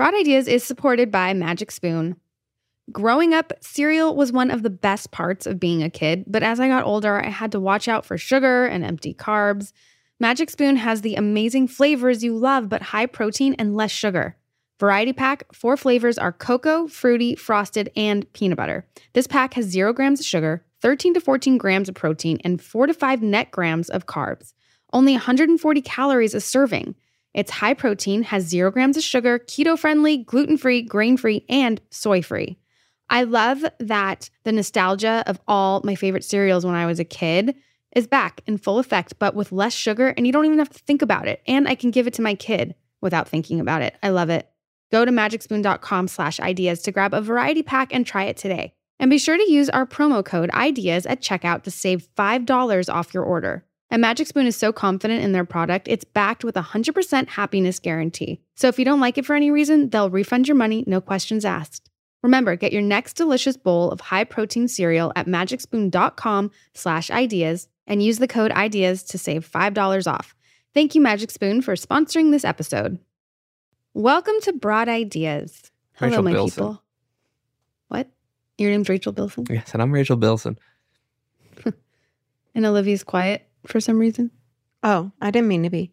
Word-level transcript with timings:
Broad 0.00 0.14
Ideas 0.14 0.48
is 0.48 0.64
supported 0.64 1.10
by 1.10 1.34
Magic 1.34 1.70
Spoon. 1.70 2.16
Growing 2.90 3.34
up, 3.34 3.52
cereal 3.60 4.16
was 4.16 4.32
one 4.32 4.50
of 4.50 4.62
the 4.62 4.70
best 4.70 5.10
parts 5.10 5.46
of 5.46 5.60
being 5.60 5.82
a 5.82 5.90
kid, 5.90 6.24
but 6.26 6.42
as 6.42 6.58
I 6.58 6.68
got 6.68 6.84
older, 6.84 7.22
I 7.22 7.28
had 7.28 7.52
to 7.52 7.60
watch 7.60 7.86
out 7.86 8.06
for 8.06 8.16
sugar 8.16 8.64
and 8.64 8.82
empty 8.82 9.12
carbs. 9.12 9.74
Magic 10.18 10.48
Spoon 10.48 10.76
has 10.76 11.02
the 11.02 11.16
amazing 11.16 11.68
flavors 11.68 12.24
you 12.24 12.34
love, 12.34 12.70
but 12.70 12.80
high 12.80 13.04
protein 13.04 13.54
and 13.58 13.76
less 13.76 13.90
sugar. 13.90 14.38
Variety 14.78 15.12
pack, 15.12 15.44
four 15.54 15.76
flavors 15.76 16.16
are 16.16 16.32
cocoa, 16.32 16.88
fruity, 16.88 17.34
frosted, 17.34 17.90
and 17.94 18.24
peanut 18.32 18.56
butter. 18.56 18.86
This 19.12 19.26
pack 19.26 19.52
has 19.52 19.66
zero 19.66 19.92
grams 19.92 20.20
of 20.20 20.24
sugar, 20.24 20.64
13 20.80 21.12
to 21.12 21.20
14 21.20 21.58
grams 21.58 21.90
of 21.90 21.94
protein, 21.94 22.38
and 22.42 22.62
four 22.62 22.86
to 22.86 22.94
five 22.94 23.20
net 23.20 23.50
grams 23.50 23.90
of 23.90 24.06
carbs. 24.06 24.54
Only 24.94 25.12
140 25.12 25.82
calories 25.82 26.32
a 26.32 26.40
serving. 26.40 26.94
It's 27.32 27.50
high 27.50 27.74
protein, 27.74 28.22
has 28.24 28.44
zero 28.44 28.70
grams 28.70 28.96
of 28.96 29.02
sugar, 29.02 29.38
keto 29.38 29.78
friendly, 29.78 30.18
gluten 30.18 30.56
free, 30.56 30.82
grain 30.82 31.16
free, 31.16 31.44
and 31.48 31.80
soy 31.90 32.22
free. 32.22 32.58
I 33.08 33.24
love 33.24 33.64
that 33.78 34.30
the 34.44 34.52
nostalgia 34.52 35.24
of 35.26 35.40
all 35.48 35.80
my 35.84 35.94
favorite 35.94 36.24
cereals 36.24 36.64
when 36.64 36.74
I 36.74 36.86
was 36.86 37.00
a 37.00 37.04
kid 37.04 37.56
is 37.94 38.06
back 38.06 38.40
in 38.46 38.56
full 38.56 38.78
effect, 38.78 39.18
but 39.18 39.34
with 39.34 39.52
less 39.52 39.74
sugar, 39.74 40.08
and 40.08 40.26
you 40.26 40.32
don't 40.32 40.46
even 40.46 40.58
have 40.58 40.70
to 40.70 40.78
think 40.80 41.02
about 41.02 41.26
it. 41.26 41.42
And 41.46 41.66
I 41.66 41.74
can 41.74 41.90
give 41.90 42.06
it 42.06 42.14
to 42.14 42.22
my 42.22 42.34
kid 42.34 42.74
without 43.00 43.28
thinking 43.28 43.60
about 43.60 43.82
it. 43.82 43.96
I 44.02 44.10
love 44.10 44.30
it. 44.30 44.48
Go 44.92 45.04
to 45.04 45.10
magicspoon.com 45.10 46.08
slash 46.08 46.40
ideas 46.40 46.82
to 46.82 46.92
grab 46.92 47.14
a 47.14 47.20
variety 47.20 47.62
pack 47.62 47.92
and 47.94 48.06
try 48.06 48.24
it 48.24 48.36
today. 48.36 48.74
And 48.98 49.10
be 49.10 49.18
sure 49.18 49.36
to 49.36 49.50
use 49.50 49.70
our 49.70 49.86
promo 49.86 50.24
code 50.24 50.50
IDEAS 50.52 51.06
at 51.06 51.22
checkout 51.22 51.62
to 51.62 51.70
save 51.70 52.08
$5 52.16 52.92
off 52.94 53.14
your 53.14 53.24
order. 53.24 53.64
And 53.92 54.00
Magic 54.00 54.28
Spoon 54.28 54.46
is 54.46 54.56
so 54.56 54.72
confident 54.72 55.24
in 55.24 55.32
their 55.32 55.44
product, 55.44 55.88
it's 55.88 56.04
backed 56.04 56.44
with 56.44 56.56
a 56.56 56.62
100% 56.62 57.28
happiness 57.28 57.80
guarantee. 57.80 58.40
So 58.54 58.68
if 58.68 58.78
you 58.78 58.84
don't 58.84 59.00
like 59.00 59.18
it 59.18 59.26
for 59.26 59.34
any 59.34 59.50
reason, 59.50 59.90
they'll 59.90 60.10
refund 60.10 60.46
your 60.46 60.56
money, 60.56 60.84
no 60.86 61.00
questions 61.00 61.44
asked. 61.44 61.90
Remember, 62.22 62.54
get 62.54 62.72
your 62.72 62.82
next 62.82 63.14
delicious 63.14 63.56
bowl 63.56 63.90
of 63.90 64.00
high-protein 64.00 64.68
cereal 64.68 65.12
at 65.16 65.26
magicspoon.com 65.26 66.52
slash 66.74 67.10
ideas 67.10 67.66
and 67.88 68.00
use 68.00 68.18
the 68.18 68.28
code 68.28 68.52
IDEAS 68.52 69.02
to 69.04 69.18
save 69.18 69.50
$5 69.50 70.06
off. 70.06 70.36
Thank 70.72 70.94
you, 70.94 71.00
Magic 71.00 71.32
Spoon, 71.32 71.60
for 71.60 71.74
sponsoring 71.74 72.30
this 72.30 72.44
episode. 72.44 72.98
Welcome 73.92 74.36
to 74.42 74.52
Broad 74.52 74.88
Ideas. 74.88 75.72
Hello, 75.94 76.10
Rachel 76.10 76.22
my 76.22 76.32
Bilson. 76.32 76.62
people. 76.62 76.82
What? 77.88 78.08
Your 78.56 78.70
name's 78.70 78.88
Rachel 78.88 79.10
Bilson? 79.10 79.46
Yes, 79.50 79.72
and 79.72 79.82
I'm 79.82 79.90
Rachel 79.90 80.16
Bilson. 80.16 80.56
And 82.52 82.66
Olivia's 82.66 83.04
quiet 83.04 83.48
for 83.66 83.80
some 83.80 83.98
reason? 83.98 84.30
Oh, 84.82 85.12
I 85.20 85.30
didn't 85.30 85.48
mean 85.48 85.62
to 85.64 85.70
be. 85.70 85.92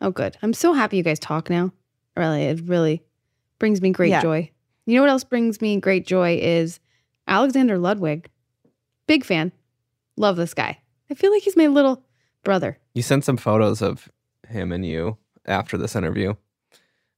Oh, 0.00 0.10
good. 0.10 0.36
I'm 0.42 0.52
so 0.52 0.72
happy 0.72 0.96
you 0.98 1.02
guys 1.02 1.18
talk 1.18 1.48
now. 1.50 1.72
Really, 2.16 2.44
it 2.44 2.60
really 2.66 3.02
brings 3.58 3.80
me 3.80 3.90
great 3.90 4.10
Yeah. 4.10 4.22
joy. 4.22 4.50
You 4.84 4.94
know 4.94 5.00
what 5.02 5.10
else 5.10 5.24
brings 5.24 5.60
me 5.60 5.80
great 5.80 6.06
joy 6.06 6.38
is 6.40 6.78
Alexander 7.26 7.78
Ludwig. 7.78 8.28
Big 9.06 9.24
fan. 9.24 9.52
Love 10.16 10.36
this 10.36 10.54
guy. 10.54 10.78
I 11.10 11.14
feel 11.14 11.32
like 11.32 11.42
he's 11.42 11.56
my 11.56 11.66
little 11.66 12.04
brother. 12.44 12.78
You 12.94 13.02
sent 13.02 13.24
some 13.24 13.36
photos 13.36 13.82
of 13.82 14.08
him 14.48 14.72
and 14.72 14.84
you 14.84 15.16
after 15.46 15.76
this 15.76 15.96
interview 15.96 16.34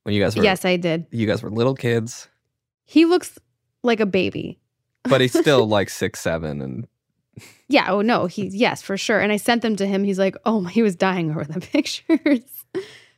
when 0.05 0.15
you 0.15 0.23
guys 0.23 0.37
were 0.37 0.43
Yes, 0.45 0.65
I 0.65 0.77
did. 0.77 1.07
you 1.11 1.27
guys 1.27 1.43
were 1.43 1.51
little 1.51 1.75
kids, 1.75 2.29
He 2.85 3.05
looks 3.05 3.39
like 3.83 4.01
a 4.01 4.07
baby. 4.07 4.59
but 5.05 5.21
he's 5.21 5.33
still 5.39 5.67
like 5.67 5.91
six 5.91 6.21
seven 6.21 6.61
and 6.63 6.87
Yeah. 7.69 7.91
Oh 7.91 8.01
no. 8.01 8.27
He 8.27 8.47
yes 8.49 8.81
for 8.81 8.97
sure. 8.97 9.21
And 9.21 9.31
I 9.31 9.37
sent 9.37 9.63
them 9.63 9.77
to 9.77 9.87
him. 9.87 10.05
He's 10.05 10.19
like, 10.19 10.37
oh, 10.47 10.65
he 10.65 10.83
was 10.83 10.97
dying 10.97 11.31
over 11.33 11.45
the 11.45 11.61
pictures. 11.61 12.65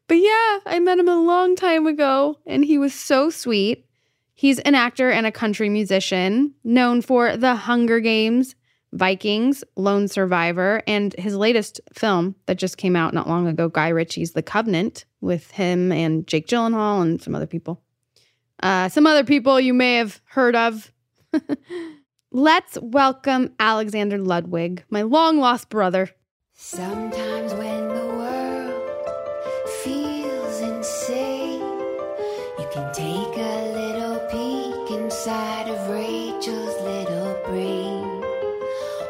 but 0.08 0.14
yeah, 0.14 0.58
I 0.66 0.80
met 0.80 0.98
him 0.98 1.08
a 1.08 1.20
long 1.20 1.54
time 1.54 1.86
ago, 1.86 2.38
and 2.46 2.64
he 2.64 2.78
was 2.78 2.94
so 2.94 3.30
sweet. 3.30 3.86
He's 4.34 4.58
an 4.60 4.74
actor 4.74 5.10
and 5.10 5.26
a 5.26 5.32
country 5.32 5.68
musician, 5.68 6.54
known 6.64 7.02
for 7.02 7.36
The 7.36 7.54
Hunger 7.54 8.00
Games, 8.00 8.54
Vikings, 8.92 9.62
Lone 9.76 10.08
Survivor, 10.08 10.82
and 10.86 11.12
his 11.18 11.36
latest 11.36 11.80
film 11.92 12.34
that 12.46 12.56
just 12.56 12.78
came 12.78 12.96
out 12.96 13.12
not 13.12 13.28
long 13.28 13.46
ago, 13.46 13.68
Guy 13.68 13.88
Ritchie's 13.88 14.32
The 14.32 14.42
Covenant, 14.42 15.04
with 15.20 15.50
him 15.50 15.92
and 15.92 16.26
Jake 16.26 16.46
Gyllenhaal 16.46 17.02
and 17.02 17.20
some 17.20 17.34
other 17.34 17.46
people. 17.46 17.82
Uh, 18.62 18.88
some 18.88 19.06
other 19.06 19.24
people 19.24 19.60
you 19.60 19.74
may 19.74 19.96
have 19.96 20.20
heard 20.24 20.56
of. 20.56 20.90
Let's 22.32 22.78
welcome 22.80 23.56
Alexander 23.58 24.16
Ludwig, 24.16 24.84
my 24.88 25.02
long 25.02 25.38
lost 25.38 25.68
brother. 25.68 26.10
Sometimes 26.54 27.52
when 27.54 27.88
the 27.88 28.06
world 28.06 29.68
feels 29.82 30.60
insane, 30.60 31.58
you 32.56 32.68
can 32.72 32.94
take 32.94 33.36
a 33.36 33.72
little 33.74 34.20
peek 34.30 34.96
inside 34.96 35.66
of 35.70 35.90
Rachel's 35.90 36.80
little 36.82 37.34
brain. 37.46 38.22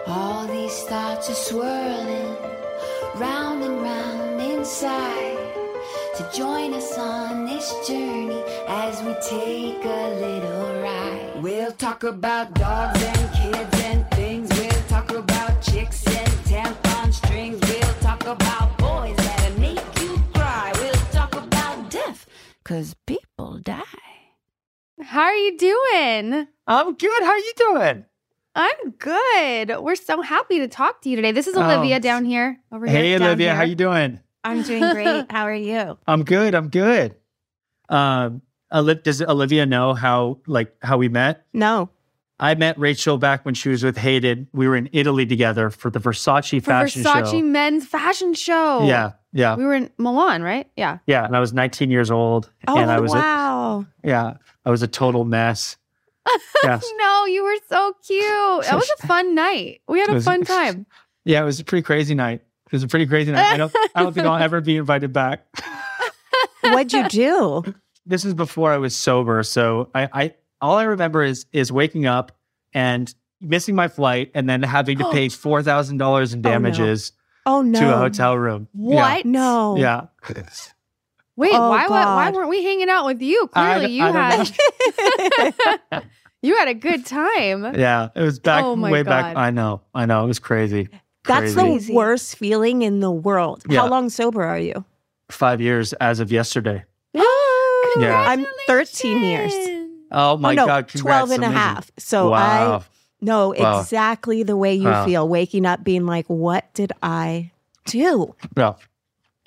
All 0.06 0.47
these 0.47 0.82
thoughts 0.84 1.28
are 1.28 1.34
swirling 1.34 2.36
round 3.16 3.62
and 3.62 3.82
round 3.82 4.41
inside. 4.41 5.36
So 6.14 6.26
join 6.34 6.72
us 6.72 6.97
on 6.97 7.44
this 7.44 7.70
journey 7.86 8.42
as 8.66 9.03
we 9.03 9.12
take 9.28 9.84
a 9.84 10.09
little 10.19 10.80
ride. 10.80 10.99
We'll 11.40 11.72
talk 11.72 12.02
about 12.04 12.54
dogs 12.54 13.02
and 13.02 13.32
kids 13.32 13.82
and 13.84 14.10
things. 14.10 14.48
We'll 14.58 14.82
talk 14.88 15.10
about 15.10 15.62
chicks 15.62 16.06
and 16.06 16.28
tampon 16.44 17.12
strings. 17.14 17.58
We'll 17.62 17.94
talk 18.00 18.22
about 18.26 18.76
boys 18.76 19.16
that 19.16 19.52
make 19.58 19.78
you 20.02 20.22
cry. 20.34 20.72
We'll 20.76 20.92
talk 21.12 21.34
about 21.34 21.90
death, 21.90 22.26
cause 22.64 22.94
people 23.06 23.58
die. 23.58 23.82
How 25.00 25.22
are 25.22 25.34
you 25.34 25.56
doing? 25.56 26.46
I'm 26.66 26.94
good. 26.94 27.22
How 27.22 27.30
are 27.30 27.38
you 27.38 27.52
doing? 27.56 28.04
I'm 28.54 28.90
good. 28.98 29.80
We're 29.80 29.94
so 29.96 30.20
happy 30.20 30.58
to 30.58 30.68
talk 30.68 31.00
to 31.02 31.08
you 31.08 31.16
today. 31.16 31.32
This 31.32 31.46
is 31.46 31.56
Oh. 31.56 31.62
Olivia 31.62 32.00
down 32.00 32.24
here. 32.26 32.58
Over 32.70 32.86
here. 32.86 32.96
Hey, 32.96 33.12
down 33.18 33.28
Olivia. 33.28 33.54
How 33.54 33.60
here. 33.60 33.68
you 33.70 33.74
doing? 33.76 34.20
I'm 34.44 34.62
doing 34.62 34.80
great. 34.92 35.26
How 35.30 35.44
are 35.44 35.54
you? 35.54 35.96
I'm 36.06 36.24
good. 36.24 36.54
I'm 36.54 36.68
good. 36.68 37.14
Um, 37.88 37.96
Oli- 38.28 38.42
does 38.72 39.22
Olivia 39.22 39.66
know 39.66 39.94
how 39.94 40.38
like 40.47 40.75
how 40.82 40.97
we 40.98 41.08
met? 41.08 41.44
No. 41.53 41.91
I 42.42 42.54
met 42.54 42.78
Rachel 42.78 43.19
back 43.19 43.44
when 43.44 43.53
she 43.54 43.69
was 43.69 43.84
with 43.84 43.98
Hayden. 43.98 44.48
We 44.54 44.66
were 44.66 44.75
in 44.75 44.88
Italy 44.92 45.26
together 45.26 45.69
for 45.69 45.91
the 45.91 45.98
Versace 45.98 46.58
For 46.62 46.70
fashion 46.70 47.03
Versace 47.03 47.04
show. 47.04 47.22
Versace 47.36 47.44
men's 47.44 47.86
fashion 47.86 48.32
show. 48.32 48.86
Yeah, 48.86 49.12
yeah, 49.34 49.56
We 49.56 49.64
were 49.66 49.75
in 49.75 49.91
Milan, 49.98 50.42
right? 50.42 50.66
Yeah. 50.75 50.98
yeah. 51.06 51.26
And 51.26 51.36
I 51.36 51.41
was 51.41 51.53
19 51.53 51.91
years 51.91 52.10
old, 52.10 52.50
Oh, 52.66 52.78
and 52.78 52.91
I 52.91 52.98
was 52.98 53.12
a, 53.12 53.16
wow. 53.16 53.86
yeah, 54.03 54.34
I 54.64 54.70
was 54.70 54.82
a 54.82 54.88
total 54.88 55.25
mess. 55.25 55.76
Yes. 56.62 56.91
No, 56.98 57.25
you 57.26 57.42
were 57.44 57.56
so 57.69 57.92
cute. 58.06 58.22
That 58.64 58.75
was 58.76 58.91
a 59.03 59.06
fun 59.06 59.34
night. 59.34 59.80
We 59.88 59.98
had 60.00 60.09
a 60.10 60.14
was- 60.14 60.25
fun 60.25 60.42
time. 60.44 60.86
Yeah, 61.25 61.42
it 61.42 61.44
was 61.44 61.60
a 61.60 61.64
pretty 61.64 61.82
crazy 61.82 62.14
night. 62.14 62.41
It 62.66 62.72
was 62.72 62.82
a 62.84 62.88
pretty 62.88 63.06
crazy 63.06 63.32
night. 63.32 63.53
I 63.53 63.56
don't, 63.59 63.75
I 63.94 64.03
don't 64.03 64.12
think 64.14 64.26
I'll 64.26 64.36
ever 64.42 64.60
be 64.62 64.76
invited 64.76 65.12
back. 65.12 65.44
What'd 66.62 66.92
you 66.92 67.09
do? 67.09 67.75
This 68.06 68.24
is 68.24 68.34
before 68.34 68.72
I 68.72 68.78
was 68.78 68.96
sober. 68.96 69.42
So 69.42 69.90
I, 69.94 70.08
I 70.12 70.34
all 70.60 70.76
I 70.76 70.84
remember 70.84 71.22
is 71.22 71.46
is 71.52 71.70
waking 71.72 72.06
up 72.06 72.32
and 72.72 73.12
missing 73.40 73.74
my 73.74 73.88
flight 73.88 74.30
and 74.34 74.48
then 74.48 74.62
having 74.62 74.98
to 74.98 75.06
oh. 75.06 75.12
pay 75.12 75.28
four 75.28 75.62
thousand 75.62 75.98
dollars 75.98 76.32
in 76.32 76.40
Oh, 76.40 76.42
no. 76.42 76.50
damages 76.50 77.12
Oh 77.46 77.62
no. 77.62 77.80
to 77.80 77.94
a 77.94 77.96
hotel 77.96 78.36
room. 78.36 78.68
What? 78.72 79.24
No. 79.24 79.76
Yeah. 79.76 80.06
Wait, 81.36 81.52
Oh, 81.54 81.70
why, 81.70 81.86
why 81.86 82.04
why 82.04 82.30
weren't 82.30 82.50
we 82.50 82.62
hanging 82.62 82.90
out 82.90 83.06
with 83.06 83.22
you? 83.22 83.46
Clearly, 83.48 83.86
d- 83.86 83.92
you 83.94 84.04
I 84.04 84.44
had 85.90 86.04
you 86.42 86.56
had 86.58 86.68
a 86.68 86.74
good 86.74 87.06
time. 87.06 87.74
Yeah. 87.78 88.10
It 88.14 88.22
was 88.22 88.38
back 88.38 88.64
Oh 88.64 88.76
my 88.76 88.90
way 88.90 89.02
back. 89.02 89.36
I 89.36 89.50
know. 89.50 89.82
I 89.94 90.06
know. 90.06 90.24
It 90.24 90.28
was 90.28 90.38
crazy. 90.38 90.88
That's 91.24 91.54
Crazy. 91.54 91.88
the 91.88 91.94
worst 91.94 92.36
feeling 92.36 92.82
in 92.82 93.00
the 93.00 93.10
world. 93.10 93.62
Yeah. 93.68 93.80
How 93.80 93.88
long 93.88 94.08
sober 94.08 94.42
are 94.42 94.58
you? 94.58 94.84
Five 95.30 95.60
years 95.60 95.92
as 95.94 96.18
of 96.18 96.32
yesterday. 96.32 96.84
Yeah. 97.98 98.20
I'm 98.28 98.46
13 98.66 99.22
years. 99.24 99.53
Oh 100.12 100.36
my 100.36 100.53
oh, 100.53 100.54
no, 100.54 100.66
God. 100.66 100.88
12 100.88 101.30
and 101.30 101.44
a 101.44 101.50
half. 101.50 101.91
So 101.98 102.32
I 102.32 102.82
know 103.20 103.54
Wow. 103.56 103.80
exactly 103.80 104.42
the 104.42 104.56
way 104.56 104.74
you 104.74 104.84
Wow. 104.88 105.04
feel 105.04 105.28
waking 105.28 105.66
up 105.66 105.84
being 105.84 106.06
like, 106.06 106.26
what 106.26 106.72
did 106.74 106.92
I 107.03 107.53
do? 107.86 108.34
Yeah. 108.56 108.74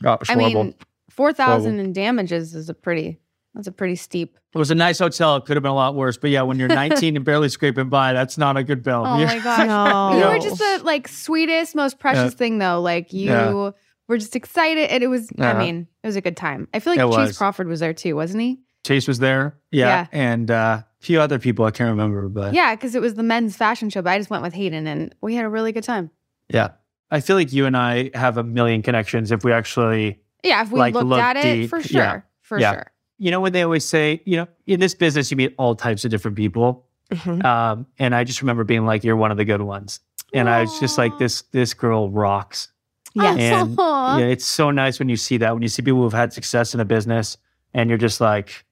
Yeah, 0.01 0.17
I 0.27 0.33
horrible. 0.33 0.63
mean, 0.65 0.75
four 1.09 1.31
thousand 1.33 1.79
in 1.79 1.93
damages 1.93 2.55
is 2.55 2.67
a 2.69 2.73
pretty 2.73 3.19
that's 3.55 3.67
a 3.67 3.71
pretty 3.71 3.95
steep. 3.95 4.37
it 4.53 4.57
was 4.57 4.71
a 4.71 4.75
nice 4.75 4.97
hotel. 4.99 5.35
It 5.37 5.45
could 5.45 5.55
have 5.55 5.61
been 5.63 5.71
a 5.71 5.75
lot 5.75 5.93
worse. 5.95 6.17
But 6.17 6.31
yeah, 6.31 6.41
when 6.41 6.57
you're 6.59 6.67
19 6.83 7.15
and 7.15 7.23
barely 7.23 7.49
scraping 7.49 7.89
by, 7.89 8.11
that's 8.13 8.37
not 8.37 8.57
a 8.57 8.63
good 8.63 8.81
bill. 8.83 9.03
Oh 9.05 9.17
Yeah. 9.19 9.25
my 9.27 9.39
gosh. 9.43 9.67
No. 9.67 10.17
You 10.19 10.25
were 10.33 10.39
just 10.39 10.57
the 10.57 10.81
like 10.83 11.07
sweetest, 11.07 11.75
most 11.75 11.99
precious 11.99 12.33
Yeah. 12.33 12.37
thing 12.37 12.57
though. 12.57 12.81
Like 12.81 13.13
you 13.13 13.29
Yeah. 13.29 13.71
Were 14.13 14.17
just 14.19 14.35
excited 14.35 14.91
and 14.91 15.03
it 15.03 15.07
was 15.07 15.29
I 15.39 15.53
mean, 15.57 15.87
it 16.03 16.07
was 16.07 16.15
a 16.15 16.21
good 16.21 16.37
time. 16.37 16.67
I 16.73 16.79
feel 16.79 16.93
It 16.93 16.97
like 17.03 17.17
Chace 17.17 17.27
was. 17.29 17.37
Crawford 17.39 17.67
was 17.67 17.79
there 17.79 17.93
too, 17.93 18.15
wasn't 18.15 18.41
he? 18.43 18.59
Chace 18.85 19.07
was 19.07 19.17
there. 19.17 19.57
Yeah. 19.71 19.87
Yeah. 19.87 20.07
And 20.11 20.51
uh, 20.51 20.81
a 20.83 20.85
few 21.03 21.19
other 21.19 21.39
people 21.39 21.65
I 21.65 21.71
can't 21.71 21.89
remember, 21.89 22.29
but 22.29 22.53
Yeah, 22.53 22.75
because 22.75 22.93
it 22.93 23.01
was 23.01 23.15
the 23.15 23.23
men's 23.23 23.57
fashion 23.57 23.89
show, 23.89 24.01
but 24.03 24.11
I 24.11 24.17
just 24.19 24.29
went 24.29 24.43
with 24.43 24.53
Hayden 24.53 24.85
and 24.85 25.15
we 25.21 25.33
had 25.33 25.45
a 25.45 25.49
really 25.49 25.71
good 25.71 25.83
time. 25.83 26.11
yeah. 26.49 26.69
I 27.11 27.19
feel 27.21 27.35
like 27.35 27.51
you 27.53 27.65
and 27.67 27.75
I 27.77 28.09
have 28.15 28.37
a 28.37 28.43
million 28.43 28.81
connections 28.83 29.31
if 29.31 29.43
we 29.43 29.51
actually, 29.51 30.19
Yeah, 30.43 30.61
if 30.63 30.71
we 30.71 30.79
Like, 30.79 30.93
looked 30.95 31.07
look 31.07 31.19
at 31.19 31.37
it 31.37 31.69
for 31.69 31.81
sure. 31.81 32.01
Yeah. 32.01 32.21
For 32.41 32.59
Yeah. 32.59 32.71
sure. 32.73 32.91
you 33.19 33.31
know, 33.31 33.39
when 33.39 33.53
they 33.53 33.61
always 33.63 33.85
say, 33.85 34.21
you 34.25 34.37
know, 34.37 34.47
in 34.67 34.79
this 34.79 34.93
business, 34.95 35.31
you 35.31 35.37
meet 35.37 35.55
all 35.57 35.75
types 35.75 36.03
of 36.05 36.11
different 36.11 36.35
people. 36.37 36.85
Mhm. 37.11 37.43
Um, 37.45 37.85
and 37.99 38.13
I 38.13 38.23
just 38.25 38.41
remember 38.41 38.63
being 38.63 38.85
like, 38.85 39.03
you're 39.03 39.15
one 39.15 39.31
of 39.31 39.37
the 39.37 39.45
good 39.45 39.61
ones. 39.61 39.99
And 40.33 40.49
I 40.49 40.61
was 40.61 40.79
just 40.79 40.97
like, 40.97 41.17
this, 41.19 41.43
this 41.51 41.73
girl 41.75 42.09
rocks. 42.09 42.69
Yes. 43.13 43.37
And 43.39 43.75
Aw. 43.79 44.17
yeah, 44.17 44.25
it's 44.25 44.45
so 44.45 44.71
nice 44.71 44.99
when 44.99 45.09
you 45.09 45.17
see 45.17 45.37
that, 45.37 45.53
when 45.53 45.61
you 45.61 45.67
see 45.69 45.81
people 45.81 46.01
who've 46.01 46.13
had 46.13 46.33
success 46.33 46.73
in 46.73 46.79
a 46.79 46.85
business 46.85 47.37
and 47.73 47.89
you're 47.89 47.97
just 47.99 48.19
like, 48.19 48.65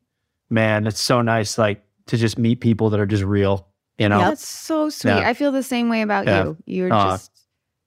man, 0.50 0.88
it's 0.88 1.00
so 1.02 1.22
nice, 1.22 1.58
like 1.58 1.84
to 2.08 2.18
just 2.18 2.38
meet 2.38 2.60
people 2.60 2.90
that 2.90 3.00
are 3.00 3.06
just 3.06 3.24
real, 3.24 3.68
you 3.98 4.10
know? 4.10 4.20
That's 4.20 4.48
so 4.48 4.90
sweet. 4.90 5.12
Yeah. 5.12 5.30
I 5.30 5.34
feel 5.34 5.52
the 5.52 5.64
same 5.64 5.90
way 5.90 6.02
about 6.02 6.26
Yeah. 6.26 6.44
you. 6.44 6.58
You're 6.66 6.94
Aw. 6.94 7.12
just 7.12 7.32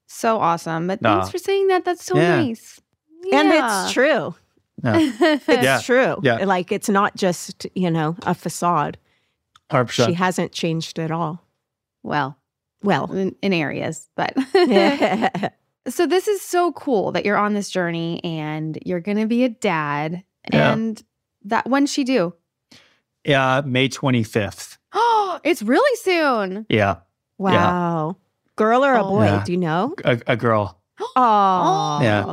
so 0.07 0.37
awesome. 0.39 0.87
But 0.87 1.05
Aw. 1.05 1.19
thanks 1.19 1.29
for 1.31 1.37
saying 1.37 1.67
that. 1.67 1.83
That's 1.85 2.03
so 2.05 2.15
Yeah. 2.17 2.37
nice. 2.37 2.81
And 3.33 3.51
it's 3.51 3.91
true. 3.91 4.35
Yeah. 4.83 4.97
It's 5.21 5.47
Yeah. 5.47 5.79
true. 5.83 6.17
Yeah. 6.23 6.45
Like 6.45 6.71
it's 6.71 6.89
not 6.89 7.15
just, 7.17 7.65
you 7.75 7.89
know, 7.91 8.15
a 8.23 8.33
facade. 8.33 8.97
100%. 9.71 10.05
She 10.07 10.13
hasn't 10.13 10.51
changed 10.51 10.99
at 10.99 11.11
all. 11.11 11.41
Well, 12.03 12.37
Well, 12.83 13.11
in, 13.13 13.35
in 13.41 13.51
areas, 13.51 14.07
but 14.15 14.33
yeah. 14.53 15.49
so 15.87 16.07
this 16.07 16.27
is 16.27 16.41
so 16.41 16.71
cool 16.71 17.11
that 17.13 17.25
you're 17.25 17.37
on 17.37 17.53
this 17.53 17.69
journey 17.69 18.23
and 18.23 18.77
you're 18.85 18.99
going 19.01 19.17
to 19.17 19.27
be 19.27 19.43
a 19.43 19.49
dad. 19.49 20.23
Yeah. 20.51 20.73
And 20.73 21.03
that 21.45 21.67
when 21.69 21.85
she 21.85 22.03
do? 22.03 22.33
yeah, 23.23 23.57
uh, 23.57 23.61
May 23.63 23.89
25th. 23.89 24.77
Oh, 24.93 25.39
it's 25.43 25.61
really 25.63 25.95
soon. 25.97 26.65
Yeah, 26.69 26.97
wow. 27.37 28.17
Girl 28.55 28.85
or 28.85 28.93
a 28.93 29.03
Oh. 29.03 29.09
boy? 29.09 29.25
Yeah. 29.25 29.43
Do 29.45 29.51
you 29.51 29.57
know? 29.57 29.95
a, 30.03 30.19
a 30.27 30.35
girl. 30.37 30.79
Oh. 31.15 31.99
Yeah. 32.01 32.23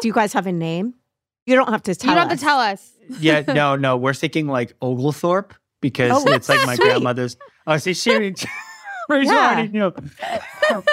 Do 0.00 0.08
you 0.08 0.14
guys 0.14 0.32
have 0.32 0.46
a 0.46 0.52
name? 0.52 0.94
You 1.46 1.54
don't 1.56 1.68
have 1.68 1.82
to 1.84 1.94
tell. 1.94 2.10
You 2.14 2.20
don't 2.20 2.28
have 2.30 2.38
to 2.38 2.44
tell 2.44 2.58
us. 2.58 2.92
Yeah, 3.20 3.40
no, 3.46 3.76
no, 3.76 3.96
we're 3.96 4.14
thinking 4.14 4.46
like 4.46 4.74
Oglethorpe 4.80 5.54
because 5.80 6.10
Oh, 6.12 6.32
it's 6.32 6.48
like 6.48 6.64
my 6.66 6.74
sweet. 6.76 6.84
grandmother's. 6.86 7.36
Oh, 7.66 7.76
see, 7.76 7.94
she 7.94 8.10
Rachel 9.08 9.32
Yeah. 9.32 9.50
already 9.52 9.68
knew. 9.68 9.84
what 9.84 9.94
if, 9.96 10.84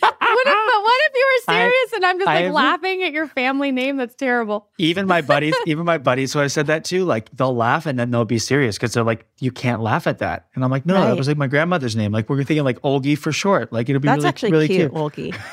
but 0.00 0.20
what 0.20 1.00
if 1.06 1.12
you 1.14 1.26
were 1.26 1.52
I- 1.54 1.58
serious 1.64 1.92
and 1.94 1.97
I'm 2.08 2.18
just 2.18 2.26
like 2.26 2.44
I've- 2.46 2.50
laughing 2.52 3.02
at 3.02 3.12
your 3.12 3.26
family 3.28 3.70
name? 3.70 3.96
That's 3.96 4.14
terrible. 4.14 4.68
Even 4.78 5.06
my 5.06 5.20
buddies, 5.20 5.54
even 5.66 5.84
my 5.84 5.98
buddies 5.98 6.32
who 6.32 6.40
I 6.40 6.46
said 6.48 6.66
that 6.68 6.84
to, 6.86 7.04
like 7.04 7.30
they'll 7.36 7.54
laugh 7.54 7.86
and 7.86 7.98
then 7.98 8.10
they'll 8.10 8.24
be 8.24 8.38
serious 8.38 8.76
because 8.76 8.92
they're 8.94 9.04
like, 9.04 9.26
"You 9.40 9.50
can't 9.52 9.80
laugh 9.82 10.06
at 10.06 10.18
that." 10.18 10.46
And 10.54 10.64
I'm 10.64 10.70
like, 10.70 10.86
"No, 10.86 10.94
that 11.06 11.16
was 11.16 11.28
like 11.28 11.36
my 11.36 11.46
grandmother's 11.46 11.94
name. 11.96 12.10
Like 12.12 12.28
we're 12.28 12.42
thinking 12.44 12.64
like 12.64 12.80
Olgie 12.82 13.16
for 13.18 13.30
short. 13.32 13.72
Like 13.72 13.88
it'll 13.88 14.00
be 14.00 14.06
That's 14.08 14.18
really, 14.18 14.28
actually 14.28 14.50
really 14.52 14.66
cute, 14.68 14.92
cute." 14.92 14.92
Wolkie. 14.92 15.36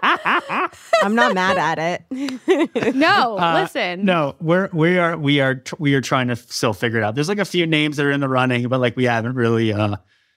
I'm 0.02 1.14
not 1.14 1.34
mad 1.34 1.58
at 1.58 2.02
it. 2.10 2.94
No, 2.94 3.36
Uh, 3.38 3.60
listen. 3.62 4.04
No, 4.04 4.36
we're 4.40 4.68
we 4.72 4.98
are 4.98 5.16
we 5.16 5.40
are 5.40 5.56
tr- 5.56 5.74
we 5.78 5.94
are 5.94 6.00
trying 6.00 6.28
to 6.28 6.36
still 6.36 6.72
figure 6.72 6.98
it 6.98 7.04
out. 7.04 7.14
There's 7.14 7.28
like 7.28 7.38
a 7.38 7.44
few 7.44 7.66
names 7.66 7.96
that 7.96 8.06
are 8.06 8.10
in 8.10 8.20
the 8.20 8.28
running, 8.28 8.68
but 8.68 8.80
like 8.80 8.96
we 8.96 9.04
haven't 9.04 9.34
really 9.34 9.72
uh 9.72 9.96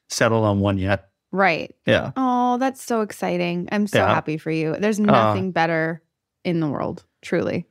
settled 0.09 0.43
on 0.45 0.59
one 0.59 0.77
yet. 0.77 1.09
Right. 1.31 1.73
Yeah. 1.85 2.11
Oh, 2.17 2.57
that's 2.57 2.83
so 2.83 3.01
exciting. 3.01 3.69
I'm 3.71 3.87
so 3.87 3.99
Yeah. 3.99 4.13
happy 4.13 4.37
for 4.37 4.51
you. 4.51 4.75
There's 4.77 4.99
uh. 4.99 5.03
nothing 5.03 5.51
better 5.51 6.01
in 6.43 6.59
the 6.59 6.67
world, 6.67 7.03
truly. 7.21 7.67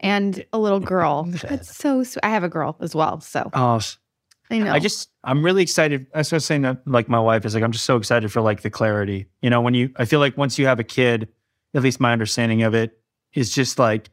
And 0.00 0.44
a 0.52 0.58
little 0.58 0.80
girl. 0.94 1.24
That's 1.24 1.76
so 1.76 2.02
sweet. 2.04 2.20
I 2.24 2.30
have 2.30 2.44
a 2.44 2.48
girl 2.48 2.76
as 2.80 2.94
well. 2.94 3.20
So 3.20 3.50
Oh, 3.52 3.80
I 4.50 4.58
know. 4.58 4.72
I 4.72 4.78
just 4.78 5.10
I'm 5.24 5.44
really 5.44 5.62
excited. 5.62 6.06
I 6.14 6.18
was 6.18 6.44
saying 6.44 6.62
that 6.62 6.86
like 6.86 7.08
my 7.08 7.20
wife 7.20 7.44
is 7.44 7.54
like 7.54 7.62
I'm 7.62 7.72
just 7.72 7.84
so 7.84 7.96
excited 7.96 8.32
for 8.32 8.40
like 8.40 8.62
the 8.62 8.70
clarity. 8.70 9.26
You 9.42 9.50
know, 9.50 9.60
when 9.60 9.74
you 9.74 9.90
I 9.96 10.04
feel 10.04 10.20
like 10.20 10.36
once 10.36 10.58
you 10.58 10.66
have 10.66 10.80
a 10.80 10.84
kid, 10.84 11.28
at 11.74 11.82
least 11.82 12.00
my 12.00 12.12
understanding 12.12 12.62
of 12.62 12.74
it 12.74 12.98
is 13.34 13.54
just 13.54 13.78
like 13.78 14.10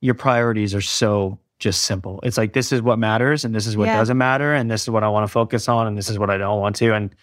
your 0.00 0.14
priorities 0.14 0.74
are 0.74 0.80
so 0.80 1.38
just 1.58 1.82
simple. 1.82 2.18
It's 2.24 2.36
like 2.36 2.52
this 2.54 2.72
is 2.72 2.82
what 2.82 2.98
matters 2.98 3.44
and 3.44 3.54
this 3.54 3.66
is 3.68 3.76
what 3.76 3.86
Yeah. 3.86 3.96
doesn't 3.98 4.18
matter 4.18 4.52
and 4.52 4.68
this 4.70 4.82
is 4.82 4.90
what 4.90 5.04
I 5.04 5.08
want 5.08 5.24
to 5.24 5.32
focus 5.32 5.68
on 5.68 5.86
and 5.86 5.96
this 5.96 6.10
is 6.10 6.18
what 6.18 6.28
I 6.28 6.36
don't 6.36 6.60
want 6.60 6.74
to. 6.76 6.92
And 6.92 7.14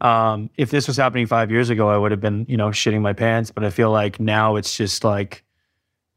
um, 0.00 0.50
if 0.56 0.70
this 0.70 0.86
was 0.86 0.96
happening 0.96 1.26
five 1.26 1.50
years 1.50 1.70
ago, 1.70 1.88
I 1.88 1.96
would 1.98 2.10
have 2.10 2.20
been 2.20 2.46
you 2.48 2.56
know 2.56 2.68
shitting 2.68 3.00
my 3.00 3.12
pants. 3.12 3.50
But 3.50 3.64
I 3.64 3.70
feel 3.70 3.90
like 3.90 4.18
now 4.20 4.56
it's 4.56 4.76
just 4.76 5.04
like 5.04 5.44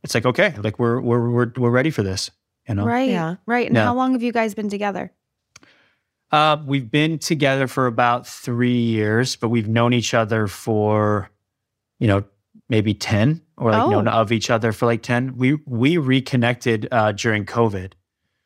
it's 0.04 0.14
like 0.16 0.26
okay, 0.26 0.56
like 0.64 0.80
we're 0.80 1.00
we're 1.02 1.30
we're 1.30 1.52
we're 1.58 1.70
ready 1.72 1.90
for 1.92 2.04
this. 2.04 2.30
You 2.68 2.76
know, 2.76 2.86
right. 2.86 3.10
Yeah. 3.10 3.36
Right. 3.46 3.68
And 3.68 3.76
Yeah. 3.76 3.84
how 3.86 3.94
long 3.96 4.14
have 4.14 4.24
you 4.24 4.32
guys 4.32 4.54
been 4.56 4.70
together? 4.70 5.12
Uh, 6.32 6.58
we've 6.66 6.90
been 6.90 7.20
together 7.20 7.68
for 7.68 7.86
about 7.88 8.26
three 8.26 8.80
years, 8.80 9.36
but 9.36 9.50
we've 9.50 9.68
known 9.68 9.94
each 9.94 10.14
other 10.16 10.48
for, 10.48 11.30
you 12.00 12.08
know, 12.08 12.24
maybe 12.70 12.94
ten, 12.94 13.42
or 13.58 13.72
like 13.72 13.84
Oh. 13.84 13.90
known 13.92 14.08
of 14.08 14.32
each 14.32 14.50
other 14.50 14.72
for 14.72 14.86
like 14.88 15.04
ten. 15.04 15.36
We 15.38 15.56
we 15.68 15.98
reconnected 15.98 16.88
uh, 16.92 17.12
during 17.12 17.46
COVID. 17.46 17.92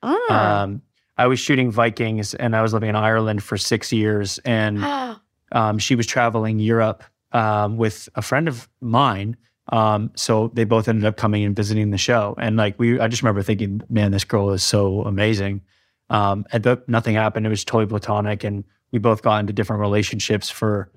Oh. 0.04 0.28
Um, 0.34 0.82
I 1.18 1.28
was 1.28 1.40
shooting 1.40 1.72
Vikings, 1.72 2.34
and 2.34 2.56
I 2.56 2.62
was 2.62 2.74
living 2.74 2.90
in 2.90 2.96
Ireland 2.96 3.42
for 3.44 3.58
six 3.58 3.94
years, 3.94 4.38
and 4.40 4.80
um, 5.52 5.78
she 5.78 5.96
was 5.96 6.06
traveling 6.06 6.60
Europe 6.60 7.04
um, 7.32 7.78
with 7.78 8.10
a 8.16 8.22
friend 8.22 8.48
of 8.48 8.70
mine. 8.82 9.38
Um, 9.70 10.12
so 10.16 10.50
they 10.54 10.64
both 10.64 10.88
ended 10.88 11.06
up 11.06 11.18
coming 11.18 11.44
and 11.44 11.56
visiting 11.56 11.92
the 11.92 11.98
show, 11.98 12.36
and 12.38 12.56
like 12.56 12.80
we, 12.80 13.00
I 13.00 13.08
just 13.10 13.22
remember 13.22 13.42
thinking, 13.42 13.82
man, 13.90 14.12
this 14.12 14.24
girl 14.24 14.52
is 14.52 14.64
so 14.64 15.02
amazing. 15.04 15.62
Um, 16.10 16.46
and 16.54 16.82
nothing 16.88 17.16
happened. 17.16 17.46
It 17.46 17.50
was 17.50 17.66
totally 17.66 17.86
platonic, 17.88 18.46
and 18.46 18.64
we 18.92 19.00
both 19.00 19.22
got 19.22 19.40
into 19.42 19.52
different 19.52 19.82
relationships 19.82 20.50
for 20.50 20.90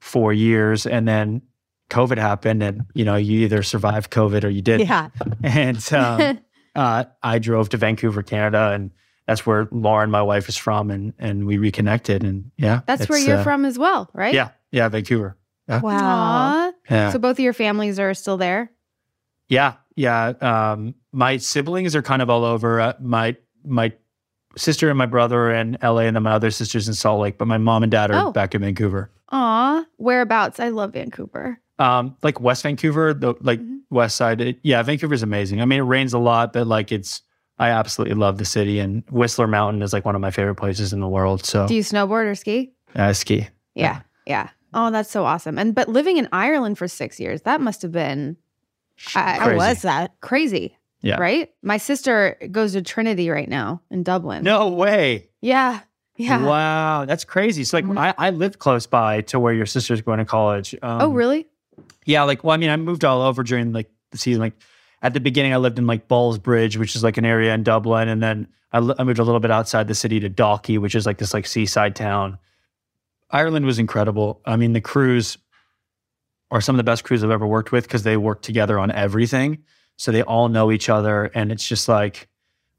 four 0.00 0.32
years, 0.32 0.86
and 0.86 1.06
then 1.06 1.42
COVID 1.90 2.16
happened, 2.16 2.62
and 2.62 2.86
you 2.94 3.04
know, 3.04 3.16
you 3.16 3.40
either 3.40 3.62
survived 3.62 4.10
COVID 4.10 4.44
or 4.44 4.48
you 4.48 4.62
didn't. 4.62 4.86
yeah. 4.86 5.10
And 5.42 5.92
um, 5.92 6.40
uh, 6.74 7.04
I 7.22 7.38
drove 7.38 7.68
to 7.70 7.76
Vancouver, 7.76 8.22
Canada, 8.22 8.72
and 8.72 8.90
that's 9.26 9.44
where 9.46 9.68
Lauren, 9.70 10.10
my 10.10 10.22
wife, 10.22 10.48
is 10.48 10.56
from, 10.56 10.90
and 10.90 11.12
and 11.18 11.46
we 11.46 11.58
reconnected, 11.58 12.22
and 12.24 12.50
yeah, 12.56 12.80
That's 12.86 13.08
where 13.08 13.18
you're 13.18 13.38
uh, 13.38 13.42
from 13.44 13.64
as 13.64 13.78
well, 13.78 14.10
right? 14.12 14.34
Yeah, 14.34 14.50
yeah, 14.70 14.88
Vancouver. 14.88 15.36
Wow. 15.68 16.72
Yeah, 16.90 17.10
So 17.10 17.18
both 17.18 17.32
of 17.36 17.40
your 17.40 17.52
families 17.54 17.98
are 17.98 18.12
still 18.14 18.36
there? 18.36 18.70
yeah, 19.48 19.74
yeah. 19.96 20.32
Um, 20.40 20.94
my 21.12 21.36
siblings 21.38 21.94
are 21.96 22.02
kind 22.02 22.20
of 22.22 22.28
all 22.30 22.44
over. 22.44 22.80
Uh, 22.80 22.92
my 23.00 23.36
my 23.64 23.92
sister 24.56 24.88
and 24.90 24.98
my 24.98 25.06
brother 25.06 25.38
are 25.50 25.54
in 25.54 25.78
LA, 25.82 26.00
and 26.00 26.16
then 26.16 26.22
my 26.22 26.32
other 26.32 26.50
sister's 26.50 26.88
in 26.88 26.94
Salt 26.94 27.20
Lake. 27.20 27.38
But 27.38 27.46
my 27.48 27.58
mom 27.58 27.82
and 27.82 27.92
dad 27.92 28.10
are 28.10 28.28
Oh. 28.28 28.32
back 28.32 28.54
in 28.54 28.60
Vancouver. 28.60 29.10
Aw. 29.30 29.84
Whereabouts? 29.96 30.60
I 30.60 30.68
love 30.68 30.92
Vancouver. 30.92 31.58
Um, 31.78 32.16
like 32.22 32.40
West 32.40 32.62
Vancouver, 32.62 33.14
the 33.14 33.34
like 33.40 33.60
Mhm. 33.60 33.80
West 33.90 34.16
Side. 34.16 34.40
It, 34.40 34.58
yeah, 34.62 34.82
Vancouver's 34.82 35.22
amazing. 35.22 35.60
I 35.60 35.64
mean, 35.64 35.80
it 35.80 35.84
rains 35.84 36.12
a 36.12 36.18
lot, 36.18 36.52
but 36.52 36.66
like 36.66 36.92
it's. 36.92 37.22
I 37.58 37.70
absolutely 37.70 38.16
love 38.16 38.38
the 38.38 38.44
city, 38.44 38.80
and 38.80 39.04
Whistler 39.10 39.46
Mountain 39.46 39.82
is 39.82 39.92
like 39.92 40.04
one 40.04 40.14
of 40.14 40.20
my 40.20 40.30
favorite 40.30 40.56
places 40.56 40.92
in 40.92 41.00
the 41.00 41.08
world. 41.08 41.44
So 41.44 41.68
Do 41.68 41.74
you 41.74 41.82
snowboard 41.82 42.26
or 42.30 42.34
ski? 42.34 42.72
I 42.94 43.12
ski. 43.12 43.48
Yeah. 43.74 44.00
Yeah. 44.26 44.48
Oh, 44.72 44.90
that's 44.90 45.10
so 45.10 45.24
awesome. 45.24 45.58
And 45.58 45.74
but 45.74 45.88
living 45.88 46.16
in 46.16 46.28
Ireland 46.32 46.78
for 46.78 46.88
six 46.88 47.20
years, 47.20 47.42
that 47.42 47.60
must 47.60 47.82
have 47.82 47.92
been 47.92 48.36
I- 49.14 49.54
was 49.56 49.82
that? 49.82 50.12
crazy. 50.20 50.76
Yeah. 51.00 51.20
Right? 51.20 51.52
My 51.62 51.76
sister 51.76 52.38
goes 52.50 52.72
to 52.72 52.80
Trinity 52.82 53.28
right 53.28 53.48
now 53.48 53.82
in 53.90 54.02
Dublin. 54.04 54.42
No 54.42 54.68
way. 54.68 55.28
Yeah. 55.42 55.80
Yeah. 56.16 56.42
Wow, 56.44 57.04
that's 57.04 57.24
crazy. 57.24 57.64
So 57.64 57.76
like 57.76 57.84
Mhm. 57.84 57.98
I, 57.98 58.14
I 58.16 58.30
lived 58.30 58.58
close 58.58 58.86
by 58.86 59.20
to 59.22 59.38
where 59.38 59.52
your 59.52 59.66
sister's 59.66 60.00
going 60.00 60.18
to 60.18 60.24
college. 60.24 60.74
Um, 60.80 61.02
oh, 61.02 61.08
really? 61.10 61.46
Yeah, 62.06 62.22
like 62.22 62.42
well, 62.42 62.54
I 62.54 62.56
mean, 62.56 62.70
I 62.70 62.76
moved 62.76 63.04
all 63.04 63.20
over 63.22 63.42
during 63.42 63.72
like 63.72 63.90
the 64.12 64.18
season. 64.18 64.40
Like 64.40 64.54
at 65.04 65.12
the 65.12 65.20
beginning, 65.20 65.52
I 65.52 65.58
lived 65.58 65.78
in 65.78 65.86
like 65.86 66.08
Ballsbridge, 66.08 66.78
which 66.78 66.96
is 66.96 67.04
like 67.04 67.18
an 67.18 67.26
area 67.26 67.52
in 67.52 67.62
Dublin, 67.62 68.08
and 68.08 68.22
then 68.22 68.48
I, 68.72 68.78
li- 68.78 68.94
I 68.98 69.04
moved 69.04 69.18
a 69.18 69.22
little 69.22 69.38
bit 69.38 69.50
outside 69.50 69.86
the 69.86 69.94
city 69.94 70.18
to 70.18 70.30
Dalkey, 70.30 70.78
which 70.78 70.94
is 70.94 71.04
like 71.04 71.18
this 71.18 71.34
like 71.34 71.46
seaside 71.46 71.94
town. 71.94 72.38
Ireland 73.30 73.66
was 73.66 73.78
incredible. 73.78 74.40
I 74.46 74.56
mean, 74.56 74.72
the 74.72 74.80
crews 74.80 75.36
are 76.50 76.62
some 76.62 76.74
of 76.74 76.78
the 76.78 76.84
best 76.84 77.04
crews 77.04 77.22
I've 77.22 77.30
ever 77.30 77.46
worked 77.46 77.70
with 77.70 77.84
because 77.84 78.02
they 78.02 78.16
work 78.16 78.40
together 78.40 78.78
on 78.78 78.90
everything. 78.90 79.58
So 79.98 80.10
they 80.10 80.22
all 80.22 80.48
know 80.48 80.72
each 80.72 80.88
other, 80.88 81.30
and 81.34 81.52
it's 81.52 81.68
just 81.68 81.86
like 81.86 82.28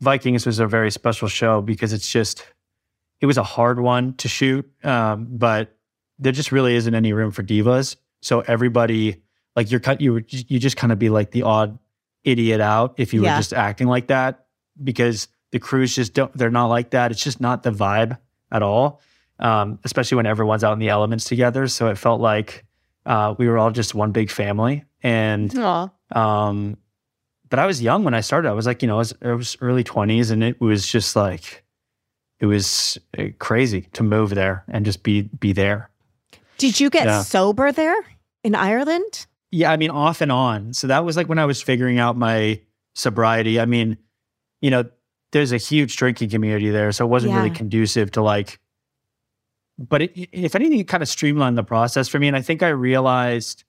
Vikings 0.01 0.48
was 0.48 0.58
a 0.58 0.65
very 0.65 0.89
special 0.89 1.27
show 1.27 1.62
because 1.62 1.94
it's 1.94 2.12
just 2.12 2.44
it 3.22 3.27
was 3.27 3.38
a 3.38 3.44
hard 3.44 3.79
one 3.79 4.15
to 4.15 4.27
shoot, 4.27 4.67
um, 4.84 5.27
but 5.29 5.77
there 6.17 6.32
just 6.32 6.51
really 6.51 6.75
isn't 6.75 6.96
any 6.96 7.13
room 7.13 7.29
for 7.29 7.44
divas. 7.44 7.98
So 8.22 8.39
everybody, 8.41 9.22
like 9.55 9.70
you're 9.70 9.79
cut, 9.79 10.01
you 10.01 10.24
you 10.27 10.58
just 10.58 10.75
kind 10.75 10.91
of 10.91 10.98
be 10.98 11.10
like 11.10 11.29
the 11.29 11.44
odd 11.44 11.77
idiot 12.25 12.60
out 12.60 12.96
if 12.98 13.13
you 13.13 13.24
Yeah. 13.24 13.34
were 13.36 13.39
just 13.39 13.53
acting 13.53 13.88
like 13.88 14.08
that 14.08 14.46
because 14.84 15.27
the 15.51 15.60
crews 15.60 15.96
just 15.96 16.13
don't. 16.13 16.36
They're 16.38 16.50
not 16.51 16.67
like 16.67 16.89
that. 16.89 17.12
It's 17.12 17.24
just 17.24 17.39
not 17.39 17.63
the 17.63 17.72
vibe 17.72 18.17
at 18.51 18.62
all. 18.62 19.00
Um, 19.39 19.79
especially 19.84 20.15
when 20.17 20.25
everyone's 20.25 20.63
out 20.63 20.74
in 20.74 20.79
the 20.79 20.89
elements 20.89 21.25
together. 21.25 21.67
So 21.67 21.88
it 21.89 21.98
felt 21.98 22.22
like 22.22 22.65
uh, 23.05 23.36
we 23.38 23.48
were 23.48 23.58
all 23.58 23.70
just 23.72 23.94
one 23.94 24.12
big 24.12 24.29
family. 24.32 24.84
And 25.03 25.53
Aw. 25.58 25.89
um, 26.13 26.77
but 27.50 27.60
I 27.60 27.65
was 27.67 27.82
young 27.82 28.03
when 28.03 28.13
I 28.13 28.22
started. 28.22 28.50
I 28.50 28.53
was 28.53 28.65
like, 28.65 28.82
you 28.82 28.88
know, 28.88 28.96
I 28.96 29.00
was, 29.00 29.13
I 29.22 29.34
was 29.34 29.55
early 29.62 29.84
twenties, 29.84 30.32
and 30.32 30.44
it 30.44 30.60
was 30.60 30.88
just 30.88 31.15
like, 31.15 31.63
it 32.39 32.46
was 32.48 32.98
uh, 33.17 33.25
crazy 33.39 33.82
to 33.94 34.03
move 34.03 34.32
there 34.32 34.63
and 34.67 34.84
just 34.86 35.03
be 35.03 35.24
be 35.24 35.53
there. 35.53 35.89
Did 36.58 36.79
you 36.79 36.89
get 36.89 37.05
Yeah. 37.05 37.22
sober 37.22 37.72
there 37.72 37.96
in 38.44 38.55
Ireland? 38.55 39.27
Yeah, 39.56 39.72
I 39.72 39.78
mean, 39.78 39.90
off 39.90 40.20
and 40.20 40.34
on. 40.34 40.74
So 40.74 40.88
that 40.88 41.06
was 41.06 41.16
like 41.16 41.30
when 41.30 41.40
I 41.40 41.46
was 41.46 41.62
figuring 41.62 41.98
out 41.98 42.18
my 42.18 42.60
sobriety. 42.94 43.58
I 43.58 43.66
mean, 43.66 43.98
you 44.60 44.70
know, 44.70 44.84
there's 45.32 45.54
a 45.54 45.58
huge 45.58 45.96
drinking 45.96 46.30
community 46.30 46.72
there, 46.72 46.92
so 46.92 47.06
it 47.06 47.08
wasn't 47.08 47.36
really 47.36 47.52
conducive 47.52 48.12
to 48.12 48.22
like. 48.22 48.60
But 49.78 50.02
it, 50.02 50.12
if 50.34 50.56
anything, 50.56 50.80
it 50.80 50.90
kind 50.90 51.02
of 51.02 51.08
streamlined 51.08 51.58
the 51.58 51.64
process 51.64 52.10
for 52.10 52.20
me, 52.20 52.28
and 52.28 52.36
I 52.36 52.42
think 52.42 52.64
I 52.64 52.68
realized 52.68 53.64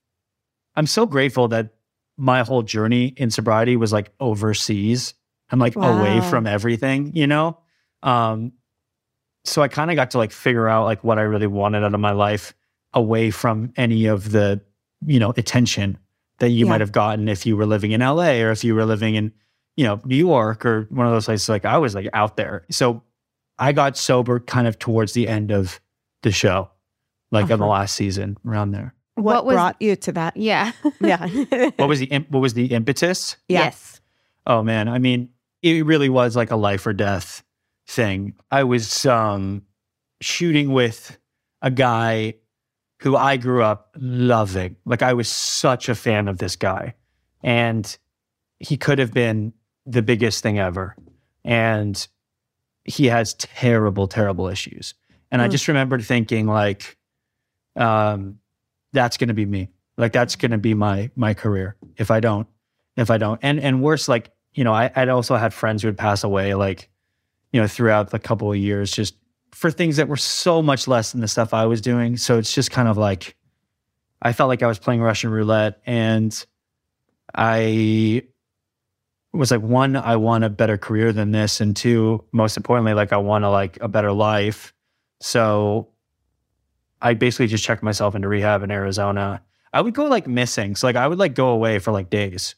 I'm 0.75 0.89
so 0.89 1.07
grateful 1.07 1.47
that 1.49 1.75
my 2.17 2.43
whole 2.43 2.63
journey 2.63 3.15
in 3.17 3.31
sobriety 3.31 3.77
was 3.77 3.93
like 3.93 4.11
overseas 4.19 5.15
and 5.53 5.61
like 5.61 5.77
away 5.77 6.21
from 6.21 6.49
everything, 6.49 7.15
you 7.15 7.29
know. 7.29 7.59
Um, 8.03 8.55
so 9.45 9.63
I 9.63 9.69
kind 9.69 9.93
of 9.93 9.95
got 9.95 10.11
to 10.11 10.19
like 10.19 10.33
figure 10.33 10.67
out 10.67 10.85
like 10.85 11.05
what 11.05 11.21
I 11.21 11.23
really 11.23 11.47
wanted 11.47 11.85
out 11.85 11.95
of 11.95 12.01
my 12.01 12.11
life 12.11 12.55
away 12.93 13.31
from 13.31 13.73
any 13.77 14.07
of 14.07 14.33
the 14.33 14.63
you 15.07 15.19
know 15.21 15.33
attention 15.37 15.99
that 16.39 16.51
you 16.51 16.67
Yeah. 16.67 16.71
might 16.73 16.81
have 16.83 16.93
gotten 16.93 17.29
if 17.29 17.47
you 17.47 17.57
were 17.57 17.65
living 17.67 17.93
in 17.93 18.01
LA 18.01 18.43
or 18.43 18.51
if 18.51 18.63
you 18.65 18.75
were 18.75 18.85
living 18.85 19.15
in 19.15 19.33
you 19.77 19.85
know 19.85 20.01
New 20.05 20.17
York 20.17 20.67
or 20.67 20.87
one 20.91 21.07
of 21.07 21.13
those 21.13 21.25
places 21.27 21.49
like 21.49 21.65
I 21.65 21.79
was 21.79 21.95
like 21.95 22.09
out 22.13 22.37
there 22.37 22.65
so 22.71 23.03
I 23.59 23.73
got 23.73 23.97
sober 23.97 24.39
kind 24.41 24.67
of 24.67 24.79
towards 24.79 25.13
the 25.15 25.29
end 25.29 25.51
of 25.51 25.81
the 26.23 26.31
show 26.33 26.71
like 27.31 27.45
in 27.45 27.49
the 27.59 27.65
Uh-huh. 27.65 27.69
last 27.69 27.95
season 27.95 28.37
around 28.47 28.73
there 28.73 28.95
What, 29.15 29.25
What 29.25 29.47
was- 29.47 29.55
brought 29.55 29.77
you 29.81 29.97
to 29.97 30.13
that? 30.13 30.37
Yeah. 30.37 30.73
Yeah. 31.01 31.27
what 31.77 31.89
was 31.89 32.01
the 32.01 32.07
im- 32.07 32.27
what 32.29 32.41
was 32.41 32.53
the 32.55 32.67
impetus 32.67 33.37
Yeah. 33.49 33.65
Yes. 33.65 34.01
Oh 34.47 34.63
man, 34.63 34.89
I 34.89 34.99
mean, 34.99 35.31
it 35.63 35.85
really 35.87 36.09
was 36.09 36.37
like 36.37 36.51
a 36.53 36.57
life 36.57 36.87
or 36.87 36.93
death 36.93 37.43
thing. 37.89 38.35
I 38.51 38.63
was 38.65 39.07
um 39.07 39.63
shooting 40.21 40.73
with 40.73 41.19
a 41.63 41.71
guy 41.71 42.35
who 43.01 43.17
I 43.17 43.37
grew 43.37 43.63
up 43.63 43.91
loving. 43.99 44.77
Like 44.85 45.03
I 45.03 45.13
was 45.13 45.29
such 45.29 45.89
a 45.89 45.95
fan 45.95 46.29
of 46.29 46.39
this 46.39 46.57
guy. 46.57 46.95
And 47.43 47.97
he 48.59 48.77
could 48.77 48.99
have 48.99 49.13
been 49.13 49.53
the 49.85 50.03
biggest 50.03 50.43
thing 50.43 50.59
ever. 50.59 50.97
And 51.45 52.07
he 52.85 53.07
has 53.07 53.35
terrible, 53.35 54.09
terrible 54.09 54.49
issues. 54.49 54.95
And 55.31 55.43
I 55.43 55.49
Mm. 55.49 55.51
just 55.51 55.69
remembered 55.69 56.05
thinking 56.05 56.47
like, 56.47 56.97
um, 57.77 58.39
that's 58.93 59.17
gonna 59.17 59.35
be 59.35 59.45
me. 59.47 59.69
Like 59.99 60.13
that's 60.13 60.37
gonna 60.37 60.59
be 60.59 60.75
my 60.75 61.11
my 61.17 61.35
career 61.35 61.77
if 61.97 62.11
I 62.11 62.21
don't 62.21 62.47
if 62.97 63.11
I 63.11 63.19
don't. 63.19 63.39
And 63.43 63.61
and 63.61 63.83
worse, 63.83 64.09
like, 64.09 64.31
you 64.55 64.65
know, 64.65 64.73
I, 64.73 64.91
I'd 64.97 65.09
also 65.11 65.37
had 65.37 65.53
friends 65.53 65.83
who 65.83 65.89
would 65.89 65.99
pass 65.99 66.25
away, 66.25 66.55
like, 66.55 66.89
you 67.53 67.61
know, 67.61 67.67
throughout 67.67 68.11
the 68.11 68.19
couple 68.19 68.51
of 68.51 68.57
years, 68.57 68.91
just 68.91 69.15
for 69.53 69.71
things 69.71 69.97
that 69.97 70.09
were 70.09 70.17
so 70.17 70.63
much 70.63 70.87
less 70.87 71.13
than 71.13 71.21
the 71.21 71.29
stuff 71.29 71.55
I 71.55 71.67
was 71.67 71.81
doing. 71.81 72.17
So 72.17 72.39
it's 72.39 72.55
just 72.55 72.71
kind 72.71 72.89
of 72.89 72.97
like 72.97 73.37
I 74.21 74.33
felt 74.33 74.49
like 74.49 74.63
I 74.63 74.67
was 74.67 74.79
playing 74.79 75.01
Russian 75.01 75.31
roulette 75.31 75.81
and 75.87 76.45
I 77.35 78.23
was 79.33 79.51
like, 79.51 79.61
one, 79.61 79.97
I 79.97 80.17
want 80.17 80.45
a 80.45 80.49
better 80.49 80.79
career 80.79 81.13
than 81.13 81.31
this. 81.31 81.61
And 81.61 81.77
two, 81.77 82.25
most 82.33 82.57
importantly, 82.57 82.95
like 82.95 83.13
I 83.13 83.19
want 83.19 83.45
to 83.45 83.51
like 83.51 83.79
a 83.81 83.89
better 83.89 84.13
life. 84.13 84.73
So 85.21 85.89
I 87.01 87.15
basically 87.15 87.47
just 87.47 87.65
checked 87.65 87.83
myself 87.83 88.15
into 88.15 88.29
rehab 88.29 88.63
in 88.63 88.71
Arizona. 88.71 89.43
I 89.73 89.81
would 89.81 89.95
go 89.95 90.07
like 90.07 90.27
missing. 90.27 90.77
So 90.77 90.87
like 90.87 90.97
I 90.97 91.07
would 91.07 91.19
like 91.19 91.35
go 91.35 91.49
away 91.49 91.79
for 91.79 91.93
like 91.93 92.11
days. 92.11 92.55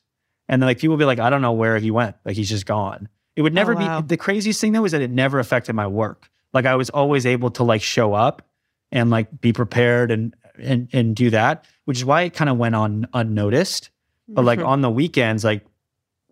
And 0.49 0.63
then 0.63 0.69
like 0.69 0.79
people 0.79 0.95
would 0.97 1.03
be 1.03 1.05
like, 1.05 1.19
I 1.19 1.31
don't 1.31 1.43
know 1.43 1.53
where 1.53 1.79
he 1.79 1.91
went. 1.91 2.17
Like 2.25 2.37
he's 2.37 2.49
just 2.49 2.67
gone. 2.67 3.09
It 3.37 3.43
would 3.43 3.53
oh, 3.53 3.55
never 3.55 3.75
wow. 3.75 4.01
be 4.01 4.07
the 4.07 4.17
craziest 4.17 4.61
thing 4.61 4.73
though 4.73 4.85
is 4.85 4.93
that 4.93 5.03
it 5.03 5.11
never 5.11 5.39
affected 5.39 5.75
my 5.75 5.87
work. 5.87 6.31
Like 6.59 6.67
I 6.67 6.75
was 6.75 6.91
always 6.91 7.25
able 7.25 7.51
to 7.53 7.63
like 7.63 7.83
show 7.83 8.15
up 8.15 8.43
and 8.91 9.11
like 9.11 9.41
be 9.41 9.53
prepared 9.53 10.11
and 10.11 10.35
and 10.61 10.89
and 10.93 11.15
do 11.15 11.31
that, 11.31 11.67
which 11.85 11.99
is 11.99 12.05
why 12.05 12.23
it 12.23 12.35
kind 12.35 12.51
of 12.51 12.57
went 12.59 12.75
on 12.75 13.07
unnoticed. 13.15 13.91
But 14.29 14.45
like 14.45 14.59
Mhm. 14.59 14.67
on 14.67 14.81
the 14.81 14.91
weekends, 14.91 15.45
like, 15.45 15.65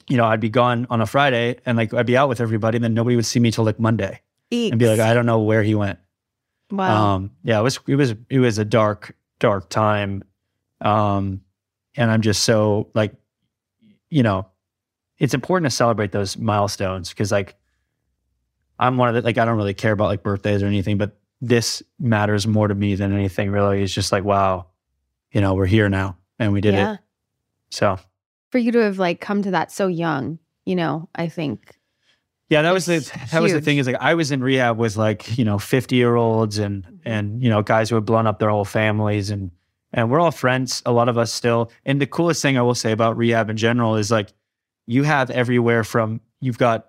you 0.09 0.16
know, 0.16 0.25
I'd 0.25 0.40
be 0.40 0.49
gone 0.50 0.87
on 0.90 1.00
a 1.00 1.06
Friday 1.06 1.59
and 1.64 1.78
like 1.78 1.95
I'd 1.95 2.06
be 2.06 2.16
out 2.16 2.28
with 2.28 2.40
everybody, 2.40 2.76
and 2.76 2.85
then 2.85 2.92
nobody 2.95 3.14
would 3.16 3.25
see 3.26 3.38
me 3.40 3.50
till 3.52 3.64
like 3.64 3.78
Monday 3.78 4.21
and 4.50 4.78
be 4.78 4.88
like, 4.88 4.99
I 5.00 5.14
don't 5.14 5.26
know 5.26 5.40
where 5.40 5.62
he 5.62 5.75
went. 5.75 5.99
wow. 6.73 7.14
Um, 7.14 7.30
yeah, 7.45 7.61
it 7.61 7.62
was 7.62 7.78
it 7.87 7.95
was 7.97 8.14
it 8.28 8.40
was 8.40 8.59
a 8.59 8.64
dark, 8.64 9.14
dark 9.38 9.68
time. 9.68 10.25
Um, 10.80 11.40
and 11.97 12.11
I'm 12.11 12.21
just 12.21 12.42
so 12.42 12.88
like, 12.95 13.14
you 14.11 14.23
know, 14.25 14.47
it's 15.18 15.35
important 15.35 15.71
to 15.71 15.75
celebrate 15.76 16.11
those 16.12 16.37
milestones 16.37 17.09
because 17.11 17.30
like 17.33 17.54
I'm 18.78 18.97
one 18.97 19.09
of 19.09 19.14
the 19.14 19.23
like 19.23 19.38
I 19.38 19.45
don't 19.45 19.56
really 19.56 19.75
care 19.75 19.92
about 19.92 20.06
like 20.06 20.23
birthdays 20.23 20.62
or 20.62 20.66
anything, 20.66 20.99
but 20.99 21.18
this 21.40 21.83
matters 21.99 22.47
more 22.47 22.68
to 22.68 22.75
me 22.75 22.95
than 22.95 23.12
anything 23.12 23.50
really. 23.50 23.83
It's 23.83 23.92
just 23.92 24.12
like, 24.12 24.25
wow, 24.25 24.66
you 25.33 25.40
know, 25.40 25.54
we're 25.54 25.66
here 25.66 25.88
now 25.88 26.16
and 26.38 26.52
we 26.52 26.61
did 26.61 26.75
yeah. 26.75 26.95
it. 26.95 27.00
So 27.71 27.99
For 28.50 28.59
you 28.59 28.73
to 28.73 28.78
have 28.80 28.99
like 28.99 29.21
come 29.21 29.42
to 29.42 29.50
that 29.52 29.73
so 29.73 29.87
young, 29.87 30.38
you 30.64 30.76
know, 30.76 31.09
I 31.14 31.28
think. 31.28 31.78
Yeah, 32.49 32.62
that 32.62 32.73
was 32.73 32.87
the 32.87 32.99
that 33.33 33.42
was 33.42 33.52
the 33.52 33.61
thing 33.61 33.78
is 33.78 33.87
like 33.87 33.97
I 34.00 34.14
was 34.14 34.30
in 34.30 34.42
rehab 34.42 34.78
with 34.78 34.97
like 34.97 35.37
you 35.37 35.45
know 35.45 35.59
fifty 35.59 35.97
year 35.97 36.14
olds 36.14 36.59
and 36.59 36.87
Mm-hmm. 37.06 37.12
and 37.12 37.42
you 37.42 37.49
know 37.49 37.62
guys 37.62 37.88
who 37.88 37.95
had 37.95 38.04
blown 38.04 38.26
up 38.26 38.38
their 38.38 38.50
whole 38.50 38.64
families 38.64 39.30
and 39.30 39.52
and 39.92 40.11
we're 40.11 40.21
all 40.21 40.33
friends 40.33 40.83
a 40.85 40.92
lot 40.92 41.09
of 41.09 41.16
us 41.16 41.33
still 41.33 41.71
and 41.85 42.00
the 42.00 42.06
coolest 42.06 42.42
thing 42.42 42.59
I 42.59 42.62
will 42.62 42.75
say 42.75 42.90
about 42.92 43.16
rehab 43.16 43.49
in 43.49 43.56
general 43.56 43.95
is 43.97 44.11
like 44.11 44.33
you 44.87 45.04
have 45.04 45.30
everywhere 45.30 45.85
from 45.85 46.21
you've 46.40 46.59
got 46.59 46.87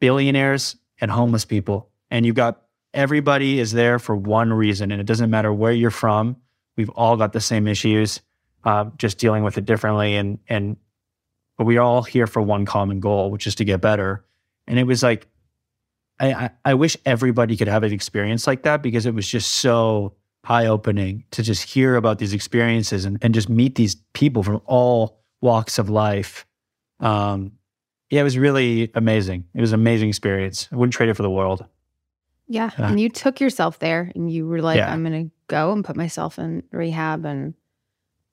billionaires 0.00 0.76
and 1.00 1.10
homeless 1.10 1.44
people 1.44 1.90
and 2.10 2.26
you've 2.26 2.34
got 2.34 2.62
everybody 2.94 3.58
is 3.58 3.72
there 3.72 3.98
for 3.98 4.16
one 4.16 4.52
reason 4.52 4.90
and 4.90 5.00
it 5.00 5.04
doesn't 5.04 5.30
matter 5.30 5.52
where 5.52 5.72
you're 5.72 5.90
from 5.90 6.36
we've 6.76 6.90
all 6.90 7.16
got 7.16 7.32
the 7.32 7.40
same 7.40 7.66
issues 7.66 8.20
uh, 8.64 8.86
just 8.96 9.18
dealing 9.18 9.44
with 9.44 9.56
it 9.58 9.64
differently 9.64 10.16
and 10.16 10.38
and 10.48 10.76
but 11.56 11.64
we're 11.64 11.80
all 11.80 12.02
here 12.02 12.26
for 12.26 12.42
one 12.42 12.64
common 12.64 13.00
goal 13.00 13.30
which 13.30 13.46
is 13.46 13.54
to 13.54 13.64
get 13.64 13.80
better 13.80 14.24
and 14.66 14.78
it 14.78 14.84
was 14.84 15.02
like 15.02 15.26
I, 16.20 16.32
I 16.32 16.50
I 16.64 16.74
wish 16.74 16.96
everybody 17.06 17.56
could 17.56 17.68
have 17.68 17.82
an 17.82 17.92
experience 17.92 18.46
like 18.46 18.62
that 18.62 18.82
because 18.82 19.06
it 19.06 19.14
was 19.14 19.28
just 19.28 19.50
so 19.52 20.14
eye 20.44 20.66
opening 20.66 21.24
to 21.30 21.42
just 21.42 21.62
hear 21.62 21.96
about 21.96 22.18
these 22.18 22.32
experiences 22.32 23.04
and, 23.04 23.18
and 23.22 23.34
just 23.34 23.48
meet 23.48 23.74
these 23.74 23.96
people 24.14 24.42
from 24.42 24.60
all 24.64 25.20
walks 25.40 25.78
of 25.78 25.90
life. 25.90 26.46
Um, 27.00 27.52
yeah, 28.10 28.20
it 28.20 28.24
was 28.24 28.38
really 28.38 28.90
amazing. 28.94 29.44
It 29.54 29.60
was 29.60 29.72
an 29.72 29.80
amazing 29.80 30.08
experience. 30.08 30.68
I 30.72 30.76
wouldn't 30.76 30.94
trade 30.94 31.08
it 31.08 31.14
for 31.14 31.22
the 31.22 31.30
world. 31.30 31.64
Yeah. 32.46 32.70
And 32.78 32.98
you 32.98 33.10
took 33.10 33.40
yourself 33.40 33.78
there 33.78 34.10
and 34.14 34.30
you 34.32 34.46
were 34.46 34.62
like, 34.62 34.78
Yeah. 34.78 34.90
I'm 34.90 35.04
going 35.04 35.26
to 35.26 35.30
go 35.48 35.72
and 35.72 35.84
put 35.84 35.96
myself 35.96 36.38
in 36.38 36.62
rehab. 36.72 37.26
And 37.26 37.52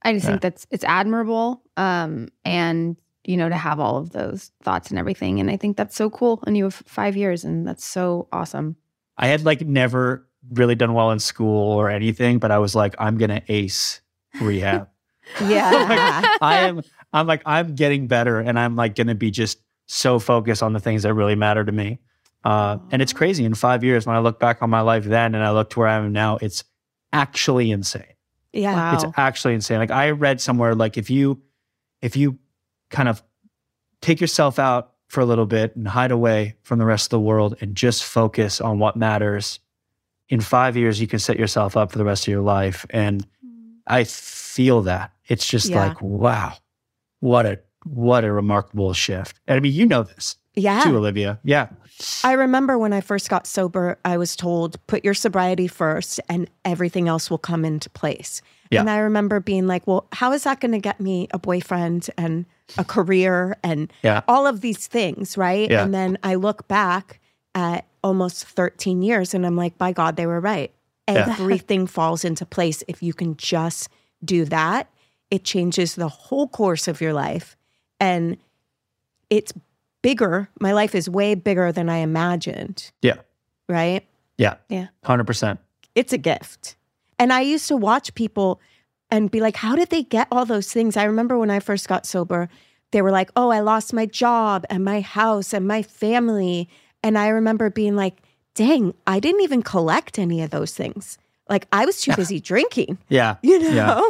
I 0.04 0.14
just 0.14 0.24
Yeah. 0.24 0.30
think 0.32 0.42
that's, 0.42 0.66
it's 0.72 0.86
admirable. 0.86 1.62
Um, 1.76 2.30
and, 2.46 2.96
you 3.26 3.36
know, 3.36 3.50
to 3.50 3.56
have 3.58 3.80
all 3.82 3.98
of 3.98 4.12
those 4.12 4.52
thoughts 4.64 4.90
and 4.90 4.98
everything. 4.98 5.42
And 5.42 5.52
I 5.52 5.58
think 5.58 5.76
that's 5.76 5.96
so 5.98 6.10
cool. 6.10 6.42
And 6.48 6.56
you 6.56 6.64
have 6.64 6.76
five 6.76 7.18
years 7.18 7.44
and 7.44 7.68
that's 7.68 7.84
so 7.84 8.30
awesome. 8.32 8.78
I 9.18 9.28
had 9.28 9.44
like 9.44 9.62
never 9.62 10.26
really 10.54 10.76
done 10.76 10.94
well 10.94 11.12
in 11.12 11.20
school 11.20 11.74
or 11.74 11.90
anything, 11.90 12.40
but 12.40 12.52
I 12.52 12.60
was 12.60 12.74
like, 12.76 12.96
I'm 13.00 13.18
gonna 13.18 13.42
ace 13.50 14.00
rehab. 14.40 14.88
Yeah. 15.42 16.22
I 16.42 16.68
am 16.68 16.84
I'm 17.12 17.26
like 17.26 17.42
I'm 17.48 17.74
getting 17.74 18.06
better 18.08 18.40
and 18.40 18.60
I'm 18.60 18.76
like 18.76 18.94
going 18.94 19.08
to 19.08 19.16
be 19.16 19.32
just 19.32 19.58
so 19.88 20.20
focused 20.20 20.64
on 20.64 20.74
the 20.74 20.80
things 20.80 21.04
that 21.04 21.14
really 21.14 21.36
matter 21.36 21.64
to 21.64 21.72
me. 21.72 22.00
Uh, 22.44 22.78
and 22.92 23.02
it's 23.02 23.14
crazy 23.14 23.44
in 23.46 23.54
5 23.56 23.84
years 23.84 24.06
when 24.06 24.16
I 24.16 24.20
look 24.20 24.40
back 24.40 24.62
on 24.62 24.70
my 24.70 24.82
life 24.82 25.04
then 25.06 25.34
and 25.36 25.44
I 25.44 25.52
look 25.52 25.70
to 25.72 25.80
where 25.80 25.88
I 25.88 25.96
am 25.96 26.12
now 26.12 26.38
it's 26.42 26.64
actually 27.14 27.72
insane. 27.72 28.04
yeah. 28.54 28.74
Wow. 28.76 28.94
It's 28.96 29.06
actually 29.18 29.54
insane. 29.56 29.80
Like 29.80 29.92
I 29.92 30.12
read 30.12 30.40
somewhere 30.42 30.76
like 30.76 30.98
if 30.98 31.10
you 31.10 31.42
if 32.02 32.16
you 32.16 32.38
kind 32.92 33.10
of 33.10 33.24
take 34.02 34.22
yourself 34.22 34.60
out 34.60 34.94
for 35.08 35.22
a 35.22 35.26
little 35.26 35.46
bit 35.48 35.76
and 35.76 35.88
hide 35.88 36.12
away 36.12 36.56
from 36.64 36.78
the 36.80 36.86
rest 36.86 37.08
of 37.08 37.10
the 37.12 37.20
world 37.20 37.56
and 37.62 37.76
just 37.76 38.04
focus 38.04 38.62
on 38.62 38.78
what 38.80 38.96
matters 38.96 39.60
in 40.30 40.40
5 40.42 40.78
years 40.78 41.00
you 41.02 41.08
can 41.08 41.20
set 41.20 41.40
yourself 41.40 41.76
up 41.78 41.92
for 41.92 41.98
the 41.98 42.06
rest 42.06 42.28
of 42.28 42.32
your 42.32 42.42
life 42.42 42.86
and 42.92 43.26
I 43.88 44.04
feel 44.04 44.82
that. 44.84 45.12
It's 45.28 45.46
just 45.48 45.70
Yeah. 45.70 45.88
like, 45.88 46.02
wow, 46.02 46.54
what 47.22 47.46
a 47.46 47.60
what 47.86 48.24
a 48.24 48.32
remarkable 48.32 48.94
shift. 48.94 49.40
And 49.48 49.58
I 49.58 49.60
mean, 49.60 49.74
you 49.74 49.86
know 49.86 50.04
this 50.04 50.36
yeah. 50.56 50.84
too, 50.84 50.98
Olivia. 50.98 51.40
Yeah. 51.44 51.70
I 52.24 52.34
remember 52.34 52.78
when 52.78 52.92
I 52.92 53.00
first 53.02 53.30
got 53.30 53.48
sober, 53.48 53.98
I 54.04 54.18
was 54.18 54.36
told, 54.36 54.86
put 54.88 55.06
your 55.06 55.14
sobriety 55.14 55.68
first 55.68 56.20
and 56.28 56.50
everything 56.66 57.08
else 57.08 57.30
will 57.30 57.38
come 57.38 57.64
into 57.64 57.90
place. 57.90 58.42
Yeah. 58.70 58.82
And 58.82 58.90
I 58.90 58.98
remember 58.98 59.40
being 59.40 59.68
like, 59.68 59.88
well, 59.88 60.08
how 60.12 60.34
is 60.34 60.44
that 60.44 60.60
going 60.60 60.74
to 60.74 60.80
get 60.80 61.00
me 61.00 61.28
a 61.32 61.40
boyfriend 61.40 62.10
and 62.18 62.46
a 62.78 62.84
career 62.84 63.56
and 63.64 63.92
Yeah. 64.04 64.24
all 64.28 64.46
of 64.46 64.60
these 64.62 64.88
things? 64.88 65.38
Right. 65.38 65.70
Yeah. 65.72 65.84
And 65.84 65.94
then 65.94 66.18
I 66.24 66.36
look 66.36 66.68
back 66.68 67.22
at 67.54 67.86
almost 68.04 68.46
13 68.46 69.02
years 69.02 69.34
and 69.34 69.46
I'm 69.46 69.56
like, 69.56 69.78
by 69.78 69.94
God, 69.94 70.18
they 70.18 70.26
were 70.26 70.42
right. 70.42 70.74
Yeah. 71.08 71.28
Everything 71.30 71.88
falls 71.98 72.26
into 72.26 72.46
place. 72.46 72.84
If 72.88 73.02
you 73.02 73.14
can 73.14 73.38
just 73.38 73.88
do 74.24 74.44
that, 74.46 74.90
it 75.32 75.44
changes 75.44 75.96
the 75.96 76.10
whole 76.10 76.48
course 76.48 76.88
of 76.88 77.00
your 77.00 77.14
life. 77.14 77.56
And 78.00 78.38
it's 79.30 79.54
bigger. 80.02 80.50
My 80.60 80.72
life 80.72 80.96
is 80.96 81.10
way 81.10 81.36
bigger 81.36 81.72
than 81.72 81.90
I 81.90 81.98
imagined. 81.98 82.92
Yeah. 83.02 83.16
Right. 83.68 84.06
Yeah. 84.38 84.56
Yeah. 84.70 84.88
100%. 85.04 85.58
It's 85.96 86.14
a 86.14 86.18
gift. 86.18 86.76
And 87.18 87.32
I 87.32 87.42
used 87.42 87.68
to 87.70 87.78
watch 87.78 88.14
people 88.16 88.60
and 89.10 89.32
be 89.32 89.40
like, 89.40 89.56
how 89.56 89.76
did 89.76 89.90
they 89.90 90.04
get 90.04 90.28
all 90.32 90.46
those 90.46 90.72
things? 90.72 90.98
I 90.98 91.06
remember 91.06 91.38
when 91.38 91.50
I 91.50 91.60
first 91.60 91.88
got 91.88 92.06
sober, 92.06 92.50
they 92.92 93.02
were 93.02 93.12
like, 93.12 93.30
"Oh, 93.36 93.50
I 93.50 93.60
lost 93.60 93.94
my 93.94 94.06
job 94.06 94.64
and 94.70 94.86
my 94.86 95.02
house 95.02 95.54
and 95.54 95.68
my 95.68 95.82
family." 95.82 96.70
And 97.04 97.18
I 97.18 97.28
remember 97.28 97.70
being 97.70 97.96
like, 97.98 98.22
"Dang, 98.54 98.94
I 99.06 99.20
didn't 99.20 99.42
even 99.42 99.64
collect 99.64 100.18
any 100.18 100.42
of 100.42 100.52
those 100.52 100.74
things. 100.74 101.18
Like 101.50 101.68
I 101.74 101.86
was 101.86 102.00
too 102.00 102.16
busy 102.16 102.40
drinking, 102.40 102.98
Yeah. 103.10 103.36
you 103.42 103.60
know? 103.60 103.74
Yeah. 103.74 104.02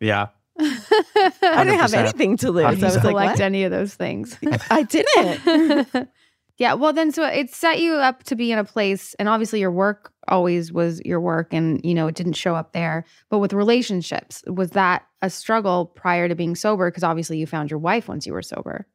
Yeah. 0.00 0.26
I 0.60 1.64
didn't 1.64 1.78
have 1.78 1.94
anything 1.94 2.36
to 2.38 2.50
lose. 2.50 2.64
I 2.64 2.70
Didn't 2.70 2.84
was 2.84 2.94
like, 2.96 3.02
collect 3.02 3.30
what? 3.38 3.40
any 3.40 3.64
of 3.64 3.70
those 3.70 3.94
things. 3.94 4.36
I 4.70 4.82
didn't. 4.82 6.08
yeah, 6.58 6.74
well, 6.74 6.92
then 6.92 7.12
so 7.12 7.24
it 7.24 7.50
set 7.50 7.80
you 7.80 7.94
up 7.94 8.22
to 8.24 8.36
be 8.36 8.52
in 8.52 8.58
a 8.58 8.64
place, 8.64 9.14
and 9.18 9.28
obviously 9.28 9.60
your 9.60 9.72
work 9.72 10.12
always 10.28 10.72
was 10.72 11.00
your 11.04 11.20
work, 11.20 11.52
and 11.52 11.80
you 11.84 11.94
know 11.94 12.06
it 12.06 12.14
didn't 12.14 12.34
show 12.34 12.54
up 12.54 12.72
there. 12.72 13.04
But 13.30 13.38
with 13.38 13.52
relationships, 13.52 14.42
was 14.46 14.70
that 14.70 15.04
a 15.22 15.30
struggle 15.30 15.86
prior 15.86 16.28
to 16.28 16.34
being 16.34 16.54
sober? 16.54 16.90
Because 16.90 17.02
obviously 17.04 17.38
you 17.38 17.46
found 17.46 17.70
your 17.70 17.80
wife 17.80 18.08
once 18.08 18.26
you 18.26 18.32
were 18.32 18.42
sober. 18.42 18.86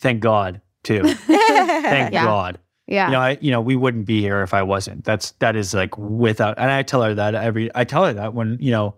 Thank 0.00 0.20
God, 0.20 0.60
too. 0.82 1.02
Thank 1.14 2.12
Yeah. 2.12 2.24
God. 2.24 2.58
Yeah, 2.86 3.06
You 3.06 3.12
know, 3.12 3.20
I, 3.20 3.38
you 3.40 3.50
know, 3.50 3.62
we 3.62 3.76
wouldn't 3.76 4.04
be 4.04 4.20
here 4.20 4.42
if 4.42 4.52
I 4.52 4.62
wasn't. 4.62 5.04
That's 5.04 5.30
that 5.38 5.56
is 5.56 5.72
like 5.72 5.96
without. 5.96 6.58
And 6.58 6.70
I 6.70 6.82
tell 6.82 7.00
her 7.02 7.14
that 7.14 7.34
every. 7.34 7.70
I 7.74 7.84
tell 7.84 8.04
her 8.04 8.12
that 8.12 8.34
when 8.34 8.58
you 8.60 8.72
know, 8.72 8.96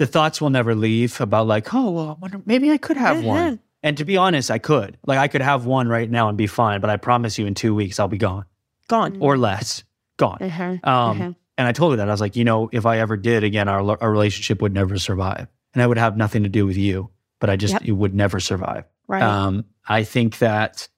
the 0.00 0.06
thoughts 0.06 0.40
will 0.40 0.48
never 0.48 0.74
leave 0.74 1.20
about 1.20 1.46
like, 1.46 1.74
oh 1.74 1.90
well, 1.90 2.08
I 2.08 2.12
wonder, 2.20 2.40
maybe 2.46 2.70
I 2.70 2.78
could 2.78 2.96
have 2.96 3.22
one. 3.22 3.60
And 3.82 3.98
to 3.98 4.04
be 4.06 4.16
honest, 4.16 4.50
I 4.50 4.56
could. 4.58 4.96
Like, 5.06 5.18
I 5.18 5.28
could 5.28 5.42
have 5.42 5.66
one 5.66 5.88
right 5.88 6.10
now 6.10 6.28
and 6.30 6.36
be 6.38 6.46
fine. 6.46 6.80
But 6.80 6.88
I 6.88 6.96
promise 6.96 7.38
you, 7.38 7.44
in 7.46 7.54
two 7.54 7.74
weeks, 7.74 8.00
I'll 8.00 8.08
be 8.08 8.18
gone 8.18 8.44
Gone. 8.88 9.18
or 9.20 9.36
less. 9.36 9.84
Gone. 10.16 10.38
Uh-huh, 10.40 10.64
Um, 10.64 10.80
uh-huh. 10.84 11.32
And 11.58 11.68
I 11.68 11.72
told 11.72 11.92
her 11.92 11.96
that 11.98 12.08
I 12.08 12.10
was 12.12 12.20
like, 12.20 12.34
you 12.36 12.44
know, 12.44 12.70
if 12.72 12.86
I 12.86 12.98
ever 13.00 13.16
did 13.18 13.44
again, 13.44 13.68
our 13.68 13.80
our 14.02 14.10
relationship 14.10 14.62
would 14.62 14.72
never 14.72 14.98
survive, 14.98 15.48
and 15.74 15.82
I 15.82 15.86
would 15.86 15.98
have 15.98 16.16
nothing 16.16 16.42
to 16.44 16.48
do 16.48 16.64
with 16.66 16.78
you. 16.78 17.10
But 17.38 17.50
I 17.50 17.56
just 17.56 17.74
Yep. 17.74 17.82
it 17.84 17.92
would 17.92 18.14
never 18.14 18.40
survive. 18.40 18.84
right. 19.06 19.22
Um, 19.22 19.64
I 19.86 20.04
think 20.04 20.38
that 20.38 20.88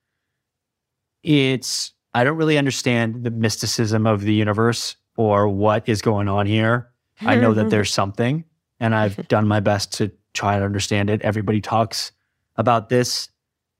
it's, 1.23 1.93
I 2.15 2.25
don't 2.25 2.37
really 2.37 2.59
understand 2.59 3.25
the 3.25 3.31
mysticism 3.31 4.07
of 4.07 4.23
the 4.23 4.35
universe 4.35 4.97
or 5.17 5.49
what 5.49 5.89
is 5.89 6.03
going 6.03 6.29
on 6.29 6.47
here. 6.47 6.91
I 7.21 7.37
know 7.37 7.55
that 7.55 7.71
there's 7.71 7.93
something, 7.93 8.45
and 8.83 8.97
I've 8.97 9.29
done 9.29 9.47
my 9.47 9.61
best 9.61 9.93
to 9.95 10.11
try 10.35 10.59
to 10.59 10.65
understand 10.65 11.09
it. 11.09 11.23
Everybody 11.23 11.61
talks 11.61 12.11
about 12.57 12.89
this, 12.89 13.29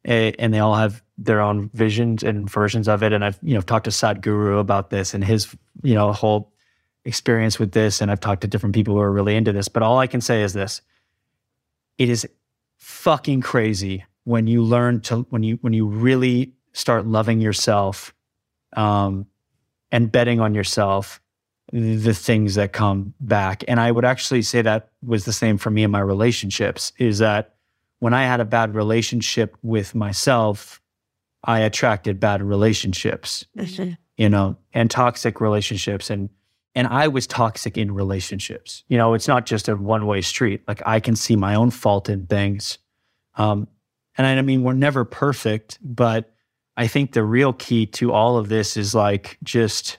eh, 0.05 0.31
and 0.39 0.55
they 0.55 0.61
all 0.61 0.77
have 0.77 1.03
their 1.19 1.41
own 1.41 1.71
visions 1.75 2.23
and 2.23 2.49
versions 2.49 2.87
of 2.87 3.03
it. 3.03 3.13
And 3.13 3.25
I've, 3.25 3.39
you 3.43 3.55
know, 3.55 3.63
talked 3.63 3.85
to 3.87 3.91
Sadhguru 3.91 4.61
about 4.61 4.91
this 4.91 5.13
and 5.13 5.25
his, 5.25 5.57
you 5.83 5.95
know, 5.95 6.13
whole 6.13 6.53
experience 7.05 7.59
with 7.59 7.73
this. 7.73 8.01
And 8.01 8.13
I've 8.13 8.21
talked 8.21 8.43
to 8.43 8.47
different 8.47 8.77
people 8.77 8.95
who 8.95 9.01
are 9.01 9.11
really 9.11 9.35
into 9.35 9.53
this. 9.53 9.67
But 9.67 9.83
all 9.83 9.99
I 9.99 10.07
can 10.07 10.21
say 10.21 10.43
is 10.45 10.53
this: 10.53 10.83
it 11.99 12.09
is 12.09 12.27
fucking 12.79 13.41
crazy 13.41 14.05
when 14.23 14.47
you 14.47 14.63
learn 14.63 15.01
to 15.01 15.27
when 15.31 15.43
you 15.43 15.59
when 15.63 15.73
you 15.73 15.87
really 15.89 16.53
start 16.75 17.07
loving 17.07 17.41
yourself 17.41 18.15
um 18.77 19.27
and 19.91 20.11
betting 20.13 20.41
on 20.41 20.55
yourself 20.55 21.21
the 21.73 22.15
things 22.15 22.55
that 22.55 22.73
come 22.73 23.15
back 23.21 23.65
and 23.67 23.81
i 23.81 23.91
would 23.91 24.05
actually 24.05 24.43
say 24.43 24.63
that 24.63 24.91
was 25.03 25.25
the 25.25 25.33
same 25.33 25.57
for 25.57 25.71
me 25.71 25.83
in 25.83 25.91
my 25.91 26.01
relationships 26.01 26.93
is 26.99 27.19
that 27.19 27.55
when 28.01 28.13
i 28.13 28.25
had 28.25 28.41
a 28.41 28.45
bad 28.45 28.75
relationship 28.75 29.57
with 29.63 29.95
myself 29.95 30.81
i 31.45 31.61
attracted 31.61 32.21
bad 32.21 32.43
relationships 32.43 33.47
you 34.17 34.29
know, 34.29 34.57
and 34.73 34.91
toxic 34.91 35.41
relationships. 35.41 36.11
And 36.11 36.31
and 36.75 36.87
I 36.87 37.09
was 37.09 37.27
toxic 37.27 37.77
in 37.77 37.93
relationships. 37.93 38.83
You 38.89 38.97
know, 38.97 39.15
it's 39.15 39.29
not 39.29 39.47
just 39.47 39.69
a 39.69 39.77
one 39.77 40.07
way 40.07 40.21
street. 40.23 40.63
Like 40.67 40.83
I 40.87 41.01
can 41.01 41.17
see 41.17 41.37
my 41.37 41.55
own 41.55 41.71
fault 41.71 42.09
in 42.09 42.27
things. 42.27 42.79
Um, 43.35 43.69
and 44.17 44.27
I 44.27 44.41
mean, 44.43 44.63
we're 44.63 44.75
never 44.75 45.05
perfect, 45.05 45.79
but 45.83 46.33
I 46.77 46.87
think 46.87 47.13
the 47.13 47.25
real 47.25 47.53
key 47.53 47.87
to 47.87 48.13
all 48.13 48.39
of 48.39 48.49
this 48.49 48.77
is 48.77 48.95
like 48.95 49.39
just 49.43 49.99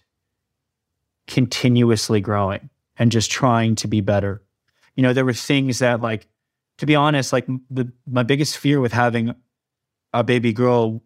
continuously 1.27 2.21
growing 2.21 2.69
and 2.97 3.11
just 3.11 3.31
trying 3.31 3.75
to 3.75 3.87
be 3.87 4.01
better. 4.01 4.41
You 4.95 5.03
know, 5.03 5.13
there 5.13 5.25
were 5.25 5.33
things 5.33 5.79
that 5.79 6.01
like, 6.01 6.27
to 6.77 6.85
be 6.85 6.95
honest, 6.95 7.33
like 7.33 7.47
the 7.69 7.91
my 8.07 8.23
biggest 8.23 8.57
fear 8.57 8.79
with 8.79 8.93
having 8.93 9.35
a 10.11 10.23
baby 10.23 10.53
girl 10.53 11.03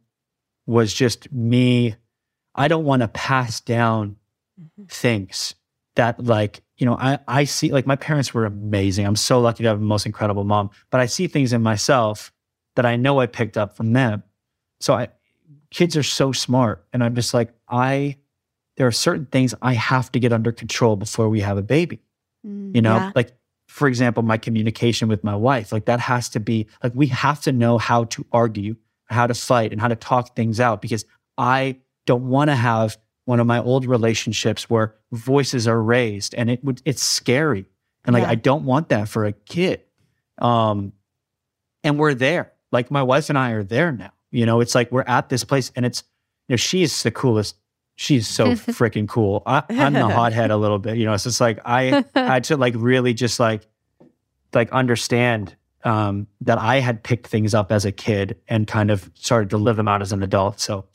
was 0.66 0.94
just 0.94 1.32
me 1.32 1.96
I 2.58 2.68
don't 2.68 2.86
want 2.86 3.04
to 3.04 3.08
pass 3.08 3.62
down 3.62 4.18
mm-hmm. 4.60 4.86
things 4.86 5.54
that 5.96 6.24
like, 6.24 6.62
you 6.78 6.86
know, 6.86 6.96
I, 6.96 7.20
I 7.28 7.44
see 7.44 7.72
like 7.72 7.86
my 7.86 7.96
parents 7.96 8.34
were 8.34 8.46
amazing. 8.46 9.06
I'm 9.06 9.16
so 9.16 9.40
lucky 9.40 9.64
to 9.64 9.70
have 9.70 9.80
the 9.80 9.86
most 9.86 10.06
incredible 10.06 10.44
mom, 10.44 10.72
but 10.90 11.00
I 11.00 11.06
see 11.06 11.28
things 11.28 11.54
in 11.54 11.62
myself 11.62 12.32
that 12.76 12.86
I 12.86 12.96
know 12.96 13.20
I 13.20 13.28
picked 13.28 13.58
up 13.58 13.78
from 13.78 13.94
them. 13.94 14.24
So 14.80 14.96
I 14.96 15.10
kids 15.70 15.96
are 15.96 16.04
so 16.04 16.32
smart. 16.32 16.86
And 16.94 17.04
I'm 17.04 17.16
just 17.16 17.34
like, 17.34 17.54
I 17.70 18.18
there 18.78 18.88
are 18.88 18.92
certain 18.92 19.26
things 19.26 19.54
I 19.62 19.74
have 19.74 20.12
to 20.14 20.20
get 20.20 20.32
under 20.32 20.52
control 20.52 20.96
before 20.96 21.30
we 21.30 21.42
have 21.42 21.58
a 21.58 21.62
baby. 21.64 22.00
You 22.44 22.82
know, 22.82 22.96
Yeah. 22.96 23.12
like 23.16 23.34
for 23.68 23.88
example, 23.90 24.24
my 24.24 24.38
communication 24.38 25.10
with 25.10 25.24
my 25.24 25.36
wife, 25.36 25.74
like 25.74 25.86
that 25.86 26.00
has 26.00 26.30
to 26.30 26.40
be 26.40 26.68
like 26.82 26.94
we 26.96 27.08
have 27.08 27.42
to 27.42 27.52
know 27.52 27.78
how 27.78 28.06
to 28.06 28.26
argue, 28.32 28.78
how 29.06 29.28
to 29.28 29.34
fight, 29.34 29.72
and 29.74 29.82
how 29.82 29.90
to 29.90 29.96
talk 29.98 30.36
things 30.36 30.60
out 30.62 30.82
because 30.82 31.04
I 31.38 31.78
don't 32.06 32.30
want 32.30 32.50
to 32.50 32.56
have 32.56 32.98
one 33.26 33.42
of 33.42 33.48
my 33.48 33.60
old 33.60 33.86
relationships 33.86 34.70
where 34.70 34.96
voices 35.12 35.68
are 35.68 35.82
raised 35.82 36.34
and 36.36 36.50
it 36.50 36.64
would 36.64 36.82
it's 36.86 37.04
scary. 37.04 37.66
And 38.06 38.14
like 38.14 38.24
Yeah. 38.24 38.30
I 38.30 38.36
don't 38.36 38.64
want 38.64 38.88
that 38.90 39.10
for 39.10 39.26
a 39.26 39.34
kid. 39.34 39.82
Um 40.38 40.94
and 41.84 42.00
we're 42.00 42.14
there. 42.14 42.54
Like 42.72 42.90
my 42.92 43.04
wife 43.04 43.30
and 43.30 43.38
I 43.38 43.52
are 43.52 43.64
there 43.64 43.92
now. 43.92 44.12
You 44.32 44.46
know, 44.46 44.62
it's 44.62 44.76
like 44.76 44.92
we're 44.92 45.04
at 45.08 45.28
this 45.30 45.44
place 45.44 45.72
and 45.76 45.86
it's 45.86 46.04
you 46.48 46.54
know, 46.54 46.58
she's 46.58 47.04
the 47.04 47.12
coolest. 47.12 47.56
She's 48.00 48.28
so 48.28 48.46
freaking 48.54 49.08
cool. 49.10 49.42
I, 49.46 49.64
I'm 49.70 49.94
the 49.94 50.08
hothead 50.10 50.52
a 50.52 50.56
little 50.58 50.78
bit, 50.80 50.98
you 50.98 51.06
know. 51.06 51.14
It's 51.14 51.24
just 51.26 51.42
like 51.42 51.60
I 51.66 52.06
had 52.16 52.46
to 52.46 52.56
like 52.56 52.76
really 52.78 53.14
just 53.14 53.40
like 53.40 53.68
like 54.54 54.72
understand 54.72 55.56
um, 55.84 56.28
that 56.42 56.58
I 56.60 56.80
had 56.80 57.04
picked 57.04 57.28
things 57.28 57.54
up 57.54 57.72
as 57.72 57.86
a 57.86 57.92
kid 57.92 58.38
and 58.48 58.68
kind 58.68 58.92
of 58.92 59.10
started 59.16 59.50
to 59.50 59.58
live 59.58 59.76
them 59.78 59.88
out 59.88 60.02
as 60.02 60.12
an 60.12 60.22
adult. 60.24 60.60
So 60.60 60.86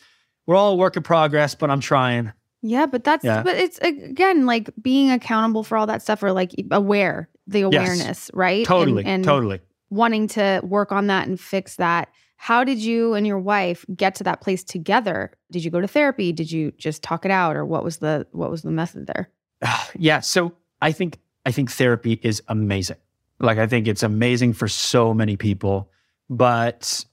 we're 0.46 0.56
all 0.56 0.72
a 0.72 0.76
work 0.76 0.96
in 0.96 1.02
progress, 1.02 1.54
but 1.54 1.70
I'm 1.70 1.80
trying. 1.80 2.32
Yeah, 2.62 2.86
but 2.86 3.02
that's 3.02 3.24
Yeah. 3.24 3.42
but 3.42 3.56
it's 3.56 3.78
again 3.78 4.46
like 4.46 4.70
being 4.80 5.10
accountable 5.10 5.64
for 5.64 5.76
all 5.76 5.86
that 5.88 6.02
stuff 6.02 6.22
or 6.22 6.32
like 6.32 6.52
aware, 6.70 7.28
the 7.48 7.62
awareness, 7.62 8.30
right? 8.32 8.58
And- 8.58 8.66
Totally, 8.66 9.04
and, 9.04 9.24
totally. 9.24 9.60
wanting 9.90 10.28
to 10.28 10.60
work 10.62 10.92
on 10.92 11.08
that 11.08 11.26
and 11.26 11.38
fix 11.40 11.76
that. 11.76 12.08
How 12.42 12.64
did 12.64 12.78
you 12.78 13.14
and 13.14 13.24
your 13.24 13.38
wife 13.38 13.84
get 13.94 14.16
to 14.16 14.24
that 14.24 14.40
place 14.40 14.64
together? 14.64 15.30
Did 15.52 15.62
you 15.62 15.70
go 15.70 15.80
to 15.80 15.86
therapy? 15.86 16.32
Did 16.32 16.50
you 16.50 16.72
just 16.72 17.00
talk 17.00 17.24
it 17.24 17.30
out 17.30 17.54
or 17.54 17.64
what 17.64 17.84
was 17.84 17.98
the 17.98 18.26
what 18.32 18.50
was 18.50 18.62
the 18.62 18.72
method 18.72 19.06
there? 19.06 19.30
yeah 19.96 20.18
so 20.18 20.52
i 20.80 20.90
think 20.90 21.18
i 21.46 21.52
think 21.52 21.70
therapy 21.70 22.18
is 22.22 22.42
amazing 22.48 22.96
like 23.38 23.58
i 23.58 23.66
think 23.66 23.86
it's 23.86 24.02
amazing 24.02 24.52
for 24.52 24.66
so 24.66 25.14
many 25.14 25.36
people 25.36 25.88
but 26.28 27.04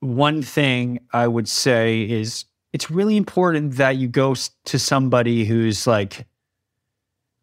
one 0.00 0.42
thing 0.42 1.00
i 1.14 1.26
would 1.26 1.48
say 1.48 2.02
is 2.02 2.44
it's 2.74 2.90
really 2.90 3.16
important 3.16 3.76
that 3.76 3.96
you 3.96 4.06
go 4.06 4.34
to 4.64 4.78
somebody 4.78 5.46
who's 5.46 5.86
like 5.86 6.26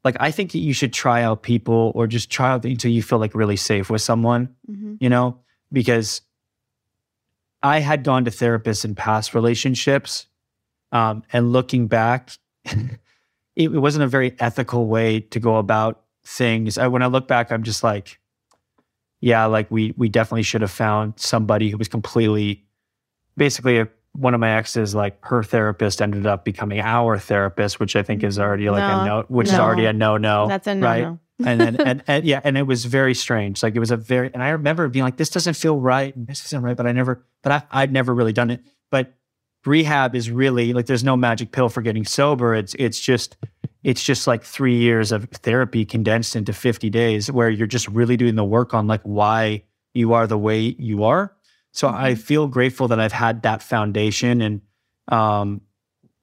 like 0.03 0.15
i 0.19 0.29
think 0.29 0.51
that 0.51 0.59
you 0.59 0.73
should 0.73 0.93
try 0.93 1.23
out 1.23 1.41
people 1.41 1.91
or 1.95 2.05
just 2.05 2.29
try 2.29 2.51
out 2.51 2.63
until 2.65 2.91
you 2.91 3.01
feel 3.01 3.17
like 3.17 3.33
really 3.33 3.57
safe 3.57 3.89
with 3.89 4.01
someone 4.01 4.47
Mm-hmm. 4.69 4.95
you 4.99 5.09
know, 5.09 5.39
because 5.71 6.21
I 7.63 7.79
had 7.79 8.03
gone 8.03 8.25
to 8.25 8.31
therapists 8.31 8.85
in 8.85 8.95
past 8.95 9.33
relationships. 9.33 10.27
Um, 10.91 11.23
and 11.31 11.51
looking 11.51 11.87
back, 11.87 12.31
it, 12.65 12.97
it 13.55 13.69
wasn't 13.69 14.03
a 14.03 14.07
very 14.07 14.35
ethical 14.39 14.87
way 14.87 15.21
to 15.21 15.39
go 15.39 15.57
about 15.57 16.01
things. 16.25 16.77
I, 16.77 16.87
when 16.87 17.01
I 17.01 17.07
look 17.07 17.27
back, 17.27 17.51
I'm 17.51 17.63
just 17.63 17.83
like, 17.83 18.19
yeah, 19.21 19.45
like 19.45 19.69
we 19.69 19.93
we 19.97 20.09
definitely 20.09 20.43
should 20.43 20.61
have 20.61 20.71
found 20.71 21.13
somebody 21.17 21.69
who 21.69 21.77
was 21.77 21.87
completely, 21.87 22.65
basically, 23.37 23.77
a, 23.77 23.87
one 24.13 24.33
of 24.33 24.39
my 24.39 24.57
exes, 24.57 24.95
like 24.95 25.23
her 25.25 25.43
therapist, 25.43 26.01
ended 26.01 26.25
up 26.25 26.43
becoming 26.43 26.79
our 26.79 27.19
therapist, 27.19 27.79
which 27.79 27.95
I 27.95 28.03
think 28.03 28.23
is 28.23 28.39
already 28.39 28.69
like 28.69 28.81
No, 28.81 29.01
a 29.01 29.05
no, 29.05 29.25
which 29.27 29.47
is 29.47 29.53
already 29.53 29.85
a 29.85 29.93
no 29.93 30.17
no. 30.17 30.47
That's 30.47 30.67
a 30.67 30.75
no 30.75 30.85
right? 30.85 31.17
And 31.45 31.59
then 31.59 31.75
and, 31.77 32.03
and 32.07 32.25
yeah, 32.25 32.41
and 32.43 32.57
it 32.57 32.63
was 32.63 32.85
very 32.85 33.13
strange. 33.13 33.63
Like 33.63 33.75
it 33.75 33.79
was 33.79 33.91
a 33.91 33.97
very 33.97 34.31
and 34.33 34.41
I 34.41 34.49
remember 34.49 34.87
being 34.87 35.03
like, 35.03 35.17
this 35.17 35.29
doesn't 35.29 35.55
feel 35.55 35.79
right, 35.79 36.15
and 36.15 36.27
this 36.27 36.45
isn't 36.45 36.61
right, 36.61 36.77
but 36.77 36.87
I 36.87 36.91
never 36.91 37.25
but 37.41 37.51
I 37.51 37.63
I'd 37.71 37.91
never 37.91 38.13
really 38.13 38.33
done 38.33 38.51
it. 38.51 38.61
But 38.89 39.13
rehab 39.65 40.15
is 40.15 40.31
really 40.31 40.73
like 40.73 40.85
there's 40.85 41.03
no 41.03 41.15
magic 41.15 41.51
pill 41.51 41.69
for 41.69 41.81
getting 41.81 42.05
sober. 42.05 42.55
It's 42.55 42.73
it's 42.75 42.99
just 42.99 43.37
it's 43.83 44.03
just 44.03 44.27
like 44.27 44.43
three 44.43 44.77
years 44.77 45.11
of 45.11 45.25
therapy 45.29 45.85
condensed 45.85 46.35
into 46.35 46.53
50 46.53 46.89
days 46.89 47.31
where 47.31 47.49
you're 47.49 47.67
just 47.67 47.87
really 47.87 48.17
doing 48.17 48.35
the 48.35 48.43
work 48.43 48.73
on 48.73 48.87
like 48.87 49.01
why 49.03 49.63
you 49.93 50.13
are 50.13 50.27
the 50.27 50.37
way 50.37 50.59
you 50.59 51.03
are. 51.03 51.35
So 51.73 51.87
I 51.87 52.15
feel 52.15 52.47
grateful 52.47 52.89
that 52.89 52.99
I've 52.99 53.11
had 53.11 53.43
that 53.43 53.63
foundation 53.63 54.41
and 54.41 54.61
um 55.07 55.61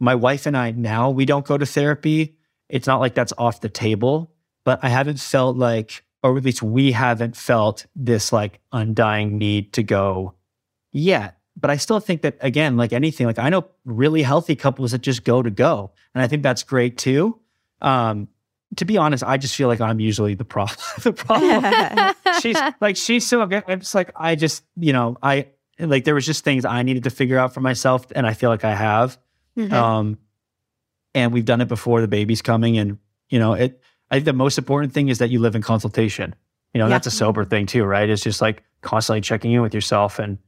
my 0.00 0.14
wife 0.14 0.46
and 0.46 0.56
I 0.56 0.70
now 0.70 1.10
we 1.10 1.24
don't 1.24 1.46
go 1.46 1.58
to 1.58 1.66
therapy. 1.66 2.36
It's 2.68 2.86
not 2.86 3.00
like 3.00 3.14
that's 3.14 3.32
off 3.38 3.60
the 3.60 3.68
table, 3.68 4.32
but 4.68 4.80
I 4.82 4.90
haven't 4.90 5.18
felt 5.18 5.56
like, 5.56 6.04
or 6.22 6.36
at 6.36 6.44
least 6.44 6.62
we 6.62 6.92
haven't 6.92 7.34
felt 7.34 7.86
this 7.96 8.34
like 8.34 8.60
undying 8.70 9.38
need 9.38 9.72
to 9.72 9.82
go 9.82 10.34
yet. 10.92 11.38
But 11.56 11.70
I 11.70 11.78
still 11.78 12.00
think 12.00 12.20
that 12.20 12.36
again, 12.42 12.76
like 12.76 12.92
anything, 12.92 13.26
like 13.26 13.38
I 13.38 13.48
know 13.48 13.64
really 13.86 14.20
healthy 14.20 14.56
couples 14.56 14.90
that 14.90 15.00
just 15.00 15.24
go 15.24 15.40
to 15.40 15.48
go, 15.48 15.92
and 16.14 16.22
I 16.22 16.28
think 16.28 16.42
that's 16.42 16.64
great 16.64 16.98
too. 16.98 17.38
Um, 17.80 18.28
to 18.76 18.84
be 18.84 18.98
honest, 18.98 19.24
I 19.24 19.38
just 19.38 19.56
feel 19.56 19.68
like 19.68 19.80
I'm 19.80 20.00
usually 20.00 20.34
the 20.34 20.44
problem. 20.44 20.76
the 21.02 21.14
problem. 21.14 22.14
she's 22.42 22.58
like 22.78 22.96
she's 22.96 23.26
so 23.26 23.46
good. 23.46 23.64
It's 23.68 23.94
like 23.94 24.10
I 24.14 24.34
just 24.34 24.64
you 24.76 24.92
know 24.92 25.16
I 25.22 25.46
like 25.78 26.04
there 26.04 26.14
was 26.14 26.26
just 26.26 26.44
things 26.44 26.66
I 26.66 26.82
needed 26.82 27.04
to 27.04 27.10
figure 27.10 27.38
out 27.38 27.54
for 27.54 27.60
myself, 27.60 28.04
and 28.14 28.26
I 28.26 28.34
feel 28.34 28.50
like 28.50 28.66
I 28.66 28.74
have. 28.74 29.16
Mhm. 29.56 29.72
Um, 29.72 30.18
and 31.14 31.32
we've 31.32 31.46
done 31.46 31.62
it 31.62 31.68
before. 31.68 32.02
The 32.02 32.06
baby's 32.06 32.42
coming, 32.42 32.76
and 32.76 32.98
you 33.30 33.38
know 33.38 33.54
it. 33.54 33.80
I 34.10 34.16
think 34.16 34.24
the 34.24 34.32
most 34.32 34.58
important 34.58 34.92
thing 34.92 35.08
is 35.08 35.18
that 35.18 35.30
you 35.30 35.38
live 35.40 35.54
in 35.54 35.62
consultation. 35.62 36.34
You 36.74 36.78
know, 36.78 36.86
Yeah. 36.86 36.90
that's 36.90 37.06
a 37.06 37.10
sober 37.10 37.44
thing 37.44 37.66
too, 37.66 37.84
right? 37.84 38.08
It's 38.08 38.22
just 38.22 38.40
like 38.40 38.62
constantly 38.82 39.20
checking 39.20 39.52
in 39.52 39.62
with 39.62 39.74
yourself 39.74 40.18
and 40.18 40.38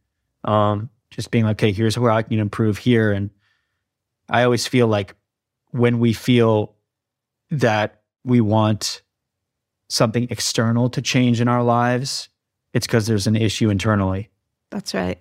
um, 0.44 0.90
just 1.10 1.30
being 1.30 1.44
like, 1.44 1.56
okay, 1.56 1.72
here's 1.72 1.98
where 1.98 2.10
I 2.10 2.22
can 2.22 2.38
improve 2.38 2.78
here. 2.78 3.12
And 3.12 3.30
I 4.28 4.44
always 4.44 4.66
feel 4.66 4.86
like 4.86 5.14
when 5.72 5.98
we 5.98 6.12
feel 6.12 6.74
that 7.50 8.02
we 8.24 8.40
want 8.40 9.02
something 9.88 10.28
external 10.30 10.88
to 10.90 11.02
change 11.02 11.40
in 11.40 11.48
our 11.48 11.62
lives, 11.62 12.28
it's 12.72 12.86
because 12.86 13.06
there's 13.06 13.26
an 13.26 13.34
issue 13.36 13.70
internally 13.70 14.30
That's 14.70 14.94
right. 14.94 15.18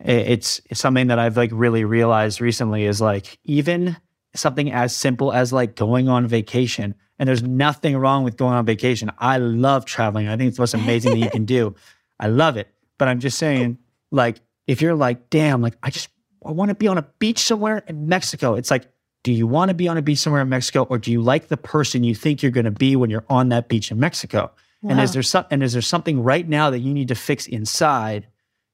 it's, 0.00 0.60
it's 0.70 0.80
something 0.80 1.08
that 1.08 1.18
I've 1.18 1.36
like 1.36 1.50
really 1.52 1.84
realized 1.84 2.40
recently 2.40 2.84
is 2.84 3.00
like 3.00 3.38
even 3.44 3.96
something 4.34 4.72
as 4.72 4.96
simple 4.96 5.32
as 5.32 5.52
like 5.52 5.76
going 5.76 6.08
on 6.08 6.26
vacation. 6.26 6.94
And 7.18 7.28
there's 7.28 7.42
nothing 7.42 7.96
wrong 7.96 8.24
with 8.24 8.36
going 8.36 8.54
on 8.54 8.66
vacation. 8.66 9.10
I 9.18 9.38
love 9.38 9.84
traveling. 9.84 10.28
I 10.28 10.36
think 10.36 10.48
it's 10.48 10.58
the 10.58 10.62
most 10.62 10.74
amazing 10.74 11.12
thing 11.12 11.22
you 11.22 11.30
can 11.30 11.44
do. 11.44 11.74
I 12.20 12.28
love 12.28 12.56
it. 12.56 12.68
But 12.98 13.08
I'm 13.08 13.20
just 13.20 13.38
saying, 13.38 13.78
like, 14.10 14.40
if 14.66 14.82
you're 14.82 14.94
like, 14.94 15.30
damn, 15.30 15.62
like 15.62 15.76
I 15.82 15.90
just 15.90 16.08
I 16.44 16.50
want 16.50 16.70
to 16.70 16.74
be 16.74 16.88
on 16.88 16.98
a 16.98 17.02
beach 17.18 17.38
somewhere 17.38 17.84
in 17.86 18.08
Mexico. 18.08 18.54
It's 18.54 18.70
like, 18.70 18.86
do 19.22 19.32
you 19.32 19.46
want 19.46 19.70
to 19.70 19.74
be 19.74 19.88
on 19.88 19.96
a 19.96 20.02
beach 20.02 20.18
somewhere 20.18 20.42
in 20.42 20.48
Mexico, 20.48 20.84
or 20.84 20.98
do 20.98 21.10
you 21.10 21.20
like 21.20 21.48
the 21.48 21.56
person 21.56 22.04
you 22.04 22.14
think 22.14 22.42
you're 22.42 22.52
going 22.52 22.64
to 22.64 22.70
be 22.70 22.96
when 22.96 23.10
you're 23.10 23.24
on 23.28 23.48
that 23.48 23.68
beach 23.68 23.90
in 23.90 23.98
Mexico? 23.98 24.52
And 24.88 25.00
is 25.00 25.12
there 25.12 25.22
some 25.22 25.44
and 25.50 25.62
is 25.62 25.72
there 25.72 25.82
something 25.82 26.22
right 26.22 26.48
now 26.48 26.70
that 26.70 26.78
you 26.78 26.94
need 26.94 27.08
to 27.08 27.14
fix 27.14 27.46
inside? 27.46 28.28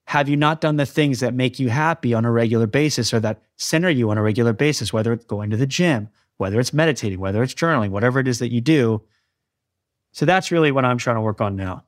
Have 0.09 0.29
you 0.29 0.37
not 0.37 0.61
done 0.61 0.77
the 0.77 0.85
things 0.85 1.21
that 1.21 1.33
make 1.33 1.59
you 1.59 1.71
happy 1.71 2.13
on 2.13 2.25
a 2.25 2.31
regular 2.31 2.67
basis 2.67 3.15
or 3.15 3.21
that 3.21 3.41
center 3.57 3.89
you 3.89 4.11
on 4.11 4.19
a 4.19 4.23
regular 4.23 4.53
basis, 4.53 4.93
whether 4.93 5.13
it's 5.13 5.25
going 5.25 5.51
to 5.51 5.57
the 5.57 5.67
gym, 5.67 6.11
whether 6.39 6.59
it's 6.61 6.73
meditating, 6.73 7.21
whether 7.21 7.43
it's 7.43 7.55
journaling, 7.55 7.91
whatever 7.91 8.21
it 8.21 8.29
is 8.29 8.39
that 8.39 8.53
you 8.53 8.61
do? 8.61 9.03
So 10.13 10.27
that's 10.27 10.51
really 10.51 10.73
what 10.73 10.85
I'm 10.85 10.99
trying 10.99 11.17
to 11.17 11.23
work 11.23 11.41
on 11.41 11.57
now. 11.57 11.85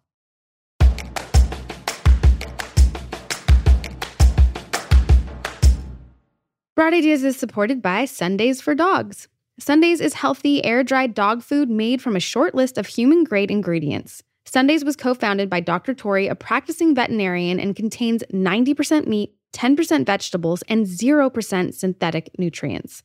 Broad 6.75 6.93
Ideas 6.93 7.23
is 7.23 7.37
supported 7.37 7.81
by 7.81 8.05
Sundays 8.05 8.61
for 8.61 8.75
Dogs. 8.75 9.29
Sundays 9.61 10.01
is 10.01 10.15
healthy, 10.15 10.65
air 10.65 10.83
dried 10.83 11.15
dog 11.15 11.43
food 11.43 11.71
made 11.71 12.03
from 12.03 12.17
a 12.17 12.21
short 12.21 12.55
list 12.55 12.77
of 12.77 12.89
human 12.89 13.23
grade 13.23 13.51
ingredients. 13.51 14.25
Sundays 14.45 14.85
was 14.85 14.97
co 14.97 15.15
founded 15.15 15.49
by 15.49 15.61
Dr. 15.61 15.95
Tori, 15.95 16.27
a 16.27 16.35
practicing 16.35 16.95
veterinarian, 16.95 17.61
and 17.61 17.77
contains 17.77 18.25
90% 18.33 19.07
meat, 19.07 19.35
10% 19.53 20.05
vegetables, 20.05 20.63
and 20.63 20.87
0% 20.87 21.75
synthetic 21.75 22.31
nutrients. 22.39 23.05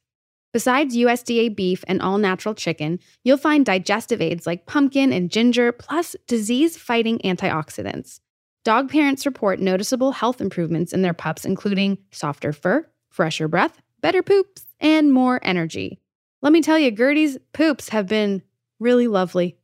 Besides 0.52 0.98
USDA 0.98 1.56
beef 1.56 1.84
and 1.88 2.02
all 2.02 2.18
natural 2.18 2.56
chicken, 2.56 3.00
you'll 3.24 3.38
find 3.38 3.66
digestive 3.66 4.22
aids 4.22 4.48
like 4.48 4.66
pumpkin 4.66 5.14
and 5.14 5.30
ginger, 5.30 5.72
plus 5.72 6.16
disease 6.28 6.76
fighting 6.76 7.20
antioxidants. 7.20 8.20
Dog 8.66 8.90
parents 8.90 9.26
report 9.26 9.60
noticeable 9.60 10.12
health 10.12 10.42
improvements 10.42 10.92
in 10.92 11.02
their 11.02 11.14
pups, 11.14 11.46
including 11.46 12.00
softer 12.12 12.52
fur, 12.52 12.90
fresher 13.10 13.48
breath, 13.48 13.80
better 14.02 14.24
poops, 14.24 14.66
and 14.80 15.14
more 15.14 15.40
energy. 15.44 16.00
Let 16.42 16.52
me 16.52 16.62
tell 16.62 16.80
you, 16.80 16.92
Gertie's 16.92 17.38
poops 17.54 17.90
have 17.90 18.08
been 18.08 18.42
really 18.80 19.08
lovely 19.08 19.58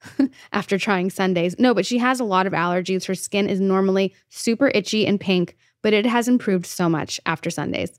after 0.52 0.78
trying 0.78 1.10
Sundays. 1.10 1.58
No, 1.58 1.74
but 1.74 1.86
she 1.86 1.98
has 1.98 2.20
a 2.20 2.24
lot 2.24 2.46
of 2.46 2.52
allergies. 2.52 3.06
Her 3.06 3.14
skin 3.14 3.48
is 3.48 3.60
normally 3.60 4.14
super 4.28 4.70
itchy 4.74 5.06
and 5.06 5.20
pink, 5.20 5.56
but 5.82 5.92
it 5.92 6.06
has 6.06 6.28
improved 6.28 6.66
so 6.66 6.88
much 6.88 7.20
after 7.26 7.50
Sundays. 7.50 7.98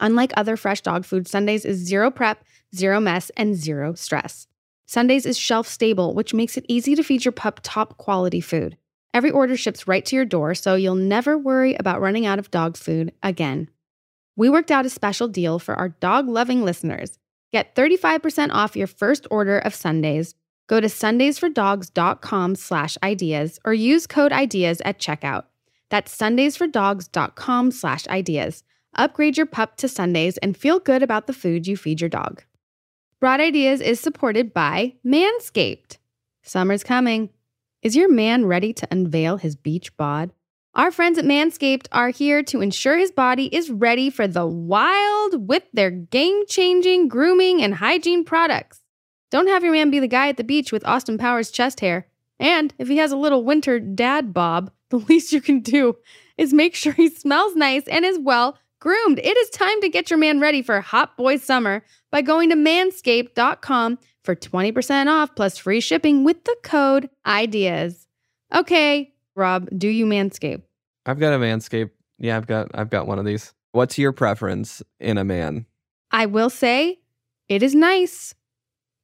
Unlike 0.00 0.32
other 0.36 0.56
fresh 0.56 0.80
dog 0.80 1.04
food, 1.04 1.28
Sundays 1.28 1.64
is 1.64 1.78
zero 1.78 2.10
prep, 2.10 2.44
zero 2.74 3.00
mess, 3.00 3.30
and 3.36 3.54
zero 3.54 3.94
stress. 3.94 4.46
Sundays 4.86 5.26
is 5.26 5.38
shelf 5.38 5.66
stable, 5.66 6.14
which 6.14 6.34
makes 6.34 6.56
it 6.56 6.66
easy 6.68 6.94
to 6.94 7.02
feed 7.02 7.24
your 7.24 7.32
pup 7.32 7.60
top 7.62 7.96
quality 7.96 8.40
food. 8.40 8.76
Every 9.14 9.30
order 9.30 9.56
ships 9.56 9.86
right 9.86 10.04
to 10.06 10.16
your 10.16 10.24
door, 10.24 10.54
so 10.54 10.74
you'll 10.74 10.94
never 10.94 11.38
worry 11.38 11.74
about 11.74 12.00
running 12.00 12.26
out 12.26 12.38
of 12.38 12.50
dog 12.50 12.76
food 12.76 13.12
again. 13.22 13.68
We 14.36 14.50
worked 14.50 14.70
out 14.70 14.86
a 14.86 14.90
special 14.90 15.28
deal 15.28 15.58
for 15.58 15.74
our 15.74 15.90
dog 15.90 16.28
loving 16.28 16.64
listeners. 16.64 17.18
Get 17.52 17.76
35% 17.76 18.50
off 18.50 18.76
your 18.76 18.88
first 18.88 19.28
order 19.30 19.58
of 19.58 19.74
Sundays. 19.74 20.34
Go 20.66 20.80
to 20.80 20.88
sundaysfordogs.com 20.88 22.56
slash 22.56 22.98
ideas 23.02 23.60
or 23.64 23.72
use 23.72 24.06
code 24.08 24.32
ideas 24.32 24.80
at 24.84 24.98
checkout. 24.98 25.44
That's 25.90 26.16
sundaysfordogs.com 26.16 27.70
slash 27.70 28.08
ideas. 28.08 28.64
Upgrade 28.96 29.36
your 29.36 29.46
pup 29.46 29.76
to 29.76 29.88
Sundays 29.88 30.38
and 30.38 30.56
feel 30.56 30.78
good 30.78 31.02
about 31.02 31.26
the 31.26 31.32
food 31.32 31.66
you 31.66 31.76
feed 31.76 32.00
your 32.00 32.10
dog. 32.10 32.42
Broad 33.20 33.40
Ideas 33.40 33.80
is 33.80 34.00
supported 34.00 34.52
by 34.52 34.94
Manscaped. 35.04 35.98
Summer's 36.42 36.84
coming. 36.84 37.30
Is 37.82 37.96
your 37.96 38.10
man 38.10 38.46
ready 38.46 38.72
to 38.74 38.88
unveil 38.90 39.38
his 39.38 39.56
beach 39.56 39.96
bod? 39.96 40.32
Our 40.74 40.90
friends 40.90 41.18
at 41.18 41.24
Manscaped 41.24 41.86
are 41.92 42.10
here 42.10 42.42
to 42.44 42.60
ensure 42.60 42.98
his 42.98 43.12
body 43.12 43.46
is 43.54 43.70
ready 43.70 44.10
for 44.10 44.26
the 44.26 44.46
wild 44.46 45.48
with 45.48 45.62
their 45.72 45.90
game 45.90 46.44
changing 46.48 47.08
grooming 47.08 47.62
and 47.62 47.74
hygiene 47.74 48.24
products. 48.24 48.80
Don't 49.30 49.48
have 49.48 49.62
your 49.62 49.72
man 49.72 49.90
be 49.90 50.00
the 50.00 50.08
guy 50.08 50.28
at 50.28 50.36
the 50.36 50.44
beach 50.44 50.72
with 50.72 50.86
Austin 50.86 51.16
Powers 51.16 51.50
chest 51.50 51.80
hair. 51.80 52.08
And 52.40 52.74
if 52.78 52.88
he 52.88 52.96
has 52.96 53.12
a 53.12 53.16
little 53.16 53.44
winter 53.44 53.78
dad 53.78 54.34
bob, 54.34 54.70
the 54.90 54.98
least 54.98 55.32
you 55.32 55.40
can 55.40 55.60
do 55.60 55.96
is 56.36 56.52
make 56.52 56.74
sure 56.74 56.92
he 56.92 57.08
smells 57.08 57.54
nice 57.54 57.86
and 57.88 58.04
is 58.04 58.18
well 58.18 58.58
groomed. 58.84 59.18
It 59.18 59.34
is 59.38 59.48
time 59.48 59.80
to 59.80 59.88
get 59.88 60.10
your 60.10 60.18
man 60.18 60.40
ready 60.40 60.60
for 60.60 60.78
hot 60.82 61.16
boy 61.16 61.38
summer 61.38 61.82
by 62.12 62.20
going 62.20 62.50
to 62.50 62.54
manscaped.com 62.54 63.98
for 64.22 64.36
20% 64.36 65.06
off 65.06 65.34
plus 65.34 65.56
free 65.56 65.80
shipping 65.80 66.22
with 66.22 66.44
the 66.44 66.54
code 66.62 67.08
IDEAS. 67.24 68.06
Okay, 68.54 69.14
Rob, 69.34 69.70
do 69.74 69.88
you 69.88 70.04
manscape? 70.04 70.60
I've 71.06 71.18
got 71.18 71.32
a 71.32 71.38
manscape. 71.38 71.92
Yeah, 72.18 72.36
I've 72.36 72.46
got 72.46 72.68
I've 72.74 72.90
got 72.90 73.06
one 73.06 73.18
of 73.18 73.24
these. 73.24 73.54
What's 73.72 73.96
your 73.96 74.12
preference 74.12 74.82
in 75.00 75.16
a 75.16 75.24
man? 75.24 75.64
I 76.10 76.26
will 76.26 76.50
say 76.50 77.00
it 77.48 77.62
is 77.62 77.74
nice 77.74 78.34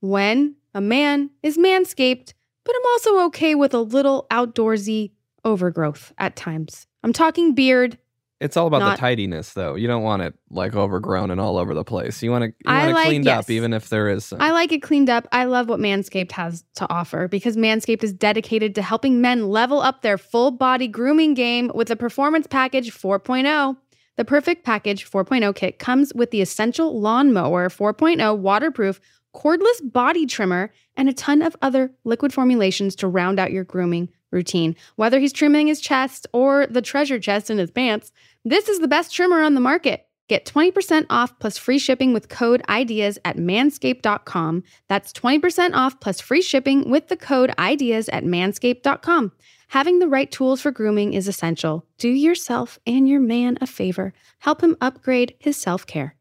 when 0.01 0.57
a 0.75 0.83
man 0.83 1.31
is 1.43 1.57
manscaped, 1.57 2.35
but 2.65 2.75
I'm 2.77 2.93
also 2.93 3.25
okay 3.29 3.55
with 3.55 3.73
a 3.73 3.81
little 3.81 4.27
outdoorsy 4.31 5.13
overgrowth 5.43 6.13
at 6.19 6.37
times. 6.37 6.87
I'm 7.03 7.15
talking 7.15 7.55
beard. 7.55 7.97
It's 8.41 8.57
all 8.57 8.67
about 8.67 8.79
Not- 8.79 8.97
the 8.97 9.01
tidiness, 9.01 9.53
though. 9.53 9.75
You 9.75 9.87
don't 9.87 10.03
want 10.03 10.23
it 10.23 10.35
like 10.51 10.75
overgrown 10.75 11.31
and 11.31 11.39
all 11.39 11.59
over 11.59 11.75
the 11.75 11.85
place. 11.85 12.23
You 12.23 12.31
want 12.31 12.45
it, 12.45 12.55
you 12.65 12.73
want 12.73 12.91
it 12.91 12.95
like- 12.95 13.07
cleaned 13.07 13.27
yes. 13.27 13.45
up, 13.45 13.51
even 13.51 13.75
if 13.75 13.91
there 13.91 14.09
is 14.09 14.25
some. 14.25 14.41
I 14.41 14.53
like 14.53 14.73
it 14.73 14.81
cleaned 14.81 15.11
up. 15.11 15.29
I 15.31 15.45
love 15.45 15.69
what 15.69 15.79
Manscaped 15.79 16.33
has 16.33 16.65
to 16.77 16.91
offer 16.91 17.29
because 17.29 17.59
Manscaped 17.59 18.03
is 18.03 18.15
dedicated 18.15 18.75
to 18.77 18.83
helping 18.83 19.21
men 19.21 19.49
level 19.49 19.81
up 19.81 20.01
their 20.01 20.17
full 20.17 20.51
body 20.53 20.89
grooming 20.89 21.35
game 21.35 21.71
with 21.75 21.89
the 21.89 21.97
Performance 21.97 22.47
Package 22.47 22.91
4.0. 22.93 23.77
The 24.17 24.25
Perfect 24.25 24.65
Package 24.65 25.11
4.0 25.11 25.55
kit 25.55 25.79
comes 25.79 26.13
with 26.15 26.31
the 26.31 26.41
Essential 26.41 26.99
Lawnmower 26.99 27.69
4.0 27.69 28.39
waterproof 28.39 29.01
cordless 29.35 29.81
body 29.83 30.27
trimmer 30.27 30.73
and 30.97 31.09
a 31.09 31.13
ton 31.13 31.43
of 31.43 31.57
other 31.63 31.93
liquid 32.05 32.33
formulations 32.33 32.97
to 32.97 33.07
round 33.07 33.39
out 33.39 33.53
your 33.53 33.65
grooming 33.65 34.09
routine. 34.31 34.77
Whether 34.97 35.19
he's 35.19 35.33
trimming 35.33 35.67
his 35.67 35.81
chest 35.81 36.27
or 36.33 36.67
the 36.67 36.83
treasure 36.83 37.19
chest 37.19 37.51
in 37.51 37.59
his 37.59 37.71
pants, 37.71 38.13
this 38.45 38.69
is 38.69 38.79
the 38.79 38.89
best 38.89 39.15
trimmer 39.15 39.43
on 39.43 39.55
the 39.55 39.61
market. 39.61 40.07
Get 40.29 40.47
20% 40.47 41.07
off 41.11 41.39
plus 41.41 41.59
free 41.59 41.79
shipping 41.79 42.13
with 42.15 42.29
code 42.29 42.63
IDEAS 42.69 43.19
at 43.25 43.37
manscaped.com. 43.37 44.63
That's 44.89 45.13
20% 45.13 45.75
off 45.75 46.01
plus 46.01 46.21
free 46.21 46.41
shipping 46.41 46.89
with 46.89 47.09
the 47.09 47.17
code 47.17 47.53
IDEAS 47.59 48.09
at 48.09 48.25
manscaped.com. 48.25 49.33
Having 49.69 49.99
the 49.99 50.09
right 50.09 50.31
tools 50.31 50.61
for 50.61 50.71
grooming 50.71 51.15
is 51.15 51.29
essential. 51.29 51.85
Do 51.99 52.09
yourself 52.09 52.79
and 52.87 53.09
your 53.09 53.21
man 53.21 53.59
a 53.61 53.67
favor. 53.67 54.15
Help 54.39 54.63
him 54.63 54.77
upgrade 54.81 55.35
his 55.39 55.57
self 55.57 55.85
care. 55.87 56.17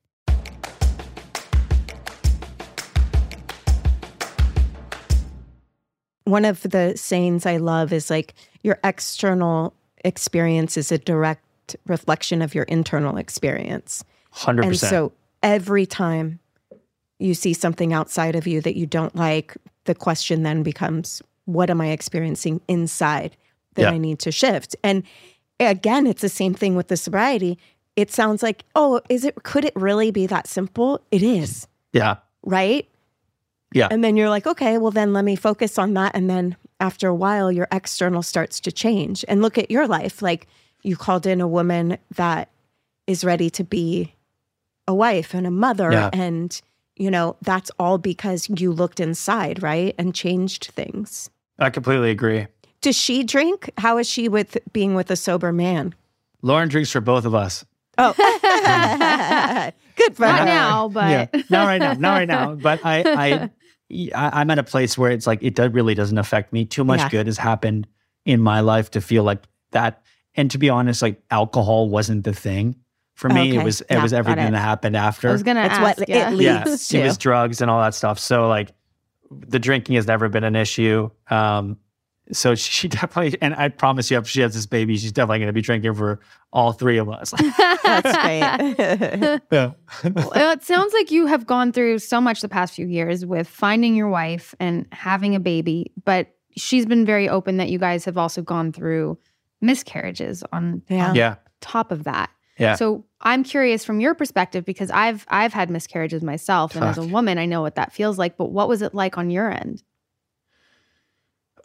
One 6.26 6.46
of 6.46 6.62
the 6.64 6.94
sayings 6.96 7.46
I 7.46 7.58
love 7.58 7.94
is 7.94 8.10
like 8.10 8.34
your 8.62 8.78
external 8.84 9.74
experience 10.04 10.78
is 10.78 10.92
a 10.92 10.98
direct 10.98 11.44
reflection 11.88 12.42
of 12.42 12.54
your 12.56 12.66
internal 12.66 13.18
experience. 13.18 14.04
100%. 14.36 14.64
And 14.64 14.78
so 14.78 15.12
every 15.44 15.86
time 15.86 16.40
you 17.20 17.34
see 17.34 17.54
something 17.54 17.94
outside 17.94 18.36
of 18.36 18.48
you 18.48 18.62
that 18.62 18.76
you 18.78 18.86
don't 18.86 19.16
like, 19.16 19.56
the 19.86 19.96
question 19.96 20.44
then 20.44 20.64
becomes, 20.64 21.22
what 21.46 21.70
am 21.70 21.82
I 21.82 21.88
experiencing 21.90 22.62
inside 22.68 23.36
that 23.76 23.82
Yeah. 23.84 23.92
I 23.92 23.98
need 23.98 24.20
to 24.20 24.32
shift? 24.32 24.76
And 24.84 25.04
again, 25.60 26.08
it's 26.08 26.22
the 26.22 26.30
same 26.30 26.54
thing 26.54 26.76
with 26.76 26.88
the 26.88 26.98
sobriety. 26.98 27.58
It 27.96 28.12
sounds 28.12 28.42
like, 28.42 28.64
oh, 28.76 29.02
is 29.10 29.26
it, 29.26 29.44
could 29.44 29.66
it 29.66 29.74
really 29.76 30.12
be 30.12 30.28
that 30.28 30.48
simple? 30.48 31.02
It 31.12 31.22
is, 31.24 31.68
Yeah. 31.92 32.18
right? 32.44 32.88
Yeah. 33.74 33.88
And 33.92 34.04
then 34.04 34.16
you're 34.16 34.30
like, 34.30 34.48
okay, 34.48 34.78
well, 34.78 34.92
then 34.92 35.14
let 35.14 35.26
me 35.26 35.36
focus 35.36 35.78
on 35.78 35.94
that. 35.96 36.16
And 36.16 36.30
then 36.30 36.56
after 36.80 37.08
a 37.08 37.16
while, 37.16 37.52
your 37.52 37.68
external 37.72 38.24
starts 38.24 38.60
to 38.62 38.72
change. 38.72 39.26
And 39.28 39.42
look 39.42 39.58
at 39.58 39.70
your 39.70 39.88
life. 39.88 40.22
Like 40.22 40.48
you 40.84 40.96
called 40.96 41.26
in 41.26 41.42
a 41.42 41.48
woman 41.48 41.98
that 42.15 42.50
is 43.08 43.24
ready 43.24 43.50
to 43.52 43.63
be 43.63 44.13
a 44.88 44.94
wife 44.94 45.34
and 45.34 45.46
a 45.48 45.52
mother. 45.52 45.92
Yeah. 45.92 46.10
And, 46.13 46.60
you 46.96 47.12
know, 47.12 47.36
that's 47.42 47.72
all 47.80 47.98
because 47.98 48.50
you 48.50 48.72
looked 48.72 49.00
inside, 49.00 49.62
right? 49.63 49.94
And 49.98 50.13
changed 50.15 50.65
things. 50.76 51.30
I 51.60 51.70
completely 51.70 52.10
agree. 52.12 52.48
Does 52.82 52.96
she 52.96 53.24
drink? 53.24 53.70
How 53.78 53.98
is 53.98 54.10
she 54.10 54.30
with 54.30 54.58
being 54.72 54.96
with 54.96 55.12
a 55.12 55.15
sober 55.18 55.52
man? 55.52 55.94
Lauren 56.42 56.70
drinks 56.70 56.92
for 56.92 57.02
both 57.02 57.26
of 57.26 57.36
us. 57.36 57.65
Oh, 57.98 58.13
good 59.98 60.15
for 60.15 60.22
Not 60.26 60.39
her. 60.39 60.46
now, 60.46 60.88
but 60.88 61.10
yeah, 61.34 61.42
not 61.50 61.65
right 61.65 61.78
now, 61.80 61.94
not 61.94 62.12
right 62.13 62.28
now. 62.28 62.56
But 62.56 62.80
I, 62.86 63.04
I, 63.06 63.50
I, 64.15 64.39
I'm 64.42 64.50
at 64.50 64.58
a 64.60 64.63
place 64.63 64.98
where 64.98 65.12
it's 65.12 65.28
like 65.28 65.39
it 65.44 65.60
really 65.74 65.96
doesn't 65.96 66.18
affect 66.18 66.54
me. 66.54 66.63
Too 66.65 66.84
much 66.86 67.00
Yeah. 67.02 67.10
good 67.10 67.26
has 67.28 67.38
happened 67.38 67.88
in 68.26 68.39
my 68.42 68.62
life 68.62 68.92
to 68.92 69.02
feel 69.02 69.24
like 69.24 69.44
that. 69.72 70.02
And 70.39 70.49
to 70.52 70.58
be 70.58 70.69
honest, 70.69 71.02
like 71.02 71.21
alcohol 71.32 71.89
wasn't 71.89 72.23
the 72.23 72.34
thing 72.34 72.78
for 73.15 73.28
me. 73.28 73.49
Okay. 73.49 73.58
It 73.60 73.63
was 73.65 73.82
it 73.82 73.88
Yeah, 73.91 74.02
was 74.04 74.13
everything 74.13 74.47
it. 74.47 74.52
that 74.52 74.60
happened 74.60 74.95
after. 74.95 75.28
I 75.28 75.34
was 75.34 75.43
gonna 75.43 75.65
It's 75.65 75.73
ask. 75.73 75.97
what 75.99 76.08
yeah. 76.08 76.32
it 76.32 76.39
yeah, 76.41 76.63
leads 76.63 76.93
it 76.93 77.04
was 77.04 77.17
drugs 77.17 77.60
and 77.62 77.69
all 77.69 77.82
that 77.82 77.93
stuff. 77.93 78.17
So 78.19 78.47
like, 78.47 78.71
the 79.30 79.60
drinking 79.60 79.95
has 79.95 80.08
never 80.08 80.30
been 80.30 80.45
an 80.45 80.56
issue. 80.56 81.10
Um, 81.30 81.78
so 82.32 82.56
she 82.56 82.88
definitely, 82.88 83.38
and 83.41 83.54
I 83.54 83.67
promise 83.67 84.10
you, 84.10 84.17
if 84.17 84.30
she 84.30 84.39
has 84.39 84.54
this 84.54 84.65
baby, 84.65 84.95
she's 84.95 85.12
definitely 85.12 85.39
going 85.39 85.47
to 85.47 85.54
be 85.54 85.62
drinking 85.62 85.93
for 85.95 86.21
all 86.54 86.71
three 86.71 86.97
of 86.99 87.10
us. 87.10 87.32
That's 87.84 88.17
great. 88.17 89.41
yeah. 89.52 89.71
Well, 90.06 90.52
it 90.54 90.63
sounds 90.63 90.93
like 90.93 91.12
you 91.12 91.25
have 91.25 91.45
gone 91.45 91.73
through 91.73 91.99
so 91.99 92.21
much 92.21 92.39
the 92.41 92.47
past 92.47 92.75
few 92.75 92.88
years 92.88 93.25
with 93.25 93.45
finding 93.49 93.93
your 93.93 94.08
wife 94.08 94.56
and 94.60 94.88
having 94.93 95.36
a 95.36 95.39
baby, 95.41 95.91
but 96.06 96.28
she's 96.56 96.86
been 96.86 97.06
very 97.06 97.28
open 97.28 97.58
that 97.58 97.69
you 97.69 97.78
guys 97.78 98.06
have 98.06 98.17
also 98.17 98.41
gone 98.41 98.71
through 98.71 99.17
miscarriages 99.62 100.43
on, 100.52 100.82
Yeah. 100.89 101.10
on 101.10 101.15
yeah. 101.15 101.36
top 101.62 101.91
of 101.91 102.04
that. 102.06 102.30
Yeah. 102.58 102.76
So 102.76 103.06
I'm 103.22 103.43
curious 103.43 103.86
from 103.86 104.00
your 104.02 104.13
perspective 104.13 104.65
because 104.65 104.91
I've 104.91 105.26
I've 105.30 105.54
had 105.54 105.69
miscarriages 105.69 106.22
myself, 106.24 106.76
and 106.76 106.84
as 106.84 106.98
a 106.98 107.06
woman, 107.06 107.38
I 107.38 107.45
know 107.45 107.62
what 107.62 107.76
that 107.76 107.93
feels 107.93 108.17
like. 108.17 108.36
But 108.36 108.52
what 108.52 108.67
was 108.67 108.82
it 108.82 108.93
like 108.93 109.17
on 109.17 109.30
your 109.30 109.50
end? 109.50 109.82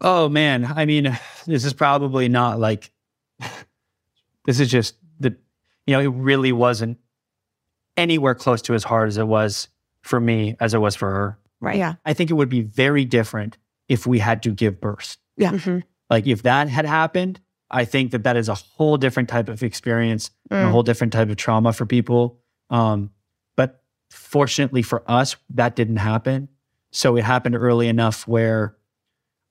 Oh 0.00 0.28
man, 0.28 0.64
I 0.64 0.85
mean, 0.85 1.18
this 1.46 1.64
is 1.64 1.72
probably 1.72 2.28
not 2.28 2.61
like 2.61 2.92
this 4.44 4.61
is 4.61 4.70
just 4.70 4.96
the 5.20 5.37
you 5.87 5.94
know, 5.94 6.00
it 6.00 6.07
really 6.14 6.52
wasn't 6.52 6.98
anywhere 7.96 8.35
close 8.35 8.62
to 8.62 8.74
as 8.74 8.85
hard 8.85 9.09
as 9.09 9.18
it 9.18 9.26
was 9.26 9.68
for 10.02 10.20
me 10.20 10.57
as 10.61 10.74
it 10.74 10.78
was 10.78 10.96
for 10.96 11.11
her. 11.11 11.38
Right. 11.61 11.76
Yeah. 11.76 11.94
I 12.04 12.14
think 12.14 12.30
it 12.30 12.35
would 12.35 12.48
be 12.48 12.62
very 12.62 13.04
different 13.04 13.59
if 13.88 14.07
we 14.07 14.18
had 14.18 14.42
to 14.44 14.50
give 14.50 14.80
birth. 14.80 15.16
Mhm. 15.38 15.83
Like 16.11 16.26
if 16.26 16.42
that 16.42 16.68
had 16.68 16.87
happened, 16.87 17.40
I 17.74 17.84
think 17.84 18.12
that 18.12 18.22
that 18.24 18.37
is 18.37 18.48
a 18.48 18.54
whole 18.54 18.96
different 18.96 19.28
type 19.28 19.48
of 19.48 19.62
experience, 19.62 20.30
and 20.50 20.60
a 20.60 20.68
Mm. 20.68 20.70
whole 20.70 20.82
different 20.82 21.12
type 21.12 21.28
of 21.28 21.37
trauma 21.37 21.72
for 21.72 21.84
people. 21.87 22.38
Um, 22.70 23.10
but 23.56 23.82
fortunately 24.10 24.82
for 24.82 25.02
us, 25.10 25.37
that 25.50 25.76
didn't 25.76 25.96
happen. 25.96 26.48
So 26.92 27.16
it 27.16 27.24
happened 27.24 27.56
early 27.56 27.88
enough 27.88 28.26
where 28.28 28.76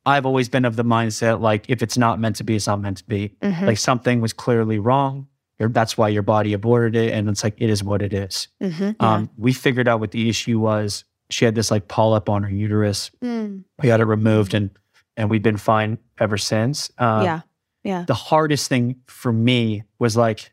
I've 0.05 0.25
always 0.25 0.49
been 0.49 0.65
of 0.65 0.75
the 0.75 0.83
mindset 0.83 1.39
like 1.41 1.69
if 1.69 1.81
it's 1.81 1.97
not 1.97 2.19
meant 2.19 2.35
to 2.37 2.43
be, 2.43 2.55
it's 2.55 2.67
not 2.67 2.81
meant 2.81 2.97
to 2.97 3.05
be. 3.05 3.35
Mhm. 3.41 3.67
Like 3.67 3.77
something 3.77 4.19
was 4.21 4.33
clearly 4.33 4.79
wrong. 4.79 5.27
That's 5.59 5.97
why 5.97 6.09
your 6.09 6.23
body 6.23 6.51
aborted 6.53 6.95
it, 6.95 7.13
and 7.13 7.29
it's 7.29 7.41
like 7.43 7.55
it 7.57 7.69
is 7.69 7.81
what 7.83 8.01
it 8.01 8.13
is. 8.13 8.49
Mhm. 8.61 8.95
Um, 9.01 9.29
we 9.37 9.53
figured 9.53 9.87
out 9.87 10.01
what 10.01 10.11
the 10.11 10.27
issue 10.27 10.59
was. 10.59 11.05
She 11.29 11.45
had 11.45 11.55
this 11.55 11.71
like 11.71 11.87
polyp 11.87 12.27
on 12.27 12.43
her 12.43 12.49
uterus. 12.51 13.11
Mm. 13.23 13.63
We 13.81 13.87
got 13.87 14.01
it 14.01 14.05
removed, 14.05 14.53
and 14.53 14.71
and 15.15 15.29
we've 15.29 15.43
been 15.43 15.55
fine 15.57 15.99
ever 16.19 16.37
since. 16.37 16.91
Uh, 16.97 17.21
yeah. 17.23 17.39
Yeah. 17.83 18.05
the 18.07 18.13
hardest 18.13 18.69
thing 18.69 18.95
for 19.07 19.33
me 19.33 19.83
was 19.99 20.15
like 20.15 20.51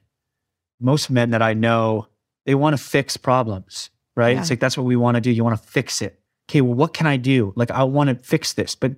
most 0.80 1.10
men 1.10 1.30
that 1.30 1.42
I 1.42 1.54
know, 1.54 2.08
they 2.46 2.54
want 2.54 2.76
to 2.76 2.82
fix 2.82 3.16
problems, 3.16 3.90
right? 4.16 4.34
Yeah. 4.34 4.40
It's 4.40 4.50
like 4.50 4.60
that's 4.60 4.76
what 4.76 4.84
we 4.86 4.96
want 4.96 5.14
to 5.16 5.20
do. 5.20 5.30
You 5.30 5.44
want 5.44 5.60
to 5.60 5.68
fix 5.68 6.02
it. 6.02 6.18
Okay, 6.48 6.60
well, 6.60 6.74
what 6.74 6.92
can 6.94 7.06
I 7.06 7.16
do? 7.16 7.52
Like, 7.54 7.70
I 7.70 7.84
want 7.84 8.08
to 8.10 8.16
fix 8.16 8.54
this, 8.54 8.74
but 8.74 8.92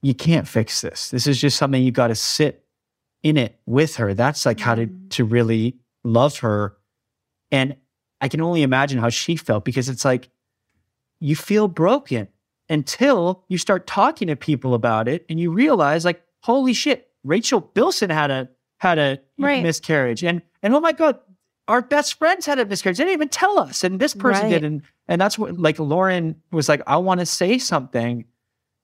you 0.00 0.14
can't 0.14 0.48
fix 0.48 0.80
this. 0.80 1.10
This 1.10 1.26
is 1.26 1.38
just 1.38 1.58
something 1.58 1.82
you 1.82 1.90
got 1.90 2.06
to 2.08 2.14
sit 2.14 2.64
in 3.22 3.36
it 3.36 3.58
with 3.66 3.96
her. 3.96 4.14
That's 4.14 4.46
like 4.46 4.60
how 4.60 4.74
to 4.74 4.86
Mm. 4.86 5.10
to 5.10 5.24
really 5.24 5.76
love 6.04 6.38
her. 6.38 6.76
And 7.50 7.76
I 8.20 8.28
can 8.28 8.40
only 8.40 8.62
imagine 8.62 8.98
how 8.98 9.10
she 9.10 9.36
felt 9.36 9.64
because 9.66 9.88
it's 9.90 10.04
like 10.04 10.30
you 11.20 11.36
feel 11.36 11.68
broken 11.68 12.28
until 12.70 13.44
you 13.48 13.58
start 13.58 13.86
talking 13.86 14.28
to 14.28 14.36
people 14.36 14.72
about 14.74 15.08
it 15.08 15.26
and 15.28 15.38
you 15.38 15.52
realize 15.52 16.04
like 16.04 16.22
holy 16.42 16.72
shit 16.72 17.10
Rachel 17.24 17.60
Bilson 17.60 18.10
had 18.10 18.30
a 18.30 18.48
had 18.78 18.98
a 18.98 19.18
Right. 19.38 19.62
miscarriage 19.62 20.22
and 20.22 20.42
and 20.62 20.74
oh 20.74 20.80
my 20.80 20.92
god 20.92 21.18
our 21.66 21.80
best 21.80 22.18
friends 22.18 22.44
had 22.46 22.58
a 22.58 22.66
miscarriage 22.66 22.98
they 22.98 23.04
didn't 23.04 23.14
even 23.14 23.28
tell 23.28 23.58
us 23.58 23.82
and 23.84 23.98
this 23.98 24.14
person 24.14 24.44
Right. 24.44 24.50
did 24.50 24.64
and 24.64 24.82
and 25.08 25.20
that's 25.20 25.38
what 25.38 25.58
like 25.58 25.78
Lauren 25.78 26.36
was 26.52 26.68
like 26.68 26.82
I 26.86 26.98
want 26.98 27.20
to 27.20 27.26
say 27.26 27.58
something 27.58 28.24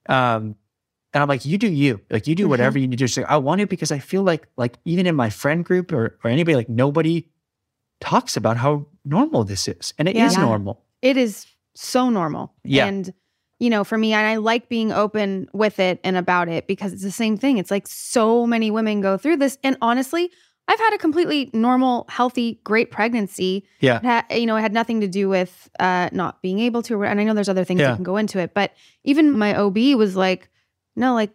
um 0.09 0.57
and 1.13 1.23
I'm 1.23 1.29
like 1.29 1.45
you 1.45 1.59
do 1.59 1.69
you 1.71 2.01
like 2.11 2.27
you 2.27 2.35
do 2.35 2.47
Mhm. 2.47 2.51
whatever 2.51 2.79
you 2.79 2.87
need 2.89 2.99
to 2.99 3.07
do 3.07 3.21
like, 3.21 3.31
I 3.31 3.37
want 3.37 3.61
to 3.61 3.67
because 3.67 3.93
I 3.93 3.99
feel 3.99 4.23
like 4.23 4.47
like 4.57 4.79
even 4.85 5.07
in 5.07 5.15
my 5.15 5.29
friend 5.29 5.65
group 5.65 5.93
or 5.93 6.19
or 6.25 6.31
anybody 6.31 6.57
like 6.57 6.69
nobody 6.69 7.29
talks 8.01 8.37
about 8.37 8.57
how 8.57 8.87
normal 9.05 9.45
this 9.45 9.69
is 9.69 9.93
and 9.99 10.09
it 10.09 10.17
is 10.17 10.35
Yeah. 10.35 10.43
normal 10.43 10.83
it 11.03 11.17
is 11.17 11.47
so 11.75 12.11
normal. 12.11 12.53
Yeah. 12.65 12.87
And, 12.87 13.15
you 13.61 13.71
know, 13.71 13.85
for 13.85 13.97
me, 13.97 14.13
and 14.13 14.27
I 14.27 14.37
like 14.37 14.69
being 14.69 14.91
open 14.91 15.49
with 15.53 15.79
it 15.79 16.01
and 16.03 16.17
about 16.17 16.49
it 16.49 16.67
because 16.67 16.93
it's 16.93 17.03
the 17.05 17.13
same 17.13 17.37
thing. 17.37 17.59
It's 17.59 17.71
like 17.71 17.87
so 17.87 18.47
many 18.47 18.71
women 18.73 19.01
go 19.01 19.17
through 19.17 19.37
this. 19.37 19.59
And 19.63 19.77
honestly, 19.81 20.31
I've 20.67 20.79
had 20.79 20.95
a 20.95 20.99
completely 20.99 21.51
normal, 21.53 22.07
healthy, 22.09 22.61
great 22.65 22.91
pregnancy. 22.91 23.65
Yeah. 23.81 24.01
Had, 24.03 24.25
you 24.31 24.47
know, 24.47 24.57
it 24.57 24.63
had 24.63 24.73
nothing 24.73 25.01
to 25.03 25.09
do 25.09 25.29
with 25.29 25.69
uh, 25.79 26.09
not 26.13 26.41
being 26.43 26.59
able 26.61 26.83
to. 26.85 27.05
And 27.05 27.21
I 27.21 27.25
know 27.25 27.35
there's 27.35 27.49
other 27.49 27.65
things 27.65 27.81
Yeah. 27.81 27.89
that 27.91 27.97
can 27.97 28.05
go 28.05 28.17
into 28.17 28.39
it. 28.39 28.55
But 28.55 28.73
even 29.05 29.37
my 29.37 29.55
OB 29.55 29.77
was 29.97 30.17
like, 30.17 30.49
no, 30.97 31.15
like, 31.15 31.31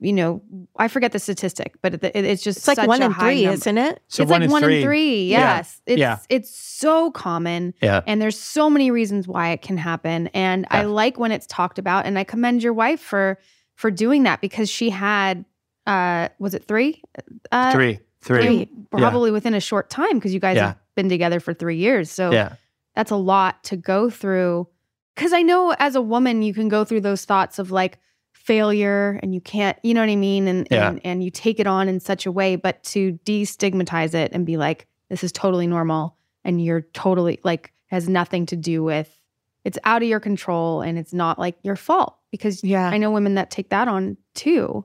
you 0.00 0.12
know, 0.12 0.42
I 0.76 0.86
forget 0.88 1.10
the 1.12 1.18
statistic, 1.18 1.74
but 1.82 1.94
it, 1.94 2.04
it- 2.04 2.24
it's 2.24 2.42
just 2.42 2.58
It's 2.58 2.68
like 2.68 2.86
one 2.86 3.02
a 3.02 3.06
in 3.06 3.14
three, 3.14 3.42
number. 3.44 3.54
isn't 3.54 3.78
it? 3.78 4.00
so 4.08 4.22
it's 4.22 4.30
one 4.30 4.40
like 4.42 4.46
in 4.46 4.52
one 4.52 4.62
three 4.62 4.78
in 4.78 4.84
three. 4.84 5.24
Yeah. 5.30 5.38
Yes. 5.56 5.80
It's 5.86 5.98
Yeah. 5.98 6.18
it's 6.28 6.50
so 6.56 7.10
common. 7.10 7.74
yeah 7.82 8.02
And 8.06 8.22
there's 8.22 8.38
so 8.38 8.70
many 8.70 8.90
reasons 8.92 9.26
why 9.26 9.50
it 9.50 9.62
can 9.62 9.76
happen. 9.76 10.28
And 10.28 10.66
I 10.70 10.84
like 10.84 11.18
when 11.18 11.32
it's 11.32 11.46
talked 11.48 11.78
about. 11.80 12.06
And 12.06 12.18
I 12.18 12.24
commend 12.24 12.62
your 12.62 12.72
wife 12.74 13.00
for 13.00 13.38
for 13.74 13.90
doing 13.90 14.22
that 14.24 14.40
because 14.40 14.70
she 14.70 14.90
had 14.90 15.44
uh 15.86 16.28
was 16.38 16.54
it 16.54 16.64
three? 16.64 17.02
Uh 17.50 17.72
three 17.72 17.98
three 18.20 18.42
three, 18.42 18.70
probably 18.92 19.30
within 19.32 19.54
a 19.54 19.60
short 19.60 19.90
time 19.90 20.14
because 20.14 20.32
you 20.32 20.40
guys 20.40 20.56
Yeah. 20.56 20.66
have 20.68 20.76
been 20.94 21.08
together 21.08 21.40
for 21.40 21.52
three 21.54 21.76
years. 21.76 22.10
So 22.10 22.30
yeah 22.32 22.54
that's 22.94 23.10
a 23.10 23.16
lot 23.16 23.62
to 23.64 23.76
go 23.76 24.10
through. 24.10 24.68
Cause 25.16 25.32
I 25.32 25.42
know 25.42 25.74
as 25.78 25.96
a 25.96 26.00
woman 26.02 26.42
you 26.42 26.54
can 26.54 26.68
go 26.68 26.84
through 26.84 27.00
those 27.00 27.24
thoughts 27.24 27.58
of 27.58 27.70
like 27.72 27.98
failure 28.48 29.20
and 29.22 29.34
you 29.34 29.40
can't, 29.42 29.76
you 29.82 29.92
know 29.92 30.00
what 30.00 30.08
I 30.08 30.16
mean? 30.16 30.48
And 30.48 30.66
Yeah. 30.70 30.88
and, 30.88 31.00
and 31.04 31.22
you 31.22 31.30
take 31.30 31.60
it 31.60 31.66
on 31.66 31.86
in 31.88 32.00
such 32.00 32.24
a 32.26 32.32
way, 32.32 32.56
but 32.56 32.82
to 32.94 33.12
destigmatize 33.26 34.14
it 34.14 34.32
and 34.32 34.46
be 34.46 34.56
like, 34.56 34.86
this 35.10 35.22
is 35.22 35.32
totally 35.32 35.66
normal 35.66 36.16
and 36.44 36.64
you're 36.64 36.80
totally 36.94 37.38
like 37.44 37.72
has 37.88 38.08
nothing 38.08 38.46
to 38.46 38.56
do 38.56 38.82
with 38.82 39.10
it's 39.64 39.78
out 39.84 40.02
of 40.02 40.08
your 40.08 40.20
control 40.20 40.80
and 40.80 40.98
it's 40.98 41.12
not 41.12 41.38
like 41.38 41.56
your 41.62 41.76
fault 41.76 42.16
because 42.30 42.64
Yeah. 42.64 42.88
I 42.88 42.96
know 42.96 43.10
women 43.10 43.34
that 43.34 43.50
take 43.50 43.68
that 43.68 43.86
on 43.86 44.16
too. 44.34 44.84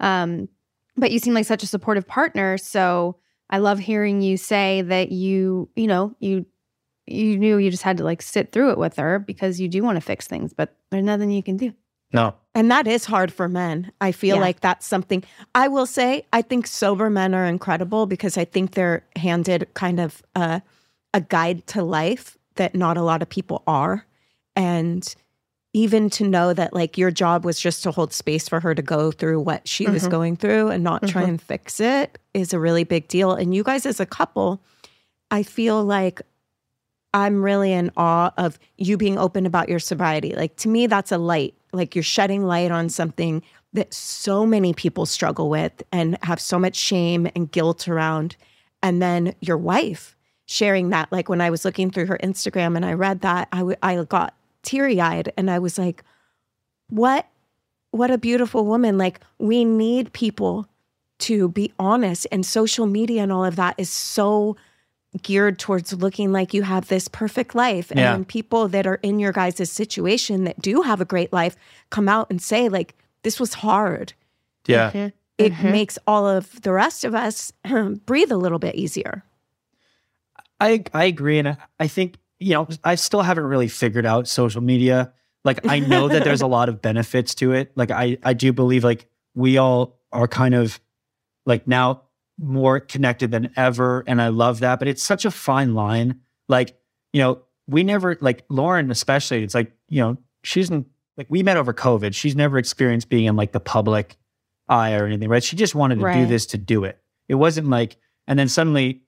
Um, 0.00 0.48
but 0.96 1.10
you 1.12 1.18
seem 1.20 1.34
like 1.34 1.46
such 1.46 1.62
a 1.62 1.66
supportive 1.66 2.06
partner. 2.08 2.58
So 2.58 3.18
I 3.50 3.58
love 3.58 3.78
hearing 3.78 4.20
you 4.22 4.36
say 4.36 4.82
that 4.82 5.12
you, 5.12 5.68
you 5.76 5.86
know, 5.86 6.14
you 6.18 6.44
you 7.06 7.38
knew 7.38 7.58
you 7.58 7.70
just 7.70 7.84
had 7.84 7.98
to 7.98 8.04
like 8.04 8.20
sit 8.20 8.50
through 8.50 8.72
it 8.72 8.78
with 8.78 8.96
her 8.96 9.20
because 9.20 9.60
you 9.60 9.68
do 9.68 9.84
want 9.84 9.96
to 9.96 10.00
fix 10.00 10.26
things, 10.26 10.52
but 10.52 10.74
there's 10.90 11.04
nothing 11.04 11.30
you 11.30 11.42
can 11.42 11.56
do. 11.56 11.72
No 12.16 12.34
And 12.54 12.70
that 12.70 12.86
is 12.86 13.04
hard 13.04 13.30
for 13.38 13.48
men. 13.48 13.92
I 14.00 14.12
feel 14.12 14.36
Yeah. 14.36 14.46
like 14.48 14.60
that's 14.60 14.86
something 14.86 15.20
I 15.54 15.68
will 15.68 15.84
say. 15.98 16.10
I 16.32 16.40
think 16.42 16.66
sober 16.66 17.08
men 17.10 17.34
are 17.34 17.44
incredible 17.44 18.06
because 18.06 18.38
I 18.42 18.46
think 18.46 18.66
they're 18.72 19.02
handed 19.14 19.60
kind 19.74 20.00
of 20.00 20.22
a, 20.34 20.62
a 21.12 21.20
guide 21.20 21.66
to 21.74 21.82
life 21.84 22.38
that 22.54 22.74
not 22.74 22.96
a 22.96 23.02
lot 23.10 23.20
of 23.22 23.28
people 23.28 23.58
are. 23.66 24.06
And 24.56 25.02
even 25.74 26.08
to 26.16 26.24
know 26.26 26.54
that 26.54 26.72
like 26.72 26.96
your 26.96 27.10
job 27.10 27.44
was 27.44 27.60
just 27.60 27.82
to 27.82 27.90
hold 27.90 28.14
space 28.14 28.48
for 28.48 28.60
her 28.60 28.74
to 28.74 28.80
go 28.80 29.12
through 29.12 29.40
what 29.40 29.68
she 29.68 29.84
was 29.86 30.04
Mhm. 30.04 30.10
going 30.10 30.36
through 30.36 30.70
and 30.72 30.82
not 30.82 31.06
try 31.06 31.22
Mhm. 31.24 31.28
and 31.28 31.42
fix 31.42 31.78
it 31.80 32.18
is 32.32 32.54
a 32.54 32.58
really 32.58 32.84
big 32.84 33.06
deal. 33.08 33.32
And 33.32 33.54
you 33.54 33.62
guys 33.62 33.84
as 33.84 34.00
a 34.00 34.06
couple, 34.06 34.62
I 35.30 35.42
feel 35.42 35.84
like 35.84 36.22
I'm 37.12 37.42
really 37.42 37.72
in 37.72 37.90
awe 37.96 38.30
of 38.38 38.58
you 38.78 38.96
being 38.96 39.18
open 39.18 39.44
about 39.44 39.68
your 39.68 39.78
sobriety. 39.78 40.34
Like 40.34 40.56
to 40.64 40.68
me, 40.68 40.86
that's 40.86 41.12
a 41.12 41.18
light. 41.18 41.52
Like 41.76 41.94
you're 41.94 42.02
shedding 42.02 42.44
light 42.44 42.70
on 42.70 42.88
something 42.88 43.42
that 43.72 43.92
so 43.92 44.46
many 44.46 44.72
people 44.72 45.06
struggle 45.06 45.50
with 45.50 45.82
and 45.92 46.18
have 46.22 46.40
so 46.40 46.58
much 46.58 46.76
shame 46.76 47.28
and 47.36 47.50
guilt 47.50 47.86
around. 47.86 48.36
And 48.82 49.00
then 49.00 49.34
your 49.40 49.58
wife 49.58 50.16
sharing 50.46 50.90
that. 50.90 51.10
Like 51.12 51.28
when 51.28 51.40
I 51.40 51.50
was 51.50 51.64
looking 51.64 51.90
through 51.90 52.06
her 52.06 52.18
Instagram 52.22 52.76
and 52.76 52.84
I 52.84 52.94
read 52.94 53.20
that, 53.20 53.48
I, 53.52 53.58
w- 53.58 53.76
I 53.82 54.02
got 54.04 54.34
teary 54.62 55.00
eyed 55.00 55.32
and 55.36 55.50
I 55.50 55.58
was 55.58 55.78
like, 55.78 56.02
what, 56.88 57.26
what 57.90 58.10
a 58.10 58.18
beautiful 58.18 58.64
woman. 58.64 58.96
Like 58.96 59.20
we 59.38 59.64
need 59.64 60.12
people 60.12 60.66
to 61.18 61.48
be 61.48 61.72
honest 61.78 62.26
and 62.30 62.44
social 62.44 62.86
media 62.86 63.22
and 63.22 63.32
all 63.32 63.44
of 63.44 63.56
that 63.56 63.74
is 63.78 63.90
so 63.90 64.56
geared 65.22 65.58
towards 65.58 65.92
looking 65.92 66.32
like 66.32 66.54
you 66.54 66.62
have 66.62 66.88
this 66.88 67.08
perfect 67.08 67.54
life 67.54 67.90
and 67.90 68.00
Yeah. 68.00 68.12
when 68.12 68.24
people 68.24 68.68
that 68.68 68.86
are 68.86 69.00
in 69.02 69.18
your 69.18 69.32
guys' 69.32 69.70
situation 69.70 70.44
that 70.44 70.60
do 70.60 70.82
have 70.82 71.00
a 71.00 71.04
great 71.04 71.32
life 71.32 71.56
come 71.90 72.08
out 72.08 72.26
and 72.30 72.40
say 72.40 72.68
like 72.68 72.94
this 73.22 73.38
was 73.40 73.54
hard 73.54 74.12
Yeah. 74.66 74.90
Mm-hmm. 74.90 75.08
it 75.38 75.52
mm-hmm. 75.52 75.70
makes 75.70 75.98
all 76.06 76.26
of 76.28 76.60
the 76.62 76.72
rest 76.72 77.04
of 77.04 77.14
us 77.14 77.52
um, 77.64 78.00
breathe 78.06 78.32
a 78.32 78.36
little 78.36 78.58
bit 78.58 78.74
easier 78.74 79.22
I 80.60 80.84
I 80.94 81.04
agree, 81.04 81.38
and 81.38 81.48
I, 81.48 81.56
I 81.78 81.86
think 81.86 82.16
you 82.38 82.54
know 82.54 82.68
I 82.84 82.94
still 82.94 83.22
haven't 83.22 83.44
really 83.44 83.68
figured 83.68 84.06
out 84.06 84.28
social 84.28 84.62
media. 84.62 85.12
Like 85.44 85.66
I 85.66 85.78
know 85.80 86.08
that 86.08 86.24
there's 86.24 86.40
a 86.40 86.46
lot 86.56 86.68
of 86.68 86.80
benefits 86.80 87.34
to 87.36 87.52
it. 87.52 87.72
Like 87.76 87.90
I 87.90 88.18
I 88.22 88.32
do 88.32 88.52
believe 88.52 88.84
like 88.84 89.06
we 89.34 89.58
all 89.58 89.98
are 90.12 90.26
kind 90.26 90.54
of 90.54 90.80
like 91.44 91.66
now 91.68 92.02
more 92.38 92.80
connected 92.80 93.30
than 93.30 93.50
ever, 93.56 94.04
and 94.06 94.20
I 94.20 94.28
love 94.28 94.60
that. 94.60 94.78
But 94.78 94.88
it's 94.88 95.02
such 95.02 95.24
a 95.24 95.30
fine 95.30 95.74
line. 95.74 96.20
Like 96.48 96.78
you 97.12 97.20
know 97.22 97.42
we 97.66 97.82
never 97.82 98.16
like 98.20 98.44
Lauren 98.48 98.90
especially. 98.90 99.42
It's 99.42 99.54
like 99.54 99.72
you 99.88 100.00
know 100.00 100.16
she's 100.42 100.70
in, 100.70 100.86
like 101.16 101.26
we 101.28 101.42
met 101.42 101.56
over 101.56 101.72
COVID. 101.72 102.14
She's 102.14 102.36
never 102.36 102.58
experienced 102.58 103.08
being 103.08 103.24
in 103.24 103.36
like 103.36 103.52
the 103.52 103.60
public 103.60 104.16
eye 104.68 104.94
or 104.94 105.06
anything, 105.06 105.28
right? 105.28 105.42
She 105.42 105.56
just 105.56 105.74
wanted 105.74 106.00
to 106.00 106.12
do 106.12 106.26
this 106.26 106.46
to 106.46 106.58
do 106.58 106.84
it. 106.84 106.98
It 107.28 107.34
wasn't 107.34 107.68
like, 107.68 107.96
and 108.26 108.38
then 108.38 108.48
suddenly 108.48 109.02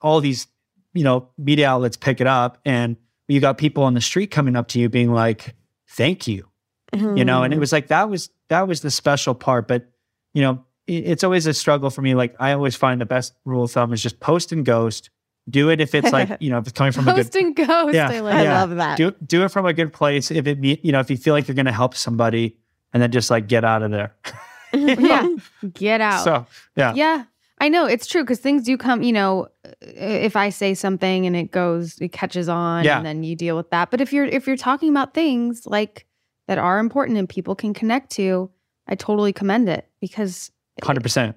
all 0.00 0.20
these, 0.20 0.46
you 0.92 1.04
know, 1.04 1.28
media 1.38 1.68
outlets 1.68 1.96
pick 1.96 2.20
it 2.20 2.26
up 2.26 2.58
and 2.64 2.96
you 3.28 3.40
got 3.40 3.58
people 3.58 3.84
on 3.84 3.94
the 3.94 4.00
street 4.00 4.30
coming 4.30 4.56
up 4.56 4.68
to 4.68 4.80
you 4.80 4.88
being 4.88 5.12
like, 5.12 5.54
thank 5.88 6.26
you, 6.26 6.48
you 6.92 7.24
know, 7.24 7.42
and 7.42 7.52
it 7.52 7.56
mm-hmm. 7.56 7.60
was 7.60 7.72
like, 7.72 7.88
that 7.88 8.10
was, 8.10 8.30
that 8.48 8.68
was 8.68 8.80
the 8.82 8.90
special 8.90 9.34
part. 9.34 9.66
But, 9.66 9.90
you 10.32 10.42
know, 10.42 10.64
it's 10.86 11.24
always 11.24 11.46
a 11.46 11.54
struggle 11.54 11.90
for 11.90 12.02
me. 12.02 12.14
Like 12.14 12.34
I 12.38 12.52
always 12.52 12.76
find 12.76 13.00
the 13.00 13.06
best 13.06 13.34
rule 13.44 13.64
of 13.64 13.70
thumb 13.72 13.92
is 13.92 14.02
just 14.02 14.20
post 14.20 14.52
and 14.52 14.64
ghost. 14.64 15.10
Do 15.48 15.68
it 15.68 15.80
if 15.80 15.94
it's 15.94 16.10
like, 16.12 16.36
you 16.40 16.50
know, 16.50 16.58
if 16.58 16.66
it's 16.66 16.76
coming 16.76 16.92
from 16.92 17.06
a 17.08 17.14
good 17.14 17.24
Post 17.26 17.36
and 17.36 17.54
ghost. 17.54 17.94
Yeah. 17.94 18.08
I 18.10 18.20
like 18.20 18.34
I 18.34 18.60
love 18.60 18.76
that. 18.76 18.96
do 18.96 19.10
do 19.26 19.44
it 19.44 19.48
from 19.48 19.66
a 19.66 19.72
good 19.74 19.92
place. 19.92 20.30
If 20.30 20.46
it 20.46 20.58
you 20.62 20.92
know, 20.92 21.00
if 21.00 21.10
you 21.10 21.16
feel 21.16 21.34
like 21.34 21.48
you're 21.48 21.54
gonna 21.54 21.72
help 21.72 21.94
somebody 21.94 22.56
and 22.92 23.02
then 23.02 23.10
just 23.10 23.30
like 23.30 23.46
get 23.46 23.64
out 23.64 23.82
of 23.82 23.90
there. 23.90 24.14
yeah. 24.72 25.28
Get 25.72 26.00
out. 26.00 26.24
So 26.24 26.46
yeah. 26.76 26.94
Yeah, 26.94 27.24
I 27.58 27.68
know 27.68 27.86
it's 27.86 28.06
true 28.06 28.22
because 28.22 28.38
things 28.40 28.64
do 28.64 28.76
come. 28.76 29.02
You 29.02 29.12
know, 29.12 29.48
if 29.82 30.34
I 30.36 30.48
say 30.48 30.74
something 30.74 31.26
and 31.26 31.36
it 31.36 31.50
goes, 31.50 31.98
it 32.00 32.12
catches 32.12 32.48
on, 32.48 32.84
Yeah. 32.84 32.96
and 32.98 33.06
then 33.06 33.22
you 33.22 33.36
deal 33.36 33.56
with 33.56 33.70
that. 33.70 33.90
But 33.90 34.00
if 34.00 34.12
you're 34.12 34.24
if 34.26 34.46
you're 34.46 34.56
talking 34.56 34.88
about 34.90 35.14
things 35.14 35.66
like 35.66 36.06
that 36.48 36.58
are 36.58 36.78
important 36.78 37.18
and 37.18 37.28
people 37.28 37.54
can 37.54 37.74
connect 37.74 38.10
to, 38.12 38.50
I 38.86 38.94
totally 38.94 39.32
commend 39.32 39.68
it 39.68 39.88
because 40.00 40.50
Hundred 40.82 41.02
percent. 41.02 41.36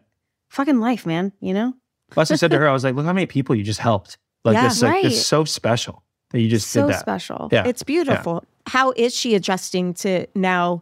fucking 0.50 0.80
life, 0.80 1.06
man. 1.06 1.32
You 1.40 1.54
know, 1.54 1.74
Plus 2.12 2.32
I 2.32 2.36
said 2.36 2.52
to 2.52 2.58
her, 2.58 2.68
I 2.68 2.74
was 2.74 2.84
like, 2.84 2.96
look 2.96 3.06
how 3.06 3.14
many 3.14 3.28
people 3.28 3.56
you 3.56 3.64
just 3.64 3.80
helped. 3.80 4.18
Like 4.44 4.56
Yeah, 4.56 4.68
this 4.68 4.82
like 4.82 4.92
right. 4.92 5.06
is 5.06 5.26
so 5.26 5.44
special 5.46 6.04
that 6.32 6.40
you 6.42 6.50
just 6.50 6.70
so 6.72 6.88
did 6.88 6.94
that. 6.96 7.00
special. 7.02 7.50
Yeah. 7.52 7.66
It's 7.68 7.84
beautiful. 7.84 8.44
How 8.66 8.92
is 8.96 9.14
she 9.16 9.36
adjusting 9.36 9.94
to 9.96 10.26
now 10.36 10.82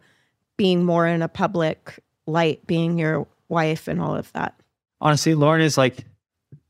being 0.58 0.86
more 0.86 1.06
in 1.08 1.22
a 1.22 1.28
public 1.28 2.00
light, 2.28 2.66
being 2.68 2.98
your 2.98 3.28
wife 3.50 3.88
and 3.88 4.02
all 4.02 4.16
of 4.16 4.32
that? 4.34 4.56
Honestly, 5.02 5.36
Lauren 5.36 5.62
is 5.62 5.78
like 5.78 6.06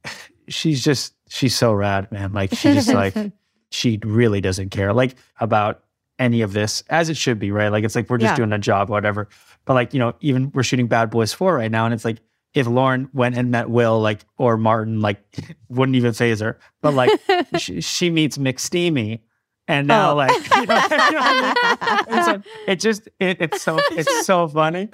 she's 0.48 0.84
just 0.84 1.14
she's 1.30 1.56
so 1.56 1.74
rad, 1.74 2.12
man. 2.12 2.34
Like 2.34 2.54
she 2.54 2.74
just 2.74 2.94
like 2.94 3.16
she 3.72 4.00
really 4.04 4.42
doesn't 4.42 4.70
care 4.70 4.94
like 4.94 5.16
about 5.40 5.84
any 6.18 6.42
of 6.42 6.54
this 6.54 6.84
as 6.90 7.10
it 7.10 7.18
should 7.18 7.40
be, 7.40 7.52
right? 7.52 7.70
Like 7.70 7.84
it's 7.84 7.96
like 7.96 8.10
we're 8.10 8.18
just 8.18 8.32
Yeah. 8.34 8.38
doing 8.38 8.54
a 8.54 8.60
job, 8.60 8.90
whatever. 8.90 9.28
But 9.66 9.74
like, 9.74 9.94
you 9.94 10.00
know, 10.00 10.14
even 10.22 10.52
we're 10.54 10.64
shooting 10.64 10.88
Bad 10.88 11.10
Boys 11.10 11.34
4 11.34 11.56
right 11.56 11.72
now. 11.72 11.86
And 11.86 11.94
it's 11.94 12.06
like 12.06 12.18
if 12.54 12.68
Lauren 12.68 13.10
went 13.14 13.36
and 13.38 13.52
met 13.52 13.70
Will, 13.70 14.00
like 14.00 14.24
or 14.38 14.58
Martin, 14.58 15.02
like 15.02 15.22
wouldn't 15.70 15.96
even 15.96 16.14
faze 16.14 16.40
her. 16.40 16.58
But 16.82 16.94
like 16.94 17.10
she, 17.58 17.82
she 17.82 18.10
meets 18.10 18.38
McSteamy. 18.38 19.22
And 19.68 19.88
now 19.88 20.12
Oh. 20.12 20.16
like 20.16 20.32
you 20.56 20.66
know, 20.68 21.54
it's 22.08 22.28
like, 22.28 22.42
it 22.68 22.80
just 22.80 23.08
it, 23.20 23.42
it's 23.42 23.62
so 23.64 23.80
it's 23.92 24.26
so 24.26 24.48
funny. 24.48 24.90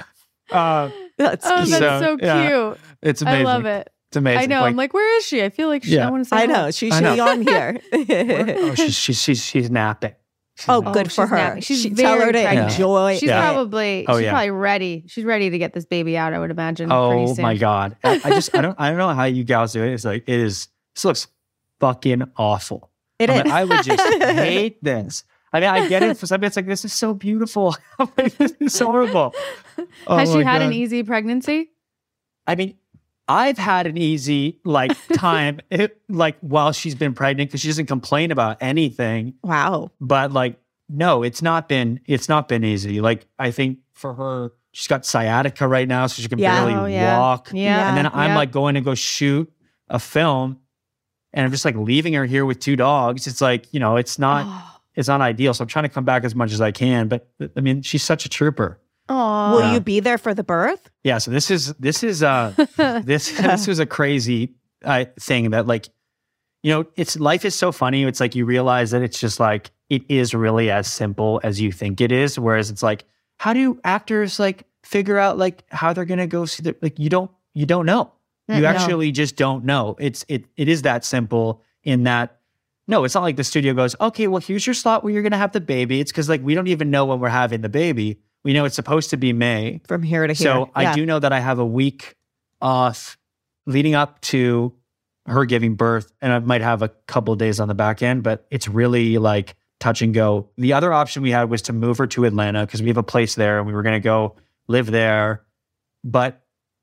Uh 0.50 0.90
That's 1.18 1.46
Oh, 1.46 1.58
cute. 1.58 1.70
that's 1.70 1.80
So, 1.80 2.00
so, 2.00 2.18
yeah. 2.22 2.48
cute. 2.48 2.78
it's 3.02 3.22
amazing. 3.22 3.48
I 3.48 3.54
love 3.54 3.66
it. 3.66 3.90
It's 4.10 4.18
amazing. 4.18 4.44
I 4.44 4.46
know. 4.46 4.62
Like, 4.62 4.70
I'm 4.72 4.76
like, 4.78 4.94
where 4.94 5.18
is 5.18 5.26
she? 5.26 5.44
I 5.44 5.50
feel 5.50 5.68
like 5.68 5.84
she, 5.84 5.92
Yeah. 5.96 6.08
I 6.08 6.12
want 6.12 6.24
to 6.24 6.30
say. 6.30 6.36
I 6.36 6.40
hi. 6.42 6.46
know. 6.46 6.72
She 6.72 6.90
I 6.92 7.00
should 7.02 7.14
be 7.16 7.20
on 7.20 7.42
here. 7.42 7.80
oh, 7.94 8.76
she's 8.76 8.96
she's 8.96 9.22
she's 9.22 9.44
she's 9.46 9.70
napping. 9.70 10.16
Oh, 10.52 10.62
she's 10.64 10.70
oh, 10.70 10.80
napping. 10.82 10.94
good 10.94 11.12
for 11.12 11.24
she's 11.24 11.30
her. 11.30 11.36
napping. 11.38 11.62
She's 11.62 11.82
she, 11.82 11.90
tell 11.92 12.14
her 12.14 12.20
very 12.20 12.34
to 12.34 12.42
pregnant. 12.44 12.72
enjoy. 12.72 13.14
She's 13.18 13.24
Yeah. 13.30 13.42
probably 13.52 14.06
Oh, 14.08 14.18
she's 14.18 14.24
yeah. 14.26 14.32
probably 14.32 14.52
ready. 14.52 15.04
She's 15.08 15.24
ready 15.26 15.50
to 15.50 15.58
get 15.58 15.74
this 15.74 15.86
baby 15.86 16.18
out. 16.18 16.34
I 16.34 16.40
would 16.40 16.52
imagine. 16.52 16.92
Oh 16.92 17.36
my 17.38 17.56
god! 17.58 17.96
I, 18.04 18.22
I 18.24 18.30
just 18.32 18.54
I 18.56 18.62
don't 18.62 18.76
I 18.80 18.90
don't 18.90 18.98
know 18.98 19.10
how 19.14 19.24
you 19.24 19.44
gals 19.44 19.74
do 19.74 19.84
it. 19.84 19.94
It's 19.94 20.06
like 20.06 20.24
it 20.28 20.40
is. 20.40 20.68
This 20.96 21.06
looks 21.06 21.28
fucking 21.80 22.24
awful. 22.38 22.90
It 23.18 23.30
I'm 23.30 23.38
is. 23.38 23.44
like, 23.46 23.54
I 23.54 23.64
would 23.64 23.84
just 23.84 24.14
hate 24.24 24.84
this. 24.84 25.24
I 25.54 25.60
mean, 25.60 25.70
I 25.70 25.88
get 25.88 26.02
it. 26.04 26.18
For 26.18 26.28
some, 26.28 26.44
it's 26.44 26.56
like 26.56 26.66
this 26.66 26.86
is 26.86 26.94
so 26.94 27.14
beautiful. 27.14 27.76
This 28.16 28.54
is 28.60 28.80
horrible. 28.80 29.34
Oh 30.08 30.18
Has 30.18 30.32
she 30.32 30.38
my 30.38 30.44
had 30.52 30.62
an 30.62 30.74
easy 30.74 31.04
pregnancy? 31.04 31.72
I 32.48 32.56
mean, 32.56 32.78
I've 33.32 33.58
had 33.58 33.88
an 33.88 33.98
easy 33.98 34.60
like 34.66 34.92
time, 35.14 35.60
it, 35.70 36.02
like 36.10 36.38
while 36.42 36.72
she's 36.72 36.96
been 36.96 37.14
pregnant, 37.14 37.50
because 37.50 37.62
she 37.62 37.68
doesn't 37.68 37.86
complain 37.88 38.32
about 38.32 38.58
anything. 38.62 39.34
wow. 39.44 39.92
But 40.00 40.32
like, 40.32 40.60
no, 40.90 41.24
it's 41.24 41.42
not 41.42 41.70
been. 41.70 42.00
It's 42.06 42.28
not 42.28 42.48
been 42.48 42.64
easy. 42.64 43.00
Like, 43.02 43.26
I 43.40 43.52
think 43.52 43.80
for 43.94 44.14
her, 44.14 44.52
she's 44.74 44.88
got 44.88 45.06
sciatica 45.06 45.68
right 45.68 45.88
now, 45.88 46.08
so 46.08 46.22
she 46.22 46.28
can 46.28 46.40
Yeah. 46.40 46.66
barely 46.66 46.74
Oh, 46.74 46.86
yeah. 46.86 47.18
walk. 47.18 47.50
Yeah. 47.54 47.88
And 47.88 47.98
then 47.98 48.08
I'm 48.08 48.32
Yeah. 48.32 48.36
like 48.38 48.52
going 48.52 48.76
to 48.76 48.82
go 48.82 48.94
shoot 48.96 49.52
a 49.90 50.00
film 50.00 50.58
and 51.34 51.46
I'm 51.46 51.52
just 51.52 51.64
like 51.66 51.76
leaving 51.76 52.14
her 52.14 52.26
here 52.26 52.46
with 52.46 52.60
two 52.60 52.76
dogs. 52.76 53.26
It's 53.28 53.40
like, 53.42 53.74
you 53.74 53.80
know, 53.80 53.96
it's 53.96 54.20
not 54.20 54.46
it's 54.96 55.08
not 55.08 55.22
ideal. 55.22 55.54
So 55.54 55.62
I'm 55.64 55.68
trying 55.70 55.84
to 55.84 55.90
come 55.90 56.04
back 56.04 56.26
as 56.26 56.36
much 56.36 56.52
as 56.52 56.60
I 56.60 56.72
can. 56.72 57.08
But 57.08 57.30
I 57.56 57.62
mean, 57.62 57.82
she's 57.84 58.04
such 58.04 58.26
a 58.26 58.30
trooper. 58.30 58.80
Aw. 59.12 59.52
Will 59.54 59.60
Yeah. 59.62 59.74
you 59.74 59.80
be 59.80 60.00
there 60.00 60.18
for 60.18 60.34
the 60.34 60.44
birth? 60.44 60.90
Yeah. 61.04 61.18
So 61.20 61.32
this 61.32 61.52
is 61.52 61.74
this 61.80 62.04
is 62.04 62.24
uh 62.24 62.54
this 63.04 63.32
this 63.38 63.68
was 63.68 63.80
a 63.80 63.86
crazy 63.86 64.56
uh, 64.84 65.06
thing 65.20 65.52
that 65.52 65.68
like, 65.68 65.90
you 66.64 66.72
know, 66.74 66.86
it's 66.96 67.20
life 67.20 67.46
is 67.46 67.54
so 67.56 67.72
funny. 67.72 68.04
It's 68.04 68.20
like 68.20 68.36
you 68.36 68.46
realize 68.46 68.92
that 68.92 69.02
it's 69.02 69.20
just 69.20 69.40
like 69.40 69.72
it 69.90 70.04
is 70.10 70.34
really 70.34 70.72
as 70.72 70.88
simple 70.92 71.40
as 71.44 71.60
you 71.62 71.72
think 71.72 72.02
it 72.02 72.12
is. 72.12 72.40
Whereas 72.40 72.70
it's 72.72 72.82
like, 72.84 73.04
how 73.38 73.54
do 73.54 73.80
actors 73.84 74.40
like 74.40 74.66
figure 74.84 75.18
out 75.18 75.38
like 75.38 75.64
how 75.70 75.94
they're 75.94 76.06
gonna 76.06 76.28
go 76.28 76.46
see 76.46 76.64
the 76.64 76.76
like 76.82 76.98
you 76.98 77.10
don't 77.10 77.30
you 77.54 77.66
don't 77.66 77.86
know. 77.86 78.14
You 78.48 78.62
No. 78.62 78.68
actually 78.68 79.12
just 79.12 79.36
don't 79.36 79.66
know. 79.66 79.96
It's 80.00 80.26
it 80.28 80.46
it 80.58 80.68
is 80.68 80.82
that 80.84 81.04
simple 81.06 81.62
in 81.84 82.04
that 82.04 82.38
no, 82.88 83.04
it's 83.06 83.14
not 83.16 83.22
like 83.24 83.36
the 83.38 83.44
studio 83.44 83.74
goes, 83.74 83.96
okay, 84.02 84.28
well, 84.28 84.42
here's 84.42 84.66
your 84.68 84.74
slot 84.74 85.04
where 85.04 85.14
you're 85.14 85.22
gonna 85.24 85.38
have 85.38 85.52
the 85.54 85.62
baby. 85.62 86.00
It's 86.00 86.12
because 86.12 86.28
like 86.28 86.42
we 86.44 86.56
don't 86.56 86.68
even 86.68 86.90
know 86.92 87.06
when 87.06 87.20
we're 87.20 87.30
having 87.30 87.62
the 87.62 87.70
baby. 87.70 88.20
We 88.44 88.54
know 88.54 88.66
it's 88.66 88.76
supposed 88.76 89.12
to 89.12 89.18
be 89.18 89.34
May. 89.34 89.82
From 89.88 90.04
here 90.04 90.26
to 90.26 90.34
here. 90.34 90.44
So 90.44 90.72
I 90.74 90.94
do 90.96 91.06
know 91.06 91.20
that 91.20 91.32
I 91.32 91.40
have 91.40 91.60
a 91.60 91.66
week 91.66 92.16
off 92.62 93.18
leading 93.66 93.96
up 93.96 94.20
to 94.22 94.74
her 95.28 95.46
giving 95.46 95.76
birth, 95.76 96.12
and 96.22 96.34
I 96.34 96.40
might 96.40 96.62
have 96.62 96.82
a 96.82 96.90
couple 96.90 97.36
days 97.36 97.60
on 97.60 97.68
the 97.68 97.76
back 97.76 98.02
end, 98.02 98.24
but 98.24 98.46
it's 98.50 98.68
really 98.68 99.18
like 99.20 99.56
touch 99.80 100.02
and 100.02 100.14
go. 100.14 100.50
The 100.58 100.74
other 100.74 100.92
option 100.92 101.22
we 101.22 101.32
had 101.32 101.50
was 101.50 101.62
to 101.64 101.74
move 101.74 101.98
her 102.00 102.08
to 102.08 102.26
Atlanta 102.26 102.66
because 102.66 102.82
we 102.82 102.88
have 102.88 102.98
a 102.98 103.04
place 103.04 103.36
there 103.36 103.58
and 103.60 103.68
we 103.68 103.74
were 103.74 103.84
going 103.84 104.00
to 104.00 104.04
go 104.04 104.36
live 104.68 104.90
there. 104.90 105.44
But 106.04 106.42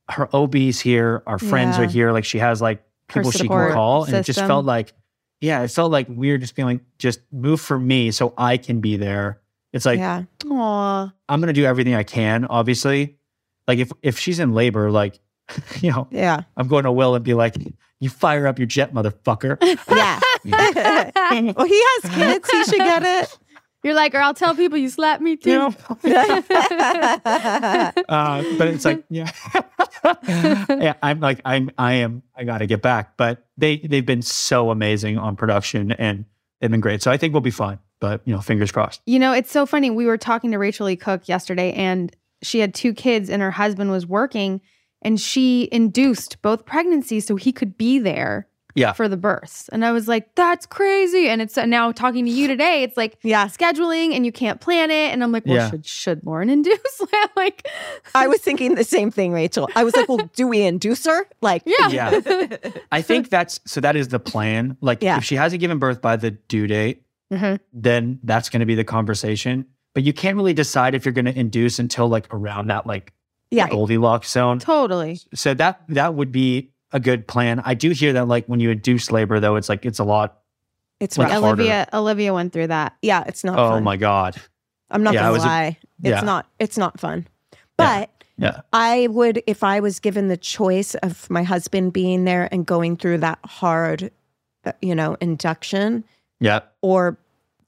her 0.09 0.29
OB's 0.35 0.81
here, 0.81 1.23
our 1.27 1.39
friends 1.39 1.77
Yeah. 1.77 1.85
are 1.85 1.87
here. 1.89 2.13
Like 2.13 2.25
she 2.25 2.39
has 2.39 2.63
like 2.63 2.83
people 3.09 3.31
she 3.31 3.49
can 3.49 3.73
call. 3.73 4.05
And 4.05 4.15
it 4.15 4.25
just 4.25 4.39
felt 4.41 4.65
like, 4.65 4.93
yeah, 5.41 5.63
it 5.63 5.71
felt 5.71 5.91
like 5.93 6.07
weird 6.09 6.41
just 6.41 6.55
being 6.55 6.67
like, 6.67 6.81
just 6.99 7.21
move 7.33 7.61
for 7.61 7.79
me 7.79 8.11
so 8.11 8.35
I 8.37 8.57
can 8.57 8.81
be 8.81 8.97
there. 8.97 9.41
It's 9.73 9.85
like, 9.85 9.99
yeah. 9.99 10.25
Aw. 10.51 11.13
I'm 11.29 11.41
gonna 11.41 11.53
do 11.53 11.65
everything 11.65 11.95
I 11.95 12.03
can, 12.03 12.45
obviously. 12.47 13.17
Like 13.67 13.79
if 13.79 13.93
if 14.03 14.19
she's 14.19 14.39
in 14.41 14.53
labor, 14.55 14.91
like, 14.91 15.19
you 15.81 15.91
know, 15.91 16.09
Yeah. 16.11 16.43
I'm 16.57 16.69
going 16.69 16.85
to 16.85 16.93
Will 16.93 17.15
and 17.15 17.25
be 17.25 17.35
like, 17.35 17.55
you 18.01 18.09
fire 18.09 18.47
up 18.47 18.59
your 18.59 18.67
jet, 18.67 18.93
motherfucker. 18.95 19.59
Yeah. 19.91 20.21
well, 21.57 21.67
he 21.67 21.83
has 22.03 22.15
kids. 22.15 22.51
He 22.51 22.65
should 22.65 22.79
get 22.79 23.03
it. 23.03 23.39
You're 23.85 23.95
like, 23.95 24.15
or 24.15 24.19
I'll 24.19 24.35
tell 24.35 24.55
people 24.55 24.79
you 24.79 24.89
slapped 24.89 25.21
me 25.23 25.37
too. 25.37 25.51
you 25.51 25.59
know? 25.59 25.75
Uh, 28.09 28.43
but 28.57 28.69
it's 28.69 28.85
like, 28.85 29.05
yeah. 29.11 29.31
yeah, 30.69 30.95
I'm 31.03 31.21
like, 31.21 31.41
I'm 31.45 31.71
I 31.79 31.95
am 31.95 32.23
I 32.37 32.45
gotta 32.45 32.67
get 32.67 32.83
back. 32.83 33.17
But 33.17 33.47
they 33.57 33.79
they've 33.79 34.05
been 34.07 34.23
so 34.23 34.71
amazing 34.71 35.19
on 35.19 35.37
production 35.37 35.93
and 35.93 36.25
they've 36.61 36.71
been 36.71 36.81
great. 36.81 37.03
So 37.03 37.11
I 37.11 37.17
think 37.17 37.35
we'll 37.35 37.41
be 37.41 37.51
fine. 37.51 37.79
But 38.01 38.21
you 38.25 38.35
know, 38.35 38.41
fingers 38.41 38.71
crossed. 38.73 39.01
You 39.07 39.19
know, 39.19 39.33
it's 39.33 39.51
so 39.51 39.67
funny. 39.67 39.91
We 39.91 40.07
were 40.07 40.19
talking 40.19 40.51
to 40.53 40.59
Rachel 40.59 40.89
E. 40.89 40.97
Cook 40.97 41.29
yesterday, 41.29 41.73
and 41.73 42.15
she 42.43 42.61
had 42.61 42.75
two 42.75 42.93
kids, 42.95 43.29
and 43.31 43.43
her 43.43 43.51
husband 43.51 43.91
was 43.91 44.07
working, 44.07 44.61
and 45.03 45.21
she 45.21 45.69
induced 45.73 46.41
both 46.43 46.65
pregnancies 46.67 47.27
so 47.27 47.37
he 47.37 47.53
could 47.53 47.77
be 47.79 47.99
there 47.99 48.47
Yeah. 48.75 48.93
for 48.93 49.09
the 49.09 49.17
births. 49.17 49.69
And 49.71 49.85
I 49.85 49.91
was 49.93 50.07
like, 50.09 50.35
that's 50.37 50.67
crazy. 50.67 51.29
And 51.29 51.41
it's 51.43 51.57
now 51.57 51.91
talking 51.93 52.25
to 52.25 52.31
you 52.31 52.47
today, 52.47 52.83
it's 52.85 52.97
like 52.97 53.17
Yeah. 53.23 53.47
scheduling 53.47 54.15
and 54.15 54.25
you 54.27 54.31
can't 54.33 54.61
plan 54.61 54.91
it. 54.91 55.13
And 55.13 55.23
I'm 55.25 55.33
like, 55.33 55.47
well, 55.47 55.57
Yeah. 55.57 55.71
should 55.71 55.87
should 55.87 56.21
Lauren 56.25 56.49
induce? 56.57 57.03
like, 57.37 57.67
I 58.15 58.27
was 58.29 58.41
thinking 58.41 58.75
the 58.77 58.85
same 58.85 59.11
thing, 59.11 59.33
Rachel. 59.33 59.69
I 59.75 59.83
was 59.85 59.97
like, 59.97 60.09
well, 60.09 60.29
do 60.37 60.47
we 60.47 60.63
induce 60.63 61.05
her? 61.07 61.27
Like, 61.41 61.63
yeah. 61.67 61.89
Yeah. 61.89 62.57
I 62.93 63.03
think 63.03 63.31
that's 63.31 63.59
so 63.67 63.81
that 63.81 63.97
is 63.97 64.09
the 64.09 64.21
plan. 64.21 64.77
Like 64.81 65.03
Yeah. 65.03 65.17
if 65.19 65.25
she 65.25 65.35
hasn't 65.37 65.61
given 65.61 65.79
birth 65.79 66.01
by 66.01 66.17
the 66.17 66.31
due 66.33 66.67
date, 66.69 67.03
Mhm. 67.33 67.61
then 67.73 68.19
that's 68.23 68.49
going 68.49 68.61
to 68.61 68.67
be 68.67 68.75
the 68.75 68.85
conversation. 68.85 69.67
But 69.95 70.03
you 70.05 70.13
can't 70.13 70.37
really 70.37 70.55
decide 70.55 70.95
if 70.95 71.05
you're 71.05 71.13
going 71.13 71.25
to 71.27 71.39
induce 71.39 71.79
until 71.79 72.09
like 72.09 72.27
around 72.33 72.69
that 72.69 72.87
like 72.87 73.13
Yeah. 73.51 73.69
Goldilocks 73.69 74.31
zone. 74.31 74.59
Totally. 74.61 75.21
So 75.35 75.55
that 75.55 75.83
that 75.89 76.15
would 76.15 76.33
be 76.33 76.71
a 76.93 77.01
good 77.01 77.27
plan. 77.29 77.61
I 77.65 77.75
do 77.75 77.91
hear 77.91 78.13
that 78.15 78.29
like 78.29 78.47
when 78.47 78.61
you 78.61 78.71
induce 78.71 79.11
labor 79.11 79.41
though, 79.41 79.57
it's 79.57 79.69
like 79.69 79.85
it's 79.85 79.99
a 79.99 80.05
lot. 80.05 80.39
it's 81.01 81.17
Like, 81.19 81.31
harder. 81.31 81.47
Olivia 81.63 81.89
Olivia 81.93 82.33
went 82.35 82.53
through 82.53 82.69
that. 82.69 82.97
Yeah, 83.03 83.25
it's 83.27 83.45
not 83.45 83.59
Oh 83.59 83.71
fun. 83.71 83.85
my 83.85 83.97
god. 83.97 84.37
I'm 84.91 85.03
not 85.03 85.15
Yeah, 85.15 85.21
gonna 85.21 85.33
was 85.33 85.45
a- 85.45 85.47
lie. 85.47 85.79
it's 86.03 86.09
yeah. 86.11 86.21
not 86.23 86.47
it's 86.59 86.79
not 86.79 86.99
fun. 86.99 87.27
But 87.77 88.11
Yeah. 88.39 88.61
I 88.73 89.09
would 89.11 89.43
if 89.47 89.63
I 89.63 89.81
was 89.81 90.01
given 90.01 90.29
the 90.29 90.37
choice 90.37 90.95
of 90.97 91.29
my 91.29 91.43
husband 91.43 91.93
being 91.93 92.25
there 92.25 92.49
and 92.53 92.65
going 92.65 92.97
through 92.97 93.19
that 93.19 93.39
hard 93.45 94.11
uh, 94.65 94.73
you 94.83 94.95
know, 94.95 95.17
induction 95.21 96.05
Yeah. 96.41 96.61
or 96.83 97.19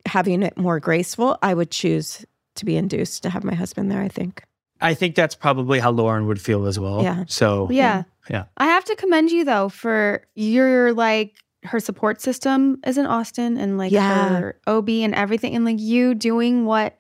having 0.06 0.42
it 0.42 0.56
more 0.56 0.80
graceful, 0.80 1.36
I 1.42 1.54
would 1.54 1.70
choose 1.70 2.24
to 2.56 2.64
be 2.64 2.76
induced 2.76 3.22
to 3.24 3.30
have 3.30 3.44
my 3.44 3.54
husband 3.54 3.90
there, 3.90 4.00
I 4.02 4.08
think. 4.08 4.42
I 4.80 4.94
think 4.94 5.14
that's 5.14 5.34
probably 5.34 5.78
how 5.78 5.90
Lauren 5.90 6.26
would 6.26 6.40
feel 6.40 6.66
as 6.66 6.78
well. 6.78 7.02
Yeah. 7.02 7.24
So 7.28 7.68
Yeah. 7.70 8.04
Yeah. 8.30 8.44
I 8.56 8.66
have 8.66 8.84
to 8.86 8.96
commend 8.96 9.30
you 9.30 9.44
though 9.44 9.68
for 9.68 10.22
your 10.34 10.92
like 10.94 11.34
her 11.64 11.80
support 11.80 12.20
system 12.22 12.78
is 12.86 12.96
in 12.96 13.04
Austin 13.06 13.58
and 13.58 13.76
like 13.76 13.92
Yeah. 13.92 14.28
her 14.38 14.60
OB 14.66 14.88
and 15.02 15.14
everything 15.14 15.54
and 15.54 15.64
like 15.66 15.78
you 15.78 16.14
doing 16.14 16.64
what 16.64 16.98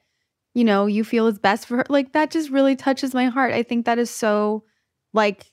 you 0.54 0.64
know 0.64 0.84
you 0.86 1.04
feel 1.04 1.26
is 1.28 1.38
best 1.38 1.66
for 1.66 1.78
her. 1.78 1.86
Like 1.88 2.12
that 2.12 2.30
just 2.30 2.50
really 2.50 2.76
touches 2.76 3.14
my 3.14 3.26
heart. 3.26 3.52
I 3.54 3.62
think 3.62 3.86
that 3.86 3.98
is 3.98 4.10
so 4.10 4.64
like 5.14 5.46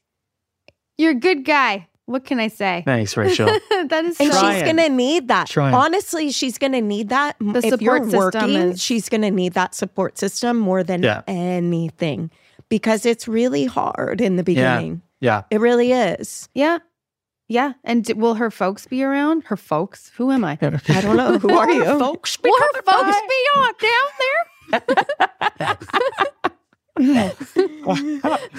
you're 0.98 1.12
a 1.12 1.16
good 1.16 1.46
guy. 1.46 1.88
What 2.08 2.24
can 2.24 2.40
I 2.40 2.48
say? 2.48 2.82
thanks, 2.86 3.16
Rachel. 3.18 3.46
that 3.70 4.06
is 4.06 4.18
And 4.20 4.32
so 4.34 4.40
Trying. 4.40 4.54
she's 4.60 4.64
gonna 4.64 4.90
need 4.90 5.28
that. 5.28 5.48
Trying. 5.48 5.74
Honestly, 5.76 6.32
she's 6.32 6.58
gonna 6.58 6.82
need 6.82 7.10
that. 7.10 7.36
The 7.40 7.60
if 7.64 7.82
you're 7.82 7.98
support 7.98 8.34
system 8.34 8.42
working, 8.54 8.56
is- 8.72 8.82
she's 8.82 9.10
gonna 9.10 9.30
need 9.30 9.54
that 9.54 9.76
support 9.76 10.18
system 10.18 10.58
more 10.58 10.84
than 10.84 11.04
Yeah. 11.04 11.22
anything 11.28 12.32
because 12.70 13.06
it's 13.06 13.28
really 13.28 13.66
hard 13.66 14.22
in 14.22 14.38
the 14.38 14.44
beginning. 14.44 15.02
yeah. 15.20 15.44
It 15.52 15.60
really 15.60 15.92
is. 15.92 16.48
yeah. 16.56 16.80
Yeah. 17.50 17.74
And 17.86 18.04
d- 18.04 18.12
will 18.14 18.34
her 18.36 18.52
folks 18.52 18.88
be 18.88 19.04
around? 19.04 19.44
Her 19.46 19.56
folks? 19.58 20.12
Who 20.18 20.32
am 20.32 20.44
I? 20.44 20.58
I 20.62 21.02
don't 21.02 21.16
know. 21.18 21.38
Who 21.40 21.58
are 21.58 21.70
you? 21.72 21.84
Folks, 22.00 22.38
Will 22.44 22.58
her 22.74 22.82
folks 22.84 23.18
be 23.22 23.48
on 23.56 23.74
down 23.82 24.10
there? 26.98 27.38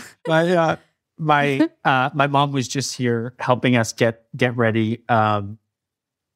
my 0.27 0.57
uh, 0.57 0.77
my 1.19 1.69
uh, 1.85 2.11
my 2.15 2.27
mom 2.27 2.53
was 2.53 2.69
just 2.69 2.97
here 2.97 3.35
helping 3.39 3.77
us 3.77 3.93
get 3.93 4.25
get 4.37 4.57
ready. 4.57 5.03
Um, 5.09 5.59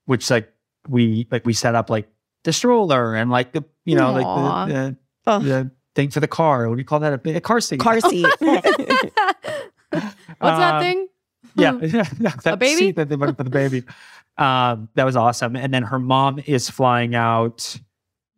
which 0.06 0.30
like 0.30 0.52
we 0.88 1.26
like 1.30 1.46
we 1.46 1.52
set 1.52 1.74
up 1.74 1.88
like 1.90 2.08
the 2.44 2.52
stroller 2.52 3.14
and 3.14 3.30
like 3.30 3.52
the 3.52 3.64
you 3.84 3.94
know 3.96 4.08
Aw. 4.08 4.12
like 4.12 4.68
the, 4.68 4.74
the 4.74 4.96
Oh. 5.24 5.38
the 5.38 5.70
thing 5.94 6.10
for 6.10 6.18
the 6.20 6.26
car. 6.28 6.68
What 6.68 6.74
do 6.74 6.80
you 6.80 6.84
call 6.84 7.00
that? 7.00 7.24
A, 7.26 7.36
a 7.36 7.40
car 7.40 7.60
seat. 7.60 7.78
Car 7.78 8.00
seat. 8.10 8.26
What's 8.40 8.88
that 10.40 10.74
Um, 10.74 10.80
thing? 10.82 11.08
Yeah, 11.54 11.78
yeah, 11.82 12.32
that 12.44 12.58
baby? 12.58 12.76
seat 12.78 12.96
that 12.96 13.08
they 13.08 13.16
put 13.16 13.36
for 13.36 13.42
the 13.44 13.50
baby. 13.50 13.84
Um, 14.38 14.88
that 14.94 15.04
was 15.04 15.16
awesome. 15.16 15.54
And 15.54 15.72
then 15.72 15.82
her 15.82 15.98
mom 15.98 16.40
is 16.46 16.70
flying 16.70 17.14
out. 17.14 17.78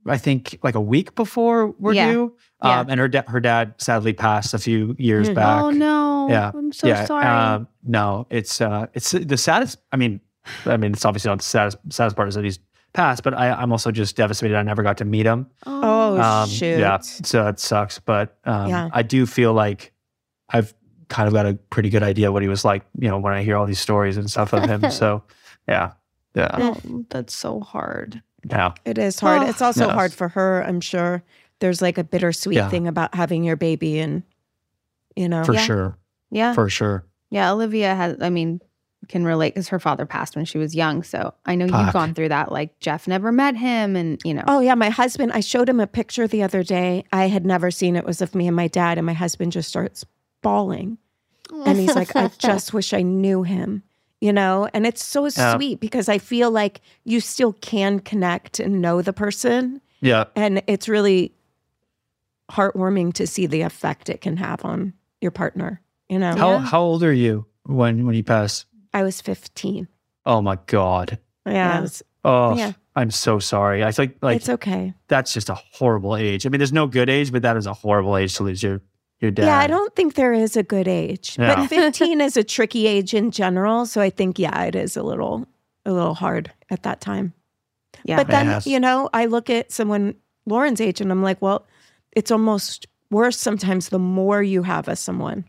I 0.07 0.19
think 0.19 0.59
like 0.63 0.75
a 0.75 0.81
week 0.81 1.15
before 1.15 1.69
we're 1.79 1.95
Yeah. 1.95 2.13
due. 2.13 2.37
Yeah. 2.63 2.81
Um, 2.81 2.91
and 2.91 3.01
her 3.01 3.09
da- 3.09 3.23
her 3.29 3.41
dad 3.41 3.75
sadly 3.79 4.13
passed 4.13 4.53
a 4.53 4.59
few 4.59 4.95
years 4.99 5.31
Mm. 5.31 5.35
back. 5.37 5.63
Oh 5.63 5.71
no. 5.71 6.14
Yeah. 6.31 6.51
I'm 6.55 6.73
so 6.73 6.87
yeah, 6.87 7.05
sorry. 7.05 7.25
Um, 7.27 7.69
no, 7.83 8.27
it's 8.31 8.61
uh, 8.61 8.87
it's 8.95 9.11
the 9.13 9.37
saddest. 9.37 9.79
I 9.93 9.97
mean, 9.97 10.21
I 10.67 10.77
mean, 10.77 10.93
it's 10.93 11.05
obviously 11.05 11.31
not 11.31 11.39
the 11.39 11.45
saddest 11.45 11.79
saddest 11.91 12.17
part 12.17 12.29
is 12.29 12.35
that 12.35 12.45
he's 12.45 12.59
passed, 12.93 13.23
but 13.25 13.35
I, 13.35 13.51
I'm 13.51 13.73
also 13.73 13.91
just 13.91 14.17
devastated. 14.17 14.57
I 14.57 14.63
never 14.63 14.83
got 14.83 14.99
to 14.99 15.05
meet 15.05 15.27
him. 15.27 15.49
Oh, 15.67 16.21
Um, 16.21 16.49
shoot. 16.49 16.79
Yeah, 16.79 16.99
so 16.99 17.47
it 17.49 17.59
sucks. 17.59 17.99
But 17.99 18.37
um, 18.45 18.69
Yeah. 18.69 18.89
I 18.93 19.03
do 19.03 19.27
feel 19.27 19.53
like 19.53 19.93
I've 20.51 20.75
kind 21.09 21.27
of 21.27 21.35
got 21.35 21.47
a 21.47 21.55
pretty 21.71 21.91
good 21.91 22.03
idea 22.03 22.31
what 22.33 22.43
he 22.43 22.49
was 22.49 22.65
like. 22.65 22.85
You 22.99 23.09
know, 23.09 23.19
when 23.19 23.33
I 23.35 23.43
hear 23.43 23.57
all 23.57 23.67
these 23.67 23.81
stories 23.81 24.17
and 24.17 24.31
stuff 24.31 24.53
of 24.53 24.63
him. 24.69 24.91
so 24.91 25.23
yeah, 25.69 25.93
yeah, 26.35 26.51
Oh, 26.53 27.05
that's 27.11 27.35
so 27.35 27.61
hard. 27.61 28.23
yeah, 28.49 28.73
It 28.85 28.99
is 28.99 29.19
hard. 29.19 29.43
Oh. 29.43 29.47
It's 29.49 29.63
also 29.63 29.89
hard 29.89 30.13
for 30.13 30.29
her, 30.29 30.63
I'm 30.63 30.81
sure. 30.81 31.23
There's 31.61 31.81
like 31.83 31.99
a 31.99 32.05
bittersweet 32.05 32.57
Yeah. 32.57 32.69
thing 32.69 32.87
about 32.87 33.15
having 33.15 33.43
your 33.45 33.57
baby 33.57 33.99
and 34.01 34.23
you 35.17 35.29
know. 35.29 35.45
for 35.45 35.55
Yeah. 35.55 35.61
sure, 35.61 35.99
Yeah. 36.35 36.53
for 36.53 36.69
sure. 36.69 37.05
yeah. 37.31 37.51
Olivia 37.53 37.95
has, 37.95 38.17
I 38.21 38.29
mean, 38.29 38.61
can 39.09 39.25
relate 39.25 39.53
because 39.55 39.69
her 39.69 39.79
father 39.79 40.07
passed 40.07 40.35
when 40.35 40.45
she 40.47 40.57
was 40.59 40.75
young. 40.75 41.03
So 41.03 41.35
I 41.45 41.55
know 41.57 41.67
you've 41.67 41.93
gone 41.93 42.15
through 42.15 42.31
that. 42.31 42.51
Like 42.51 42.79
Jeff 42.81 43.07
never 43.07 43.31
met 43.33 43.55
him 43.57 43.97
and, 43.97 44.19
you 44.25 44.33
know. 44.35 44.45
Oh 44.49 44.61
yeah, 44.61 44.75
my 44.75 44.89
husband. 44.91 45.33
I 45.33 45.41
showed 45.41 45.69
him 45.69 45.79
a 45.79 45.87
picture 45.87 46.27
the 46.27 46.43
other 46.43 46.63
day. 46.63 47.05
I 47.13 47.29
had 47.29 47.45
never 47.45 47.71
seen 47.71 47.97
it. 47.97 48.05
Was 48.07 48.21
of 48.23 48.35
me 48.35 48.47
and 48.47 48.57
my 48.57 48.67
dad, 48.69 48.97
and 48.99 49.07
my 49.07 49.13
husband 49.13 49.53
just 49.53 49.69
starts 49.69 50.07
bawling, 50.43 50.97
and 51.67 51.79
he's 51.79 51.95
like, 51.95 52.17
"I 52.17 52.29
just 52.39 52.73
wish 52.73 52.95
I 52.95 53.03
knew 53.03 53.43
him," 53.43 53.83
you 54.23 54.33
know. 54.33 54.69
And 54.73 54.87
it's 54.87 55.05
so 55.05 55.25
Yeah. 55.27 55.55
sweet 55.57 55.81
because 55.81 56.09
I 56.09 56.17
feel 56.17 56.51
like 56.51 56.81
you 57.05 57.21
still 57.21 57.53
can 57.53 58.01
connect 58.01 58.59
and 58.59 58.81
know 58.81 59.03
the 59.03 59.13
person, 59.13 59.83
Yeah, 60.01 60.25
and 60.35 60.63
it's 60.67 60.89
really 60.89 61.35
heartwarming 62.51 63.13
to 63.15 63.27
see 63.27 63.47
the 63.47 63.63
effect 63.63 64.09
it 64.09 64.21
can 64.21 64.37
have 64.39 64.65
on 64.65 64.93
your 65.21 65.31
partner. 65.31 65.81
You 66.15 66.21
know, 66.21 66.37
how 66.37 66.51
Yeah. 66.53 66.59
how 66.61 66.81
old 66.81 67.03
are 67.03 67.13
you 67.13 67.47
when 67.67 68.07
when 68.07 68.15
he 68.15 68.23
passed? 68.23 68.67
I 68.93 69.03
was 69.03 69.21
15. 69.21 69.89
Oh 70.25 70.41
my 70.41 70.59
god. 70.67 71.19
Yeah, 71.45 71.53
Yeah. 71.55 71.81
was- 71.81 72.03
Oh, 72.25 72.57
Yeah. 72.57 72.73
I'm 72.95 73.11
so 73.11 73.41
sorry. 73.41 73.83
I 73.83 73.91
think 73.91 74.17
like 74.23 74.37
it's 74.37 74.49
okay. 74.49 74.95
that's 75.09 75.35
just 75.35 75.49
a 75.51 75.57
horrible 75.73 76.15
age. 76.17 76.47
I 76.47 76.51
mean, 76.51 76.61
there's 76.61 76.73
no 76.73 76.87
good 76.87 77.11
age, 77.11 77.33
but 77.33 77.43
that 77.43 77.57
is 77.57 77.67
a 77.67 77.75
horrible 77.75 78.17
age 78.17 78.35
to 78.37 78.45
lose 78.45 78.63
your 78.63 78.81
your 79.21 79.33
dad. 79.33 79.47
Yeah, 79.47 79.59
I 79.59 79.67
don't 79.67 79.93
think 79.97 80.15
there 80.15 80.33
is 80.33 80.57
a 80.57 80.63
good 80.63 80.87
age, 80.87 81.37
Yeah. 81.39 81.57
but 81.57 81.67
15 81.69 82.21
is 82.21 82.37
a 82.37 82.45
tricky 82.45 82.87
age 82.87 83.13
in 83.13 83.31
general. 83.33 83.87
So 83.87 84.01
I 84.01 84.11
think, 84.11 84.39
yeah, 84.39 84.65
it 84.65 84.75
is 84.77 84.97
a 84.97 85.03
little, 85.03 85.47
a 85.85 85.93
little 85.93 86.15
hard 86.15 86.53
at 86.71 86.83
that 86.85 87.01
time. 87.01 87.33
yeah. 88.05 88.17
But 88.19 88.29
then, 88.29 88.47
Yes. 88.47 88.67
you 88.67 88.79
know, 88.79 89.09
I 89.13 89.27
look 89.27 89.51
at 89.51 89.73
someone 89.73 90.15
Lauren's 90.47 90.81
age 90.81 91.01
and 91.01 91.11
I'm 91.11 91.23
like, 91.23 91.41
well, 91.43 91.67
it's 92.13 92.31
almost 92.31 92.87
worse 93.11 93.39
sometimes 93.39 93.89
the 93.89 93.99
more 93.99 94.43
you 94.43 94.63
have 94.63 94.89
as 94.89 95.01
someone, 95.01 95.45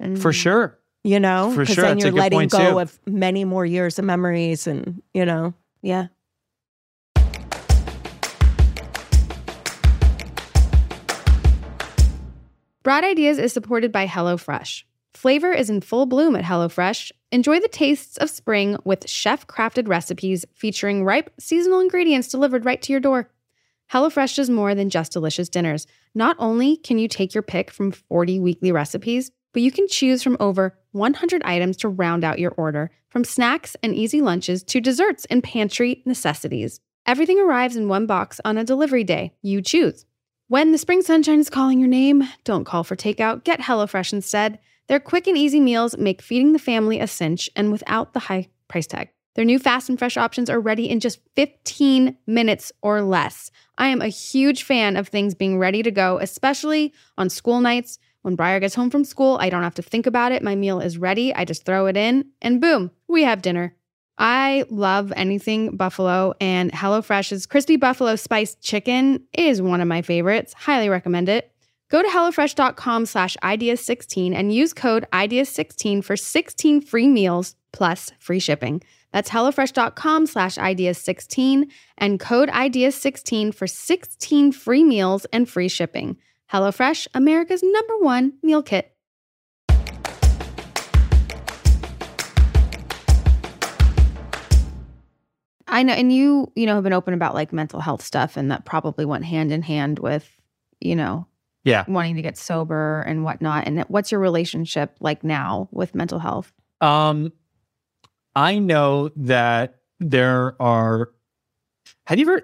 And- 0.00 0.20
for 0.20 0.32
sure. 0.32 0.78
you 1.02 1.20
know, 1.20 1.50
For 1.54 1.60
because 1.60 1.74
sure, 1.74 1.84
then 1.84 1.96
that's 1.96 2.04
a 2.04 2.06
you're 2.08 2.12
good 2.12 2.18
letting 2.18 2.38
point, 2.40 2.50
go 2.52 2.70
too. 2.72 2.80
of 2.80 2.98
many 3.06 3.44
more 3.44 3.66
years 3.66 3.98
of 3.98 4.04
memories 4.06 4.66
and, 4.66 5.02
you 5.12 5.24
know, 5.26 5.52
Yeah. 5.82 6.06
Broad 12.82 13.04
Ideas 13.04 13.38
is 13.38 13.52
supported 13.52 13.90
by 13.92 14.06
HelloFresh. 14.06 14.84
Flavor 15.14 15.52
is 15.52 15.70
in 15.70 15.80
full 15.80 16.06
bloom 16.06 16.36
at 16.36 16.44
HelloFresh. 16.44 17.12
Enjoy 17.32 17.58
the 17.60 17.68
tastes 17.68 18.16
of 18.18 18.28
spring 18.28 18.76
with 18.84 19.08
chef 19.08 19.46
crafted 19.46 19.88
recipes 19.88 20.44
featuring 20.54 21.04
ripe, 21.04 21.32
seasonal 21.38 21.80
ingredients 21.80 22.28
delivered 22.28 22.64
right 22.64 22.82
to 22.82 22.92
your 22.92 23.00
door. 23.00 23.30
HelloFresh 23.92 24.36
does 24.36 24.50
more 24.50 24.74
than 24.74 24.90
just 24.90 25.12
delicious 25.12 25.48
dinners. 25.48 25.86
Not 26.14 26.36
only 26.38 26.76
can 26.76 26.98
you 26.98 27.08
take 27.08 27.34
your 27.34 27.42
pick 27.42 27.70
from 27.70 27.90
40 27.92 28.38
weekly 28.40 28.70
recipes, 28.72 29.30
but 29.54 29.62
you 29.62 29.72
can 29.72 29.88
choose 29.88 30.22
from 30.22 30.36
over 30.38 30.76
100 30.92 31.42
items 31.44 31.78
to 31.78 31.88
round 31.88 32.24
out 32.24 32.38
your 32.38 32.52
order, 32.58 32.90
from 33.08 33.24
snacks 33.24 33.74
and 33.82 33.94
easy 33.94 34.20
lunches 34.20 34.62
to 34.64 34.80
desserts 34.80 35.24
and 35.30 35.42
pantry 35.42 36.02
necessities. 36.04 36.80
Everything 37.06 37.40
arrives 37.40 37.76
in 37.76 37.88
one 37.88 38.04
box 38.06 38.40
on 38.44 38.58
a 38.58 38.64
delivery 38.64 39.04
day. 39.04 39.32
You 39.40 39.62
choose. 39.62 40.04
When 40.48 40.72
the 40.72 40.78
spring 40.78 41.00
sunshine 41.00 41.40
is 41.40 41.48
calling 41.48 41.78
your 41.78 41.88
name, 41.88 42.24
don't 42.44 42.64
call 42.64 42.84
for 42.84 42.96
takeout. 42.96 43.44
Get 43.44 43.60
HelloFresh 43.60 44.12
instead. 44.12 44.58
Their 44.88 45.00
quick 45.00 45.26
and 45.26 45.38
easy 45.38 45.60
meals 45.60 45.96
make 45.96 46.20
feeding 46.20 46.52
the 46.52 46.58
family 46.58 47.00
a 47.00 47.06
cinch 47.06 47.48
and 47.56 47.72
without 47.72 48.12
the 48.12 48.20
high 48.20 48.48
price 48.68 48.86
tag. 48.86 49.08
Their 49.34 49.44
new 49.44 49.58
fast 49.58 49.88
and 49.88 49.98
fresh 49.98 50.16
options 50.16 50.48
are 50.48 50.60
ready 50.60 50.88
in 50.88 51.00
just 51.00 51.20
15 51.34 52.16
minutes 52.26 52.72
or 52.82 53.02
less. 53.02 53.50
I 53.78 53.88
am 53.88 54.00
a 54.00 54.08
huge 54.08 54.62
fan 54.62 54.96
of 54.96 55.08
things 55.08 55.34
being 55.34 55.58
ready 55.58 55.82
to 55.82 55.90
go, 55.90 56.18
especially 56.18 56.92
on 57.18 57.30
school 57.30 57.60
nights. 57.60 57.98
When 58.24 58.36
Briar 58.36 58.58
gets 58.58 58.74
home 58.74 58.88
from 58.88 59.04
school, 59.04 59.36
I 59.38 59.50
don't 59.50 59.64
have 59.64 59.74
to 59.74 59.82
think 59.82 60.06
about 60.06 60.32
it. 60.32 60.42
My 60.42 60.54
meal 60.54 60.80
is 60.80 60.96
ready. 60.96 61.34
I 61.34 61.44
just 61.44 61.66
throw 61.66 61.84
it 61.84 61.94
in, 61.94 62.24
and 62.40 62.58
boom, 62.58 62.90
we 63.06 63.22
have 63.24 63.42
dinner. 63.42 63.74
I 64.16 64.64
love 64.70 65.12
anything 65.14 65.76
buffalo, 65.76 66.32
and 66.40 66.72
HelloFresh's 66.72 67.44
crispy 67.44 67.76
buffalo 67.76 68.16
spiced 68.16 68.62
chicken 68.62 69.26
is 69.34 69.60
one 69.60 69.82
of 69.82 69.88
my 69.88 70.00
favorites. 70.00 70.54
Highly 70.54 70.88
recommend 70.88 71.28
it. 71.28 71.52
Go 71.90 72.00
to 72.00 72.08
HelloFresh.com 72.08 73.04
slash 73.04 73.36
ideas16 73.42 74.34
and 74.34 74.54
use 74.54 74.72
code 74.72 75.04
ideas16 75.12 76.02
for 76.02 76.16
16 76.16 76.80
free 76.80 77.08
meals 77.08 77.56
plus 77.74 78.10
free 78.18 78.40
shipping. 78.40 78.80
That's 79.12 79.28
HelloFresh.com 79.28 80.28
slash 80.28 80.56
ideas16 80.56 81.70
and 81.98 82.18
code 82.18 82.48
ideas16 82.48 83.54
for 83.54 83.66
16 83.66 84.52
free 84.52 84.82
meals 84.82 85.26
and 85.26 85.46
free 85.46 85.68
shipping. 85.68 86.16
HelloFresh, 86.52 87.08
America's 87.14 87.62
number 87.62 87.98
one 87.98 88.34
meal 88.42 88.62
kit. 88.62 88.90
I 95.66 95.82
know, 95.82 95.94
and 95.94 96.12
you, 96.12 96.52
you 96.54 96.66
know, 96.66 96.74
have 96.74 96.84
been 96.84 96.92
open 96.92 97.14
about 97.14 97.34
like 97.34 97.52
mental 97.52 97.80
health 97.80 98.02
stuff, 98.02 98.36
and 98.36 98.50
that 98.50 98.64
probably 98.64 99.04
went 99.04 99.24
hand 99.24 99.50
in 99.50 99.62
hand 99.62 99.98
with, 99.98 100.30
you 100.80 100.94
know, 100.94 101.26
Yeah. 101.64 101.84
wanting 101.88 102.16
to 102.16 102.22
get 102.22 102.36
sober 102.36 103.00
and 103.02 103.24
whatnot. 103.24 103.66
And 103.66 103.80
what's 103.88 104.12
your 104.12 104.20
relationship 104.20 104.94
like 105.00 105.24
now 105.24 105.68
with 105.72 105.94
mental 105.94 106.18
health? 106.18 106.52
Um, 106.80 107.32
I 108.36 108.58
know 108.58 109.08
that 109.16 109.76
there 110.00 110.60
are. 110.60 111.10
Have 112.06 112.18
you 112.18 112.30
ever, 112.30 112.42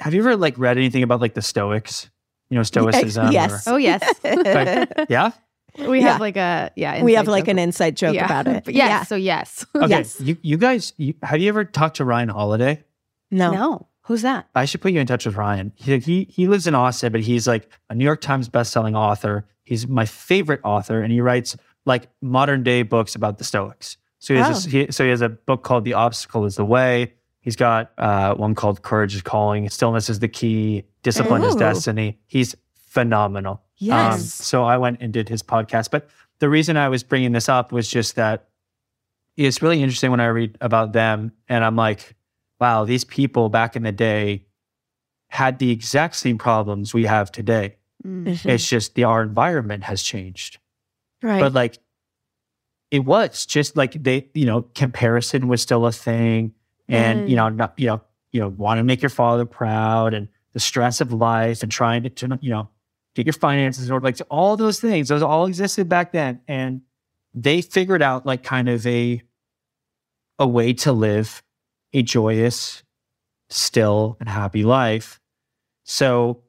have 0.00 0.14
you 0.14 0.20
ever 0.20 0.36
like 0.36 0.56
read 0.58 0.78
anything 0.78 1.02
about 1.02 1.20
like 1.20 1.34
the 1.34 1.42
Stoics? 1.42 2.08
You 2.50 2.56
know, 2.56 2.62
Stoicism. 2.74 3.32
yes. 3.32 3.66
Oh 3.66 3.76
yes, 3.76 4.02
or- 4.24 4.86
yeah. 5.08 5.32
we 5.86 6.00
Yeah. 6.00 6.12
have 6.12 6.20
like 6.20 6.36
a 6.36 6.70
yeah. 6.76 7.02
we 7.02 7.14
have 7.14 7.28
like 7.28 7.44
joke. 7.44 7.52
an 7.52 7.58
inside 7.58 7.96
joke 7.96 8.14
Yeah. 8.14 8.24
about 8.24 8.46
it. 8.48 8.64
But 8.64 8.74
yes, 8.74 9.08
so 9.08 9.16
yes. 9.16 9.64
Okay. 9.74 9.88
Yes. 9.88 10.20
You 10.20 10.36
you 10.42 10.56
guys, 10.56 10.92
you, 10.96 11.14
have 11.22 11.40
you 11.40 11.48
ever 11.48 11.64
talked 11.64 11.96
to 11.96 12.04
Ryan 12.04 12.28
Holiday? 12.30 12.84
No. 13.30 13.52
No, 13.52 13.86
who's 14.02 14.22
that? 14.22 14.48
I 14.54 14.64
should 14.64 14.80
put 14.80 14.92
you 14.92 15.00
in 15.00 15.06
touch 15.06 15.26
with 15.26 15.36
Ryan. 15.36 15.72
He 15.76 15.98
he, 15.98 16.24
he 16.30 16.48
lives 16.48 16.66
in 16.66 16.74
Austin, 16.74 17.12
but 17.12 17.20
he's 17.20 17.46
like 17.46 17.68
a 17.90 17.94
New 17.94 18.04
York 18.04 18.20
Times 18.22 18.48
bestselling 18.48 18.96
author. 18.96 19.46
He's 19.64 19.86
my 19.86 20.06
favorite 20.06 20.60
author, 20.64 21.02
and 21.02 21.12
he 21.12 21.20
writes 21.20 21.56
like 21.84 22.08
modern 22.22 22.62
day 22.62 22.82
books 22.82 23.14
about 23.14 23.36
the 23.38 23.44
Stoics. 23.44 23.98
So 24.20 24.34
he 24.34 24.40
has 24.40 24.64
a, 24.64 24.68
oh. 24.68 24.70
he, 24.86 24.92
so 24.92 25.04
he 25.04 25.10
has 25.10 25.20
a 25.20 25.28
book 25.28 25.62
called 25.62 25.84
The 25.84 25.92
Obstacle 25.94 26.44
Is 26.46 26.56
the 26.56 26.64
Way. 26.64 27.12
He's 27.40 27.56
got 27.56 27.92
uh, 27.98 28.34
one 28.34 28.54
called 28.54 28.82
Courage 28.82 29.14
is 29.14 29.22
Calling. 29.22 29.68
Stillness 29.70 30.08
is 30.10 30.18
the 30.18 30.28
Key. 30.28 30.84
Discipline 31.02 31.42
is 31.44 31.54
Destiny. 31.54 32.18
He's 32.26 32.54
phenomenal. 32.74 33.52
Um, 33.52 33.60
Yes. 33.80 34.34
so 34.34 34.64
I 34.64 34.76
went 34.76 35.00
and 35.00 35.12
did 35.12 35.28
his 35.28 35.42
podcast. 35.42 35.90
But 35.92 36.08
the 36.40 36.48
reason 36.48 36.76
I 36.76 36.88
was 36.88 37.02
bringing 37.04 37.30
this 37.32 37.48
up 37.48 37.70
was 37.70 37.88
just 37.88 38.16
that 38.16 38.48
it's 39.36 39.62
really 39.62 39.80
interesting 39.82 40.10
when 40.10 40.18
I 40.20 40.26
read 40.26 40.58
about 40.60 40.92
them 40.92 41.30
and 41.48 41.64
I'm 41.64 41.76
like, 41.76 42.16
wow, 42.60 42.84
these 42.84 43.04
people 43.04 43.48
back 43.50 43.76
in 43.76 43.84
the 43.84 43.92
day 43.92 44.46
had 45.28 45.60
the 45.60 45.70
exact 45.70 46.16
same 46.16 46.38
problems 46.38 46.92
we 46.92 47.04
have 47.04 47.30
today. 47.30 47.76
Mm. 48.04 48.26
Mhm. 48.26 48.46
It's 48.50 48.68
just 48.68 48.96
the 48.96 49.04
our 49.04 49.22
environment 49.22 49.84
has 49.84 50.02
changed. 50.02 50.58
right. 51.22 51.40
But 51.40 51.52
like 51.52 51.78
it 52.90 53.00
was 53.04 53.46
just 53.46 53.76
like 53.76 53.92
they, 54.02 54.28
you 54.34 54.46
know, 54.46 54.62
comparison 54.74 55.46
was 55.46 55.62
still 55.62 55.86
a 55.86 55.92
thing. 55.92 56.52
And, 56.88 57.30
you 57.30 57.36
know, 57.36 57.48
not, 57.48 57.74
you 57.76 57.86
know, 57.88 58.00
you 58.32 58.40
know, 58.40 58.48
want 58.48 58.78
to 58.78 58.84
make 58.84 59.02
your 59.02 59.10
father 59.10 59.44
proud 59.44 60.14
and 60.14 60.28
the 60.52 60.60
stress 60.60 61.00
of 61.00 61.12
life 61.12 61.62
and 61.62 61.70
trying 61.70 62.02
to, 62.04 62.10
to 62.10 62.38
you 62.40 62.50
know, 62.50 62.68
get 63.14 63.26
your 63.26 63.32
finances 63.32 63.86
in 63.86 63.92
order. 63.92 64.04
Like 64.04 64.18
all 64.30 64.56
those 64.56 64.80
things, 64.80 65.08
those 65.08 65.22
all 65.22 65.46
existed 65.46 65.88
back 65.88 66.12
then. 66.12 66.40
And 66.48 66.82
they 67.34 67.60
figured 67.62 68.02
out 68.02 68.26
like 68.26 68.42
kind 68.42 68.68
of 68.68 68.86
a 68.86 69.22
a 70.38 70.46
way 70.46 70.72
to 70.72 70.92
live 70.92 71.42
a 71.92 72.02
joyous, 72.02 72.82
still 73.50 74.16
and 74.20 74.28
happy 74.28 74.62
life. 74.62 75.20
So, 75.84 76.42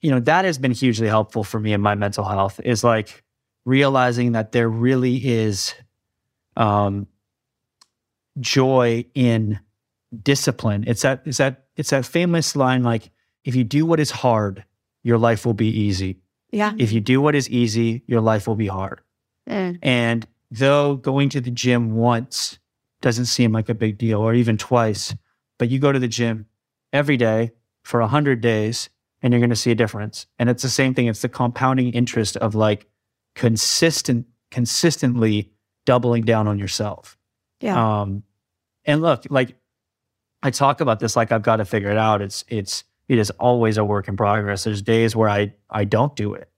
you 0.00 0.10
know, 0.10 0.20
that 0.20 0.44
has 0.44 0.56
been 0.58 0.72
hugely 0.72 1.08
helpful 1.08 1.44
for 1.44 1.60
me 1.60 1.72
in 1.72 1.80
my 1.80 1.94
mental 1.94 2.24
health 2.24 2.60
is 2.64 2.82
like 2.82 3.22
realizing 3.64 4.32
that 4.32 4.52
there 4.52 4.68
really 4.68 5.16
is 5.16 5.74
um 6.56 7.06
joy 8.40 9.04
in 9.14 9.60
discipline. 10.22 10.84
It's 10.86 11.02
that 11.02 11.22
it's 11.24 11.38
that 11.38 11.64
it's 11.76 11.90
that 11.90 12.04
famous 12.04 12.54
line 12.56 12.82
like 12.82 13.10
if 13.44 13.54
you 13.54 13.64
do 13.64 13.86
what 13.86 14.00
is 14.00 14.10
hard, 14.10 14.64
your 15.02 15.18
life 15.18 15.44
will 15.44 15.54
be 15.54 15.68
easy. 15.68 16.20
yeah. 16.50 16.72
If 16.78 16.92
you 16.92 17.00
do 17.00 17.20
what 17.20 17.34
is 17.34 17.48
easy, 17.48 18.02
your 18.06 18.20
life 18.20 18.46
will 18.46 18.54
be 18.54 18.68
hard. 18.68 19.00
Eh. 19.48 19.74
And 19.82 20.26
though 20.50 20.96
going 20.96 21.28
to 21.30 21.40
the 21.40 21.50
gym 21.50 21.96
once 21.96 22.58
doesn't 23.00 23.26
seem 23.26 23.52
like 23.52 23.68
a 23.68 23.74
big 23.74 23.98
deal, 23.98 24.20
or 24.20 24.32
even 24.34 24.56
twice, 24.56 25.14
but 25.58 25.70
you 25.70 25.78
go 25.78 25.90
to 25.90 25.98
the 25.98 26.08
gym 26.08 26.46
every 26.92 27.16
day 27.16 27.50
for 27.82 28.00
100 28.00 28.40
days 28.40 28.90
and 29.22 29.32
you're 29.32 29.40
going 29.40 29.50
to 29.50 29.56
see 29.56 29.70
a 29.70 29.76
difference. 29.76 30.26
And 30.38 30.48
it's 30.48 30.62
the 30.62 30.68
same 30.68 30.94
thing. 30.94 31.06
It's 31.06 31.22
the 31.22 31.28
compounding 31.28 31.92
interest 31.92 32.36
of 32.36 32.54
like 32.54 32.86
consistent, 33.34 34.26
consistently 34.50 35.50
doubling 35.84 36.22
down 36.22 36.46
on 36.46 36.58
yourself. 36.58 37.16
Yeah. 37.62 38.00
Um, 38.00 38.24
and 38.84 39.00
look, 39.00 39.24
like 39.30 39.56
I 40.42 40.50
talk 40.50 40.80
about 40.80 41.00
this 41.00 41.16
like 41.16 41.32
I've 41.32 41.42
got 41.42 41.56
to 41.56 41.64
figure 41.64 41.90
it 41.90 41.96
out. 41.96 42.20
It's 42.20 42.44
it's 42.48 42.84
it 43.08 43.18
is 43.18 43.30
always 43.32 43.76
a 43.78 43.84
work 43.84 44.08
in 44.08 44.16
progress. 44.16 44.64
There's 44.64 44.82
days 44.82 45.14
where 45.14 45.28
I 45.28 45.54
I 45.70 45.84
don't 45.84 46.14
do 46.16 46.34
it. 46.34 46.48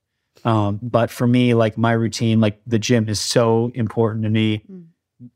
Um, 0.43 0.79
but 0.81 1.09
for 1.09 1.25
me, 1.25 1.53
like 1.53 1.77
my 1.77 1.91
routine, 1.91 2.39
like 2.39 2.61
the 2.67 2.79
gym 2.79 3.09
is 3.09 3.19
so 3.19 3.71
important 3.73 4.23
to 4.23 4.29
me. 4.29 4.63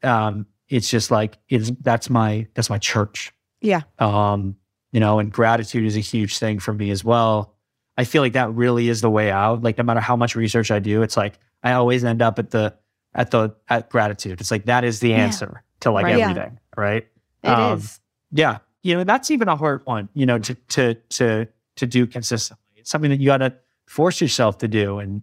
Um, 0.04 0.46
it's 0.68 0.90
just 0.90 1.10
like 1.10 1.38
it's 1.48 1.72
that's 1.82 2.10
my 2.10 2.48
that's 2.54 2.70
my 2.70 2.78
church. 2.78 3.34
Yeah. 3.62 3.82
Um, 3.98 4.56
you 4.92 5.00
know, 5.00 5.20
and 5.20 5.32
gratitude 5.32 5.86
is 5.86 5.96
a 5.96 6.02
huge 6.02 6.38
thing 6.38 6.60
for 6.60 6.74
me 6.74 6.90
as 6.92 7.04
well. 7.04 7.56
I 7.98 8.06
feel 8.06 8.22
like 8.22 8.34
that 8.34 8.54
really 8.54 8.88
is 8.88 9.02
the 9.02 9.10
way 9.10 9.30
out. 9.30 9.62
Like 9.62 9.78
no 9.78 9.84
matter 9.84 10.00
how 10.00 10.16
much 10.16 10.36
research 10.36 10.72
I 10.72 10.80
do, 10.80 11.02
it's 11.02 11.18
like 11.18 11.38
I 11.64 11.74
always 11.74 12.04
end 12.04 12.22
up 12.22 12.40
at 12.40 12.52
the 12.52 12.76
at 13.16 13.32
the 13.32 13.56
at 13.70 13.90
gratitude. 13.90 14.40
It's 14.42 14.52
like 14.52 14.66
that 14.66 14.84
is 14.84 15.00
the 15.00 15.10
Yeah. 15.10 15.18
answer 15.18 15.64
to 15.82 15.92
like 15.92 16.04
Right. 16.06 16.18
Yeah. 16.18 16.30
everything, 16.30 16.60
right? 16.78 17.08
It 17.44 17.50
Um, 17.50 17.78
is. 17.80 18.00
Yeah, 18.32 18.60
you 18.84 18.96
know 18.96 19.04
that's 19.04 19.32
even 19.32 19.48
a 19.48 19.56
hard 19.56 19.82
one. 19.86 20.10
You 20.14 20.26
know, 20.26 20.38
to 20.40 20.54
to 20.56 20.94
to 20.94 21.48
to 21.78 21.86
do 21.88 22.06
consistently. 22.06 22.64
It's 22.78 22.90
something 22.90 23.10
that 23.10 23.20
you 23.20 23.26
got 23.28 23.38
to 23.38 23.54
force 23.88 24.22
yourself 24.22 24.58
to 24.60 24.68
do, 24.68 25.00
and 25.00 25.22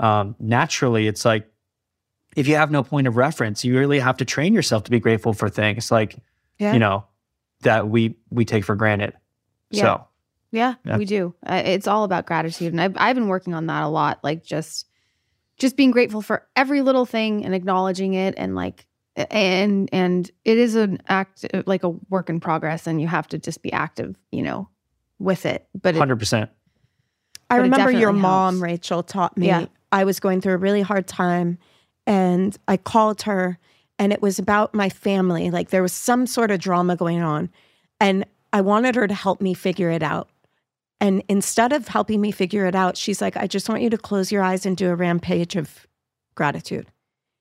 um, 0.00 0.34
naturally, 0.40 1.06
it's 1.06 1.24
like 1.24 1.48
if 2.36 2.46
you 2.48 2.56
have 2.56 2.70
no 2.70 2.82
point 2.82 3.06
of 3.06 3.16
reference, 3.16 3.64
you 3.64 3.78
really 3.78 3.98
have 4.00 4.16
to 4.18 4.24
train 4.24 4.52
yourself 4.54 4.84
to 4.84 4.90
be 4.90 4.98
grateful 5.00 5.32
for 5.32 5.48
things 5.48 5.90
like 5.90 6.16
Yeah. 6.58 6.72
you 6.72 6.78
know 6.78 7.04
that 7.62 7.88
we 7.88 8.16
we 8.30 8.44
take 8.44 8.64
for 8.64 8.74
granted. 8.74 9.12
Yeah. 9.70 9.82
So 9.82 10.04
Yeah, 10.50 10.74
Yeah. 10.84 10.96
we 10.96 11.04
do. 11.04 11.34
Uh, 11.46 11.62
it's 11.64 11.86
all 11.86 12.04
about 12.04 12.26
gratitude, 12.26 12.72
and 12.72 12.80
I've 12.80 12.96
I've 12.96 13.14
been 13.14 13.28
working 13.28 13.54
on 13.54 13.66
that 13.66 13.82
a 13.84 13.88
lot. 13.88 14.18
Like 14.24 14.42
just 14.44 14.86
just 15.58 15.76
being 15.76 15.90
grateful 15.90 16.22
for 16.22 16.46
every 16.56 16.82
little 16.82 17.06
thing 17.06 17.44
and 17.44 17.54
acknowledging 17.54 18.14
it, 18.14 18.34
and 18.36 18.54
like 18.54 18.86
and 19.16 19.88
and 19.92 20.30
it 20.44 20.58
is 20.58 20.74
an 20.74 21.00
act 21.08 21.46
uh, 21.52 21.62
like 21.66 21.82
a 21.84 21.90
work 22.10 22.30
in 22.30 22.40
progress, 22.40 22.86
and 22.86 23.00
you 23.00 23.08
have 23.08 23.28
to 23.28 23.38
just 23.38 23.62
be 23.62 23.72
active, 23.72 24.16
you 24.30 24.42
know, 24.42 24.68
with 25.18 25.46
it. 25.46 25.66
But 25.80 25.94
it, 25.94 25.98
hundred 25.98 26.18
percent. 26.18 26.50
I 27.50 27.56
remember 27.56 27.90
your 27.90 28.12
definitely 28.12 28.20
mom, 28.20 28.54
helps. 28.54 28.62
Rachel, 28.62 29.02
taught 29.02 29.36
me. 29.36 29.46
Yeah. 29.46 29.66
I 29.90 30.04
was 30.04 30.20
going 30.20 30.40
through 30.40 30.54
a 30.54 30.58
really 30.58 30.82
hard 30.82 31.06
time 31.06 31.58
and 32.06 32.56
I 32.68 32.76
called 32.76 33.22
her 33.22 33.58
and 33.98 34.12
it 34.12 34.22
was 34.22 34.38
about 34.38 34.74
my 34.74 34.88
family. 34.88 35.50
Like 35.50 35.70
there 35.70 35.82
was 35.82 35.92
some 35.92 36.26
sort 36.26 36.50
of 36.50 36.60
drama 36.60 36.96
going 36.96 37.22
on. 37.22 37.50
And 38.00 38.24
I 38.52 38.60
wanted 38.60 38.94
her 38.94 39.06
to 39.06 39.14
help 39.14 39.40
me 39.40 39.54
figure 39.54 39.90
it 39.90 40.02
out. 40.02 40.28
And 41.00 41.22
instead 41.28 41.72
of 41.72 41.88
helping 41.88 42.20
me 42.20 42.30
figure 42.32 42.66
it 42.66 42.74
out, 42.74 42.96
she's 42.96 43.20
like, 43.20 43.36
I 43.36 43.46
just 43.46 43.68
want 43.68 43.82
you 43.82 43.90
to 43.90 43.98
close 43.98 44.32
your 44.32 44.42
eyes 44.42 44.66
and 44.66 44.76
do 44.76 44.90
a 44.90 44.96
rampage 44.96 45.54
of 45.54 45.86
gratitude. 46.34 46.88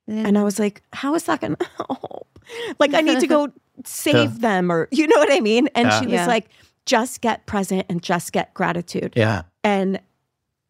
And 0.08 0.38
I 0.38 0.41
mm. 0.41 0.45
was 0.45 0.60
like, 0.60 0.82
how 0.93 1.16
is 1.16 1.24
that 1.24 1.41
going 1.41 1.55
to 1.60 1.70
help? 1.78 2.39
Like, 2.80 2.93
I 2.93 3.01
need 3.01 3.20
to 3.20 3.28
go 3.28 3.51
save 3.84 4.41
them 4.41 4.72
or, 4.72 4.88
you 4.91 5.08
know 5.08 5.18
what 5.18 5.32
I 5.32 5.39
mean? 5.39 5.70
And 5.76 5.88
Yeah. 5.88 5.99
she 5.99 6.05
was 6.05 6.14
Yeah. 6.14 6.28
like, 6.28 6.49
just 6.86 7.20
get 7.22 7.45
present 7.45 7.86
and 7.89 8.01
just 8.01 8.32
get 8.32 8.53
gratitude. 8.53 9.14
Yeah. 9.16 9.41
And 9.64 9.99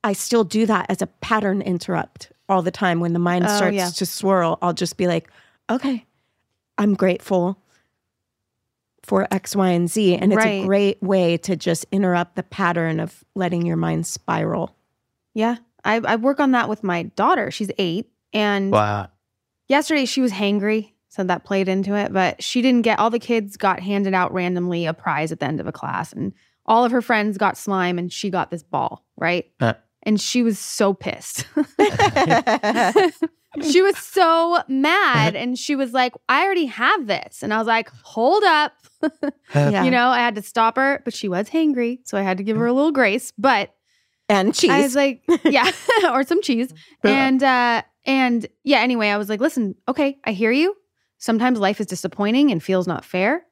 I 0.03 0.13
still 0.13 0.43
do 0.43 0.65
that 0.65 0.87
as 0.89 1.01
a 1.01 1.07
pattern 1.07 1.61
interrupt 1.61 2.31
all 2.49 2.61
the 2.61 2.71
time. 2.71 2.99
When 2.99 3.13
the 3.13 3.19
mind 3.19 3.45
Oh, 3.47 3.55
starts 3.55 3.75
yeah. 3.75 3.89
to 3.89 4.05
swirl, 4.05 4.57
I'll 4.61 4.73
just 4.73 4.97
be 4.97 5.07
like, 5.07 5.29
okay, 5.69 6.05
I'm 6.77 6.95
grateful 6.95 7.59
for 9.07 9.25
X, 9.31 9.55
Y, 9.55 9.69
and 9.69 9.89
Z. 9.89 10.15
And 10.17 10.33
it's 10.33 10.37
Right. 10.43 10.63
a 10.63 10.65
great 10.67 11.01
way 11.01 11.37
to 11.37 11.55
just 11.55 11.85
interrupt 11.91 12.35
the 12.35 12.43
pattern 12.43 12.99
of 12.99 13.23
letting 13.35 13.65
your 13.65 13.77
mind 13.77 14.05
spiral. 14.05 14.75
yeah, 15.33 15.55
I 15.85 15.95
I 15.97 16.15
work 16.17 16.39
on 16.39 16.51
that 16.51 16.67
with 16.69 16.83
my 16.83 17.03
daughter. 17.03 17.49
She's 17.51 17.71
eight, 17.77 18.09
and 18.33 18.71
Wow. 18.71 19.07
yesterday 19.69 20.05
she 20.05 20.21
was 20.21 20.31
hangry 20.33 20.91
so 21.09 21.23
that 21.23 21.45
played 21.45 21.67
into 21.69 21.95
it 21.95 22.11
but 22.13 22.43
she 22.43 22.61
didn't 22.61 22.81
get 22.83 22.99
all 22.99 23.09
the 23.09 23.17
kids 23.19 23.55
got 23.57 23.79
handed 23.79 24.13
out 24.13 24.31
randomly 24.33 24.85
a 24.85 24.93
prize 24.93 25.31
at 25.31 25.39
the 25.39 25.45
end 25.47 25.59
of 25.61 25.65
a 25.65 25.71
class 25.71 26.11
and 26.11 26.33
all 26.65 26.83
of 26.83 26.91
her 26.91 27.01
friends 27.01 27.37
got 27.37 27.57
slime 27.57 27.97
and 27.97 28.11
she 28.11 28.29
got 28.29 28.51
this 28.51 28.61
ball 28.61 29.05
right 29.15 29.45
Uh. 29.61 29.73
and 30.03 30.19
she 30.19 30.43
was 30.43 30.59
so 30.59 30.93
pissed 30.93 31.45
she 33.61 33.81
was 33.81 33.97
so 33.97 34.61
mad 34.67 35.35
and 35.35 35.57
she 35.57 35.75
was 35.75 35.93
like, 35.93 36.13
I 36.29 36.43
already 36.43 36.65
have 36.65 37.07
this. 37.07 37.41
And 37.43 37.53
I 37.53 37.57
was 37.57 37.67
like, 37.67 37.89
hold 37.89 38.43
up. 38.43 38.73
Yeah. 39.55 39.83
You 39.83 39.91
know, 39.91 40.09
I 40.09 40.17
had 40.17 40.35
to 40.35 40.41
stop 40.41 40.75
her, 40.75 41.01
but 41.05 41.13
she 41.13 41.29
was 41.29 41.49
hangry. 41.49 41.99
So 42.03 42.17
I 42.17 42.21
had 42.21 42.37
to 42.37 42.43
give 42.43 42.57
her 42.57 42.65
a 42.65 42.73
little 42.73 42.91
grace. 42.91 43.31
But 43.37 43.73
and 44.27 44.53
cheese. 44.53 44.71
I 44.71 44.81
was 44.81 44.95
like, 44.95 45.23
yeah, 45.45 45.71
or 46.11 46.23
some 46.23 46.41
cheese. 46.41 46.73
And 47.03 47.41
uh 47.41 47.83
and 48.05 48.45
yeah, 48.63 48.79
anyway, 48.79 49.09
I 49.09 49.17
was 49.17 49.29
like, 49.29 49.39
listen, 49.39 49.75
okay, 49.87 50.17
I 50.25 50.33
hear 50.33 50.51
you. 50.51 50.75
Sometimes 51.17 51.59
life 51.59 51.79
is 51.79 51.87
disappointing 51.87 52.51
and 52.51 52.61
feels 52.61 52.87
not 52.87 53.05
fair, 53.05 53.45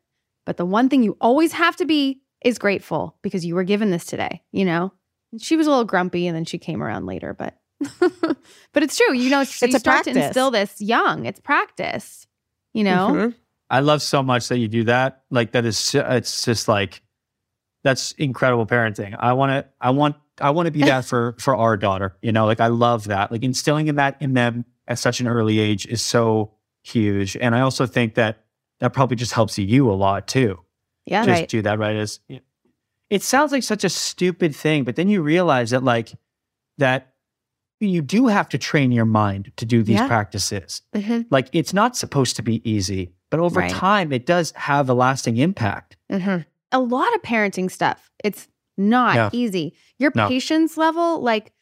but 0.46 0.58
the 0.58 0.66
one 0.66 0.90
thing 0.90 1.04
you 1.04 1.18
always 1.22 1.54
have 1.54 1.76
to 1.78 1.86
be 1.86 2.22
is 2.44 2.58
grateful 2.60 3.18
because 3.22 3.46
you 3.46 3.56
were 3.56 3.64
given 3.64 3.90
this 3.90 4.06
today, 4.06 4.44
you 4.52 4.66
know? 4.66 4.92
And 5.32 5.42
she 5.42 5.56
was 5.56 5.66
a 5.66 5.70
little 5.70 5.86
grumpy 5.86 6.28
and 6.28 6.36
then 6.36 6.46
she 6.46 6.58
came 6.58 6.84
around 6.84 7.06
later, 7.06 7.34
but 7.34 7.56
but 8.00 8.84
it's 8.84 8.98
true. 8.98 9.14
You 9.16 9.30
know, 9.30 9.42
it's, 9.42 9.62
It's 9.62 9.72
you 9.72 9.78
a 9.78 9.80
start 9.80 10.04
to 10.06 10.12
practice. 10.12 10.26
instill 10.28 10.52
this 10.52 10.80
young. 10.82 11.26
It's 11.26 11.40
practice. 11.40 12.28
You 12.74 12.84
know? 12.84 13.10
Mhm. 13.12 13.36
I 13.70 13.80
love 13.80 14.02
so 14.02 14.22
much 14.22 14.48
that 14.50 14.58
you 14.60 14.68
do 14.68 14.84
that. 14.86 15.24
Like 15.32 15.52
that 15.54 15.66
is, 15.66 15.94
it's 15.96 16.46
just 16.46 16.68
like 16.68 17.02
that's 17.84 18.12
incredible 18.14 18.66
parenting. 18.66 19.16
I 19.20 19.34
want 19.34 19.52
to, 19.52 19.70
I 19.82 19.90
want, 19.92 20.16
I 20.40 20.50
want 20.52 20.66
to 20.68 20.72
be 20.72 20.82
that 20.82 21.06
for 21.06 21.36
for 21.40 21.56
our 21.56 21.78
daughter. 21.78 22.16
You 22.22 22.32
know, 22.32 22.46
like 22.46 22.60
I 22.60 22.68
love 22.68 23.06
that. 23.06 23.32
Like 23.32 23.44
instilling 23.44 23.88
in 23.88 23.96
that 23.96 24.18
in 24.22 24.34
them 24.34 24.66
at 24.88 25.00
such 25.00 25.20
an 25.20 25.28
early 25.28 25.60
age 25.60 25.86
is 25.88 26.02
so 26.02 26.52
huge. 26.84 27.38
And 27.38 27.56
I 27.56 27.62
also 27.62 27.86
think 27.86 28.16
that 28.16 28.44
that 28.80 28.92
probably 28.94 29.16
just 29.16 29.32
helps 29.34 29.58
you 29.58 29.90
a 29.90 29.94
lot 29.94 30.28
too. 30.28 30.60
Yeah. 31.06 31.26
just 31.26 31.40
Right. 31.40 31.50
do 31.50 31.62
that 31.62 31.80
right 31.80 31.96
as 31.96 32.20
it 33.10 33.22
sounds 33.24 33.52
like 33.52 33.62
such 33.64 33.84
a 33.84 33.90
stupid 33.90 34.56
thing 34.56 34.84
but 34.84 34.96
then 34.96 35.08
you 35.08 35.22
realize 35.22 35.70
that 35.70 35.84
like 35.84 36.12
that 36.80 37.14
you 37.80 38.02
do 38.02 38.28
have 38.28 38.48
to 38.50 38.58
train 38.58 38.92
your 38.92 39.06
mind 39.06 39.52
to 39.58 39.66
do 39.66 39.84
these 39.84 39.96
Yeah. 40.00 40.08
practices 40.08 40.82
Mhm. 40.96 41.26
like 41.30 41.50
it's 41.52 41.74
not 41.74 41.96
supposed 41.96 42.36
to 42.38 42.42
be 42.44 42.68
easy 42.70 43.12
but 43.30 43.40
over 43.40 43.60
Right. 43.60 43.70
time 43.72 44.12
it 44.14 44.26
does 44.26 44.52
have 44.56 44.90
a 44.90 44.94
lasting 44.94 45.38
impact 45.38 45.98
Mhm. 46.12 46.46
A 46.72 46.80
lot 46.80 47.14
of 47.16 47.22
parenting 47.22 47.72
stuff. 47.72 48.12
It's 48.24 48.48
not 48.78 49.16
Yeah. 49.16 49.30
easy. 49.32 49.74
Your 49.98 50.12
No. 50.14 50.28
patience 50.28 50.76
level, 50.78 51.22
like, 51.22 51.54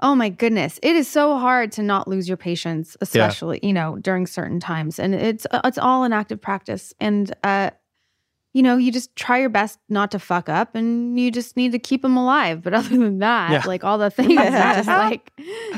oh 0.00 0.14
my 0.14 0.28
goodness, 0.30 0.78
it 0.82 0.96
is 0.96 1.06
so 1.06 1.36
hard 1.38 1.70
to 1.72 1.82
not 1.82 2.08
lose 2.08 2.28
your 2.28 2.36
patience, 2.38 2.96
especially 3.00 3.58
you 3.62 3.72
know 3.74 3.96
during 4.00 4.26
certain 4.26 4.58
times. 4.60 4.98
And 4.98 5.14
it's 5.14 5.46
uh, 5.50 5.60
it's 5.64 5.76
all 5.76 6.04
an 6.04 6.12
active 6.14 6.40
practice. 6.40 6.94
And 7.00 7.34
uh, 7.44 7.70
you 8.54 8.62
know, 8.62 8.76
you 8.76 8.90
just 8.90 9.14
try 9.16 9.38
your 9.38 9.48
best 9.50 9.78
not 9.88 10.10
to 10.12 10.18
fuck 10.18 10.48
up, 10.48 10.74
and 10.74 11.18
you 11.20 11.30
just 11.30 11.56
need 11.56 11.72
to 11.72 11.78
keep 11.78 12.02
them 12.02 12.16
alive. 12.16 12.62
But 12.62 12.74
other 12.78 12.88
than 12.96 13.18
that, 13.18 13.50
Yeah. 13.52 13.62
like 13.66 13.84
all 13.84 13.98
the 13.98 14.10
things, 14.10 14.38
are 14.38 14.74
just 14.74 14.88
like, 14.88 15.30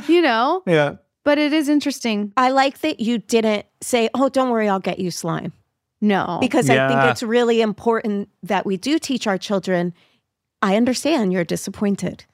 you 0.08 0.22
know. 0.22 0.62
yeah 0.66 0.96
But 1.24 1.38
it 1.38 1.52
is 1.52 1.68
interesting. 1.68 2.32
I 2.36 2.50
like 2.50 2.80
that 2.80 3.00
you 3.00 3.18
didn't 3.18 3.66
say, 3.82 4.08
"Oh, 4.14 4.28
don't 4.28 4.50
worry, 4.50 4.68
I'll 4.68 4.80
get 4.80 4.98
you 4.98 5.10
slime," 5.10 5.52
No, 6.00 6.38
because 6.40 6.70
I 6.70 6.88
think 6.88 7.00
it's 7.10 7.22
really 7.22 7.60
important 7.60 8.28
that 8.42 8.64
we 8.64 8.76
do 8.76 8.98
teach 8.98 9.26
our 9.26 9.36
children. 9.38 9.92
I 10.62 10.76
understand 10.76 11.32
you're 11.32 11.44
disappointed. 11.44 12.24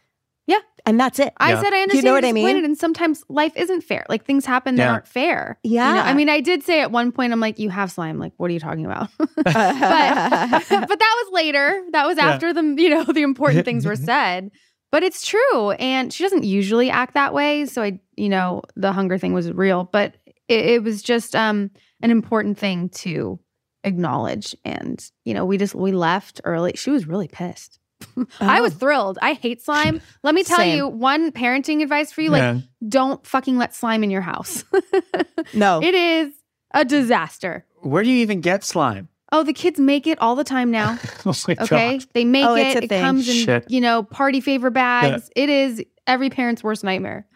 Yeah. 0.46 0.58
and 0.84 1.00
that's 1.00 1.18
it. 1.18 1.32
I 1.38 1.50
Yeah. 1.52 1.62
said 1.62 1.72
I 1.72 1.80
understand. 1.82 2.04
know 2.04 2.10
you're 2.12 2.16
what 2.18 2.24
I 2.24 2.32
mean? 2.32 2.64
And 2.64 2.78
sometimes 2.78 3.24
life 3.28 3.52
isn't 3.56 3.82
fair. 3.82 4.04
Like 4.08 4.24
things 4.24 4.46
happen 4.46 4.76
that 4.76 4.84
Yeah. 4.84 4.92
aren't 4.92 5.08
fair. 5.08 5.58
Yeah. 5.64 5.88
You 5.88 5.94
know, 5.96 6.00
I 6.02 6.14
mean, 6.14 6.28
I 6.28 6.40
did 6.40 6.62
say 6.62 6.80
at 6.80 6.92
one 6.92 7.10
point, 7.10 7.32
I'm 7.32 7.40
like, 7.40 7.58
you 7.58 7.70
have 7.70 7.90
slime. 7.90 8.18
Like, 8.20 8.32
what 8.36 8.48
are 8.50 8.54
you 8.54 8.60
talking 8.60 8.86
about? 8.86 9.08
but 9.34 9.44
but 9.44 10.98
that 10.98 11.24
was 11.24 11.32
later. 11.32 11.82
That 11.92 12.06
was 12.06 12.16
Yeah. 12.18 12.28
after 12.28 12.52
the 12.52 12.62
you 12.78 12.90
know 12.90 13.04
the 13.04 13.22
important 13.22 13.64
things 13.64 13.84
were 13.86 13.96
said. 14.10 14.50
But 14.92 15.02
it's 15.02 15.26
true, 15.26 15.72
and 15.72 16.12
she 16.12 16.22
doesn't 16.22 16.44
usually 16.44 16.90
act 16.90 17.14
that 17.14 17.34
way. 17.34 17.66
So 17.66 17.82
I, 17.82 17.98
you 18.16 18.28
know, 18.28 18.62
the 18.76 18.92
hunger 18.92 19.18
thing 19.18 19.32
was 19.34 19.50
real, 19.52 19.82
but 19.92 20.14
it, 20.48 20.64
it 20.66 20.82
was 20.84 21.02
just 21.02 21.34
um 21.34 21.70
an 22.02 22.10
important 22.12 22.56
thing 22.58 22.88
to 22.90 23.40
acknowledge. 23.82 24.54
And 24.64 25.04
you 25.24 25.34
know, 25.34 25.44
we 25.44 25.58
just 25.58 25.74
we 25.74 25.90
left 25.92 26.40
early. 26.44 26.72
She 26.76 26.90
was 26.90 27.06
really 27.08 27.28
pissed. 27.28 27.80
I 28.40 28.60
was 28.60 28.74
Oh. 28.74 28.78
thrilled. 28.78 29.18
I 29.22 29.32
hate 29.34 29.62
slime. 29.62 30.00
Let 30.22 30.34
me 30.34 30.42
tell 30.44 30.58
Same. 30.58 30.76
you 30.76 30.88
one 30.88 31.32
parenting 31.32 31.82
advice 31.82 32.12
for 32.12 32.20
you: 32.22 32.30
like, 32.30 32.40
Yeah. 32.42 32.58
don't 32.88 33.26
fucking 33.26 33.56
let 33.58 33.74
slime 33.74 34.04
in 34.04 34.10
your 34.10 34.20
house. 34.22 34.64
no. 35.54 35.82
it 35.82 35.94
is 35.94 36.32
a 36.72 36.84
disaster. 36.84 37.64
where 37.80 38.02
do 38.02 38.10
you 38.10 38.18
even 38.18 38.40
get 38.40 38.64
slime 38.64 39.08
Oh, 39.32 39.42
the 39.42 39.52
kids 39.52 39.80
make 39.80 40.06
it 40.06 40.18
all 40.20 40.36
the 40.36 40.44
time 40.44 40.70
now. 40.70 40.98
oh 41.26 41.32
Okay, 41.60 42.00
they 42.12 42.24
make 42.24 42.44
Oh, 42.46 42.54
it. 42.54 42.84
It 42.84 42.88
thing. 42.88 43.00
comes 43.02 43.28
in 43.28 43.34
Shit. 43.44 43.70
you 43.70 43.80
know 43.80 44.02
party 44.02 44.40
favor 44.40 44.70
bags. 44.70 45.30
It 45.34 45.48
is 45.48 45.82
every 46.06 46.30
parent's 46.30 46.62
worst 46.62 46.84
nightmare. 46.84 47.26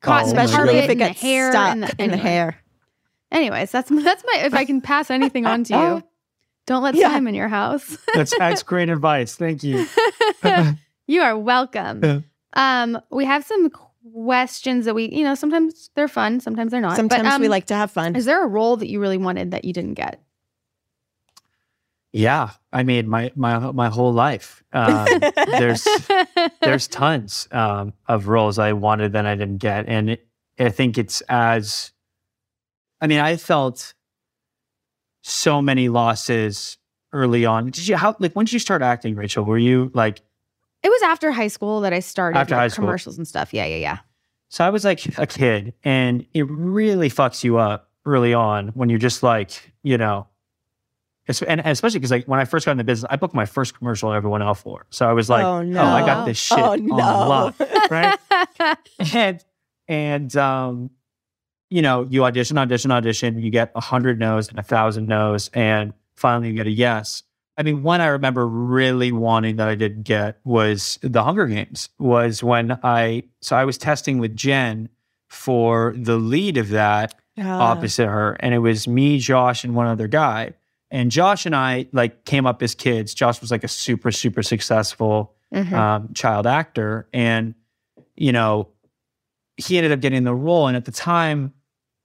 Cotton 0.00 0.26
Oh 0.38 0.42
Especially 0.42 0.76
if 0.78 0.90
it 0.90 0.96
gets 0.96 1.20
hair 1.20 1.50
stuck 1.50 1.70
and 1.72 1.82
the, 1.84 2.02
in 2.02 2.10
the 2.10 2.16
hair. 2.18 2.58
Anyways, 3.32 3.70
that's 3.72 3.88
that's 3.90 4.22
my 4.26 4.42
if 4.44 4.54
I 4.54 4.64
can 4.64 4.80
pass 4.80 5.10
anything 5.10 5.44
on 5.46 5.64
to 5.64 5.74
you. 5.74 6.02
Don't 6.66 6.82
let 6.82 6.94
Yeah. 6.94 7.10
slime 7.10 7.26
in 7.28 7.34
your 7.34 7.48
house. 7.48 7.96
that's 8.14 8.36
that's 8.38 8.62
great 8.72 8.88
advice 8.88 9.36
thank 9.36 9.62
you 9.62 9.86
you 11.06 11.20
are 11.22 11.36
welcome. 11.38 12.00
Yeah. 12.02 12.20
Um, 12.56 13.00
we 13.10 13.24
have 13.24 13.44
some 13.44 13.70
questions 13.70 14.84
that 14.84 14.94
we, 14.94 15.08
you 15.10 15.24
know, 15.24 15.34
sometimes 15.34 15.90
they're 15.96 16.08
fun, 16.08 16.38
sometimes 16.40 16.70
they're 16.70 16.80
not. 16.80 16.96
Sometimes 16.96 17.24
but, 17.24 17.32
um, 17.32 17.40
we 17.40 17.48
like 17.48 17.66
to 17.66 17.74
have 17.74 17.90
fun. 17.90 18.14
Is 18.14 18.26
there 18.26 18.44
a 18.44 18.46
role 18.46 18.76
that 18.76 18.88
you 18.88 19.00
really 19.00 19.16
wanted 19.18 19.50
that 19.50 19.64
you 19.64 19.72
didn't 19.72 19.94
get? 19.94 20.20
yeah 22.16 22.50
i 22.72 22.84
made 22.84 23.08
my 23.08 23.32
my 23.34 23.58
my 23.72 23.88
whole 23.88 24.12
life 24.12 24.62
um, 24.72 25.08
there's 25.58 25.84
there's 26.60 26.86
tons 26.86 27.48
um, 27.50 27.92
of 28.06 28.28
roles 28.28 28.56
I 28.56 28.72
wanted 28.72 29.12
that 29.14 29.26
I 29.26 29.34
didn't 29.34 29.58
get, 29.58 29.88
and 29.88 30.10
it, 30.10 30.26
I 30.58 30.68
think 30.68 30.96
it's 30.98 31.20
as, 31.22 31.92
I 33.00 33.06
mean, 33.08 33.18
I 33.20 33.36
felt 33.36 33.94
so 35.26 35.62
many 35.62 35.88
losses 35.88 36.76
early 37.14 37.46
on. 37.46 37.70
Did 37.70 37.88
you 37.88 37.96
how 37.96 38.14
like 38.18 38.32
when 38.34 38.44
did 38.44 38.52
you 38.52 38.58
start 38.58 38.82
acting, 38.82 39.14
Rachel? 39.16 39.42
Were 39.44 39.56
you 39.58 39.90
like 39.94 40.20
It 40.82 40.90
was 40.90 41.02
after 41.02 41.32
high 41.32 41.48
school 41.48 41.80
that 41.80 41.92
I 41.94 42.00
started 42.00 42.38
After 42.38 42.54
like, 42.54 42.60
high 42.60 42.68
school. 42.68 42.84
commercials 42.84 43.16
and 43.16 43.26
stuff. 43.26 43.54
Yeah, 43.54 43.64
yeah, 43.64 43.76
yeah. 43.76 43.98
so? 44.50 44.64
I 44.66 44.70
was 44.70 44.84
like 44.84 45.16
a 45.18 45.26
kid, 45.26 45.72
and 45.82 46.26
it 46.34 46.42
really 46.50 47.08
fucks 47.08 47.42
you 47.42 47.56
up 47.56 47.90
early 48.04 48.34
on 48.34 48.68
when 48.68 48.90
you're 48.90 48.98
just 48.98 49.22
like 49.22 49.72
you 49.82 49.96
know. 49.96 50.26
And 51.48 51.62
especially 51.64 52.00
because 52.00 52.10
like 52.10 52.26
when 52.28 52.38
I 52.38 52.44
first 52.44 52.66
got 52.66 52.72
in 52.72 52.76
the 52.76 52.84
business, 52.84 53.08
I 53.10 53.16
booked 53.16 53.34
my 53.34 53.46
first 53.46 53.78
commercial 53.78 54.10
I 54.10 54.16
ever 54.18 54.28
went 54.28 54.44
out 54.44 54.58
for. 54.58 54.84
So 54.90 55.08
I 55.08 55.14
was 55.14 55.30
like, 55.30 55.42
oh 55.42 55.56
oh, 55.56 55.62
no! 55.62 55.82
I 55.82 56.04
got 56.04 56.26
this 56.26 56.36
shit 56.36 56.58
Oh 56.58 56.72
on 56.72 56.84
no! 56.84 56.96
lock, 56.96 57.54
right? 57.90 58.18
and 59.14 59.42
and 59.88 60.36
um 60.36 60.90
you 61.74 61.82
know 61.82 62.06
you 62.10 62.24
audition 62.24 62.56
audition 62.58 62.90
audition 62.90 63.38
you 63.40 63.50
get 63.50 63.72
a 63.74 63.80
hundred 63.80 64.18
no's 64.18 64.48
and 64.48 64.58
a 64.58 64.62
thousand 64.62 65.06
no's 65.06 65.50
and 65.54 65.92
finally 66.16 66.48
you 66.48 66.54
get 66.54 66.66
a 66.66 66.70
yes 66.70 67.22
i 67.58 67.62
mean 67.62 67.82
one 67.82 68.00
i 68.00 68.06
remember 68.06 68.46
really 68.46 69.10
wanting 69.12 69.56
that 69.56 69.68
i 69.68 69.74
didn't 69.74 70.02
get 70.04 70.38
was 70.44 70.98
the 71.02 71.22
hunger 71.22 71.46
games 71.46 71.88
was 71.98 72.42
when 72.42 72.78
i 72.84 73.22
so 73.40 73.56
i 73.56 73.64
was 73.64 73.76
testing 73.78 74.18
with 74.18 74.36
jen 74.36 74.88
for 75.28 75.94
the 75.96 76.16
lead 76.16 76.56
of 76.56 76.68
that 76.68 77.14
Yeah. 77.36 77.58
opposite 77.58 78.06
her 78.06 78.36
and 78.40 78.54
it 78.54 78.58
was 78.60 78.86
me 78.86 79.18
josh 79.18 79.64
and 79.64 79.74
one 79.74 79.86
other 79.88 80.06
guy 80.06 80.52
and 80.92 81.10
josh 81.10 81.44
and 81.46 81.56
i 81.56 81.86
like 81.92 82.24
came 82.24 82.46
up 82.46 82.62
as 82.62 82.74
kids 82.74 83.14
josh 83.14 83.40
was 83.40 83.50
like 83.50 83.64
a 83.64 83.68
super 83.68 84.12
super 84.12 84.42
successful 84.42 85.34
Mhm. 85.52 85.72
um, 85.72 86.12
child 86.14 86.46
actor, 86.48 87.06
and 87.12 87.54
you 88.16 88.32
know, 88.32 88.68
he 89.56 89.76
ended 89.78 89.92
up 89.92 90.00
getting 90.00 90.24
the 90.24 90.34
role. 90.34 90.66
And 90.66 90.76
at 90.76 90.84
the 90.84 90.90
time, 90.90 91.52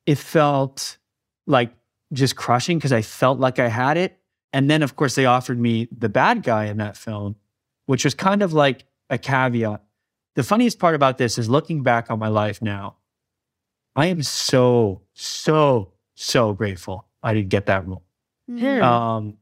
it 0.09 0.17
felt 0.17 0.97
like 1.45 1.71
just 2.11 2.35
crushing 2.35 2.77
because 2.79 2.91
I 2.91 3.03
felt 3.03 3.39
like 3.39 3.59
I 3.59 3.67
had 3.67 3.95
it. 3.97 4.17
And 4.51 4.67
then, 4.69 4.81
of 4.81 4.95
course, 4.95 5.13
they 5.13 5.25
offered 5.25 5.59
me 5.59 5.87
the 5.95 6.09
bad 6.09 6.41
guy 6.41 6.65
in 6.65 6.77
that 6.77 6.97
film, 6.97 7.35
which 7.85 8.03
was 8.03 8.15
kind 8.15 8.41
of 8.41 8.51
like 8.51 8.85
a 9.11 9.17
caveat. 9.19 9.83
The 10.35 10.41
funniest 10.43 10.79
part 10.79 10.95
about 10.95 11.19
this 11.19 11.37
is 11.37 11.47
looking 11.47 11.83
back 11.83 12.09
on 12.09 12.17
my 12.17 12.27
life 12.29 12.59
now. 12.61 12.95
I 13.95 14.07
am 14.07 14.23
so, 14.23 15.01
so, 15.13 15.93
so 16.15 16.53
grateful 16.53 17.05
I 17.21 17.33
didn't 17.35 17.49
get 17.49 17.67
that 17.67 17.85
role 17.87 18.03
Mhm. 18.49 18.81
um, 18.81 19.37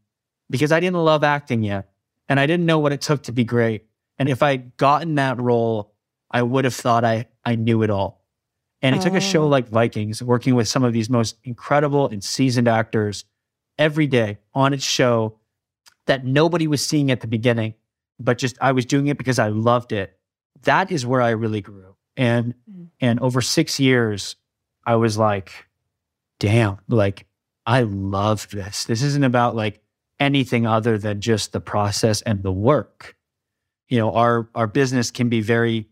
because 0.50 0.72
I 0.74 0.80
didn't 0.82 0.98
love 0.98 1.24
acting 1.24 1.64
yet, 1.64 1.90
and 2.28 2.40
I 2.42 2.46
didn't 2.46 2.66
know 2.66 2.80
what 2.80 2.92
it 2.92 3.00
took 3.02 3.24
to 3.24 3.32
be 3.32 3.46
great. 3.46 3.86
And 4.20 4.28
if 4.28 4.44
I'd 4.44 4.76
gotten 4.76 5.16
that 5.16 5.40
role, 5.40 5.94
I 6.30 6.42
would 6.42 6.66
have 6.66 6.76
thought 6.76 7.06
I 7.06 7.28
I 7.46 7.56
knew 7.56 7.84
it 7.84 7.90
all. 7.90 8.17
And 8.82 8.96
it 8.96 9.02
took 9.02 9.14
a 9.14 9.20
show 9.20 9.44
Oh. 9.44 9.48
like 9.48 9.70
Vikings, 9.70 10.22
working 10.22 10.54
with 10.56 10.68
some 10.68 10.84
of 10.84 10.94
these 10.94 11.10
most 11.10 11.38
incredible 11.44 12.08
and 12.08 12.24
seasoned 12.24 12.68
actors 12.68 13.26
every 13.80 14.06
day 14.08 14.38
on 14.54 14.74
its 14.74 14.84
show 14.84 15.40
that 16.06 16.26
nobody 16.26 16.68
was 16.68 16.86
seeing 16.86 17.10
at 17.12 17.22
the 17.22 17.28
beginning, 17.28 17.74
but 18.20 18.38
just 18.38 18.56
I 18.62 18.72
was 18.74 18.86
doing 18.86 19.08
it 19.08 19.18
because 19.18 19.40
I 19.40 19.48
loved 19.50 19.92
it. 19.92 20.18
That 20.64 20.92
is 20.92 21.06
where 21.06 21.22
I 21.22 21.32
really 21.32 21.62
grew. 21.62 21.96
And 22.16 22.54
Mm. 22.70 22.88
and 23.02 23.20
over 23.20 23.42
six 23.42 23.80
years, 23.80 24.36
I 24.86 24.96
was 24.96 25.18
like, 25.18 25.52
damn, 26.40 26.78
like 26.88 27.26
I 27.66 27.82
love 27.82 28.48
this. 28.50 28.86
This 28.86 29.02
isn't 29.02 29.24
about 29.24 29.56
like 29.56 29.82
anything 30.20 30.66
other 30.66 30.98
than 30.98 31.20
just 31.22 31.52
the 31.52 31.60
process 31.60 32.22
and 32.22 32.42
the 32.44 32.52
work. 32.52 33.16
You 33.90 33.98
know, 34.00 34.14
our 34.14 34.50
our 34.56 34.68
business 34.68 35.12
can 35.12 35.30
be 35.30 35.42
very 35.42 35.88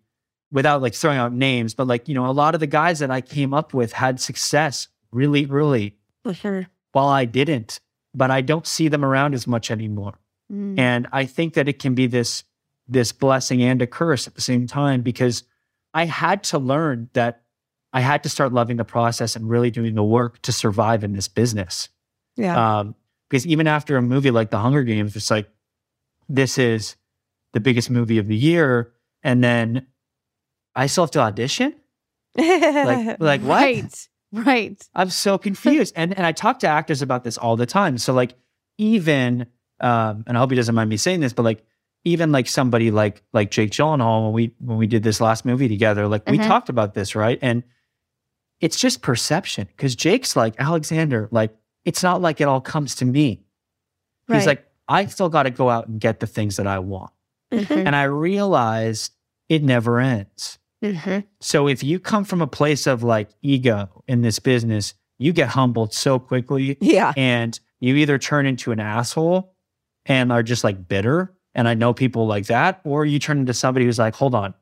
without 0.52 0.82
like 0.82 0.94
throwing 0.94 1.18
out 1.18 1.34
names, 1.34 1.74
but 1.74 1.88
like, 1.88 2.08
you 2.08 2.16
know, 2.16 2.28
a 2.28 2.32
lot 2.32 2.54
of 2.54 2.60
the 2.60 2.68
guys 2.68 3.00
that 3.00 3.12
I 3.12 3.22
came 3.22 3.54
up 3.54 3.74
with 3.74 3.94
had 3.94 4.20
success 4.20 4.88
really 5.12 5.46
early 5.48 5.98
while 6.92 7.08
I 7.08 7.26
didn't, 7.26 7.80
but 8.14 8.32
I 8.32 8.42
don't 8.42 8.66
see 8.66 8.88
them 8.88 9.04
around 9.04 9.34
as 9.34 9.48
much 9.48 9.72
anymore. 9.72 10.20
Mm. 10.52 10.80
And 10.80 11.08
I 11.12 11.26
think 11.26 11.56
that 11.56 11.68
it 11.68 11.80
can 11.80 11.96
be 11.96 12.08
this 12.08 12.44
this 12.88 13.12
blessing 13.12 13.64
and 13.64 13.82
a 13.82 13.88
curse 13.88 14.28
at 14.28 14.36
the 14.36 14.42
same 14.42 14.68
time 14.68 15.02
because 15.02 15.44
I 15.96 16.06
had 16.06 16.44
to 16.46 16.60
learn 16.60 17.10
that 17.14 17.42
I 17.94 18.02
had 18.02 18.24
to 18.24 18.30
start 18.30 18.54
loving 18.54 18.78
the 18.78 18.86
process 18.86 19.36
and 19.36 19.50
really 19.50 19.72
doing 19.72 19.96
the 19.96 20.04
work 20.04 20.42
to 20.44 20.52
survive 20.52 21.04
in 21.04 21.14
this 21.14 21.28
business. 21.28 21.90
Yeah. 22.36 22.80
Um, 22.80 22.96
because 23.30 23.48
even 23.48 23.66
after 23.66 23.98
a 23.98 24.02
movie 24.02 24.32
like 24.32 24.52
The 24.52 24.60
Hunger 24.60 24.84
Games, 24.84 25.16
it's 25.16 25.32
like 25.32 25.50
this 26.30 26.58
is 26.58 26.96
the 27.54 27.60
biggest 27.60 27.90
movie 27.90 28.18
of 28.18 28.28
the 28.28 28.36
year, 28.36 28.94
and 29.24 29.44
then 29.44 29.88
I 30.76 30.88
still 30.88 31.04
have 31.06 31.12
to 31.12 31.20
audition. 31.20 31.76
Like, 32.38 33.20
like 33.20 33.42
what? 33.42 33.62
Right. 33.62 34.08
Right. 34.32 34.88
I'm 34.94 35.10
so 35.10 35.38
confused. 35.38 35.94
and 35.96 36.14
and 36.18 36.26
I 36.26 36.32
talk 36.34 36.60
to 36.60 36.68
actors 36.68 37.02
about 37.02 37.24
this 37.24 37.38
all 37.38 37.56
the 37.56 37.66
time. 37.66 37.98
So 37.98 38.14
like 38.14 38.34
even 38.78 39.48
um, 39.80 40.24
and 40.28 40.38
I 40.38 40.40
hope 40.40 40.50
he 40.52 40.56
doesn't 40.56 40.76
mind 40.76 40.90
me 40.90 40.98
saying 40.98 41.22
this, 41.22 41.32
but 41.34 41.44
like 41.44 41.64
even 42.04 42.32
like 42.32 42.48
somebody 42.48 42.92
like 42.92 43.24
like 43.34 43.52
Jake 43.52 43.72
Gyllenhaal 43.72 44.26
when 44.26 44.34
we 44.34 44.54
when 44.60 44.78
we 44.78 44.88
did 44.88 45.04
this 45.04 45.22
last 45.22 45.46
movie 45.46 45.70
together, 45.70 46.08
like 46.08 46.30
we 46.30 46.38
Mhm. 46.38 46.48
talked 46.48 46.68
about 46.70 46.94
this, 46.94 47.16
right? 47.16 47.40
And 47.42 47.64
it's 48.60 48.78
just 48.80 49.02
perception 49.02 49.68
because 49.68 49.96
Jake's 49.96 50.36
like 50.36 50.56
Alexander, 50.60 51.30
like 51.32 51.56
it's 51.86 52.04
not 52.04 52.22
like 52.22 52.42
it 52.42 52.48
all 52.50 52.62
comes 52.62 52.96
to 52.96 53.06
me. 53.06 53.44
He's 54.28 54.46
like 54.48 54.66
I 54.88 55.06
still 55.06 55.30
got 55.30 55.44
to 55.44 55.50
go 55.52 55.70
out 55.70 55.88
and 55.88 56.00
get 56.00 56.20
the 56.20 56.28
things 56.28 56.58
that 56.58 56.68
I 56.68 56.80
want, 56.80 57.12
Mhm. 57.54 57.86
and 57.86 57.96
I 57.96 58.04
realized 58.04 59.14
it 59.50 59.64
never 59.64 60.00
ends. 60.00 60.58
Mhm. 60.94 61.26
So 61.40 61.68
if 61.68 61.84
you 61.84 62.00
come 62.00 62.24
from 62.24 62.42
a 62.42 62.48
place 62.48 62.88
of 62.88 63.04
like 63.04 63.30
ego 63.42 64.04
in 64.08 64.22
this 64.22 64.40
business, 64.40 64.94
you 65.18 65.34
get 65.34 65.50
humbled 65.50 65.94
so 65.94 66.20
quickly 66.20 66.78
yeah. 66.82 67.14
and 67.16 67.58
you 67.80 67.96
either 67.96 68.18
turn 68.18 68.46
into 68.46 68.72
an 68.72 68.80
asshole 68.80 69.54
and 70.06 70.32
are 70.32 70.44
just 70.44 70.64
like 70.64 70.88
bitter. 70.88 71.34
And 71.54 71.68
I 71.68 71.74
know 71.74 71.94
people 71.94 72.28
like 72.28 72.48
that, 72.48 72.82
or 72.84 73.06
you 73.06 73.18
turn 73.18 73.40
into 73.40 73.54
somebody 73.54 73.86
who's 73.86 74.00
like, 74.00 74.16
hold 74.16 74.36
on, 74.36 74.54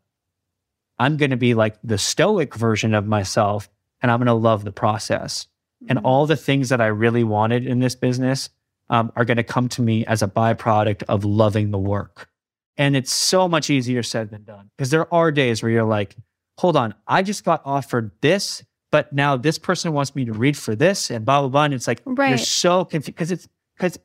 I'm 0.99 1.17
going 1.17 1.31
to 1.31 1.37
be 1.37 1.53
like 1.55 1.75
the 1.83 1.97
stoic 1.97 2.55
version 2.55 2.93
of 2.93 3.07
myself 3.07 3.69
and 4.01 4.11
I'm 4.11 4.19
going 4.19 4.27
to 4.27 4.33
love 4.33 4.63
the 4.63 4.71
process. 4.71 5.47
And 5.89 5.99
all 5.99 6.25
the 6.25 6.37
things 6.37 6.69
that 6.69 6.79
I 6.79 6.85
really 6.85 7.23
wanted 7.23 7.67
in 7.67 7.79
this 7.79 7.95
business 7.95 8.49
um, 8.89 9.11
are 9.15 9.25
going 9.25 9.37
to 9.37 9.43
come 9.43 9.67
to 9.69 9.81
me 9.81 10.05
as 10.05 10.21
a 10.21 10.27
byproduct 10.27 11.03
of 11.09 11.25
loving 11.25 11.71
the 11.71 11.79
work. 11.79 12.29
And 12.77 12.95
it's 12.95 13.11
so 13.11 13.47
much 13.47 13.69
easier 13.69 14.01
said 14.03 14.31
than 14.31 14.43
done 14.43 14.69
because 14.75 14.89
there 14.89 15.11
are 15.13 15.31
days 15.31 15.61
where 15.61 15.71
you're 15.71 15.83
like, 15.83 16.15
hold 16.57 16.75
on, 16.75 16.95
I 17.07 17.21
just 17.21 17.43
got 17.43 17.61
offered 17.65 18.11
this, 18.21 18.63
but 18.91 19.13
now 19.13 19.37
this 19.37 19.59
person 19.59 19.93
wants 19.93 20.15
me 20.15 20.25
to 20.25 20.33
read 20.33 20.57
for 20.57 20.75
this 20.75 21.11
and 21.11 21.25
blah, 21.25 21.41
blah, 21.41 21.49
blah. 21.49 21.63
And 21.63 21.73
it's 21.73 21.87
like, 21.87 22.01
right. 22.05 22.29
you're 22.29 22.37
so 22.37 22.85
confused 22.85 23.15
because 23.15 23.31
it's 23.31 23.47
because 23.77 23.99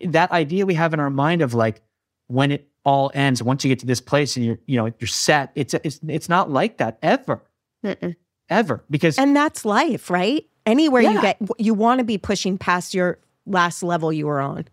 that 0.00 0.30
idea 0.30 0.66
we 0.66 0.74
have 0.74 0.94
in 0.94 1.00
our 1.00 1.10
mind 1.10 1.42
of 1.42 1.54
like 1.54 1.82
when 2.28 2.52
it 2.52 2.68
all 2.84 3.10
ends, 3.14 3.42
once 3.42 3.64
you 3.64 3.68
get 3.68 3.78
to 3.80 3.86
this 3.86 4.00
place 4.00 4.36
and 4.36 4.44
you're, 4.44 4.58
you 4.66 4.76
know, 4.76 4.92
you're 4.98 5.08
set, 5.08 5.52
it's, 5.54 5.74
it's, 5.74 6.00
it's 6.06 6.28
not 6.28 6.50
like 6.50 6.78
that 6.78 6.98
ever, 7.02 7.42
Mm-mm. 7.84 8.16
ever 8.48 8.84
because 8.90 9.18
And 9.18 9.36
that's 9.36 9.64
life, 9.64 10.10
right? 10.10 10.44
Anywhere 10.66 11.02
you 11.02 11.20
get, 11.20 11.38
you 11.58 11.74
want 11.74 11.98
to 11.98 12.04
be 12.04 12.18
pushing 12.18 12.58
past 12.58 12.94
your 12.94 13.18
last 13.46 13.82
level 13.82 14.12
you 14.12 14.26
were 14.26 14.40
on. 14.40 14.66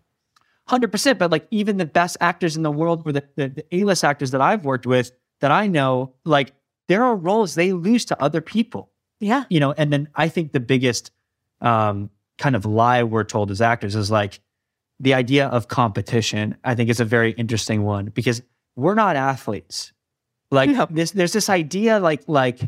Hundred 0.70 0.92
percent, 0.92 1.18
but 1.18 1.32
like 1.32 1.48
even 1.50 1.78
the 1.78 1.84
best 1.86 2.16
actors 2.20 2.56
in 2.56 2.62
the 2.62 2.70
world, 2.70 3.02
or 3.04 3.10
the, 3.10 3.24
the, 3.34 3.48
the 3.48 3.64
A-list 3.76 4.04
actors 4.04 4.30
that 4.30 4.40
I've 4.40 4.64
worked 4.64 4.86
with, 4.86 5.10
that 5.40 5.50
I 5.50 5.66
know, 5.66 6.14
like 6.24 6.52
there 6.86 7.02
are 7.02 7.16
roles 7.16 7.56
they 7.56 7.72
lose 7.72 8.04
to 8.06 8.22
other 8.22 8.40
people, 8.40 8.90
Yeah. 9.18 9.44
you 9.50 9.58
know. 9.58 9.72
And 9.72 9.92
then 9.92 10.08
I 10.14 10.28
think 10.28 10.52
the 10.52 10.60
biggest 10.60 11.10
um, 11.60 12.08
kind 12.38 12.54
of 12.54 12.64
lie 12.64 13.02
we're 13.02 13.24
told 13.24 13.50
as 13.50 13.60
actors 13.60 13.96
is 13.96 14.12
like 14.12 14.38
the 15.00 15.12
idea 15.14 15.48
of 15.48 15.66
competition. 15.66 16.56
I 16.62 16.76
think 16.76 16.88
is 16.88 17.00
a 17.00 17.04
very 17.04 17.32
interesting 17.32 17.82
one 17.82 18.06
because 18.06 18.40
we're 18.76 18.94
not 18.94 19.16
athletes. 19.16 19.92
Like 20.52 20.70
No. 20.70 20.86
this, 20.88 21.10
there's 21.10 21.32
this 21.32 21.48
idea 21.50 21.98
like 21.98 22.22
like 22.28 22.60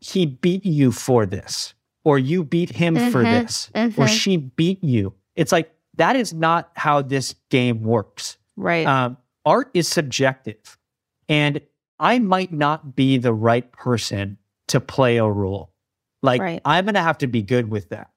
he 0.00 0.26
beat 0.26 0.66
you 0.66 0.92
for 0.92 1.24
this, 1.24 1.72
or 2.04 2.18
you 2.18 2.44
beat 2.44 2.68
him 2.70 2.94
for 3.10 3.22
Mhm, 3.24 3.40
this, 3.46 3.70
or 3.74 4.04
mhm. 4.04 4.08
she 4.08 4.36
beat 4.36 4.84
you. 4.84 5.14
It's 5.34 5.52
like 5.52 5.72
that 5.96 6.16
is 6.16 6.32
not 6.32 6.70
how 6.74 7.02
this 7.02 7.34
game 7.50 7.82
works. 7.82 8.38
Right. 8.56 8.86
Um, 8.86 9.16
art 9.44 9.70
is 9.74 9.88
subjective, 9.88 10.78
and 11.28 11.60
I 11.98 12.18
might 12.18 12.52
not 12.52 12.96
be 12.96 13.18
the 13.18 13.32
right 13.32 13.70
person 13.72 14.38
to 14.68 14.80
play 14.80 15.18
a 15.18 15.26
role. 15.26 15.72
Like 16.22 16.40
Right. 16.40 16.60
I'm 16.64 16.84
gonna 16.84 17.02
have 17.02 17.18
to 17.18 17.26
be 17.26 17.42
good 17.42 17.70
with 17.70 17.90
that. 17.90 18.10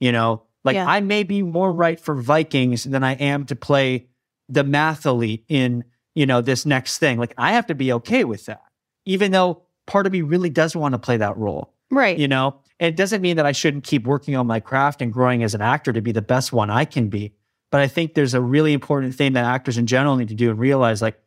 You 0.00 0.12
know, 0.12 0.42
like 0.64 0.74
Yeah. 0.74 0.86
I 0.86 1.00
may 1.00 1.22
be 1.22 1.42
more 1.42 1.72
right 1.72 1.98
for 2.00 2.14
Vikings 2.14 2.84
than 2.84 3.04
I 3.04 3.12
am 3.14 3.44
to 3.46 3.56
play 3.56 4.08
the 4.48 4.64
mathlete 4.64 5.44
in 5.48 5.84
you 6.14 6.26
know 6.26 6.40
this 6.40 6.66
next 6.66 6.98
thing. 6.98 7.18
Like 7.18 7.34
I 7.38 7.52
have 7.52 7.66
to 7.66 7.74
be 7.74 7.92
okay 7.92 8.24
with 8.24 8.46
that, 8.46 8.62
even 9.04 9.32
though 9.32 9.62
part 9.86 10.06
of 10.06 10.12
me 10.12 10.22
really 10.22 10.50
does 10.50 10.76
want 10.76 10.92
to 10.92 10.98
play 10.98 11.16
that 11.16 11.36
role 11.36 11.72
right. 11.90 12.18
you 12.18 12.28
know 12.28 12.56
it 12.78 12.96
doesn't 12.96 13.20
mean 13.22 13.36
that 13.36 13.46
i 13.46 13.52
shouldn't 13.52 13.84
keep 13.84 14.06
working 14.06 14.36
on 14.36 14.46
my 14.46 14.60
craft 14.60 15.00
and 15.02 15.12
growing 15.12 15.42
as 15.42 15.54
an 15.54 15.60
actor 15.60 15.92
to 15.92 16.00
be 16.02 16.12
the 16.12 16.22
best 16.22 16.52
one 16.52 16.70
i 16.70 16.84
can 16.84 17.08
be 17.08 17.32
but 17.70 17.80
i 17.80 17.86
think 17.88 18.14
there's 18.14 18.34
a 18.34 18.40
really 18.40 18.72
important 18.72 19.14
thing 19.14 19.32
that 19.34 19.44
actors 19.44 19.78
in 19.78 19.86
general 19.86 20.16
need 20.16 20.28
to 20.28 20.34
do 20.34 20.50
and 20.50 20.58
realize 20.58 21.00
like 21.02 21.18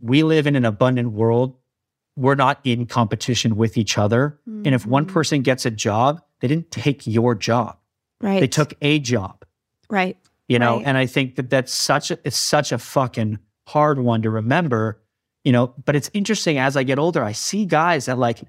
we 0.00 0.22
live 0.22 0.46
in 0.46 0.56
an 0.56 0.64
abundant 0.64 1.12
world 1.12 1.56
we're 2.16 2.34
not 2.34 2.60
in 2.64 2.86
competition 2.86 3.56
with 3.56 3.76
each 3.78 3.96
other 3.96 4.38
and 4.46 4.68
if 4.74 4.84
one 4.84 5.06
Mhm. 5.06 5.12
person 5.12 5.42
gets 5.42 5.64
a 5.66 5.70
job 5.70 6.20
they 6.40 6.48
didn't 6.48 6.70
take 6.70 7.06
your 7.06 7.34
job 7.34 7.76
Right. 8.20 8.40
they 8.40 8.48
took 8.48 8.74
a 8.82 8.98
job 8.98 9.44
right. 9.88 10.16
you 10.48 10.58
know 10.58 10.76
Right. 10.78 10.86
and 10.86 10.96
i 10.98 11.06
think 11.06 11.36
that 11.36 11.50
that's 11.50 11.72
such 11.72 12.10
a 12.10 12.18
it's 12.24 12.36
such 12.36 12.72
a 12.72 12.78
fucking 12.78 13.38
hard 13.68 13.98
one 14.00 14.22
to 14.22 14.30
remember 14.30 15.00
you 15.44 15.52
know 15.52 15.74
but 15.84 15.94
it's 15.96 16.10
interesting 16.12 16.58
as 16.58 16.76
i 16.76 16.82
get 16.82 16.98
older 16.98 17.22
i 17.22 17.32
see 17.32 17.64
guys 17.64 18.06
that 18.06 18.18
like 18.18 18.40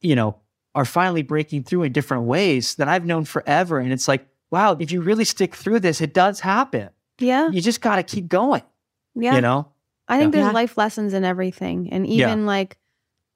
you 0.00 0.16
know 0.16 0.36
are 0.74 0.84
finally 0.84 1.22
breaking 1.22 1.62
through 1.64 1.82
in 1.82 1.92
different 1.92 2.24
ways 2.24 2.74
that 2.76 2.88
i've 2.88 3.04
known 3.04 3.24
forever 3.24 3.78
and 3.78 3.92
it's 3.92 4.08
like 4.08 4.26
wow 4.50 4.76
if 4.80 4.90
you 4.92 5.00
really 5.00 5.24
stick 5.24 5.54
through 5.54 5.78
this 5.80 6.00
it 6.00 6.12
does 6.14 6.40
happen 6.40 6.88
Yeah. 7.18 7.48
you 7.50 7.60
just 7.60 7.80
got 7.80 7.96
to 7.96 8.02
keep 8.02 8.28
going 8.28 8.62
Yeah. 9.14 9.34
you 9.36 9.40
know 9.40 9.68
I 10.08 10.18
think 10.18 10.34
Yeah. 10.34 10.40
there's 10.42 10.50
Yeah. 10.52 10.54
life 10.60 10.76
lessons 10.76 11.14
in 11.14 11.24
everything. 11.24 11.88
And 11.92 12.06
Yeah. 12.06 12.26
even 12.26 12.44
like 12.44 12.76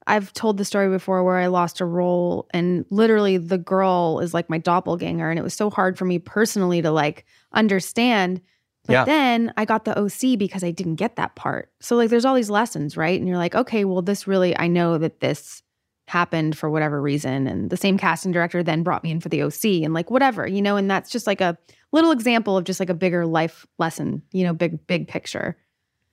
I've 0.07 0.32
told 0.32 0.59
the 0.59 0.64
story 0.64 0.89
before 0.91 1.22
where 1.24 1.37
I 1.39 1.47
lost 1.47 1.80
a 1.80 1.84
role 1.87 2.49
and 2.53 2.84
literally 2.91 3.39
the 3.39 3.57
girl 3.57 4.18
is 4.20 4.34
like 4.34 4.51
my 4.51 4.59
doppelganger. 4.59 5.30
And 5.30 5.39
it 5.39 5.43
was 5.43 5.55
so 5.55 5.70
hard 5.70 5.97
for 5.97 6.05
me 6.05 6.18
personally 6.18 6.82
to 6.82 6.91
like 6.91 7.24
understand. 7.53 8.41
But 8.87 8.93
Yeah. 8.93 9.05
then 9.05 9.53
I 9.57 9.64
got 9.64 9.84
the 9.84 9.99
OC 9.99 10.37
because 10.37 10.62
I 10.62 10.70
didn't 10.70 10.97
get 10.97 11.16
that 11.16 11.34
part. 11.34 11.72
So 11.80 11.97
like 11.97 12.11
there's 12.11 12.24
all 12.24 12.34
these 12.34 12.51
lessons, 12.51 12.97
right? 12.97 13.18
And 13.18 13.26
you're 13.28 13.39
like, 13.39 13.55
okay, 13.55 13.84
well, 13.84 14.03
this 14.03 14.26
really, 14.26 14.57
I 14.59 14.66
know 14.68 14.99
that 14.99 15.20
this 15.20 15.62
happened 16.09 16.57
for 16.57 16.70
whatever 16.70 17.00
reason. 17.02 17.46
And 17.46 17.70
the 17.70 17.76
same 17.76 17.98
casting 17.98 18.32
director 18.32 18.62
then 18.62 18.82
brought 18.82 19.02
me 19.04 19.11
in 19.11 19.20
for 19.20 19.28
the 19.28 19.42
OC 19.42 19.82
and 19.84 19.92
like 19.94 20.11
whatever, 20.11 20.46
you 20.46 20.62
know, 20.62 20.76
and 20.76 20.90
that's 20.90 21.11
just 21.11 21.26
like 21.26 21.40
a 21.40 21.59
little 21.92 22.11
example 22.12 22.57
of 22.57 22.64
just 22.64 22.80
like 22.80 22.90
a 22.90 22.94
bigger 22.94 23.26
life 23.26 23.66
lesson, 23.78 24.22
you 24.32 24.44
know, 24.44 24.52
big, 24.54 24.86
big 24.86 25.09
picture. 25.09 25.57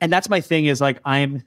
and 0.01 0.11
that's 0.11 0.29
my 0.29 0.41
thing 0.41 0.65
is 0.65 0.81
like 0.81 0.99
i'm 1.05 1.41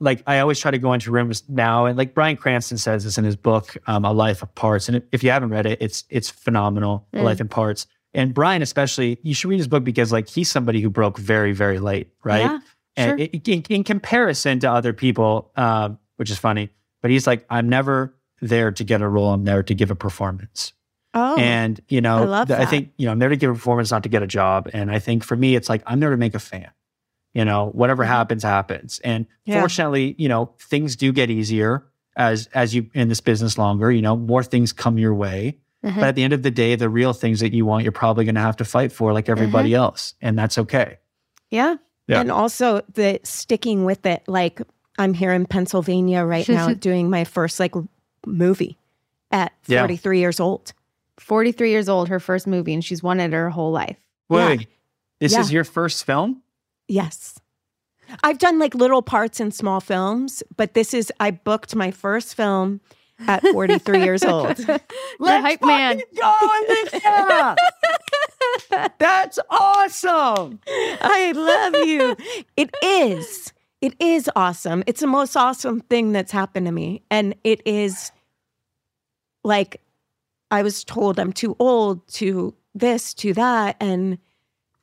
like 0.00 0.22
i 0.26 0.40
always 0.40 0.58
try 0.58 0.70
to 0.70 0.78
go 0.78 0.92
into 0.92 1.10
rooms 1.12 1.42
now 1.48 1.86
and 1.86 1.96
like 1.96 2.12
Bryan 2.14 2.36
Cranston 2.36 2.76
says 2.78 3.04
this 3.04 3.16
in 3.16 3.24
his 3.24 3.36
book 3.36 3.76
um, 3.86 4.04
a 4.04 4.12
life 4.12 4.42
of 4.42 4.52
parts 4.56 4.88
and 4.88 5.00
if 5.12 5.22
you 5.22 5.30
haven't 5.30 5.50
read 5.50 5.64
it 5.66 5.78
it's 5.80 6.04
it's 6.10 6.28
phenomenal 6.28 7.06
a 7.12 7.18
Mm. 7.18 7.22
life 7.24 7.40
in 7.40 7.48
parts 7.48 7.86
and 8.12 8.34
brian 8.34 8.60
especially 8.62 9.18
you 9.22 9.32
should 9.34 9.48
read 9.48 9.58
his 9.58 9.68
book 9.68 9.84
because 9.84 10.10
like 10.12 10.28
he's 10.28 10.50
somebody 10.50 10.80
who 10.80 10.90
broke 10.90 11.16
very 11.18 11.52
very 11.52 11.78
late 11.78 12.08
right 12.24 12.40
Yeah, 12.42 12.58
and 12.96 13.20
sure. 13.20 13.28
in, 13.54 13.62
in 13.70 13.84
comparison 13.84 14.58
to 14.60 14.70
other 14.70 14.92
people 14.92 15.52
um, 15.56 15.98
which 16.16 16.30
is 16.30 16.36
funny 16.38 16.70
but 17.04 17.10
he's 17.10 17.26
like 17.26 17.44
i'm 17.50 17.68
never 17.68 18.14
there 18.40 18.72
to 18.72 18.82
get 18.82 19.02
a 19.02 19.08
role 19.08 19.28
i'm 19.34 19.44
there 19.44 19.62
to 19.62 19.74
give 19.74 19.90
a 19.90 19.94
performance 19.94 20.72
Oh. 21.16 21.36
and 21.38 21.80
you 21.88 22.00
know 22.00 22.16
I 22.16 22.24
love 22.24 22.48
th- 22.48 22.58
I 22.58 22.64
think 22.64 22.90
you 22.96 23.04
know 23.06 23.12
i'm 23.12 23.18
there 23.20 23.28
to 23.28 23.36
give 23.36 23.50
a 23.50 23.54
performance 23.54 23.90
not 23.92 24.02
to 24.04 24.08
get 24.08 24.22
a 24.22 24.26
job 24.26 24.68
and 24.72 24.90
i 24.90 24.98
think 24.98 25.22
for 25.22 25.36
me 25.36 25.54
it's 25.54 25.68
like 25.68 25.82
i'm 25.86 26.00
there 26.00 26.10
to 26.10 26.16
make 26.16 26.34
a 26.34 26.40
fan 26.40 26.70
you 27.34 27.44
know 27.44 27.66
whatever 27.66 28.02
Mhm. 28.04 28.08
happens 28.08 28.42
happens 28.42 29.00
and 29.04 29.26
Yeah. 29.44 29.60
fortunately 29.60 30.16
you 30.18 30.28
know 30.28 30.54
things 30.58 30.96
do 30.96 31.12
get 31.12 31.30
easier 31.30 31.84
as 32.16 32.48
as 32.54 32.74
you 32.74 32.90
in 32.94 33.08
this 33.08 33.20
business 33.20 33.58
longer 33.58 33.92
you 33.92 34.02
know 34.02 34.16
more 34.16 34.42
things 34.42 34.72
come 34.72 34.98
your 34.98 35.14
way 35.14 35.58
Mhm. 35.84 35.94
but 35.96 36.04
at 36.04 36.14
the 36.16 36.24
end 36.24 36.32
of 36.32 36.42
the 36.42 36.50
day 36.50 36.74
the 36.74 36.88
real 36.88 37.12
things 37.12 37.38
that 37.40 37.52
you 37.52 37.64
want 37.66 37.84
you're 37.84 37.92
probably 37.92 38.24
going 38.24 38.34
to 38.34 38.40
have 38.40 38.56
to 38.56 38.64
fight 38.64 38.90
for 38.90 39.12
like 39.12 39.28
everybody 39.28 39.70
Mm-hmm. 39.70 39.84
else 39.86 40.14
and 40.20 40.36
that's 40.38 40.58
okay 40.58 40.98
yeah. 41.50 41.76
Yeah. 42.08 42.20
And 42.20 42.30
also 42.32 42.82
the 42.92 43.20
sticking 43.22 43.84
with 43.84 44.04
it. 44.04 44.22
Like 44.26 44.60
I'm 44.98 45.14
here 45.14 45.32
in 45.32 45.46
Pennsylvania 45.46 46.24
right 46.24 46.48
now 46.48 46.72
doing 46.88 47.10
my 47.10 47.24
first 47.24 47.58
like 47.60 47.74
movie 48.26 48.78
at 49.30 49.52
Yeah. 49.66 49.80
43 49.80 50.18
years 50.20 50.40
old. 50.40 50.72
43 51.18 51.70
years 51.70 51.88
old, 51.88 52.08
her 52.08 52.18
first 52.20 52.46
movie, 52.46 52.74
and 52.74 52.84
she's 52.84 53.02
wanted 53.02 53.32
her 53.32 53.50
whole 53.50 53.70
life. 53.72 53.98
wait 54.28 54.60
Yeah. 54.60 54.66
this 55.20 55.32
Yeah. 55.32 55.40
is 55.40 55.52
your 55.52 55.64
first 55.64 56.04
film 56.04 56.42
Yes. 56.88 57.38
I've 58.22 58.38
done 58.38 58.58
like 58.58 58.74
little 58.74 59.00
parts 59.00 59.40
in 59.40 59.50
small 59.50 59.80
films, 59.80 60.42
but 60.56 60.74
this 60.74 60.92
is 60.92 61.10
I 61.18 61.30
booked 61.30 61.74
my 61.74 61.90
first 61.90 62.34
film 62.34 62.80
at 63.26 63.40
43 63.52 64.02
years 64.04 64.22
old. 64.24 64.58
You're 64.68 64.76
a 65.20 65.40
hype 65.40 65.62
man. 65.62 66.02
Go, 66.20 66.36
Alicia! 66.42 67.56
That's 68.98 69.38
awesome. 69.48 70.60
I 70.68 71.32
love 71.34 71.86
you. 71.86 72.16
It 72.56 72.70
is. 72.82 73.52
It 73.84 73.94
is 74.00 74.30
awesome. 74.34 74.82
It's 74.86 75.02
the 75.02 75.06
most 75.06 75.36
awesome 75.36 75.80
thing 75.80 76.12
that's 76.12 76.32
happened 76.32 76.64
to 76.64 76.72
me. 76.72 77.02
And 77.10 77.34
it 77.44 77.60
is 77.66 78.12
like 79.44 79.82
I 80.50 80.62
was 80.62 80.84
told 80.84 81.18
I'm 81.18 81.34
too 81.34 81.54
old 81.58 82.08
to 82.14 82.54
this, 82.74 83.12
to 83.12 83.34
that. 83.34 83.76
And 83.80 84.16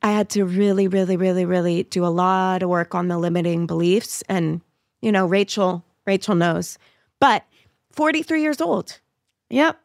I 0.02 0.12
had 0.12 0.30
to 0.30 0.44
really, 0.44 0.86
really, 0.86 1.16
really, 1.16 1.44
really 1.44 1.82
do 1.82 2.06
a 2.06 2.14
lot 2.14 2.62
of 2.62 2.68
work 2.68 2.94
on 2.94 3.08
the 3.08 3.18
limiting 3.18 3.66
beliefs. 3.66 4.22
And, 4.28 4.60
you 5.00 5.10
know, 5.10 5.26
Rachel, 5.26 5.84
Rachel 6.06 6.36
knows. 6.36 6.78
But 7.18 7.44
43 7.90 8.40
years 8.40 8.60
old, 8.60 9.00
Yep. 9.50 9.80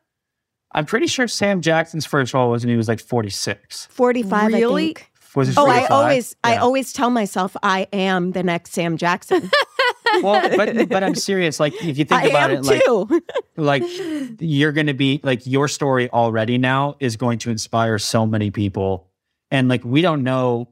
I'm 0.74 0.86
pretty 0.86 1.08
sure 1.08 1.28
Sam 1.28 1.62
Jackson's 1.62 2.06
first 2.06 2.36
role 2.36 2.52
was 2.52 2.64
when 2.64 2.70
he 2.70 2.78
was 2.78 2.88
like 2.88 3.00
46. 3.00 3.88
45, 3.88 4.54
Really? 4.54 4.84
I 4.84 4.94
think. 4.94 5.12
Was 5.36 5.50
it 5.50 5.58
Oh, 5.58 5.66
I 5.68 5.80
45? 5.88 5.92
always, 5.92 6.36
I 6.44 6.58
always 6.58 6.94
tell 6.94 7.10
myself 7.10 7.56
I 7.62 7.88
am 7.94 8.32
the 8.32 8.44
next 8.44 8.74
Sam 8.74 8.98
Jackson. 8.98 9.50
well, 10.24 10.56
but 10.56 10.90
but 10.90 11.04
I'm 11.04 11.16
serious. 11.16 11.60
Like 11.60 11.74
if 11.84 11.98
you 11.98 12.06
think 12.06 12.24
I 12.24 12.28
about 12.28 12.52
am 12.52 12.58
it, 12.58 12.64
like 12.66 12.84
too. 12.84 13.22
like 13.58 13.84
you're 14.40 14.72
going 14.72 14.88
to 14.88 14.94
be 14.94 15.20
like 15.24 15.46
your 15.46 15.68
story 15.68 16.10
already 16.10 16.58
now 16.58 16.96
is 17.00 17.18
going 17.18 17.40
to 17.40 17.50
inspire 17.52 18.00
so 18.00 18.26
many 18.26 18.52
people, 18.52 19.08
and 19.52 19.68
like 19.68 19.84
we 19.84 20.02
don't 20.02 20.24
know, 20.24 20.70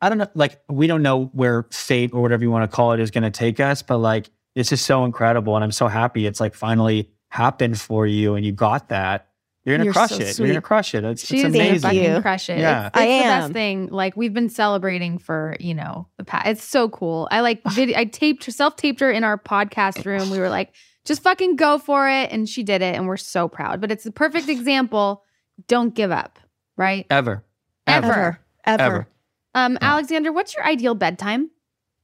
I 0.00 0.08
don't 0.08 0.18
know, 0.18 0.28
like 0.34 0.60
we 0.68 0.86
don't 0.86 1.02
know 1.02 1.26
where 1.32 1.66
fate 1.70 2.12
or 2.12 2.20
whatever 2.22 2.42
you 2.42 2.50
want 2.50 2.68
to 2.70 2.74
call 2.74 2.92
it 2.92 3.00
is 3.00 3.10
going 3.10 3.24
to 3.24 3.30
take 3.30 3.60
us, 3.60 3.82
but 3.82 3.98
like 3.98 4.28
this 4.54 4.72
is 4.72 4.80
so 4.80 5.04
incredible, 5.04 5.54
and 5.54 5.64
I'm 5.64 5.72
so 5.72 5.88
happy 5.88 6.26
it's 6.26 6.40
like 6.40 6.54
finally 6.54 7.10
happened 7.28 7.80
for 7.80 8.06
you, 8.06 8.34
and 8.34 8.44
you 8.44 8.52
got 8.52 8.88
that. 8.90 9.28
You're 9.64 9.76
gonna 9.76 9.84
You're 9.84 9.92
crush 9.94 10.10
so 10.10 10.16
it. 10.16 10.38
You're 10.38 10.48
gonna 10.48 10.60
crush 10.60 10.94
it. 10.94 11.04
It's, 11.04 11.26
She 11.26 11.36
it's 11.36 11.42
gonna 11.44 11.54
amazing. 11.54 11.80
Thank 11.80 11.82
fucking 11.98 12.14
you. 12.16 12.20
crush 12.20 12.50
it. 12.50 12.58
Yeah. 12.58 12.88
It's, 12.88 12.96
it's 12.96 13.02
I 13.02 13.06
the 13.06 13.12
am. 13.12 13.40
best 13.40 13.52
thing. 13.54 13.86
Like 13.88 14.16
we've 14.16 14.34
been 14.34 14.50
celebrating 14.50 15.18
for, 15.18 15.56
you 15.58 15.74
know, 15.74 16.06
the 16.18 16.24
past. 16.24 16.46
It's 16.48 16.64
so 16.64 16.88
cool. 16.90 17.28
I 17.30 17.40
like 17.40 17.62
vid- 17.70 17.94
I 17.94 18.04
taped 18.04 18.44
self 18.44 18.76
taped 18.76 19.00
her 19.00 19.10
in 19.10 19.24
our 19.24 19.38
podcast 19.38 20.04
room. 20.04 20.28
We 20.30 20.38
were 20.38 20.50
like, 20.50 20.74
just 21.06 21.22
fucking 21.22 21.56
go 21.56 21.78
for 21.78 22.08
it. 22.10 22.30
And 22.30 22.46
she 22.48 22.62
did 22.62 22.82
it. 22.82 22.94
And 22.94 23.06
we're 23.06 23.16
so 23.16 23.48
proud. 23.48 23.80
But 23.80 23.90
it's 23.90 24.04
the 24.04 24.12
perfect 24.12 24.48
example. 24.50 25.22
Don't 25.66 25.94
give 25.94 26.10
up. 26.10 26.38
Right? 26.76 27.06
Ever. 27.08 27.42
Ever. 27.86 28.06
Ever. 28.06 28.40
Ever. 28.66 28.82
Ever. 28.82 29.08
Um, 29.54 29.72
Yeah. 29.74 29.92
Alexander, 29.92 30.32
what's 30.32 30.54
your 30.54 30.66
ideal 30.66 30.94
bedtime? 30.94 31.50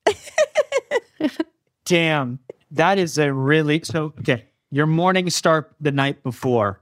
Damn, 1.85 2.39
that 2.71 2.99
is 2.99 3.19
a 3.19 3.33
really 3.33 3.81
so 3.83 4.13
okay. 4.21 4.45
Your 4.71 4.87
morning 4.87 5.29
start 5.31 5.73
the 5.81 5.91
night 5.91 6.23
before, 6.23 6.80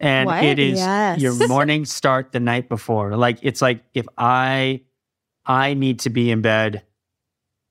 and 0.00 0.26
What? 0.26 0.42
it 0.44 0.58
is 0.58 0.78
Yes. 0.78 1.20
your 1.20 1.34
morning 1.48 1.84
start 1.84 2.32
the 2.32 2.40
night 2.40 2.68
before. 2.68 3.16
Like 3.16 3.38
it's 3.42 3.62
like 3.62 3.84
if 3.94 4.06
I, 4.18 4.82
I 5.46 5.74
need 5.74 6.00
to 6.00 6.10
be 6.10 6.30
in 6.30 6.40
bed. 6.42 6.82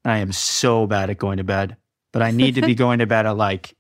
I 0.06 0.18
am 0.18 0.34
so 0.34 0.86
bad 0.86 1.10
at 1.10 1.18
going 1.18 1.38
to 1.38 1.46
bed, 1.46 1.78
but 2.12 2.22
I 2.22 2.32
need 2.32 2.56
to 2.56 2.62
be 2.62 2.76
going 2.84 3.00
to 3.00 3.06
bed 3.06 3.26
at 3.26 3.38
like, 3.38 3.74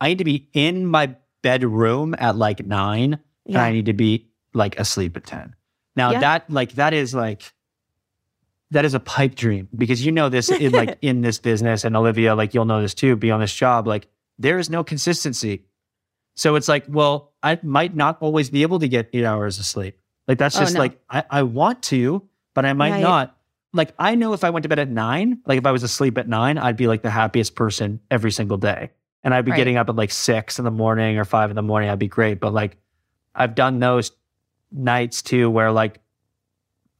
I 0.00 0.08
need 0.08 0.18
to 0.18 0.24
be 0.24 0.48
in 0.54 0.86
my 0.86 1.14
bedroom 1.42 2.14
at 2.18 2.36
like 2.36 2.64
nine, 2.64 3.18
and 3.46 3.56
I 3.56 3.72
need 3.72 3.86
to 3.86 3.92
be 3.92 4.28
like 4.54 4.78
asleep 4.78 5.16
at 5.18 5.26
ten. 5.26 5.54
Now 5.94 6.12
Yeah. 6.12 6.20
that 6.20 6.50
like 6.50 6.72
that 6.72 6.94
is 6.94 7.14
like 7.14 7.52
that 8.70 8.84
is 8.86 8.94
a 8.94 9.00
pipe 9.00 9.34
dream 9.34 9.68
because 9.76 10.04
you 10.04 10.10
know 10.12 10.28
this 10.30 10.48
in 10.50 10.72
like 10.72 10.96
in 11.02 11.20
this 11.20 11.38
business 11.38 11.84
and 11.84 11.96
Olivia 11.96 12.34
like 12.34 12.54
you'll 12.54 12.64
know 12.64 12.80
this 12.80 12.94
too 12.94 13.14
be 13.16 13.30
on 13.30 13.40
this 13.40 13.54
job 13.54 13.86
like 13.86 14.06
there 14.38 14.58
is 14.58 14.70
no 14.70 14.82
consistency. 14.84 15.64
So 16.34 16.54
it's 16.54 16.68
like 16.68 16.84
well 16.88 17.27
I 17.42 17.58
might 17.62 17.94
not 17.94 18.18
always 18.20 18.50
be 18.50 18.62
able 18.62 18.78
to 18.80 18.88
get 18.88 19.08
8 19.12 19.24
hours 19.24 19.58
of 19.58 19.64
sleep. 19.64 19.98
Like 20.26 20.38
that's 20.38 20.56
Oh, 20.56 20.60
just 20.60 20.74
no. 20.74 20.80
like 20.80 21.00
I, 21.08 21.24
I 21.30 21.42
want 21.44 21.82
to 21.84 22.28
but 22.54 22.64
I 22.66 22.72
might 22.72 22.90
Right. 22.92 23.00
not. 23.00 23.36
Like 23.72 23.94
I 23.98 24.14
know 24.14 24.32
if 24.32 24.42
I 24.44 24.50
went 24.50 24.62
to 24.64 24.68
bed 24.68 24.78
at 24.80 24.88
9, 24.88 25.40
like 25.46 25.58
if 25.58 25.66
I 25.66 25.70
was 25.72 25.82
asleep 25.82 26.18
at 26.18 26.26
9, 26.28 26.58
I'd 26.58 26.76
be 26.76 26.88
like 26.88 27.02
the 27.02 27.10
happiest 27.10 27.54
person 27.54 28.00
every 28.10 28.32
single 28.32 28.56
day. 28.56 28.90
And 29.22 29.32
I'd 29.34 29.44
be 29.44 29.50
Right. 29.52 29.58
getting 29.58 29.76
up 29.76 29.88
at 29.88 29.96
like 29.96 30.10
6 30.10 30.58
in 30.58 30.64
the 30.64 30.70
morning 30.70 31.18
or 31.18 31.24
5 31.24 31.50
in 31.50 31.56
the 31.56 31.62
morning 31.62 31.88
I'd 31.90 31.98
be 31.98 32.08
great, 32.08 32.40
but 32.40 32.52
like 32.52 32.76
I've 33.34 33.54
done 33.54 33.78
those 33.78 34.10
nights 34.72 35.22
too 35.22 35.48
where 35.50 35.70
like 35.70 36.00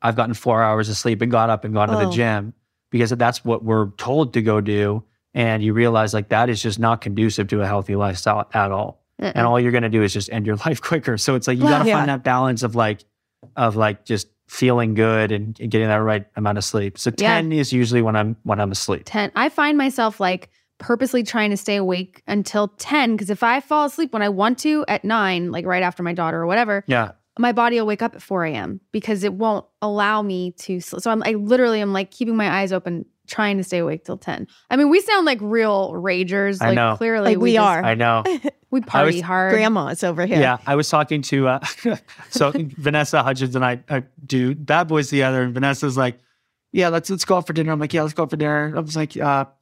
I've 0.01 0.15
gotten 0.17 0.35
four 0.35 0.63
hours 0.63 0.89
of 0.89 0.97
sleep 0.97 1.21
and 1.23 1.31
got 1.31 1.51
up 1.51 1.65
and 1.65 1.75
gone 1.75 1.89
to 1.89 1.97
the 1.97 2.05
Oh. 2.07 2.11
gym 2.11 2.55
because 2.91 3.11
that's 3.11 3.45
what 3.45 3.65
we're 3.65 3.91
told 3.93 4.35
to 4.35 4.43
go 4.43 4.61
do. 4.61 5.03
And 5.35 5.63
you 5.63 5.73
realize 5.73 6.15
like 6.15 6.29
that 6.29 6.49
is 6.49 6.63
just 6.63 6.79
not 6.79 7.01
conducive 7.01 7.49
to 7.49 7.61
a 7.63 7.67
healthy 7.67 7.97
lifestyle 7.97 8.49
at 8.55 8.71
all. 8.71 8.98
Uh-uh. 9.21 9.33
And 9.35 9.47
all 9.47 9.59
you're 9.59 9.73
going 9.73 9.83
to 9.83 9.89
do 9.89 10.03
is 10.03 10.13
just 10.13 10.31
end 10.31 10.47
your 10.47 10.57
life 10.67 10.81
quicker. 10.81 11.19
So 11.19 11.35
it's 11.35 11.47
like 11.49 11.59
you 11.59 11.65
got 11.65 11.83
to 11.83 11.89
Yeah. 11.89 11.97
find 11.99 12.09
that 12.09 12.23
balance 12.25 12.63
of 12.63 12.75
like, 12.75 13.05
of 13.57 13.77
like 13.77 14.05
just 14.05 14.29
feeling 14.49 14.95
good 14.95 15.31
and 15.33 15.55
getting 15.57 15.89
that 15.89 15.97
right 15.97 16.27
amount 16.37 16.59
of 16.59 16.65
sleep. 16.65 16.99
So 16.99 17.11
Yeah. 17.19 17.35
10 17.37 17.53
is 17.53 17.73
usually 17.73 18.01
when 18.03 18.17
I'm, 18.17 18.37
when 18.45 18.61
I'm 18.61 18.73
asleep. 18.73 19.03
10 19.05 19.31
i 19.37 19.49
find 19.49 19.77
myself 19.77 20.19
like 20.21 20.49
purposely 20.79 21.23
trying 21.23 21.51
to 21.51 21.57
stay 21.57 21.77
awake 21.77 22.23
until 22.27 22.69
10 22.69 23.15
because 23.17 23.31
if 23.31 23.43
i 23.43 23.59
fall 23.61 23.85
asleep 23.87 24.13
when 24.13 24.23
i 24.23 24.29
want 24.29 24.59
to 24.61 24.85
at 24.89 25.05
9 25.05 25.51
like 25.51 25.67
right 25.67 25.83
after 25.83 26.03
my 26.05 26.13
daughter 26.15 26.41
or 26.41 26.47
whatever 26.47 26.85
Yeah. 26.87 27.13
my 27.39 27.51
body 27.53 27.79
will 27.81 27.87
wake 27.87 28.01
up 28.01 28.15
at 28.15 28.23
4 28.23 28.45
a.m 28.45 28.81
because 28.93 29.25
it 29.25 29.35
won't 29.35 29.67
allow 29.83 30.23
me 30.23 30.53
to 30.53 30.81
sl- 30.81 30.99
so 31.01 31.11
i'm 31.11 31.23
i 31.27 31.33
literally 31.33 31.81
am 31.81 31.93
like 31.93 32.11
keeping 32.13 32.37
my 32.37 32.49
eyes 32.61 32.73
open 32.73 33.05
trying 33.29 33.57
to 33.59 33.63
stay 33.65 33.79
awake 33.79 34.05
till 34.05 34.17
10 34.19 34.47
i 34.71 34.77
mean 34.77 34.89
we 34.91 35.01
sound 35.01 35.25
like 35.27 35.39
real 35.41 35.93
ragers 35.93 36.61
I 36.61 36.69
like 36.69 36.75
know. 36.75 36.97
clearly 36.97 37.35
Like 37.35 37.39
we 37.39 37.53
just- 37.53 37.65
are. 37.65 37.85
I 37.85 37.95
know. 37.95 38.25
we 38.71 38.81
party 38.81 39.17
was- 39.19 39.23
hard 39.23 39.53
Grandma's 39.53 40.03
over 40.03 40.27
here. 40.27 40.41
Yeah, 40.41 40.59
I 40.67 40.75
was 40.75 40.89
talking 40.91 41.23
to 41.23 41.49
uh, 41.49 41.61
so 42.31 42.53
Vanessa 42.55 43.23
Hudgens 43.23 43.55
and 43.55 43.65
I, 43.65 43.83
I 43.89 44.03
do 44.27 44.55
Bad 44.55 44.89
Boys 44.89 45.09
together, 45.09 45.43
and 45.43 45.55
Vanessa's 45.55 45.97
like, 45.97 46.19
"Yeah, 46.73 46.89
let's 46.89 47.09
let's 47.09 47.25
go 47.25 47.37
out 47.39 47.47
for 47.47 47.53
dinner." 47.55 47.73
I'm 47.73 47.79
like, 47.81 47.95
"Yeah, 47.95 48.03
let's 48.03 48.13
go 48.15 48.25
out 48.25 48.31
for 48.31 48.37
dinner." 48.37 48.75
I 48.77 48.81
was 48.81 48.95
like, 48.97 49.17
uh, 49.17 49.45
"You 49.47 49.58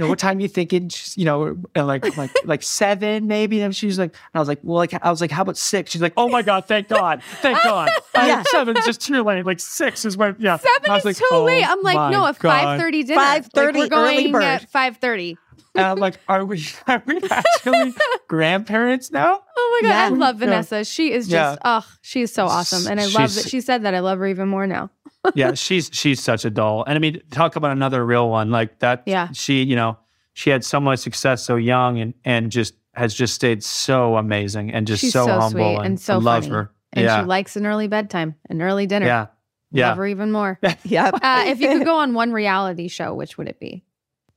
know, 0.00 0.08
what 0.08 0.18
time 0.18 0.38
are 0.38 0.40
you 0.40 0.48
thinking?" 0.48 0.88
She's, 0.88 1.16
you 1.16 1.24
know, 1.24 1.56
and 1.74 1.86
like 1.86 2.16
like 2.16 2.30
like 2.44 2.62
seven 2.62 3.26
maybe. 3.28 3.60
And 3.60 3.74
she's 3.74 3.98
like, 3.98 4.10
and 4.12 4.30
I 4.34 4.38
was 4.38 4.48
like, 4.48 4.58
"Well, 4.62 4.76
like 4.76 4.92
I 5.02 5.10
was 5.10 5.20
like, 5.20 5.30
how 5.30 5.42
about 5.42 5.56
six? 5.56 5.90
She's 5.90 6.02
like, 6.02 6.14
"Oh 6.16 6.28
my 6.28 6.42
god, 6.42 6.66
thank 6.66 6.88
God, 6.88 7.22
thank 7.40 7.56
God." 7.62 7.90
I, 8.14 8.26
Yeah. 8.26 8.42
Seven's 8.48 8.84
just 8.84 9.00
too 9.00 9.22
late. 9.22 9.44
Like 9.46 9.60
six 9.60 10.04
is 10.04 10.16
when 10.16 10.36
yeah. 10.38 10.56
Seven 10.56 10.90
I 10.90 10.96
is 10.98 11.04
was 11.04 11.04
like, 11.04 11.16
too 11.16 11.28
"Oh 11.30 11.44
late. 11.44 11.64
I'm 11.68 11.82
like, 11.82 12.10
no, 12.12 12.26
at 12.26 12.38
God." 12.38 12.50
five 12.50 12.80
thirty 12.80 13.02
dinner. 13.04 13.20
5:30 13.20 13.54
Like, 13.54 13.74
we're 13.74 13.88
going 13.88 14.18
early 14.18 14.32
bird. 14.32 14.42
at 14.42 14.70
five 14.70 14.96
thirty. 14.96 15.36
And 15.74 15.86
I'm 15.86 15.98
like, 15.98 16.18
"Are 16.28 16.44
we 16.44 16.64
are 16.88 17.00
we 17.06 17.20
actually 17.30 17.94
grandparents 18.28 19.10
now?" 19.12 19.40
Oh 19.56 19.80
my 19.82 19.88
god, 19.88 19.96
I 19.96 20.08
love 20.08 20.36
Vanessa. 20.38 20.84
She 20.84 21.12
is 21.12 21.28
just 21.28 21.60
oh, 21.64 21.86
she 22.02 22.22
is 22.22 22.32
so 22.32 22.46
awesome, 22.46 22.90
and 22.90 23.00
I 23.00 23.06
love 23.06 23.34
that 23.34 23.48
she 23.48 23.60
said 23.60 23.84
that. 23.84 23.94
I 23.94 24.00
love 24.00 24.18
her 24.18 24.26
even 24.26 24.48
more 24.48 24.66
now. 24.66 24.90
Yeah, 25.34 25.54
she's 25.54 25.90
she's 25.92 26.20
such 26.22 26.44
a 26.44 26.50
doll. 26.50 26.84
And 26.86 26.96
I 26.96 26.98
mean, 26.98 27.20
talk 27.30 27.56
about 27.56 27.72
another 27.72 28.04
real 28.04 28.28
one 28.30 28.50
like 28.50 28.78
that. 28.80 29.02
Yeah. 29.06 29.28
she 29.32 29.62
you 29.62 29.76
know 29.76 29.98
she 30.32 30.50
had 30.50 30.64
so 30.64 30.80
much 30.80 31.00
success 31.00 31.42
so 31.44 31.56
young 31.56 31.98
and 31.98 32.14
and 32.24 32.50
just 32.50 32.74
has 32.94 33.14
just 33.14 33.34
stayed 33.34 33.62
so 33.62 34.16
amazing 34.16 34.72
and 34.72 34.86
just 34.86 35.00
She's 35.00 35.12
so, 35.12 35.26
so 35.26 35.32
humble 35.40 35.50
sweet 35.50 35.76
and, 35.76 35.86
and 35.86 36.00
so 36.00 36.14
I 36.14 36.16
love 36.16 36.42
funny. 36.44 36.54
her. 36.54 36.70
And 36.92 37.04
yeah, 37.04 37.20
she 37.20 37.26
likes 37.26 37.54
an 37.56 37.66
early 37.66 37.86
bedtime, 37.86 38.34
an 38.48 38.60
early 38.62 38.86
dinner. 38.86 39.06
yeah, 39.06 39.26
yeah. 39.70 39.88
Love 39.90 39.98
her 39.98 40.06
even 40.06 40.32
more. 40.32 40.58
Yep. 40.84 41.14
Uh, 41.22 41.44
if 41.46 41.60
you 41.60 41.68
could 41.68 41.84
go 41.84 41.96
on 41.98 42.14
one 42.14 42.32
reality 42.32 42.88
show, 42.88 43.14
which 43.14 43.38
would 43.38 43.46
it 43.48 43.60
be? 43.60 43.84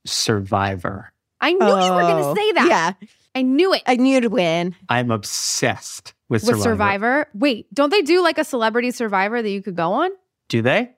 Survivor. 0.06 1.12
I 1.40 1.52
knew 1.52 1.66
you 1.66 1.72
were 1.92 2.00
going 2.02 2.24
Oh, 2.24 2.34
to 2.34 2.40
say 2.40 2.52
that. 2.52 2.66
Yeah. 2.68 3.08
I 3.34 3.42
knew 3.42 3.74
it. 3.74 3.82
I 3.86 3.96
knew 3.96 4.20
to 4.20 4.28
win. 4.28 4.76
I'm 4.88 5.10
obsessed 5.10 6.14
with, 6.28 6.42
With 6.44 6.60
Survivor. 6.62 6.62
Survivor. 6.62 7.26
Wait, 7.34 7.74
don't 7.74 7.90
they 7.90 8.02
do 8.02 8.22
like 8.22 8.38
a 8.38 8.44
celebrity 8.44 8.92
Survivor 8.92 9.42
that 9.42 9.50
you 9.50 9.60
could 9.62 9.74
go 9.74 9.92
on? 9.94 10.10
Do 10.54 10.62
they? 10.62 10.92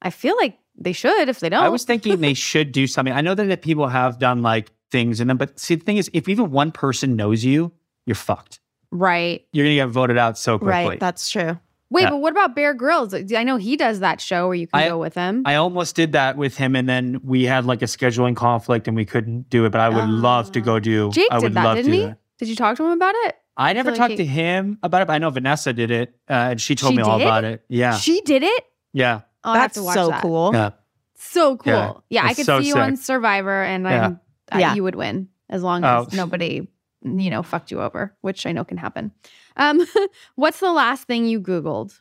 I 0.00 0.08
feel 0.08 0.34
like 0.38 0.56
they 0.76 0.92
should 0.92 1.28
if 1.28 1.40
they 1.40 1.50
don't. 1.50 1.62
I 1.62 1.68
was 1.68 1.84
thinking 1.84 2.22
they 2.22 2.32
should 2.48 2.72
do 2.72 2.86
something. 2.86 3.12
I 3.12 3.20
know 3.20 3.34
that, 3.34 3.60
people 3.60 3.86
have 3.86 4.18
done 4.18 4.40
like 4.40 4.72
things 4.90 5.20
in 5.20 5.28
them, 5.28 5.36
but 5.36 5.58
see, 5.60 5.74
the 5.74 5.84
thing 5.84 5.98
is, 5.98 6.10
if 6.14 6.26
even 6.26 6.50
one 6.50 6.72
person 6.72 7.16
knows 7.16 7.44
you, 7.44 7.70
you're 8.06 8.14
fucked. 8.14 8.60
right. 8.90 9.44
You're 9.52 9.66
gonna 9.66 9.74
get 9.74 9.88
voted 9.88 10.16
out 10.16 10.38
so 10.38 10.56
quickly. 10.58 10.70
Right. 10.88 11.00
That's 11.00 11.28
true. 11.30 11.58
Wait, 11.90 12.02
Yeah. 12.04 12.10
but 12.10 12.16
what 12.22 12.32
about 12.32 12.56
Bear 12.56 12.72
Grylls? 12.72 13.12
I 13.14 13.44
know 13.44 13.56
he 13.58 13.76
does 13.76 14.00
that 14.00 14.22
show 14.22 14.46
where 14.46 14.54
you 14.56 14.66
can 14.66 14.80
I- 14.80 14.88
go 14.88 14.96
with 14.98 15.14
him. 15.14 15.42
I 15.44 15.56
almost 15.56 15.96
did 15.96 16.12
that 16.12 16.38
with 16.38 16.56
him, 16.56 16.74
and 16.74 16.88
then 16.88 17.20
we 17.22 17.44
had 17.44 17.66
like 17.66 17.82
a 17.82 17.86
scheduling 17.86 18.34
conflict, 18.34 18.88
and 18.88 18.96
we 18.96 19.04
couldn't 19.04 19.50
do 19.50 19.66
it. 19.66 19.70
But 19.70 19.82
I 19.82 19.90
would 19.90 20.08
love 20.08 20.50
to 20.52 20.62
go 20.62 20.80
do. 20.80 21.10
Jake 21.10 21.28
I 21.30 21.36
would 21.40 21.48
did 21.48 21.54
that, 21.54 21.64
love 21.64 21.76
didn't 21.76 21.92
to 21.92 21.96
he? 21.98 22.04
that. 22.06 22.18
Did 22.38 22.48
you 22.48 22.56
talk 22.56 22.78
to 22.78 22.84
him 22.84 22.92
about 22.92 23.14
it? 23.26 23.36
I 23.56 23.74
never 23.74 23.90
like 23.90 23.98
talked 23.98 24.10
he- 24.12 24.16
to 24.16 24.24
him 24.26 24.78
about 24.82 25.02
it, 25.02 25.06
but 25.06 25.12
I 25.12 25.18
know 25.18 25.30
Vanessa 25.30 25.72
did 25.72 25.90
it, 25.92 26.16
uh, 26.28 26.32
and 26.50 26.60
she 26.60 26.74
told 26.74 26.94
She 26.94 26.96
me 26.96 27.02
all 27.04 27.18
did? 27.18 27.24
about 27.26 27.44
it. 27.44 27.64
Yeah, 27.68 27.96
She 27.96 28.20
did 28.22 28.42
it? 28.42 28.64
Yeah, 28.94 29.20
Oh, 29.44 29.50
I 29.50 29.58
have 29.58 29.62
That's 29.64 29.74
to 29.74 29.82
watch 29.82 29.94
so 29.94 30.08
that. 30.08 30.22
cool. 30.22 30.50
yeah. 30.54 30.70
So 31.16 31.56
cool. 31.58 31.72
Yeah, 31.72 31.92
Yeah, 32.08 32.24
I 32.24 32.28
it's 32.30 32.36
could 32.38 32.46
so 32.46 32.60
see 32.62 32.68
you 32.68 32.76
on. 32.76 32.96
Survivor 32.96 33.62
and 33.62 33.84
Yeah. 33.84 34.04
I'm, 34.06 34.20
uh, 34.52 34.58
Yeah. 34.58 34.74
you 34.74 34.82
would 34.82 34.94
win 34.94 35.28
as 35.50 35.62
long 35.62 35.84
Oh. 35.84 36.06
as 36.06 36.14
nobody, 36.14 36.66
you 37.02 37.30
know, 37.30 37.42
fucked 37.42 37.70
you 37.70 37.82
over, 37.82 38.16
which 38.22 38.46
I 38.46 38.52
know 38.52 38.64
can 38.64 38.78
happen. 38.78 39.12
Um, 39.56 39.86
what's 40.36 40.60
the 40.60 40.72
last 40.72 41.04
thing 41.06 41.26
you 41.26 41.40
Googled? 41.42 41.98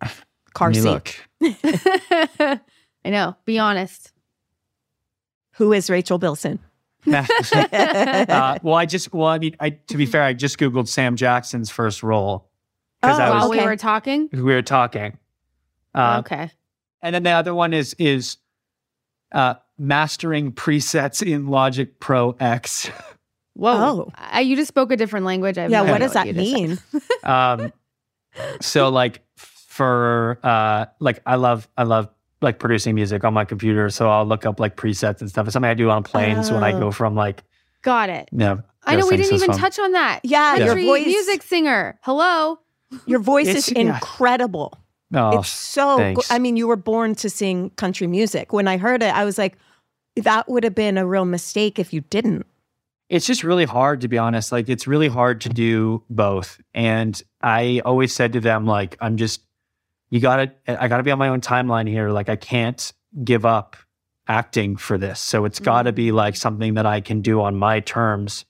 Car 0.54 0.72
Let 0.72 0.76
me 0.76 0.80
seat. 0.82 0.88
look. 0.88 2.60
I 3.04 3.10
know. 3.10 3.36
Be 3.44 3.58
honest. 3.58 4.12
Who 5.56 5.72
is 5.72 5.88
Rachel 5.90 6.18
Bilson? 6.18 6.58
uh, 7.06 8.58
well, 8.62 8.74
I 8.74 8.86
just 8.86 9.12
well, 9.12 9.28
I 9.28 9.38
mean, 9.38 9.54
I 9.60 9.70
to 9.70 9.96
be 9.96 10.06
fair, 10.06 10.22
I 10.22 10.32
just 10.32 10.58
googled 10.58 10.88
Sam 10.88 11.16
Jackson's 11.16 11.70
first 11.70 12.02
role 12.02 12.48
because 13.06 13.18
Oh, 13.20 13.22
I 13.22 13.30
While 13.30 13.50
we 13.50 13.56
okay. 13.58 13.66
were 13.66 13.76
talking. 13.76 14.28
we 14.32 14.42
were 14.42 14.62
talking. 14.62 15.18
Uh, 15.94 16.22
okay. 16.24 16.50
And 17.02 17.14
then 17.14 17.22
the 17.22 17.30
other 17.30 17.54
one 17.54 17.72
is 17.72 17.94
is 17.98 18.36
uh, 19.32 19.54
mastering 19.78 20.52
presets 20.52 21.22
in 21.26 21.48
Logic 21.48 21.98
Pro 22.00 22.36
X. 22.40 22.90
Whoa. 23.54 23.72
Oh. 24.08 24.12
I, 24.16 24.40
you 24.40 24.56
just 24.56 24.68
spoke 24.68 24.90
a 24.90 24.96
different 24.96 25.26
language. 25.26 25.58
I 25.58 25.62
have 25.62 25.70
yeah, 25.70 25.82
no 25.82 25.92
what 25.92 26.02
idea 26.02 26.06
does 26.08 26.14
that 26.14 26.26
you 26.26 26.32
just 26.32 26.50
said. 26.50 26.54
mean? 26.60 26.78
um, 27.24 27.72
so 28.60 28.88
like 28.88 29.22
for 29.36 30.38
uh, 30.42 30.86
like 31.00 31.20
I 31.26 31.36
love 31.36 31.68
I 31.76 31.84
love 31.84 32.08
like 32.42 32.58
producing 32.58 32.94
music 32.94 33.24
on 33.24 33.32
my 33.32 33.44
computer, 33.44 33.90
so 33.90 34.10
I'll 34.10 34.26
look 34.26 34.44
up 34.44 34.58
like 34.60 34.76
presets 34.76 35.20
and 35.20 35.30
stuff. 35.30 35.46
It's 35.46 35.52
something 35.52 35.70
I 35.70 35.74
do 35.74 35.90
on 35.90 36.02
planes 36.02 36.50
when 36.50 36.62
I 36.64 36.72
Oh. 36.72 36.80
go 36.80 36.90
from 36.90 37.14
like 37.14 37.42
Got 37.82 38.08
it. 38.10 38.28
you 38.32 38.38
know. 38.38 38.62
I 38.86 38.96
know 38.96 39.06
we 39.06 39.16
didn't 39.16 39.32
even 39.34 39.50
fun. 39.52 39.58
touch 39.58 39.78
on 39.78 39.92
that. 39.92 40.20
Yeah, 40.24 40.56
your 40.56 40.66
Country 40.68 40.84
voice- 40.86 41.06
music 41.06 41.42
singer. 41.42 41.98
Hello. 42.02 42.58
Your 43.06 43.18
voice 43.18 43.48
is 43.48 43.70
yeah. 43.70 43.80
incredible. 43.80 44.78
Oh, 45.12 45.38
it's 45.38 45.48
so. 45.48 45.96
thanks. 45.96 46.30
I 46.30 46.38
mean, 46.38 46.56
you 46.56 46.66
were 46.66 46.76
born 46.76 47.14
to 47.16 47.30
sing 47.30 47.70
country 47.70 48.06
music. 48.06 48.52
When 48.52 48.66
I 48.66 48.78
heard 48.78 49.02
it, 49.02 49.14
I 49.14 49.24
was 49.24 49.38
like, 49.38 49.56
that 50.16 50.48
would 50.48 50.64
have 50.64 50.74
been 50.74 50.98
a 50.98 51.06
real 51.06 51.24
mistake 51.24 51.78
if 51.78 51.92
you 51.92 52.00
didn't. 52.02 52.46
it's 53.08 53.26
just 53.26 53.44
really 53.44 53.64
hard 53.64 54.00
to 54.00 54.08
be 54.08 54.18
honest 54.18 54.50
like 54.52 54.68
it's 54.68 54.86
really 54.86 55.08
hard 55.08 55.40
to 55.40 55.48
do 55.48 56.02
both 56.08 56.60
and 56.72 57.22
i 57.42 57.80
always 57.84 58.12
said 58.12 58.32
to 58.32 58.40
them 58.40 58.64
like 58.66 58.96
i'm 59.00 59.16
just 59.16 59.42
you 60.10 60.20
gotta 60.20 60.50
i 60.66 60.88
gotta 60.88 61.02
be 61.02 61.10
on 61.10 61.18
my 61.18 61.28
own 61.28 61.40
timeline 61.40 61.88
here 61.88 62.10
like 62.10 62.28
i 62.28 62.36
can't 62.36 62.92
give 63.22 63.44
up 63.44 63.76
acting 64.26 64.76
for 64.76 64.96
this 64.96 65.20
so 65.20 65.44
it's 65.44 65.60
gotta 65.60 65.92
be 65.92 66.12
like 66.12 66.34
something 66.34 66.74
that 66.74 66.86
i 66.86 67.00
can 67.00 67.20
do 67.20 67.42
on 67.42 67.54
my 67.54 67.80
terms 67.80 68.44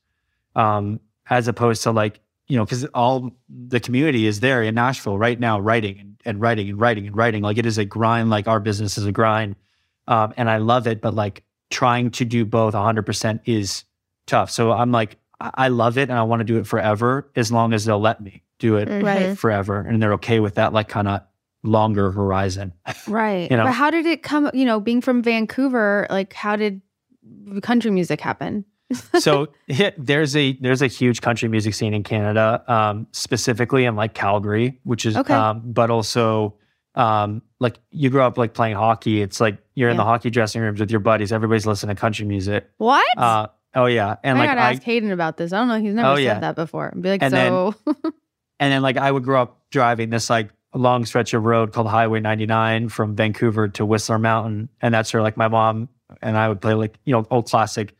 um 0.55 1.01
as 1.29 1.49
opposed 1.49 1.83
to 1.83 1.91
like 1.91 2.21
you 2.49 2.57
know 2.57 2.65
because 2.65 2.85
all 2.87 3.31
the 3.49 3.81
community 3.81 4.27
is 4.27 4.41
there 4.41 4.63
in 4.63 4.75
nashville 4.75 5.17
right 5.19 5.41
now 5.41 5.59
writing 5.61 5.99
and, 5.99 6.17
and 6.25 6.41
writing 6.41 6.69
and 6.69 6.81
writing 6.81 7.07
and 7.07 7.17
writing 7.17 7.43
like 7.43 7.59
it 7.59 7.67
is 7.67 7.79
a 7.79 7.85
grind 7.85 8.31
like 8.31 8.47
our 8.49 8.61
business 8.61 8.99
is 8.99 9.07
a 9.07 9.13
grind 9.13 9.57
um, 10.09 10.35
and 10.37 10.51
i 10.51 10.59
love 10.59 10.87
it 10.87 11.01
but 11.01 11.15
like 11.15 11.43
trying 11.71 12.11
to 12.13 12.25
do 12.25 12.45
both 12.45 12.75
100% 12.75 13.41
is 13.47 13.85
tough. 14.27 14.51
So 14.51 14.71
I'm 14.71 14.93
like, 14.93 15.17
I 15.41 15.51
I 15.55 15.69
love 15.69 15.99
it 15.99 16.09
and 16.09 16.19
I 16.19 16.23
want 16.23 16.41
to 16.41 16.45
do 16.45 16.59
it 16.59 16.67
forever 16.67 17.29
as 17.35 17.51
long 17.51 17.73
as 17.73 17.85
they'll 17.85 17.99
let 18.01 18.21
me 18.21 18.43
do 18.59 18.77
it 18.77 18.89
Right. 19.03 19.37
forever. 19.37 19.81
And 19.81 20.01
they're 20.01 20.13
okay 20.15 20.39
with 20.39 20.55
that, 20.55 20.73
like 20.73 20.89
kind 20.89 21.09
of 21.09 21.23
longer 21.65 22.13
horizon. 22.13 22.73
Right. 23.09 23.51
You 23.51 23.57
know. 23.57 23.65
But 23.65 23.73
how 23.73 23.91
did 23.91 24.07
it 24.07 24.23
come, 24.23 24.51
you 24.55 24.65
know, 24.65 24.79
being 24.79 25.01
from 25.01 25.23
Vancouver, 25.23 26.07
like 26.11 26.33
how 26.33 26.55
did 26.55 26.81
country 27.63 27.91
music 27.91 28.21
happen? 28.21 28.65
So 29.19 29.49
yeah, 29.67 29.91
there's 29.99 30.37
a 30.37 30.53
there's 30.61 30.83
a 30.83 30.87
huge 30.87 31.21
country 31.21 31.49
music 31.49 31.75
scene 31.75 31.95
in 31.95 32.03
Canada, 32.03 32.63
um, 32.73 33.07
specifically 33.13 33.85
in 33.85 33.97
like 33.97 34.15
Calgary, 34.15 34.79
which 34.85 35.07
is 35.07 35.17
Okay. 35.17 35.35
um, 35.35 35.63
but 35.65 35.91
also 35.91 36.55
um, 36.95 37.43
like 37.61 37.79
you 37.91 38.11
grow 38.11 38.27
up 38.27 38.39
like 38.39 38.55
playing 38.55 38.77
hockey. 38.77 39.21
It's 39.23 39.41
like 39.41 39.59
you're 39.75 39.91
in 39.91 39.97
the 39.97 40.05
hockey 40.05 40.31
dressing 40.31 40.61
rooms 40.63 40.81
with 40.81 40.91
your 40.91 41.01
buddies. 41.01 41.33
Everybody's 41.33 41.67
listening 41.67 41.97
to 41.97 42.01
country 42.01 42.25
music. 42.27 42.69
What? 42.79 43.07
Uh, 43.19 43.49
oh 43.75 43.87
yeah, 43.87 44.17
and 44.23 44.39
I 44.39 44.41
like 44.43 44.51
gotta 44.51 44.61
I 44.61 44.73
ask 44.73 44.83
Hayden 44.83 45.11
about 45.11 45.37
this. 45.37 45.53
I 45.53 45.59
don't 45.59 45.69
know. 45.69 45.81
He's 45.81 45.95
never 45.95 46.09
Oh, 46.11 46.17
said 46.17 46.23
yeah. 46.23 46.41
that 46.41 46.55
before. 46.57 46.93
Be 47.01 47.09
like, 47.11 47.23
And 47.23 47.33
then- 47.35 47.51
so 47.51 47.75
And 48.61 48.73
then 48.73 48.83
like 48.83 48.97
I 48.97 49.11
would 49.11 49.25
grow 49.25 49.43
up 49.43 49.61
driving 49.71 50.11
this 50.11 50.31
like 50.31 50.51
long 50.75 51.05
stretch 51.05 51.35
of 51.35 51.45
road 51.45 51.73
called 51.73 51.89
Highway 51.89 52.21
99 52.21 52.89
from 52.89 53.17
Vancouver 53.17 53.67
to 53.69 53.85
Whistler 53.85 54.19
Mountain. 54.21 54.69
And 54.81 54.95
that's 54.95 55.13
where 55.13 55.23
like 55.23 55.37
my 55.37 55.49
mom 55.49 55.89
and 56.23 56.37
I 56.39 56.49
would 56.49 56.61
play 56.61 56.75
like, 56.75 56.97
you 57.05 57.13
know, 57.13 57.27
old 57.33 57.49
classic 57.51 57.97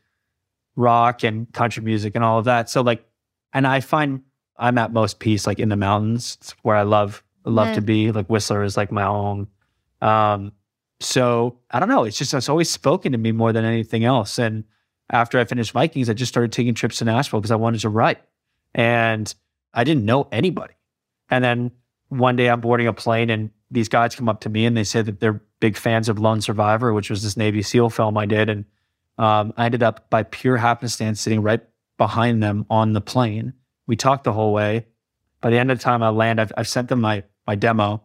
rock 0.75 1.23
and 1.23 1.51
country 1.53 1.83
music 1.83 2.15
and 2.15 2.23
all 2.23 2.39
of 2.39 2.45
that. 2.45 2.69
So 2.69 2.81
like, 2.81 3.05
and 3.53 3.65
I 3.65 3.79
find 3.79 4.21
I'm 4.57 4.77
at 4.77 4.91
most 4.93 5.19
peace 5.19 5.45
like 5.47 5.59
in 5.59 5.69
the 5.69 5.75
mountains 5.75 6.37
it's 6.41 6.51
where 6.61 6.75
I 6.75 6.83
love, 6.83 7.23
love 7.45 7.67
Yeah. 7.69 7.73
to 7.75 7.81
be. 7.81 8.11
Like 8.11 8.27
Whistler 8.27 8.63
is 8.63 8.77
like 8.77 8.91
my 8.91 9.03
home. 9.03 9.47
Um, 10.01 10.51
so 10.99 11.59
I 11.71 11.79
don't 11.79 11.89
know. 11.89 12.03
It's 12.03 12.17
just, 12.17 12.33
it's 12.33 12.49
always 12.49 12.69
spoken 12.69 13.11
to 13.11 13.17
me 13.17 13.31
more 13.31 13.51
than 13.53 13.65
anything 13.65 14.03
else. 14.05 14.39
And 14.39 14.63
after 15.11 15.39
I 15.39 15.45
finished 15.45 15.71
Vikings, 15.71 16.09
I 16.09 16.13
just 16.13 16.31
started 16.31 16.51
taking 16.51 16.73
trips 16.73 16.97
to 16.99 17.05
Nashville 17.05 17.39
because 17.41 17.51
I 17.51 17.55
wanted 17.57 17.81
to 17.81 17.89
write. 17.89 18.19
And 18.73 19.33
I 19.73 19.83
didn't 19.83 20.05
know 20.05 20.27
anybody. 20.31 20.73
And 21.29 21.43
then 21.43 21.71
one 22.09 22.35
day 22.35 22.49
I'm 22.49 22.61
boarding 22.61 22.87
a 22.87 22.93
plane 22.93 23.29
and 23.29 23.49
these 23.71 23.89
guys 23.89 24.15
come 24.15 24.29
up 24.29 24.41
to 24.41 24.49
me 24.49 24.65
and 24.65 24.75
they 24.77 24.83
say 24.83 25.01
that 25.01 25.19
they're 25.19 25.41
big 25.59 25.75
fans 25.75 26.07
of 26.07 26.19
Lone 26.19 26.39
Survivor, 26.41 26.93
which 26.93 27.09
was 27.09 27.23
this 27.23 27.35
Navy 27.35 27.61
SEAL 27.61 27.89
film 27.89 28.17
I 28.17 28.25
did. 28.25 28.49
And 28.49 28.65
um, 29.17 29.53
I 29.57 29.65
ended 29.65 29.83
up 29.83 30.09
by 30.09 30.23
pure 30.23 30.57
happenstance 30.57 31.21
sitting 31.21 31.41
right 31.41 31.61
behind 31.97 32.43
them 32.43 32.65
on 32.69 32.93
the 32.93 33.01
plane. 33.01 33.53
We 33.87 33.95
talked 33.95 34.23
the 34.25 34.33
whole 34.33 34.51
way. 34.53 34.87
By 35.41 35.49
the 35.51 35.57
end 35.57 35.71
of 35.71 35.77
the 35.77 35.83
time 35.83 36.01
I 36.03 36.09
land, 36.09 36.41
I've, 36.41 36.51
I've 36.57 36.67
sent 36.67 36.89
them 36.89 37.01
my 37.01 37.23
my 37.47 37.55
demo. 37.55 38.03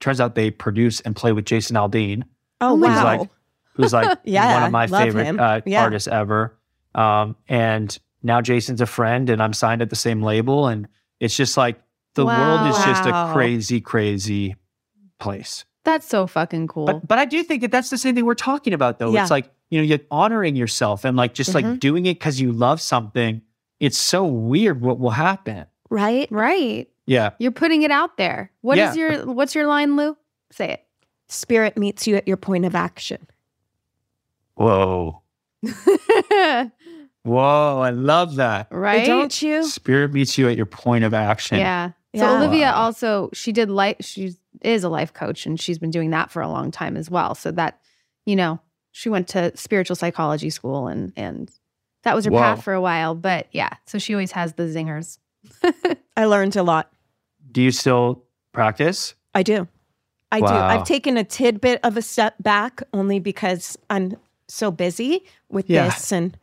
Turns 0.00 0.20
out 0.20 0.34
they 0.34 0.50
produce 0.50 1.00
and 1.00 1.16
play 1.16 1.32
with 1.32 1.46
Jason 1.46 1.76
Aldean, 1.76 2.24
Oh, 2.60 2.76
my 2.76 2.88
He's 2.88 2.96
wow. 2.98 3.04
like- 3.18 3.30
who's 3.74 3.92
like 3.92 4.18
Yeah, 4.24 4.54
one 4.54 4.62
of 4.64 4.72
my 4.72 4.86
favorite 4.86 5.38
uh, 5.40 5.60
Yeah. 5.64 5.82
artists 5.82 6.06
ever. 6.08 6.56
Um, 6.94 7.36
and 7.48 7.96
now 8.22 8.40
Jason's 8.40 8.80
a 8.80 8.86
friend, 8.86 9.28
and 9.30 9.42
I'm 9.42 9.52
signed 9.52 9.82
at 9.82 9.90
the 9.90 9.96
same 9.96 10.22
label, 10.22 10.68
and 10.68 10.86
it's 11.20 11.36
just 11.36 11.56
like 11.56 11.80
the 12.14 12.24
world 12.26 12.68
is 12.68 12.76
just 12.84 13.06
a 13.06 13.30
crazy, 13.32 13.80
crazy 13.80 14.54
place. 15.18 15.64
that's 15.84 16.06
so 16.06 16.26
fucking 16.26 16.66
cool. 16.68 16.86
But 16.86 17.06
but 17.08 17.18
I 17.18 17.24
do 17.24 17.42
think 17.42 17.62
that 17.62 17.70
that's 17.72 17.90
the 17.90 17.98
same 17.98 18.14
thing 18.14 18.24
we're 18.24 18.34
talking 18.34 18.72
about, 18.74 18.98
though. 18.98 19.10
Yeah. 19.12 19.22
It's 19.22 19.30
like 19.30 19.50
you 19.74 19.80
know, 19.80 19.84
you're 19.84 19.98
honoring 20.10 20.54
yourself 20.54 21.04
and 21.04 21.16
like 21.16 21.34
just 21.34 21.50
Mhm. 21.50 21.54
like 21.54 21.80
doing 21.80 22.06
it 22.06 22.14
because 22.14 22.40
you 22.40 22.52
love 22.52 22.80
something. 22.80 23.42
It's 23.80 23.98
so 23.98 24.24
weird 24.24 24.80
what 24.80 24.98
will 25.00 25.10
happen. 25.10 25.66
right? 25.90 26.28
right. 26.30 26.88
Yeah. 27.06 27.30
You're 27.38 27.50
putting 27.52 27.82
it 27.82 27.90
out 27.90 28.16
there. 28.16 28.50
What 28.62 28.78
is 28.78 28.96
Yeah. 28.96 29.10
your 29.10 29.26
what's 29.26 29.54
your 29.54 29.66
line, 29.66 29.96
Lou? 29.96 30.16
Say 30.52 30.70
it. 30.70 30.84
Spirit 31.28 31.76
meets 31.76 32.06
you 32.06 32.14
at 32.16 32.26
your 32.28 32.36
point 32.36 32.64
of 32.64 32.74
action. 32.74 33.26
Whoa. 34.54 35.22
Whoa. 37.24 37.80
I 37.80 37.90
love 37.90 38.36
that. 38.36 38.68
right? 38.70 39.06
Don't 39.06 39.40
you? 39.42 39.64
Spirit 39.64 40.12
meets 40.12 40.36
you 40.36 40.48
at 40.48 40.56
your 40.56 40.66
point 40.66 41.04
of 41.04 41.14
action. 41.14 41.58
Yeah. 41.58 41.88
So 42.14 42.22
Yeah. 42.22 42.36
Olivia 42.36 42.66
Wow. 42.66 42.74
also 42.84 43.30
she 43.32 43.50
did 43.52 43.70
life 43.70 43.96
she 44.00 44.34
is 44.62 44.84
a 44.84 44.88
life 44.88 45.12
coach 45.12 45.46
and 45.46 45.60
she's 45.60 45.78
been 45.78 45.90
doing 45.90 46.10
that 46.10 46.30
for 46.30 46.40
a 46.42 46.48
long 46.48 46.70
time 46.70 46.96
as 46.96 47.10
well. 47.10 47.34
So 47.34 47.50
that, 47.52 47.80
you 48.24 48.36
know, 48.36 48.60
she 48.96 49.08
went 49.08 49.26
to 49.26 49.50
spiritual 49.56 49.96
psychology 49.96 50.50
school 50.50 50.86
and 50.86 51.12
and 51.16 51.50
that 52.04 52.14
was 52.14 52.26
her 52.26 52.30
Whoa. 52.30 52.38
path 52.38 52.62
for 52.62 52.72
a 52.74 52.80
while. 52.80 53.16
But 53.16 53.48
yeah, 53.50 53.70
so 53.86 53.98
she 53.98 54.14
always 54.14 54.30
has 54.32 54.52
the 54.52 54.62
zingers. 54.64 55.18
I 56.16 56.26
learned 56.26 56.54
a 56.54 56.62
lot. 56.62 56.92
Do 57.50 57.60
you 57.60 57.72
still 57.72 58.22
practice? 58.52 59.14
I 59.34 59.42
do. 59.42 59.66
I 60.30 60.38
do. 60.40 60.46
I've 60.46 60.84
taken 60.86 61.16
a 61.16 61.24
tidbit 61.24 61.80
of 61.82 61.96
a 61.96 62.02
step 62.02 62.34
back 62.40 62.82
only 62.92 63.18
because 63.18 63.76
I'm 63.90 64.16
so 64.48 64.70
busy 64.70 65.24
with 65.48 65.68
Yeah. 65.68 65.86
this 65.86 66.12
and 66.12 66.36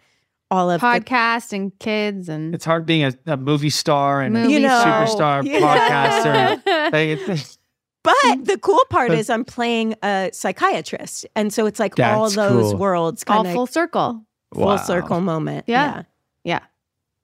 all 0.50 0.70
of 0.70 0.82
the 0.82 0.86
Podcast 0.88 1.54
and 1.54 1.78
kids 1.80 2.28
and 2.28 2.54
It's 2.54 2.66
hard 2.66 2.86
being 2.86 3.04
a, 3.06 3.14
a 3.28 3.38
movie 3.38 3.70
star 3.70 4.22
and 4.22 4.34
movie 4.34 4.54
You 4.54 4.60
know, 4.62 4.84
superstar 4.86 5.44
yeah. 5.46 6.60
podcaster. 6.60 7.58
Like, 8.04 8.16
it's- 8.16 8.36
But 8.36 8.40
mm. 8.40 8.46
the 8.46 8.58
cool 8.58 8.84
part 8.90 9.10
But- 9.10 9.18
is 9.20 9.30
I'm 9.30 9.46
playing 9.46 9.96
a 10.04 10.30
psychiatrist. 10.34 11.26
And 11.36 11.54
so 11.54 11.66
it's 11.66 11.80
like 11.80 12.00
all 12.00 12.30
those 12.30 12.72
cool. 12.72 12.78
worlds 12.78 13.24
all 13.28 13.36
kind 13.38 13.48
of 13.48 13.54
full 13.54 13.68
circle. 13.68 14.24
full 14.54 14.66
Wow. 14.66 14.78
circle 14.78 15.22
moment. 15.22 15.66
Yeah. 15.68 16.04
Yeah. 16.44 16.60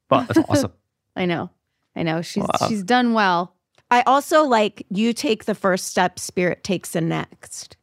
Wow, 0.09 0.21
that's 0.27 0.39
awesome. 0.49 0.71
I 1.15 1.25
know. 1.25 1.49
I 1.95 2.03
know. 2.03 2.21
She's 2.21 2.43
Wow. 2.43 2.67
she's 2.67 2.83
done 2.83 3.13
well. 3.13 3.53
I 3.89 4.01
also 4.03 4.43
like 4.43 4.85
you 4.89 5.13
take 5.13 5.45
the 5.45 5.55
first 5.55 5.87
step, 5.87 6.19
spirit 6.19 6.63
takes 6.63 6.91
the 6.91 7.01
next. 7.01 7.75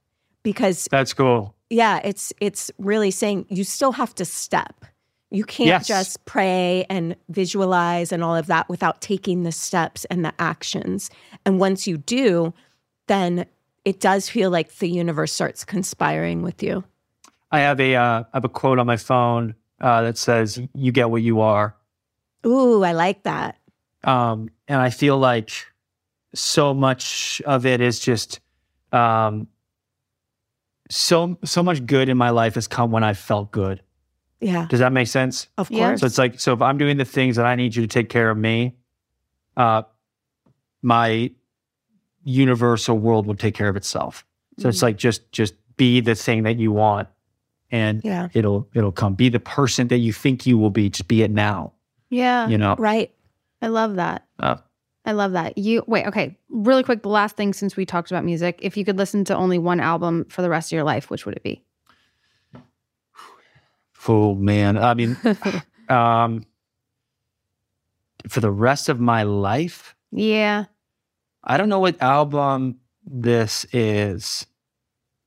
Because 0.43 0.87
That's 0.91 1.15
cool. 1.15 1.55
yeah, 1.71 2.01
it's 2.05 2.33
it's 2.41 2.71
really 2.79 3.11
saying 3.11 3.47
you 3.49 3.65
still 3.65 3.93
have 3.93 4.15
to 4.17 4.25
step. 4.25 4.85
You 5.31 5.43
can't 5.45 5.67
Yes. 5.69 5.87
just 5.89 6.25
pray 6.27 6.85
and 6.91 7.17
visualize 7.31 8.13
and 8.13 8.23
all 8.23 8.37
of 8.37 8.47
that 8.47 8.69
without 8.69 9.01
taking 9.01 9.43
the 9.43 9.51
steps 9.53 10.05
and 10.11 10.25
the 10.25 10.33
actions. 10.39 11.11
And 11.45 11.59
once 11.59 11.87
you 11.87 11.97
do, 11.97 12.53
then 13.07 13.47
it 13.85 14.01
does 14.01 14.29
feel 14.29 14.51
like 14.51 14.77
the 14.77 14.89
universe 14.89 15.33
starts 15.33 15.65
conspiring 15.65 16.43
with 16.43 16.63
you. 16.63 16.85
I 17.51 17.61
have 17.61 17.79
a 17.81 17.95
uh, 17.95 18.21
I 18.33 18.37
have 18.37 18.45
a 18.45 18.49
quote 18.49 18.79
on 18.79 18.87
my 18.87 18.97
phone 18.97 19.55
uh, 19.81 20.03
that 20.03 20.19
says, 20.19 20.61
"You 20.75 20.91
get 20.93 21.11
what 21.11 21.23
you 21.23 21.41
are," 21.41 21.77
Ooh, 22.47 22.83
I 22.83 22.93
like 22.93 23.23
that. 23.25 23.59
um, 24.05 24.49
and 24.69 24.81
I 24.81 24.91
feel 24.91 25.19
like 25.19 25.51
so 26.35 26.75
much 26.75 27.41
of 27.47 27.65
it 27.67 27.81
is 27.81 28.01
just 28.01 28.41
um, 28.93 29.47
so 30.91 31.39
so 31.45 31.63
much 31.63 31.85
good 31.87 32.09
in 32.09 32.17
my 32.17 32.31
life 32.31 32.55
has 32.57 32.67
come 32.67 32.91
when 32.91 33.05
I 33.05 33.15
felt 33.15 33.51
good. 33.51 33.83
Yeah, 34.41 34.67
Does 34.69 34.81
that 34.81 34.93
make 34.93 35.09
sense? 35.09 35.49
of 35.57 35.71
Yeah. 35.71 35.79
course. 35.89 36.01
So 36.01 36.07
it's 36.07 36.19
like, 36.19 36.39
so 36.39 36.53
if 36.53 36.61
I'm 36.61 36.77
doing 36.77 36.99
the 36.99 37.05
things 37.07 37.37
that 37.37 37.47
I 37.47 37.55
need 37.55 37.75
you 37.75 37.83
to 37.83 37.89
take 37.89 38.11
care 38.11 38.29
of 38.29 38.37
me, 38.37 38.75
uh, 39.57 39.83
my 40.83 41.31
universal 42.25 42.99
world 42.99 43.27
will 43.27 43.37
take 43.37 43.55
care 43.55 43.69
of 43.69 43.77
itself. 43.77 44.25
So 44.59 44.69
it's 44.69 44.83
like 44.83 44.97
just 44.97 45.31
just 45.33 45.55
be 45.77 46.01
the 46.01 46.15
thing 46.15 46.45
that 46.45 46.59
you 46.59 46.71
want 46.73 47.09
and 47.71 48.01
Yeah. 48.05 48.29
it'll 48.35 48.69
it'll 48.75 48.93
come. 48.93 49.15
Be 49.15 49.29
the 49.29 49.41
person 49.41 49.89
that 49.89 49.99
you 49.99 50.13
think 50.13 50.47
you 50.47 50.57
will 50.59 50.71
be. 50.71 50.89
Just 50.91 51.09
be 51.09 51.23
it 51.23 51.31
now. 51.31 51.73
Yeah. 52.11 52.49
You 52.49 52.59
know. 52.59 52.77
Right. 52.79 53.13
I 53.61 53.67
love 53.69 53.97
that. 53.97 54.27
Uh, 54.39 54.57
I 55.05 55.13
love 55.13 55.33
that. 55.33 55.59
You 55.59 55.83
wait, 55.87 56.07
okay. 56.07 56.39
Really 56.49 56.83
quick, 56.83 57.03
the 57.03 57.09
last 57.09 57.37
thing 57.37 57.53
since 57.53 57.77
we 57.77 57.85
talked 57.85 58.11
about 58.11 58.25
music, 58.25 58.59
if 58.63 58.77
you 58.77 58.85
could 58.85 58.97
listen 58.97 59.25
to 59.25 59.37
only 59.37 59.59
one 59.59 59.81
album 59.81 60.25
for 60.29 60.41
the 60.43 60.49
rest 60.49 60.69
of 60.69 60.77
your 60.77 60.85
life, 60.85 61.11
which 61.11 61.27
would 61.27 61.35
it 61.37 61.43
be? 61.43 61.63
oh 64.09 64.35
man. 64.35 64.77
I 64.79 64.95
mean, 64.95 65.17
um, 65.89 66.45
for 68.29 68.41
the 68.41 68.51
rest 68.51 68.89
of 68.89 69.01
my 69.01 69.23
life, 69.25 69.95
Yeah. 70.13 70.67
I 71.45 71.57
don't 71.57 71.69
know 71.69 71.81
what 71.81 72.01
album 72.03 72.77
this 73.05 73.67
is. 73.73 74.47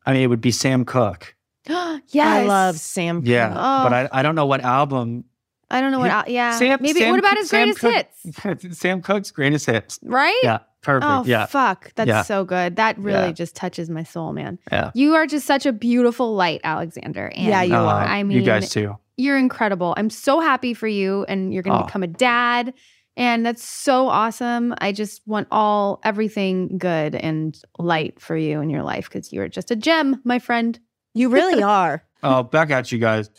I 0.05 0.13
mean, 0.13 0.22
it 0.24 0.28
would 0.28 0.41
be 0.41 0.51
Sam 0.51 0.84
Cooke. 0.86 1.36
yes. 1.68 2.09
I 2.15 2.43
love 2.45 2.78
Sam. 2.80 3.22
Yeah, 3.26 3.49
Oh. 3.51 3.84
but 3.89 3.93
I, 3.93 4.09
I 4.11 4.22
don't 4.24 4.36
know 4.36 4.45
what 4.45 4.61
album. 4.61 5.26
I 5.70 5.82
don't 5.82 5.91
know 5.91 5.99
what. 5.99 6.05
Yeah. 6.07 6.18
al- 6.20 6.30
Yeah. 6.30 6.51
Sam- 6.57 6.80
Maybe. 6.82 6.99
Sam 7.01 7.11
what 7.11 7.20
about 7.20 7.38
his 7.38 7.49
Sam 7.49 7.74
greatest 7.74 7.80
Cooke- 8.26 8.61
hits? 8.61 8.78
Sam 8.80 9.01
Cooke's 9.01 9.32
greatest 9.32 9.65
hits. 9.65 9.99
Right. 10.01 10.39
Yeah, 10.43 10.59
perfect. 10.82 11.05
Oh 11.11 11.24
yeah, 11.26 11.45
fuck, 11.45 11.91
that's 11.95 12.07
Yeah. 12.07 12.22
so 12.22 12.45
good. 12.45 12.78
That 12.78 12.97
really 12.97 13.28
Yeah. 13.28 13.32
just 13.34 13.55
touches 13.55 13.89
my 13.89 14.03
soul, 14.03 14.32
man. 14.32 14.59
yeah. 14.72 14.91
You 14.95 15.15
are 15.15 15.28
just 15.28 15.45
such 15.45 15.65
a 15.65 15.74
beautiful 15.74 16.34
light, 16.36 16.61
Alexander. 16.63 17.28
And 17.36 17.47
Yeah, 17.47 17.63
you 17.63 17.76
Uh, 17.76 17.84
are. 17.84 18.05
I 18.05 18.24
mean, 18.24 18.38
you 18.38 18.43
guys 18.43 18.70
too. 18.70 18.95
you're 19.18 19.38
incredible. 19.38 19.93
I'm 19.97 20.09
so 20.09 20.39
happy 20.39 20.74
for 20.74 20.88
you, 20.88 21.26
and 21.28 21.53
you're 21.53 21.63
going 21.63 21.78
to 21.78 21.84
Oh. 21.84 21.86
become 21.86 22.03
a 22.03 22.07
dad, 22.07 22.74
and 23.18 23.43
that's 23.43 23.68
so 23.68 24.07
awesome. 24.07 24.76
I 24.78 24.91
just 24.91 25.28
want 25.28 25.47
all 25.49 25.99
everything 26.03 26.78
good 26.78 27.15
and 27.15 27.59
light 27.80 28.22
for 28.22 28.38
you 28.38 28.61
in 28.61 28.70
your 28.70 28.84
life 28.84 29.09
because 29.09 29.34
you're 29.34 29.49
just 29.49 29.72
a 29.72 29.76
gem, 29.76 30.22
my 30.24 30.38
friend. 30.38 30.80
You 31.15 31.30
really 31.30 31.63
are. 31.63 32.03
Oh, 32.22 32.43
back 32.43 32.70
at 32.70 32.91
you 32.91 32.99
guys. 32.99 33.30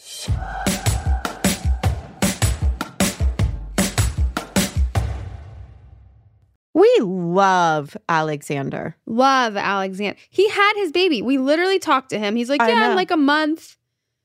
We 6.75 6.97
love 7.01 7.97
Alexander. 8.09 8.97
Love 9.07 9.57
Alexander. 9.57 10.19
He 10.31 10.49
had 10.49 10.73
his 10.77 10.93
baby. 10.93 11.23
We 11.23 11.39
literally 11.39 11.79
talked 11.79 12.11
to 12.11 12.19
him. 12.19 12.37
He's 12.37 12.49
like, 12.49 12.61
"Yeah, 12.61 12.91
in 12.91 12.97
like 12.97 13.11
a 13.11 13.17
month, 13.17 13.77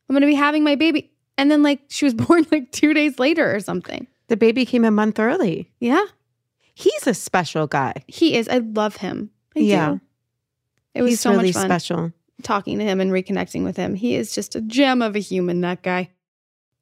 I'm 0.08 0.14
going 0.14 0.22
to 0.22 0.28
be 0.28 0.36
having 0.36 0.64
my 0.64 0.76
baby." 0.76 1.12
And 1.38 1.50
then 1.50 1.64
like 1.64 1.82
she 1.90 2.06
was 2.06 2.14
born 2.14 2.46
like 2.52 2.72
two 2.72 2.94
days 2.94 3.18
later 3.18 3.56
or 3.56 3.60
something. 3.60 4.08
The 4.34 4.38
baby 4.38 4.66
came 4.66 4.84
a 4.84 4.90
month 4.90 5.20
early. 5.20 5.70
Yeah, 5.80 6.04
He's 6.74 7.06
a 7.06 7.14
special 7.14 7.68
guy. 7.68 7.94
he 8.08 8.36
is. 8.36 8.50
I 8.50 8.58
love 8.58 8.96
him. 8.96 9.30
I 9.56 9.60
Yeah. 9.60 9.90
do. 9.92 10.02
It 10.96 11.02
was 11.04 11.12
He's 11.12 11.20
so 11.20 11.30
really 11.30 11.50
much 11.50 11.54
fun. 11.54 11.66
special. 11.68 12.12
talking 12.42 12.80
to 12.80 12.84
him 12.84 13.00
and 13.00 13.12
reconnecting 13.12 13.64
with 13.64 13.78
him. 13.78 13.94
He 13.94 14.16
is 14.16 14.34
just 14.34 14.56
a 14.56 14.62
gem 14.62 15.04
of 15.04 15.16
a 15.16 15.20
human, 15.20 15.62
that 15.62 15.84
guy. 15.84 16.10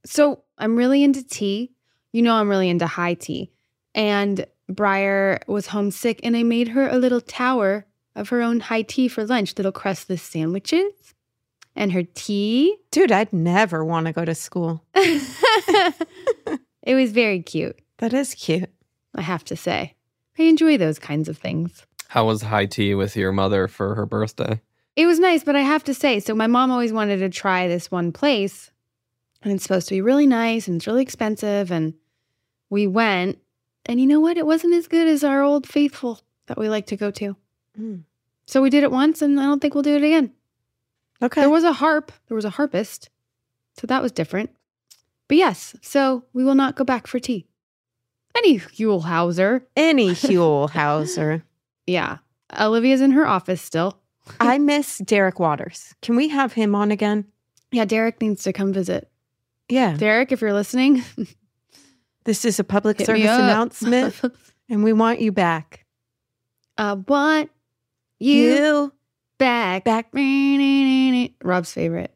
So 0.05 0.43
I'm 0.57 0.77
really 0.77 1.03
into 1.03 1.23
tea. 1.27 1.73
You 2.13 2.21
know, 2.21 2.35
I'm 2.35 2.47
really 2.47 2.69
into 2.69 2.87
high 2.87 3.15
tea. 3.15 3.51
And 3.93 4.45
Briar 4.69 5.41
was 5.45 5.67
homesick, 5.67 6.21
and 6.23 6.37
I 6.37 6.43
made 6.43 6.69
her 6.69 6.87
a 6.87 6.97
little 6.97 7.19
tower 7.19 7.85
of 8.15 8.29
her 8.29 8.41
own 8.41 8.61
high 8.61 8.83
tea 8.83 9.09
for 9.09 9.25
lunch, 9.25 9.57
little 9.57 9.73
crustless 9.73 10.21
sandwiches 10.21 10.93
and 11.75 11.91
her 11.91 12.03
tea. 12.03 12.77
Dude, 12.91 13.11
I'd 13.11 13.33
never 13.33 13.83
want 13.83 14.05
to 14.07 14.13
go 14.13 14.23
to 14.23 14.35
school. 14.35 14.85
it 16.83 16.95
was 16.95 17.11
very 17.11 17.41
cute, 17.41 17.79
That 17.97 18.13
is 18.13 18.33
cute. 18.33 18.69
I 19.15 19.21
have 19.21 19.43
to 19.45 19.55
say. 19.55 19.95
I 20.39 20.43
enjoy 20.43 20.77
those 20.77 20.99
kinds 20.99 21.27
of 21.27 21.37
things. 21.37 21.85
How 22.07 22.25
was 22.25 22.41
high 22.41 22.65
tea 22.65 22.95
with 22.95 23.15
your 23.15 23.31
mother 23.31 23.67
for 23.67 23.95
her 23.95 24.05
birthday? 24.05 24.61
It 24.95 25.05
was 25.05 25.19
nice, 25.19 25.43
but 25.43 25.55
I 25.55 25.61
have 25.61 25.83
to 25.85 25.93
say, 25.93 26.19
so 26.19 26.35
my 26.35 26.47
mom 26.47 26.71
always 26.71 26.91
wanted 26.91 27.17
to 27.17 27.29
try 27.29 27.67
this 27.67 27.91
one 27.91 28.11
place, 28.11 28.71
and 29.41 29.53
it's 29.53 29.63
supposed 29.63 29.87
to 29.87 29.95
be 29.95 30.01
really 30.01 30.27
nice 30.27 30.67
and 30.67 30.77
it's 30.77 30.87
really 30.87 31.01
expensive. 31.01 31.71
And 31.71 31.93
we 32.69 32.87
went, 32.87 33.39
and 33.85 33.99
you 33.99 34.07
know 34.07 34.19
what? 34.19 34.37
It 34.37 34.45
wasn't 34.45 34.73
as 34.73 34.87
good 34.87 35.07
as 35.07 35.23
our 35.23 35.41
old 35.41 35.67
faithful 35.67 36.19
that 36.47 36.57
we 36.57 36.69
like 36.69 36.87
to 36.87 36.97
go 36.97 37.11
to. 37.11 37.35
Mm. 37.79 38.03
So 38.45 38.61
we 38.61 38.69
did 38.69 38.83
it 38.83 38.91
once, 38.91 39.21
and 39.21 39.39
I 39.39 39.43
don't 39.43 39.61
think 39.61 39.73
we'll 39.73 39.83
do 39.83 39.95
it 39.95 40.03
again. 40.03 40.33
Okay. 41.21 41.41
There 41.41 41.49
was 41.49 41.63
a 41.63 41.73
harp, 41.73 42.11
there 42.27 42.35
was 42.35 42.45
a 42.45 42.49
harpist, 42.49 43.09
so 43.77 43.87
that 43.87 44.01
was 44.01 44.11
different. 44.11 44.49
But 45.31 45.37
yes, 45.37 45.77
so 45.81 46.25
we 46.33 46.43
will 46.43 46.55
not 46.55 46.75
go 46.75 46.83
back 46.83 47.07
for 47.07 47.17
tea. 47.17 47.47
Any 48.35 48.59
Huell 48.59 49.05
Howser. 49.05 49.61
Any 49.77 50.09
Huell 50.09 50.69
Howser. 50.69 51.43
Yeah. 51.87 52.17
Olivia's 52.59 52.99
in 52.99 53.11
her 53.11 53.25
office 53.25 53.61
still. 53.61 53.97
I 54.41 54.57
miss 54.57 54.97
Derek 54.97 55.39
Waters. 55.39 55.95
Can 56.01 56.17
we 56.17 56.27
have 56.27 56.51
him 56.51 56.75
on 56.75 56.91
again? 56.91 57.23
Yeah, 57.71 57.85
Derek 57.85 58.19
needs 58.19 58.43
to 58.43 58.51
come 58.51 58.73
visit. 58.73 59.09
Yeah. 59.69 59.95
Derek, 59.95 60.33
if 60.33 60.41
you're 60.41 60.51
listening, 60.51 61.01
This 62.25 62.43
is 62.43 62.59
a 62.59 62.65
public 62.65 62.97
Hit 62.97 63.07
service 63.07 63.23
announcement, 63.23 64.19
and 64.67 64.83
we 64.83 64.91
want 64.91 65.21
you 65.21 65.31
back. 65.31 65.85
I 66.77 66.91
want 66.91 67.51
you, 68.19 68.91
back. 69.37 69.85
back. 69.85 70.09
Rob's 71.41 71.71
favorite. 71.71 72.13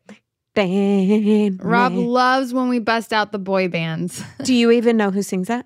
Bang, 0.56 1.58
Rob 1.58 1.94
loves 1.94 2.54
when 2.54 2.70
we 2.70 2.80
bust 2.80 3.14
out 3.14 3.32
the 3.32 3.40
boy 3.40 3.68
bands. 3.68 4.24
Do 4.44 4.54
you 4.54 4.72
even 4.72 4.98
know 4.98 5.12
who 5.12 5.22
sings 5.22 5.48
that? 5.50 5.66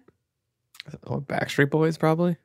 Oh, 1.05 1.21
Backstreet 1.21 1.69
Boys, 1.69 1.97
probably. 1.97 2.37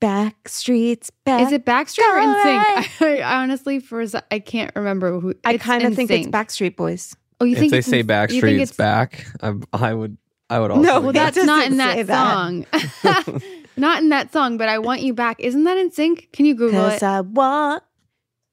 Back 0.00 0.48
streets 0.48 1.10
back. 1.24 1.42
Is 1.46 1.52
it 1.52 1.64
Backstreet 1.64 2.04
or 2.04 2.20
Go 2.20 2.26
NSYNC? 2.44 3.22
I, 3.22 3.40
honestly, 3.42 3.78
for 3.80 4.00
a 4.02 4.08
I 4.30 4.38
can't 4.38 4.70
remember 4.76 5.18
who. 5.18 5.34
I 5.44 5.56
kind 5.56 5.82
of 5.84 5.94
think 5.94 6.10
it's 6.10 6.26
Backstreet 6.28 6.76
Boys. 6.76 7.16
Oh, 7.40 7.44
you 7.44 7.52
if 7.54 7.58
think 7.58 7.72
they 7.72 7.80
say 7.80 8.00
in- 8.00 8.06
you 8.06 8.12
Backstreet, 8.12 8.60
it's 8.60 8.72
back. 8.76 9.26
I, 9.42 9.54
I 9.72 9.94
would. 9.94 10.16
I 10.50 10.60
would 10.60 10.70
also. 10.70 10.82
No, 10.82 11.00
Well, 11.00 11.10
It 11.10 11.14
that's 11.14 11.36
not 11.38 11.66
in 11.66 11.78
doesn't 11.78 12.06
that, 12.06 12.66
that. 13.02 13.24
song. 13.24 13.42
not 13.78 14.02
in 14.02 14.10
that 14.10 14.30
song, 14.32 14.58
but 14.58 14.68
I 14.68 14.78
want 14.78 15.00
you 15.00 15.14
back. 15.14 15.40
Isn't 15.40 15.64
that 15.64 15.78
NSYNC? 15.78 16.32
Can 16.32 16.44
you 16.44 16.54
Google 16.54 16.82
Because 16.82 17.02
it? 17.02 17.06
I 17.06 17.20
want 17.22 17.82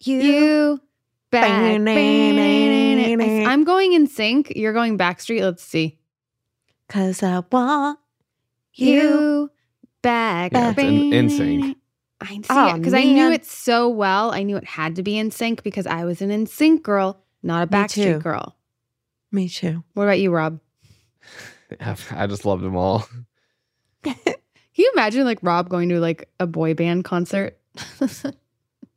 you. 0.03 0.21
you 0.21 0.81
back. 1.31 1.49
I'm 1.49 1.85
going 3.63 3.91
NSYNC. 3.93 4.53
You're 4.55 4.73
going 4.73 4.97
Backstreet. 4.97 5.41
Let's 5.41 5.63
see. 5.63 5.97
Because 6.87 7.23
I 7.23 7.41
want 7.51 7.99
you. 8.73 9.01
You 9.01 9.51
back. 10.01 10.51
Yeah, 10.53 10.71
it's 10.71 10.79
in- 10.79 11.13
in 11.13 11.29
sync. 11.29 11.77
I 12.21 12.25
see 12.35 12.41
Oh, 12.49 12.75
it 12.75 12.77
because 12.77 12.93
I 12.93 13.03
knew 13.03 13.31
it 13.31 13.45
so 13.45 13.89
well. 13.89 14.31
I 14.31 14.43
knew 14.43 14.57
it 14.57 14.63
had 14.65 14.95
to 14.97 15.03
be 15.03 15.13
NSYNC 15.13 15.63
because 15.63 15.87
I 15.87 16.05
was 16.05 16.21
an 16.21 16.29
NSYNC 16.29 16.83
girl, 16.83 17.23
not 17.41 17.63
a 17.63 17.67
Backstreet 17.67 18.21
girl. 18.21 18.55
Me 19.31 19.49
too. 19.49 19.83
What 19.93 20.03
about 20.03 20.19
you, 20.19 20.31
Rob? 20.31 20.59
I 22.11 22.27
just 22.27 22.45
loved 22.45 22.63
them 22.63 22.75
all. 22.75 23.07
Can 24.03 24.15
you 24.75 24.91
imagine 24.93 25.25
like 25.25 25.39
Rob 25.41 25.69
going 25.69 25.89
to 25.89 25.99
like 25.99 26.29
a 26.39 26.45
boy 26.45 26.73
band 26.75 27.05
concert? 27.05 27.57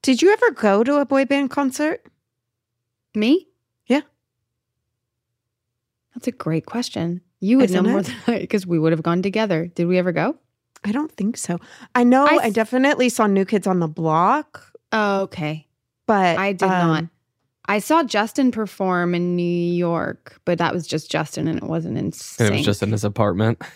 Did 0.03 0.21
you 0.21 0.31
ever 0.33 0.51
go 0.51 0.85
to 0.85 0.97
a 0.97 1.07
boy 1.07 1.25
band 1.25 1.51
concert? 1.51 2.05
Me? 3.15 3.47
Yeah. 3.87 4.01
That's 6.15 6.27
a 6.29 6.33
great 6.33 6.67
question. 6.67 7.21
You 7.41 7.59
would 7.59 7.71
Isn't 7.71 7.85
know 7.85 7.91
more 7.91 8.01
it? 8.01 8.07
than 8.07 8.35
I 8.35 8.39
because 8.41 8.67
we 8.67 8.79
would 8.79 8.93
have 8.93 9.03
gone 9.03 9.23
together. 9.23 9.67
Did 9.67 9.87
we 9.87 9.99
ever 9.99 10.13
go? 10.13 10.37
I 10.85 10.93
don't 10.93 11.11
think 11.13 11.37
so. 11.37 11.59
I 11.95 12.05
know 12.05 12.27
I 12.27 12.51
definitely 12.51 13.09
saw 13.09 13.27
New 13.27 13.45
Kids 13.45 13.67
on 13.67 13.81
the 13.81 13.89
Block, 13.89 14.71
Oh, 14.93 15.23
okay. 15.23 15.67
but 16.07 16.37
I 16.39 16.53
did 16.53 16.69
um, 16.69 16.89
not. 16.89 17.05
I 17.67 17.79
saw 17.79 18.03
Justin 18.05 18.51
perform 18.51 19.15
in 19.15 19.35
New 19.37 19.43
York, 19.75 20.39
but 20.45 20.59
that 20.59 20.75
was 20.75 20.87
just 20.87 21.11
Justin 21.11 21.49
and 21.49 21.57
it 21.57 21.65
wasn't 21.65 21.97
in 21.97 22.05
And 22.07 22.15
sync. 22.15 22.51
it 22.51 22.57
was 22.57 22.65
just 22.67 22.83
in 22.83 22.93
his 22.93 23.05
apartment. 23.05 23.63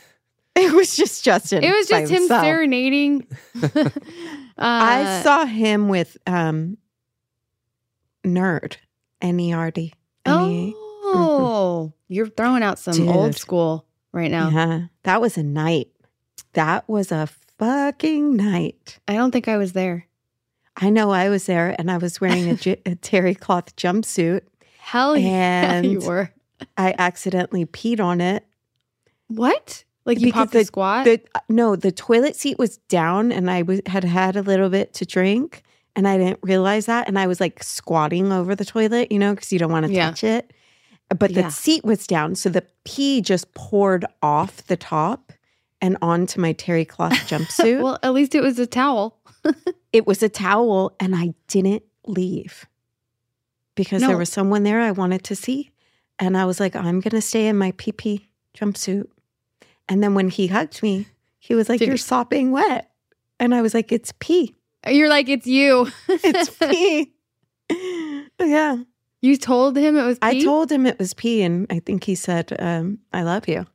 It 0.57 0.73
was 0.73 0.97
just 0.97 1.25
Justin. 1.25 1.63
It 1.63 1.71
was 1.73 1.87
by 1.89 2.01
just 2.01 2.11
him 2.13 2.19
himself. 2.23 2.43
serenading. 2.43 3.29
uh, 3.63 3.81
I 4.59 5.21
saw 5.23 5.45
him 5.47 5.89
with 5.89 6.17
um 6.27 6.77
Nerd. 8.27 8.77
N 9.21 9.41
E 9.41 9.53
R 9.53 9.71
D. 9.71 9.93
Oh, 10.27 11.93
you're 12.09 12.29
throwing 12.29 12.63
out 12.63 12.79
some 12.79 13.09
old 13.09 13.37
school 13.37 13.87
right 14.13 14.31
now. 14.31 14.51
Yeah. 14.51 14.81
That 15.05 15.21
was 15.21 15.37
a 15.39 15.43
night. 15.43 15.89
That 16.53 16.89
was 16.89 17.11
a 17.13 17.29
fucking 17.59 18.37
night. 18.37 18.99
I 19.09 19.15
don't 19.15 19.31
think 19.31 19.49
I 19.49 19.57
was 19.57 19.73
there. 19.73 20.07
I 20.77 20.91
know 20.91 21.11
I 21.11 21.29
was 21.29 21.47
there 21.47 21.75
and 21.79 21.91
I 21.91 21.99
was 21.99 22.21
wearing 22.21 22.49
a, 22.51 22.55
j- 22.55 22.81
a 22.87 22.95
terry 22.95 23.35
cloth 23.35 23.75
jumpsuit. 23.77 24.43
Hell 24.79 25.17
yeah, 25.17 25.81
you 25.81 25.99
And- 25.99 26.07
were. 26.07 26.31
I 26.77 26.93
accidentally 26.99 27.67
peed 27.67 28.01
on 28.01 28.21
it. 28.21 28.45
What? 29.29 29.85
Like 30.05 30.19
you 30.19 30.27
Because 30.27 30.41
popped 30.47 30.53
the 30.55 30.65
squat? 30.65 31.05
The, 31.05 31.21
uh, 31.35 31.41
no, 31.49 31.77
the 31.77 31.93
toilet 31.93 32.35
seat 32.35 32.59
was 32.59 32.79
down 32.89 33.31
and 33.31 33.49
I 33.51 33.63
was, 33.63 33.81
had 33.87 34.03
had 34.03 34.35
a 34.37 34.43
little 34.43 34.69
bit 34.69 34.93
to 34.95 35.05
drink 35.05 35.63
and 35.99 36.07
I 36.07 36.17
didn't 36.17 36.39
realize 36.43 36.87
that. 36.87 37.09
And 37.09 37.19
I 37.19 37.27
was 37.27 37.41
like 37.41 37.61
squatting 37.63 38.31
over 38.33 38.55
the 38.55 38.65
toilet, 38.65 39.11
you 39.11 39.19
know, 39.19 39.35
because 39.35 39.53
you 39.53 39.59
don't 39.59 39.73
want 39.73 39.85
to 39.87 39.93
Yeah. 39.93 40.11
touch 40.11 40.23
it. 40.23 40.53
But 41.11 41.35
the 41.35 41.41
Yeah. 41.41 41.49
seat 41.49 41.85
was 41.85 42.07
down. 42.07 42.37
So 42.37 42.49
the 42.49 42.65
pee 42.85 43.21
just 43.21 43.53
poured 43.55 44.05
off 44.23 44.67
the 44.69 44.77
top 44.77 45.33
and 45.81 45.97
onto 46.01 46.41
my 46.41 46.53
terry 46.53 46.85
cloth 46.85 47.13
jumpsuit. 47.29 47.83
well, 47.83 47.99
at 48.03 48.13
least 48.15 48.35
it 48.35 48.43
was 48.43 48.59
a 48.59 48.67
towel. 48.67 49.19
it 49.93 50.07
was 50.07 50.23
a 50.23 50.29
towel 50.29 50.95
and 51.01 51.17
I 51.17 51.35
didn't 51.49 51.83
leave. 52.07 52.67
because 53.75 54.03
No. 54.03 54.09
there 54.09 54.19
was 54.19 54.29
someone 54.31 54.63
there 54.65 54.81
I 54.81 54.91
wanted 54.93 55.25
to 55.25 55.37
see. 55.37 55.71
And 56.19 56.37
I 56.37 56.45
was 56.47 56.59
like, 56.61 56.75
I'm 56.75 57.01
going 57.01 57.13
to 57.13 57.21
stay 57.21 57.47
in 57.47 57.57
my 57.57 57.73
pee 57.77 57.93
pee 57.93 58.29
jumpsuit. 58.57 59.07
And 59.89 60.03
then 60.03 60.15
when 60.15 60.29
he 60.31 60.49
hugged 60.49 60.83
me, 60.83 61.07
he 61.39 61.55
was 61.55 61.69
like, 61.69 61.79
Did- 61.79 61.89
You're 61.89 61.97
sopping 61.97 62.51
wet. 62.51 62.91
And 63.41 63.55
I 63.55 63.63
was 63.63 63.73
like, 63.75 63.93
It's 63.93 64.13
pee. 64.19 64.55
You're 64.91 65.09
like, 65.09 65.29
it's 65.29 65.47
you. 65.47 65.89
It's 66.09 66.51
pee. 66.59 67.13
yeah. 68.41 68.77
you 69.21 69.37
told 69.37 69.77
him 69.77 69.97
it 69.97 70.05
was 70.05 70.19
I 70.23 70.41
told 70.43 70.71
him 70.71 70.87
it 70.87 70.99
was 70.99 71.15
pee. 71.15 71.43
And 71.43 71.67
I 71.71 71.81
think 71.81 72.05
he 72.05 72.15
said, 72.15 72.55
um, 72.59 72.99
I 73.13 73.23
love 73.23 73.49
you. 73.49 73.67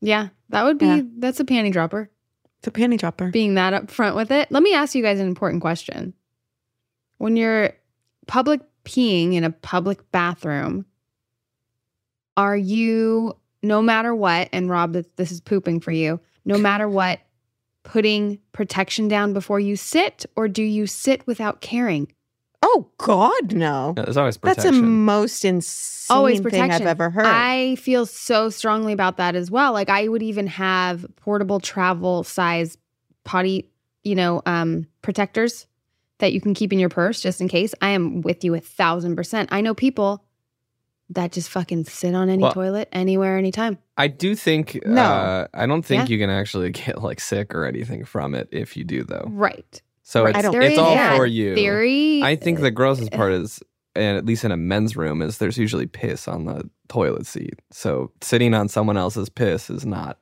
Yeah, 0.00 0.28
that 0.48 0.64
would 0.64 0.78
be, 0.78 0.86
Yeah. 0.86 1.02
that's 1.18 1.40
a 1.40 1.44
panty 1.44 1.72
dropper. 1.72 2.10
It's 2.58 2.68
a 2.68 2.70
panty 2.70 2.98
dropper. 2.98 3.30
being 3.30 3.54
that 3.54 3.72
upfront 3.86 4.14
with 4.16 4.30
it. 4.30 4.50
Let 4.50 4.62
me 4.62 4.74
ask 4.74 4.94
you 4.94 5.02
guys 5.02 5.18
an 5.20 5.26
important 5.26 5.62
question. 5.62 6.12
When 7.18 7.36
you're 7.36 7.72
public 8.26 8.60
peeing 8.84 9.34
in 9.34 9.44
a 9.44 9.50
public 9.50 10.10
bathroom, 10.12 10.84
are 12.36 12.56
you, 12.56 13.36
no 13.62 13.82
matter 13.82 14.14
what, 14.14 14.48
and 14.52 14.70
Rob, 14.70 14.92
this 15.16 15.32
is 15.32 15.40
pooping 15.40 15.80
for 15.80 15.90
you, 15.90 16.20
no 16.44 16.56
matter 16.58 16.88
what, 16.88 17.20
putting 17.82 18.38
protection 18.52 19.08
down 19.08 19.32
before 19.32 19.60
you 19.60 19.76
sit, 19.76 20.26
or 20.36 20.48
do 20.48 20.62
you 20.62 20.86
sit 20.86 21.26
without 21.26 21.60
caring? 21.60 22.12
Oh, 22.62 22.90
God, 22.98 23.52
no. 23.52 23.94
Yeah, 23.96 24.04
There's 24.04 24.16
always 24.16 24.36
That's 24.36 24.62
the 24.64 24.72
most 24.72 25.44
insane 25.44 26.16
Always 26.16 26.38
thing 26.38 26.44
protection. 26.44 26.82
I've 26.82 27.00
ever 27.00 27.08
heard. 27.10 27.26
I 27.26 27.76
feel 27.76 28.04
so 28.04 28.50
strongly 28.50 28.92
about 28.92 29.16
that 29.16 29.34
as 29.34 29.50
well. 29.50 29.72
Like 29.72 29.88
I 29.88 30.08
would 30.08 30.22
even 30.22 30.46
have 30.48 31.06
portable 31.16 31.60
travel 31.60 32.22
size 32.22 32.76
potty, 33.24 33.70
you 34.02 34.14
know, 34.14 34.42
um, 34.44 34.86
protectors 35.02 35.66
that 36.18 36.32
you 36.32 36.40
can 36.40 36.52
keep 36.52 36.72
in 36.72 36.78
your 36.78 36.88
purse 36.88 37.20
just 37.20 37.40
in 37.40 37.48
case. 37.48 37.74
I 37.80 37.90
am 37.90 38.20
with 38.20 38.44
you 38.44 38.54
a 38.54 38.60
thousand 38.60 39.16
percent. 39.16 39.48
I 39.52 39.60
know 39.62 39.74
people 39.74 40.24
that 41.10 41.32
just 41.32 41.48
fucking 41.50 41.84
sit 41.84 42.14
on 42.14 42.28
any 42.28 42.42
Well- 42.42 42.52
toilet 42.52 42.88
anywhere, 42.92 43.36
anytime. 43.36 43.78
I 43.96 44.08
do 44.08 44.34
think. 44.34 44.78
No. 44.86 45.02
Uh, 45.02 45.46
I 45.52 45.66
don't 45.66 45.82
think 45.84 46.08
Yeah. 46.08 46.12
you 46.14 46.18
can 46.18 46.30
actually 46.30 46.70
get 46.70 47.02
like 47.02 47.20
sick 47.20 47.54
or 47.54 47.64
anything 47.66 48.04
from 48.04 48.34
it 48.34 48.48
if 48.52 48.76
you 48.76 48.84
do 48.84 49.04
though. 49.04 49.26
Right. 49.28 49.82
So 50.02 50.24
Right. 50.24 50.30
it's, 50.30 50.38
I 50.38 50.42
don't- 50.42 50.62
it's 50.62 50.78
all 50.78 50.94
that 50.94 51.16
for 51.16 51.26
you. 51.26 51.54
Theory. 51.54 52.22
I 52.22 52.36
think 52.36 52.60
the 52.60 52.70
grossest 52.70 53.12
part 53.12 53.32
is, 53.32 53.60
and 53.94 54.16
at 54.16 54.24
least 54.24 54.44
in 54.44 54.52
a 54.52 54.56
men's 54.56 54.96
room, 54.96 55.20
is 55.22 55.38
there's 55.38 55.58
usually 55.58 55.86
piss 55.86 56.26
on 56.28 56.44
the 56.46 56.68
toilet 56.88 57.26
seat. 57.26 57.54
So 57.70 58.10
sitting 58.20 58.54
on 58.54 58.68
someone 58.68 58.96
else's 58.96 59.28
piss 59.28 59.68
is 59.70 59.84
not. 59.86 60.18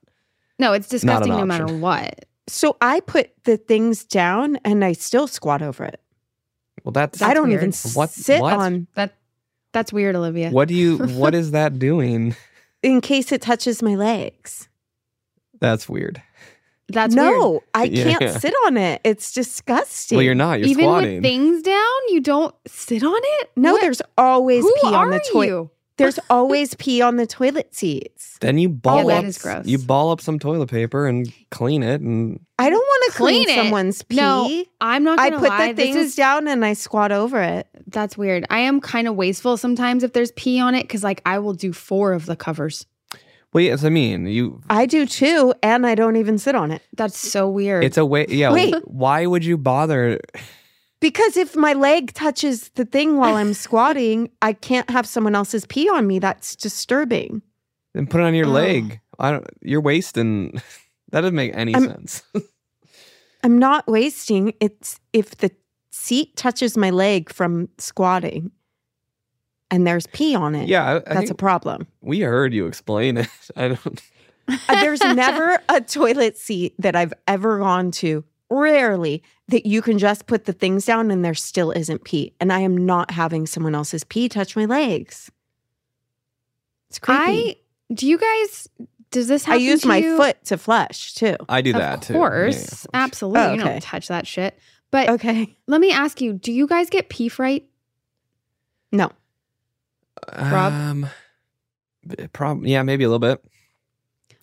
no, 0.59 0.73
it's 0.73 0.89
disgusting 0.89 1.31
no 1.33 1.45
matter 1.47 1.67
what. 1.67 2.25
so 2.49 2.77
I 2.81 3.01
put 3.01 3.31
the 3.45 3.57
things 3.59 4.05
down 4.05 4.57
and 4.65 4.85
I 4.85 4.93
still 4.93 5.29
squat 5.29 5.63
over 5.63 5.85
it. 5.85 6.01
Well, 6.85 6.93
that's. 6.93 7.21
I 7.23 7.35
don't 7.35 7.49
weird. 7.49 7.61
even 7.63 7.73
What- 7.95 8.11
sit 8.11 8.41
what? 8.41 8.55
on 8.55 8.87
That 8.95 9.15
that's 9.79 9.93
weird, 9.93 10.17
Olivia. 10.17 10.51
What 10.51 10.69
do 10.69 10.75
you? 10.75 10.99
What 11.23 11.35
is 11.35 11.53
that 11.53 11.79
doing? 11.79 12.35
in 12.83 13.01
case 13.01 13.33
it 13.33 13.43
touches 13.43 13.83
my 13.83 13.95
legs. 13.97 14.69
That's 15.61 15.89
weird. 15.89 16.23
That's 16.89 17.15
weird. 17.15 17.27
no, 17.27 17.63
I 17.75 17.89
can't 17.89 18.41
sit 18.41 18.55
on 18.67 18.77
it. 18.77 19.01
It's 19.05 19.33
disgusting. 19.33 20.17
Well, 20.17 20.25
you're 20.25 20.35
not. 20.35 20.59
You're 20.61 20.69
Even 20.69 20.85
squatting. 20.85 21.15
with 21.17 21.23
things 21.25 21.63
down, 21.63 21.99
you 22.09 22.21
don't 22.21 22.55
sit 22.67 23.03
on 23.03 23.21
it. 23.23 23.51
No, 23.57 23.73
What? 23.73 23.81
there's 23.83 24.01
always 24.17 24.65
Who 24.65 24.73
pee 24.83 24.95
on 24.95 25.11
the 25.11 25.21
toilet. 25.33 25.69
There's 25.99 26.19
always 26.31 26.75
pee 26.75 27.03
on 27.03 27.17
the 27.17 27.27
toilet 27.27 27.75
seats. 27.75 28.39
then 28.41 28.57
you 28.59 28.69
ball 28.69 28.99
Yeah, 29.09 29.17
up. 29.19 29.23
that 29.23 29.25
is 29.29 29.39
gross. 29.39 29.67
You 29.67 29.79
ball 29.79 30.11
up 30.13 30.21
some 30.21 30.39
toilet 30.39 30.71
paper 30.71 31.07
and 31.09 31.31
clean 31.51 31.83
it, 31.83 32.01
and 32.01 32.39
I 32.59 32.71
don't 32.71 32.87
want 33.01 33.13
to 33.13 33.17
clean, 33.19 33.45
Clean 33.45 33.57
someone's 33.57 34.03
pee. 34.03 34.17
No, 34.17 34.65
I'm 34.81 35.05
not 35.05 35.19
I 35.19 35.31
gonna 35.31 35.41
put 35.41 35.49
lie. 35.51 35.73
the 35.73 35.83
things 35.83 35.97
is 35.97 36.15
down 36.17 36.49
and 36.49 36.65
I 36.65 36.73
squat 36.75 37.13
over 37.13 37.41
it. 37.43 37.67
that's 37.87 38.17
weird. 38.19 38.45
I 38.51 38.61
am 38.61 38.81
kind 38.81 39.09
of 39.09 39.15
wasteful 39.17 39.57
sometimes 39.57 40.03
if 40.03 40.13
there's 40.13 40.33
pee 40.33 40.61
on 40.61 40.75
it 40.75 40.83
because 40.83 41.03
like 41.05 41.23
I 41.27 41.39
will 41.39 41.55
do 41.55 41.73
four 41.73 42.13
of 42.13 42.27
the 42.27 42.37
covers. 42.37 42.87
well, 43.53 43.65
yes, 43.65 43.85
I 43.85 43.89
mean, 43.89 44.27
you. 44.27 44.61
I 44.69 44.85
do 44.87 45.07
too, 45.07 45.55
and 45.63 45.87
I 45.87 45.95
don't 45.95 46.17
even 46.17 46.37
sit 46.39 46.55
on 46.55 46.71
it. 46.71 46.83
That's 46.97 47.17
so 47.19 47.49
weird. 47.49 47.85
It's 47.85 47.97
a 47.97 48.05
way. 48.05 48.27
Yeah. 48.29 48.53
Wait. 48.53 48.75
Why 48.87 49.25
would 49.27 49.45
you 49.45 49.57
bother? 49.57 50.21
Because 51.01 51.37
if 51.37 51.55
my 51.57 51.73
leg 51.75 52.13
touches 52.13 52.71
the 52.75 52.85
thing 52.85 53.17
while 53.17 53.37
I'm 53.37 53.55
squatting, 53.67 54.31
I 54.43 54.53
can't 54.53 54.91
have 54.91 55.07
someone 55.07 55.35
else's 55.35 55.65
pee 55.67 55.89
on 55.89 56.07
me. 56.07 56.19
That's 56.19 56.57
disturbing. 56.57 57.41
Then 57.95 58.07
put 58.07 58.21
it 58.21 58.25
on 58.25 58.35
your 58.35 58.47
Oh. 58.47 58.51
leg. 58.51 59.01
I 59.19 59.31
don't. 59.33 59.47
You're 59.63 59.81
wasting. 59.81 60.61
That 61.11 61.23
doesn't 61.23 61.37
make 61.37 61.53
any 61.55 61.73
I'm- 61.75 61.85
sense. 61.87 62.23
I'm 63.49 63.59
not 63.59 63.87
wasting. 63.89 64.53
It's 64.61 65.01
if 65.15 65.39
the 65.39 65.51
seat 65.91 66.37
touches 66.37 66.77
my 66.77 66.91
leg 66.91 67.33
from 67.33 67.71
squatting 67.79 68.51
and 69.71 69.87
there's 69.87 70.07
pee 70.09 70.35
on 70.35 70.55
it. 70.55 70.69
yeah, 70.69 70.85
I, 70.85 70.97
I 70.97 71.15
That's 71.15 71.31
a 71.31 71.35
problem. 71.35 71.87
we 72.03 72.21
heard 72.21 72.53
you 72.53 72.67
explain 72.67 73.17
it. 73.17 73.29
I 73.57 73.69
don't. 73.69 74.03
Uh, 74.49 74.81
There's 74.83 75.01
never 75.01 75.61
a 75.71 75.81
toilet 75.81 76.37
seat 76.37 76.75
that 76.79 76.95
I've 76.95 77.15
ever 77.27 77.59
gone 77.59 77.91
to, 77.93 78.23
rarely, 78.51 79.23
that 79.49 79.65
you 79.65 79.81
can 79.81 79.99
just 79.99 80.27
put 80.27 80.45
the 80.45 80.53
things 80.53 80.85
down 80.85 81.11
and 81.11 81.25
there 81.25 81.35
still 81.35 81.71
isn't 81.71 82.05
pee. 82.05 82.35
And 82.41 82.53
I 82.53 82.61
am 82.61 82.77
not 82.77 83.13
having 83.13 83.47
someone 83.47 83.75
else's 83.75 84.05
pee 84.05 84.29
touch 84.29 84.57
my 84.57 84.67
legs. 84.67 85.31
It's 86.91 86.99
creepy. 86.99 87.23
I 87.23 87.57
do 87.95 88.07
you 88.07 88.19
guys 88.19 88.69
does 89.11 89.29
this 89.29 89.45
have 89.45 89.55
I, 89.57 89.59
use 89.59 89.83
to 89.83 89.89
my 89.89 89.97
you? 89.99 90.17
foot 90.17 90.37
to 90.47 90.59
flush 90.59 91.15
too. 91.15 91.37
I 91.49 91.61
do 91.63 91.73
that 91.73 92.03
too. 92.03 92.15
Of 92.15 92.19
course, 92.19 92.87
yeah. 92.93 93.01
absolutely. 93.03 93.41
Oh, 93.41 93.53
You 93.55 93.61
don't 93.61 93.83
touch 93.83 94.09
that 94.09 94.27
shit. 94.27 94.59
But 94.91 95.09
Okay. 95.11 95.57
let 95.67 95.81
me 95.81 95.93
ask 95.93 96.21
you: 96.21 96.33
Do 96.33 96.53
you 96.53 96.67
guys 96.67 96.89
get 96.91 97.09
pee 97.09 97.29
fright? 97.29 97.69
No. 98.93 99.11
Rob? 100.37 100.73
Um, 100.73 101.07
prob- 102.33 102.65
yeah, 102.67 102.83
maybe 102.83 103.05
a 103.05 103.09
little 103.09 103.19
bit. 103.19 103.43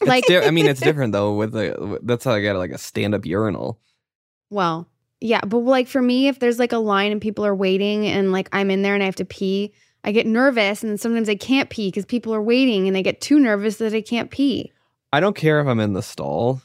It's 0.02 0.08
Like- 0.08 0.26
di- 0.28 0.46
I 0.46 0.52
mean, 0.52 0.66
it's 0.68 0.80
different 0.90 1.14
though. 1.14 1.34
With 1.36 1.52
the 1.54 2.00
that's 2.04 2.24
how 2.26 2.34
I 2.34 2.42
got 2.44 2.56
like 2.58 2.72
a 2.72 2.78
stand 2.78 3.16
up 3.16 3.26
urinal. 3.26 3.80
Well, 4.50 4.88
yeah, 5.22 5.42
but 5.42 5.60
like 5.60 5.88
for 5.88 6.02
me, 6.02 6.28
if 6.28 6.40
there's 6.40 6.60
like 6.60 6.72
a 6.74 6.78
line 6.78 7.12
and 7.12 7.20
people 7.22 7.46
are 7.46 7.56
waiting 7.56 8.06
and 8.08 8.32
like 8.32 8.50
I'm 8.54 8.70
in 8.70 8.82
there 8.84 8.94
and 8.94 9.02
I 9.02 9.06
have 9.08 9.16
to 9.16 9.26
pee, 9.26 9.74
I 10.06 10.12
get 10.12 10.28
nervous 10.28 10.84
and 10.84 11.00
sometimes 11.00 11.28
I 11.28 11.36
can't 11.36 11.70
pee 11.70 11.88
because 11.88 12.06
people 12.06 12.34
are 12.34 12.42
waiting 12.42 12.88
and 12.88 12.96
I 12.96 13.02
get 13.02 13.22
too 13.22 13.40
nervous 13.40 13.78
that 13.78 13.94
I 13.94 14.02
can't 14.02 14.30
pee. 14.30 14.72
I 15.12 15.20
don't 15.20 15.36
care 15.36 15.60
if 15.60 15.68
I'm 15.68 15.80
in 15.80 15.94
the 15.94 16.04
stall. 16.04 16.62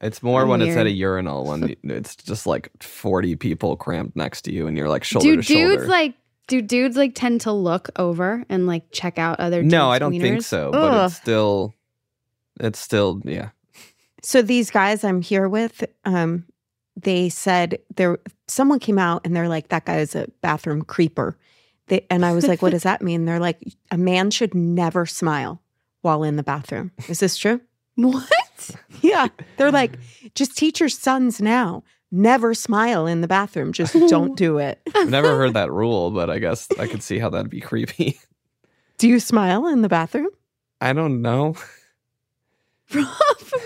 It's 0.00 0.22
more 0.22 0.46
when 0.46 0.62
it's 0.62 0.74
at 0.74 0.86
a 0.86 0.90
urinal 0.90 1.44
when 1.44 1.76
it's 1.82 2.16
just 2.16 2.46
like 2.46 2.70
40 2.82 3.36
people 3.36 3.76
cramped 3.76 4.16
next 4.16 4.42
to 4.42 4.52
you 4.52 4.66
and 4.66 4.76
you're 4.76 4.88
like 4.88 5.04
shoulder 5.04 5.26
do 5.26 5.36
to 5.36 5.42
dudes 5.42 5.74
shoulder. 5.74 5.86
like 5.86 6.14
do 6.46 6.62
dudes 6.62 6.96
like 6.96 7.14
tend 7.14 7.42
to 7.42 7.52
look 7.52 7.90
over 7.96 8.42
and 8.48 8.66
like 8.66 8.90
check 8.90 9.18
out 9.18 9.38
other 9.38 9.60
dudes' 9.60 9.72
no, 9.72 9.90
I 9.90 9.98
don't 9.98 10.12
think 10.12 10.38
wieners? 10.38 10.44
so. 10.44 10.70
But 10.72 11.04
it's 11.04 11.16
still, 11.16 11.74
it's 12.58 12.78
still, 12.78 13.20
yeah. 13.24 13.50
So 14.22 14.40
these 14.40 14.70
guys 14.70 15.04
I'm 15.04 15.20
here 15.20 15.48
with, 15.48 15.84
um, 16.06 16.46
they 16.96 17.28
said 17.28 17.78
there 17.96 18.18
someone 18.48 18.78
came 18.78 18.98
out 18.98 19.22
and 19.24 19.36
they're 19.36 19.48
like, 19.48 19.68
that 19.68 19.84
guy 19.84 19.98
is 19.98 20.14
a 20.14 20.28
bathroom 20.40 20.82
creeper. 20.82 21.36
They, 21.90 22.06
and 22.08 22.24
I 22.24 22.32
was 22.32 22.46
like, 22.48 22.62
what 22.62 22.70
does 22.70 22.82
that 22.84 23.02
mean? 23.02 23.26
They're 23.26 23.40
like, 23.40 23.58
a 23.90 23.98
man 23.98 24.30
should 24.30 24.54
never 24.54 25.04
smile 25.04 25.60
while 26.00 26.22
in 26.22 26.36
the 26.36 26.42
bathroom. 26.42 26.92
Is 27.08 27.20
this 27.20 27.36
true? 27.36 27.60
What? 27.96 28.70
Yeah. 29.02 29.28
They're 29.58 29.72
like, 29.72 29.98
just 30.34 30.56
teach 30.56 30.80
your 30.80 30.88
sons 30.88 31.40
now. 31.40 31.82
Never 32.12 32.54
smile 32.54 33.06
in 33.06 33.20
the 33.20 33.28
bathroom. 33.28 33.72
Just 33.72 33.92
don't 34.08 34.36
do 34.36 34.58
it. 34.58 34.80
I've 34.94 35.10
never 35.10 35.36
heard 35.36 35.54
that 35.54 35.70
rule, 35.70 36.10
but 36.10 36.30
I 36.30 36.38
guess 36.38 36.68
I 36.78 36.86
could 36.86 37.02
see 37.02 37.18
how 37.18 37.28
that'd 37.28 37.50
be 37.50 37.60
creepy. 37.60 38.18
Do 38.98 39.08
you 39.08 39.20
smile 39.20 39.66
in 39.66 39.82
the 39.82 39.88
bathroom? 39.88 40.28
I 40.80 40.92
don't 40.92 41.22
know. 41.22 41.56
Rob, 42.94 43.06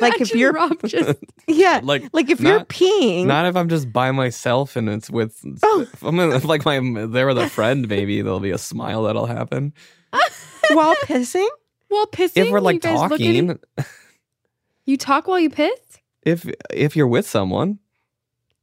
Like 0.01 0.21
if 0.21 0.35
you're- 0.35 0.53
Rob 0.55 0.79
just 0.87 1.19
Yeah. 1.47 1.81
like, 1.83 2.05
Like 2.13 2.31
if 2.31 2.41
you're 2.41 2.61
peeing. 2.65 3.27
not 3.27 3.47
if 3.47 3.57
I'm 3.57 3.69
just 3.69 3.93
by 3.93 4.11
myself 4.11 4.77
and 4.77 4.89
it's 4.89 5.11
with, 5.11 5.41
Oh. 5.63 5.87
I'm 6.03 6.19
in, 6.21 6.33
if 6.33 6.45
like 6.45 6.65
my, 6.65 7.07
there 7.07 7.27
with 7.27 7.39
a 7.39 7.49
friend, 7.49 7.89
maybe 7.89 8.23
there'll 8.23 8.41
be 8.41 8.51
a 8.51 8.59
smile 8.59 9.05
that'll 9.05 9.27
happen. 9.27 9.73
while 10.73 10.95
pissing? 11.05 11.49
while 11.89 12.07
pissing. 12.07 12.47
If 12.47 12.51
we're 12.51 12.61
like 12.61 12.81
guys 12.83 12.99
look 13.01 13.13
at 13.13 13.19
talking, 13.19 13.59
you 14.87 14.97
talk 14.97 15.27
while 15.29 15.39
you 15.41 15.51
piss. 15.51 15.79
if 16.25 16.49
if 16.71 16.97
you're 16.97 17.07
with 17.07 17.27
someone, 17.29 17.79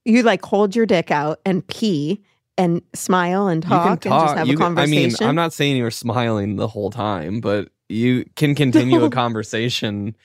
You 0.05 0.23
like 0.23 0.43
hold 0.43 0.75
your 0.75 0.85
dick 0.85 1.11
out 1.11 1.39
and 1.45 1.65
pee 1.67 2.21
and 2.57 2.81
smile 2.93 3.47
and 3.47 3.63
you 3.63 3.69
talk, 3.69 3.87
and 4.05 4.13
just 4.13 4.35
have 4.37 4.47
you 4.47 4.55
a 4.55 4.57
can- 4.57 4.77
I 4.77 4.85
mean, 4.85 5.11
I'm 5.21 5.35
not 5.35 5.53
saying 5.53 5.77
you're 5.77 5.91
smiling 5.91 6.57
the 6.57 6.67
whole 6.67 6.89
time, 6.89 7.39
but 7.39 7.69
you 7.89 8.25
can 8.35 8.55
continue 8.55 9.03
a 9.03 9.09
conversation 9.09 10.15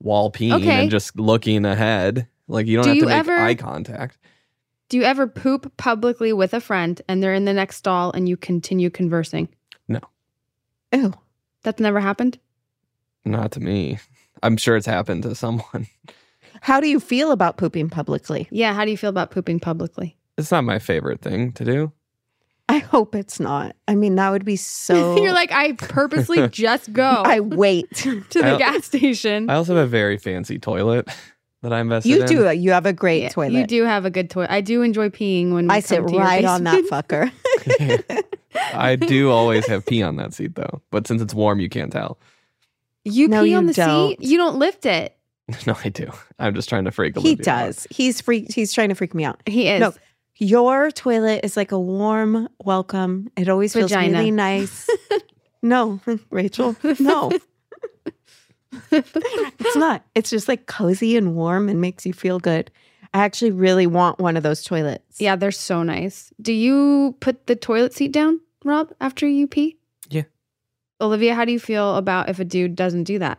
while 0.00 0.30
peeing 0.30 0.54
Okay. 0.54 0.82
and 0.82 0.90
just 0.90 1.18
looking 1.18 1.64
ahead. 1.64 2.26
Like 2.48 2.66
you 2.66 2.76
don't 2.76 2.84
Do 2.84 2.88
have 2.90 2.96
you 2.96 3.02
to 3.02 3.08
make 3.08 3.16
ever- 3.16 3.36
eye 3.38 3.54
contact. 3.54 4.18
Do 4.88 4.96
you 4.96 5.04
ever 5.04 5.28
poop 5.28 5.76
publicly 5.76 6.32
with 6.32 6.52
a 6.52 6.60
friend 6.60 7.00
and 7.08 7.22
they're 7.22 7.32
in 7.34 7.44
the 7.44 7.52
next 7.52 7.76
stall 7.76 8.10
and 8.10 8.28
you 8.28 8.36
continue 8.36 8.90
conversing? 8.90 9.48
No. 9.86 10.00
Ew. 10.92 11.14
That's 11.62 11.78
never 11.80 12.00
happened. 12.00 12.38
Not 13.24 13.52
to 13.52 13.60
me. 13.60 13.98
I'm 14.42 14.56
sure 14.56 14.76
it's 14.76 14.86
happened 14.86 15.22
to 15.24 15.34
someone. 15.36 15.86
How 16.62 16.80
do 16.80 16.88
you 16.88 16.98
feel 16.98 17.30
about 17.30 17.56
pooping 17.56 17.88
publicly? 17.90 18.48
Yeah. 18.50 18.74
How 18.74 18.84
do 18.84 18.90
you 18.90 18.96
feel 18.96 19.10
about 19.10 19.30
pooping 19.30 19.60
publicly? 19.60 20.16
It's 20.36 20.50
not 20.50 20.64
my 20.64 20.78
favorite 20.80 21.20
thing 21.22 21.52
to 21.52 21.64
do. 21.64 21.92
I 22.70 22.78
hope 22.78 23.14
it's 23.14 23.40
not. 23.40 23.74
I 23.88 23.94
mean, 23.96 24.14
that 24.14 24.30
would 24.30 24.44
be 24.44 24.56
so. 24.56 25.16
You're 25.22 25.32
like, 25.32 25.50
I 25.52 25.72
purposely 25.72 26.48
just 26.50 26.92
go 26.92 27.22
I 27.26 27.40
wait. 27.40 27.90
to 27.96 28.20
the 28.32 28.54
I- 28.54 28.58
gas 28.58 28.86
station. 28.86 29.50
I 29.50 29.54
also 29.54 29.74
have 29.76 29.84
a 29.84 29.88
very 29.88 30.16
fancy 30.18 30.58
toilet 30.58 31.08
that 31.62 31.72
I 31.72 31.80
invested 31.80 32.08
You 32.10 32.16
in. 32.16 32.22
You 32.22 32.38
do. 32.38 32.50
You 32.52 32.70
have 32.72 32.86
a 32.86 32.92
great 32.92 33.22
Yeah, 33.22 33.28
toilet. 33.30 33.52
You 33.58 33.66
do 33.66 33.84
have 33.84 34.04
a 34.04 34.10
good 34.10 34.30
toilet. 34.30 34.50
I 34.50 34.60
do 34.60 34.82
enjoy 34.82 35.08
peeing 35.10 35.52
when 35.52 35.66
we 35.66 35.74
I 35.74 35.80
come 35.80 35.82
sit 35.82 36.06
to 36.06 36.12
your 36.12 36.22
right 36.22 36.44
on 36.44 36.64
that 36.64 36.84
fucker. 36.84 37.30
I 38.74 38.96
do 38.96 39.30
always 39.30 39.66
have 39.66 39.86
pee 39.86 40.02
on 40.02 40.16
that 40.16 40.34
seat 40.34 40.54
though, 40.54 40.80
but 40.90 41.06
since 41.06 41.22
it's 41.22 41.34
warm, 41.34 41.60
you 41.60 41.68
can't 41.68 41.92
tell. 41.92 42.18
You 43.04 43.28
No, 43.28 43.42
pee 43.44 43.50
you 43.50 43.56
on 43.56 43.66
the 43.66 43.72
don't. 43.72 44.10
seat. 44.10 44.22
You 44.28 44.36
don't 44.38 44.58
lift 44.58 44.86
it. 44.86 45.16
no, 45.66 45.76
I 45.84 45.88
do. 45.88 46.10
I'm 46.38 46.54
just 46.54 46.68
trying 46.68 46.84
to 46.84 46.90
freak. 46.90 47.16
he 47.16 47.20
Olivia 47.20 47.52
out. 47.52 47.66
does. 47.66 47.86
He's 47.90 48.20
freak. 48.20 48.52
He's 48.52 48.72
trying 48.72 48.88
to 48.90 48.94
freak 48.94 49.14
me 49.14 49.24
out. 49.24 49.40
He 49.46 49.68
is. 49.68 49.80
No. 49.80 49.92
Your 50.42 50.90
toilet 50.90 51.44
is 51.44 51.54
like 51.54 51.70
a 51.70 51.78
warm 51.78 52.48
welcome. 52.64 53.30
It 53.36 53.50
always 53.50 53.74
feels 53.74 53.90
Vagina. 53.90 54.18
really 54.18 54.30
nice. 54.30 54.88
no, 55.62 56.00
Rachel. 56.30 56.74
No. 56.98 57.30
it's 58.90 59.76
not. 59.76 60.02
It's 60.14 60.30
just 60.30 60.48
like 60.48 60.64
cozy 60.64 61.18
and 61.18 61.36
warm 61.36 61.68
and 61.68 61.78
makes 61.78 62.06
you 62.06 62.14
feel 62.14 62.38
good. 62.38 62.70
I 63.12 63.22
actually 63.22 63.50
really 63.50 63.86
want 63.86 64.18
one 64.18 64.34
of 64.38 64.42
those 64.42 64.64
toilets. 64.64 65.20
Yeah, 65.20 65.36
they're 65.36 65.50
so 65.50 65.82
nice. 65.82 66.32
Do 66.40 66.54
you 66.54 67.16
put 67.20 67.46
the 67.46 67.54
toilet 67.54 67.92
seat 67.92 68.12
down, 68.12 68.40
Rob, 68.64 68.94
after 68.98 69.28
you 69.28 69.46
pee? 69.46 69.76
Yeah. 70.08 70.22
Olivia, 71.02 71.34
how 71.34 71.44
do 71.44 71.52
you 71.52 71.60
feel 71.60 71.96
about 71.96 72.30
if 72.30 72.40
a 72.40 72.44
dude 72.46 72.76
doesn't 72.76 73.04
do 73.04 73.18
that? 73.18 73.38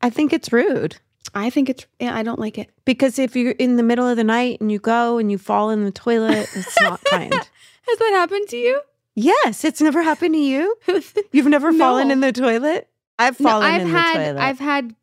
I 0.00 0.10
think 0.10 0.32
it's 0.32 0.52
rude 0.52 0.96
I 1.34 1.50
think 1.50 1.68
it's 1.70 1.86
yeah, 2.00 2.14
I 2.14 2.22
don't 2.22 2.38
like 2.38 2.58
it. 2.58 2.70
because 2.84 3.18
if 3.18 3.34
you're 3.36 3.52
in 3.52 3.76
the 3.76 3.82
middle 3.82 4.06
of 4.08 4.16
the 4.16 4.24
night 4.24 4.60
and 4.60 4.70
you 4.70 4.78
go 4.78 5.18
and 5.18 5.30
you 5.30 5.38
fall 5.38 5.70
in 5.70 5.84
the 5.84 5.90
toilet, 5.90 6.48
it's 6.54 6.80
not 6.80 7.02
kind. 7.10 7.32
Has 7.32 7.98
that 7.98 8.10
happened 8.14 8.48
to 8.48 8.56
you? 8.56 8.80
Yes, 9.14 9.64
it's 9.64 9.80
never 9.80 10.02
happened 10.02 10.34
to 10.34 10.40
you. 10.40 10.76
You've 11.32 11.46
never 11.46 11.72
fallen 11.72 12.10
in 12.10 12.20
the 12.20 12.32
toilet? 12.32 12.88
I've 13.18 13.38
No, 13.38 13.48
fallen 13.48 13.66
I've 13.66 13.82
in 13.82 13.88
had 13.88 14.18
the 14.20 14.24
toilet. 14.32 14.40
I've 14.42 14.58
had 14.58 14.94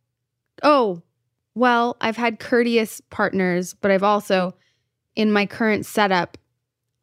oh, 0.63 1.01
well, 1.55 1.97
I've 2.01 2.17
had 2.17 2.39
courteous 2.39 3.01
partners, 3.09 3.73
but 3.73 3.91
I've 3.91 4.03
also 4.03 4.53
in 5.15 5.31
my 5.31 5.45
current 5.45 5.85
setup, 5.85 6.37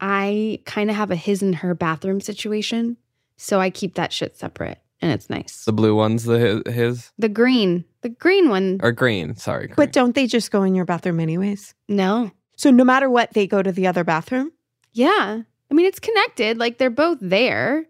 I 0.00 0.60
kind 0.64 0.90
of 0.90 0.96
have 0.96 1.10
a 1.10 1.16
his 1.16 1.42
and 1.42 1.56
her 1.56 1.74
bathroom 1.74 2.20
situation. 2.20 2.96
So 3.36 3.60
I 3.60 3.70
keep 3.70 3.94
that 3.94 4.12
shit 4.12 4.36
separate 4.36 4.78
and 5.00 5.12
it's 5.12 5.28
nice. 5.30 5.64
The 5.64 5.72
blue 5.72 5.94
one's 5.94 6.24
the 6.24 6.62
his, 6.66 6.74
his 6.74 7.12
The 7.18 7.28
green, 7.28 7.84
the 8.08 8.14
green 8.18 8.48
one. 8.48 8.80
or 8.82 8.92
green. 8.92 9.34
Sorry, 9.36 9.66
green. 9.66 9.76
but 9.76 9.92
don't 9.92 10.14
they 10.14 10.26
just 10.26 10.50
go 10.50 10.62
in 10.62 10.74
your 10.74 10.84
bathroom 10.84 11.20
anyways? 11.20 11.74
No. 11.88 12.30
So 12.56 12.70
no 12.70 12.84
matter 12.84 13.08
what, 13.08 13.32
they 13.34 13.46
go 13.46 13.62
to 13.62 13.70
the 13.72 13.86
other 13.86 14.04
bathroom? 14.04 14.52
Yeah. 14.92 15.42
I 15.70 15.74
mean, 15.74 15.86
it's 15.86 16.00
connected. 16.00 16.58
Like 16.58 16.78
they're 16.78 16.90
both 16.90 17.18
there. 17.20 17.86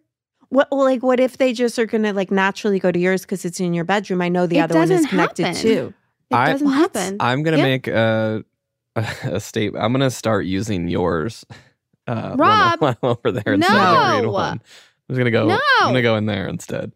What 0.50 0.68
well, 0.70 0.84
like 0.84 1.02
what 1.02 1.20
if 1.20 1.36
they 1.38 1.52
just 1.52 1.78
are 1.78 1.86
gonna 1.86 2.12
like 2.12 2.30
naturally 2.30 2.78
go 2.78 2.90
to 2.90 2.98
yours 2.98 3.22
because 3.22 3.44
it's 3.44 3.60
in 3.60 3.74
your 3.74 3.84
bedroom? 3.84 4.20
I 4.22 4.28
know 4.28 4.46
the 4.46 4.58
It 4.58 4.62
other 4.62 4.78
one 4.78 4.90
is 4.90 5.06
connected 5.06 5.46
happen. 5.46 5.60
too. 5.60 5.94
It 6.30 6.34
I- 6.34 6.52
doesn't 6.52 6.66
What? 6.66 6.74
happen. 6.74 7.16
I'm 7.20 7.42
gonna 7.42 7.58
Yeah. 7.58 7.62
make 7.64 7.86
a, 7.86 8.44
a 8.96 9.06
a 9.24 9.40
statement. 9.40 9.84
I'm 9.84 9.92
gonna 9.92 10.10
start 10.10 10.46
using 10.46 10.88
yours. 10.88 11.44
Uh, 12.06 12.30
when 12.30 12.38
Rob, 12.48 12.82
I'm 12.82 12.96
over 13.02 13.30
there 13.30 13.52
instead 13.54 13.76
of 13.76 13.98
the 14.06 14.10
green 14.12 14.22
no. 14.24 14.30
one. 14.32 14.52
I'm 14.52 14.60
just 15.10 15.18
gonna 15.18 15.30
go. 15.30 15.46
No. 15.48 15.60
I'm 15.82 15.88
gonna 15.88 16.02
go 16.02 16.16
in 16.16 16.24
there 16.26 16.48
instead. 16.48 16.92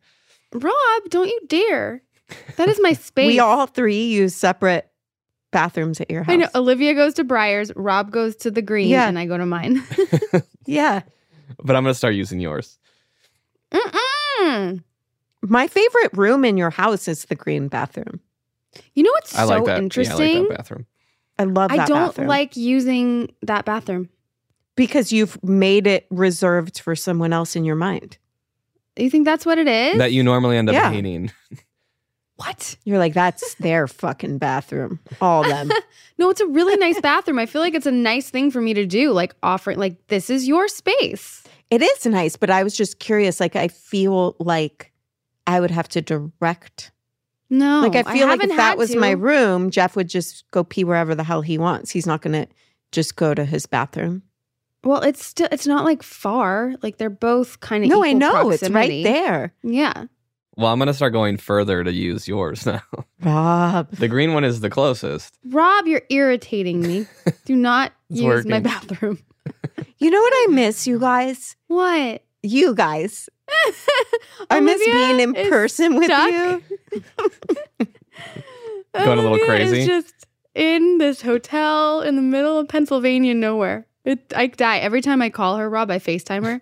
Rob, 0.54 1.02
don't 1.10 1.28
you 1.28 1.40
dare. 1.48 2.02
That 2.56 2.68
is 2.68 2.78
my 2.82 2.92
space. 3.08 3.26
We 3.26 3.38
all 3.38 3.66
three 3.66 4.04
use 4.04 4.34
separate 4.34 4.88
bathrooms 5.50 6.00
at 6.00 6.10
your 6.10 6.22
house. 6.22 6.32
I 6.32 6.36
know. 6.36 6.48
Olivia 6.54 6.94
goes 6.94 7.14
to 7.14 7.24
Briar's, 7.24 7.70
Rob 7.76 8.10
goes 8.10 8.36
to 8.36 8.50
the 8.50 8.62
green, 8.62 8.88
Yeah. 8.88 9.08
and 9.08 9.18
I 9.18 9.26
go 9.26 9.36
to 9.38 9.46
mine. 9.46 9.82
Yeah. 10.66 11.02
But 11.62 11.74
I'm 11.76 11.82
gonna 11.82 11.92
start 11.94 12.14
using 12.14 12.38
yours. 12.40 12.78
Mm-mm. 13.72 14.82
My 15.42 15.66
favorite 15.66 16.12
room 16.16 16.44
in 16.44 16.56
your 16.56 16.70
house 16.70 17.08
is 17.08 17.24
the 17.26 17.34
green 17.34 17.68
bathroom. 17.68 18.20
You 18.94 19.02
know 19.02 19.10
what's 19.10 19.34
I 19.36 19.42
so 19.42 19.48
like 19.48 19.64
that. 19.64 19.78
interesting? 19.78 20.18
Yeah, 20.18 20.36
I 20.36 20.38
like 20.40 20.48
that 20.48 20.56
bathroom. 20.58 20.86
I 21.38 21.44
love 21.44 21.72
I 21.72 21.76
don't 21.86 22.06
bathroom. 22.08 22.28
like 22.28 22.56
using 22.56 23.32
that 23.42 23.64
bathroom. 23.64 24.08
because 24.76 25.12
you've 25.12 25.42
made 25.42 25.86
it 25.86 26.06
reserved 26.10 26.78
for 26.80 26.94
someone 26.96 27.32
else 27.32 27.56
in 27.56 27.64
your 27.64 27.76
mind. 27.76 28.16
You 28.96 29.10
think 29.10 29.24
that's 29.24 29.44
what 29.44 29.58
it 29.58 29.66
is? 29.68 29.98
That 29.98 30.12
you 30.12 30.22
normally 30.22 30.56
end 30.56 30.68
up 30.68 30.74
Yeah. 30.74 30.90
hating. 30.90 31.30
What? 32.36 32.76
You're 32.84 32.98
like, 32.98 33.14
that's 33.14 33.54
their 33.54 33.86
fucking 33.86 34.38
bathroom. 34.38 35.00
All 35.20 35.42
them. 35.42 35.70
No, 36.18 36.30
it's 36.30 36.40
a 36.40 36.46
really 36.46 36.76
nice 36.76 37.00
bathroom. 37.00 37.38
I 37.38 37.46
feel 37.46 37.60
like 37.62 37.74
it's 37.74 37.86
a 37.86 37.90
nice 37.90 38.30
thing 38.30 38.52
for 38.52 38.60
me 38.60 38.74
to 38.74 38.86
do, 38.86 39.10
like 39.10 39.34
offering, 39.42 39.78
like 39.78 40.06
this 40.06 40.30
is 40.30 40.46
your 40.46 40.68
space. 40.68 41.42
It 41.68 41.82
is 41.82 42.06
nice, 42.06 42.36
but 42.36 42.48
I 42.48 42.62
was 42.62 42.76
just 42.76 43.00
curious. 43.00 43.40
Like, 43.40 43.56
I 43.56 43.66
feel 43.68 44.36
like 44.38 44.92
I 45.48 45.58
would 45.58 45.72
have 45.72 45.88
to 45.88 46.02
direct. 46.02 46.92
No, 47.50 47.80
like, 47.80 47.96
I 47.96 48.12
feel 48.12 48.28
like 48.28 48.42
if 48.42 48.56
that 48.56 48.78
was 48.78 48.90
to. 48.90 49.00
my 49.00 49.10
room, 49.10 49.70
Jeff 49.70 49.96
would 49.96 50.08
just 50.08 50.48
go 50.52 50.62
pee 50.62 50.84
wherever 50.84 51.14
the 51.14 51.24
hell 51.24 51.40
he 51.42 51.58
wants. 51.58 51.90
He's 51.90 52.06
not 52.06 52.22
going 52.22 52.46
to 52.46 52.46
just 52.92 53.16
go 53.16 53.34
to 53.34 53.44
his 53.44 53.66
bathroom. 53.66 54.22
Well, 54.84 55.02
it's 55.02 55.24
still 55.24 55.48
it's 55.50 55.66
not 55.66 55.84
like 55.84 56.02
far. 56.02 56.74
Like 56.82 56.98
they're 56.98 57.10
both 57.10 57.60
kind 57.60 57.84
of 57.84 57.90
No, 57.90 58.04
I 58.04 58.12
know. 58.12 58.50
It's 58.50 58.68
right 58.68 59.02
there. 59.02 59.54
Yeah. 59.62 60.04
Well, 60.56 60.66
I'm 60.68 60.78
gonna 60.78 60.92
start 60.94 61.12
going 61.12 61.38
further 61.38 61.82
to 61.82 61.92
use 61.92 62.28
yours 62.28 62.66
now. 62.66 62.82
Rob. 63.22 63.90
the 63.92 64.08
green 64.08 64.34
one 64.34 64.44
is 64.44 64.60
the 64.60 64.70
closest. 64.70 65.34
Rob, 65.46 65.86
you're 65.86 66.02
irritating 66.10 66.82
me. 66.82 67.06
Do 67.44 67.56
not 67.56 67.92
It's 68.10 68.20
use 68.20 68.46
my 68.46 68.60
bathroom. 68.60 69.18
You 69.98 70.10
know 70.10 70.20
what 70.20 70.32
I 70.34 70.46
miss, 70.50 70.86
you 70.86 70.98
guys? 70.98 71.54
What? 71.68 72.24
You 72.42 72.74
guys. 72.74 73.28
I 74.50 74.58
miss 74.60 74.84
being 74.84 75.20
in 75.20 75.36
is 75.36 75.48
person 75.48 75.94
with 75.94 76.06
stuck. 76.06 76.30
you. 76.32 76.62
Going 78.94 79.18
a 79.18 79.22
little 79.22 79.28
Olivia 79.34 79.54
is 79.56 79.70
crazy? 79.70 79.86
just 79.86 80.26
in 80.54 80.98
this 80.98 81.22
hotel 81.22 82.00
in 82.02 82.16
the 82.16 82.22
middle 82.22 82.58
of 82.58 82.68
Pennsylvania, 82.68 83.32
nowhere. 83.34 83.86
It, 84.04 84.32
I 84.34 84.48
die 84.48 84.78
every 84.78 85.00
time 85.00 85.22
I 85.22 85.30
call 85.30 85.56
her. 85.56 85.70
Rob, 85.70 85.90
I 85.90 85.98
Facetime 85.98 86.44
her. 86.44 86.60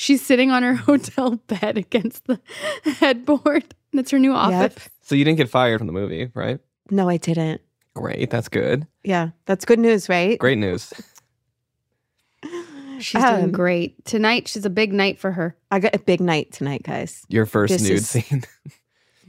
She's 0.00 0.24
sitting 0.24 0.50
on 0.50 0.62
her 0.62 0.74
hotel 0.88 1.36
bed 1.46 1.76
against 1.76 2.26
the 2.26 2.40
headboard. 2.84 3.74
And 3.92 4.00
it's 4.00 4.10
her 4.12 4.18
new 4.18 4.32
office. 4.32 4.72
Yep. 4.74 4.80
So 5.02 5.14
you 5.14 5.26
didn't 5.26 5.36
get 5.36 5.50
fired 5.50 5.76
from 5.76 5.88
the 5.88 5.92
movie, 5.92 6.30
right? 6.32 6.58
No, 6.90 7.06
I 7.10 7.18
didn't. 7.18 7.60
Great. 7.94 8.30
That's 8.30 8.48
good. 8.48 8.86
Yeah, 9.04 9.30
that's 9.44 9.66
good 9.66 9.78
news, 9.78 10.08
right? 10.08 10.38
Great 10.38 10.56
news. 10.56 10.90
She's 13.00 13.22
doing 13.22 13.44
Um, 13.44 13.52
great. 13.52 14.02
Tonight, 14.06 14.48
she's 14.48 14.64
a 14.64 14.70
big 14.70 14.92
night 14.94 15.18
for 15.18 15.32
her. 15.32 15.54
I 15.70 15.80
got 15.80 15.94
a 15.94 15.98
big 15.98 16.20
night 16.20 16.52
tonight, 16.52 16.82
guys. 16.82 17.22
Your 17.28 17.44
first 17.46 17.72
This 17.72 17.82
nude 17.82 17.92
is- 17.92 18.08
scene. 18.08 18.42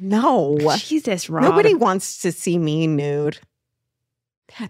No. 0.04 0.58
Jesus, 0.78 1.30
Rob. 1.30 1.44
Nobody 1.44 1.76
wants 1.76 2.22
to 2.24 2.32
see 2.32 2.58
me 2.58 2.88
nude. 2.88 3.38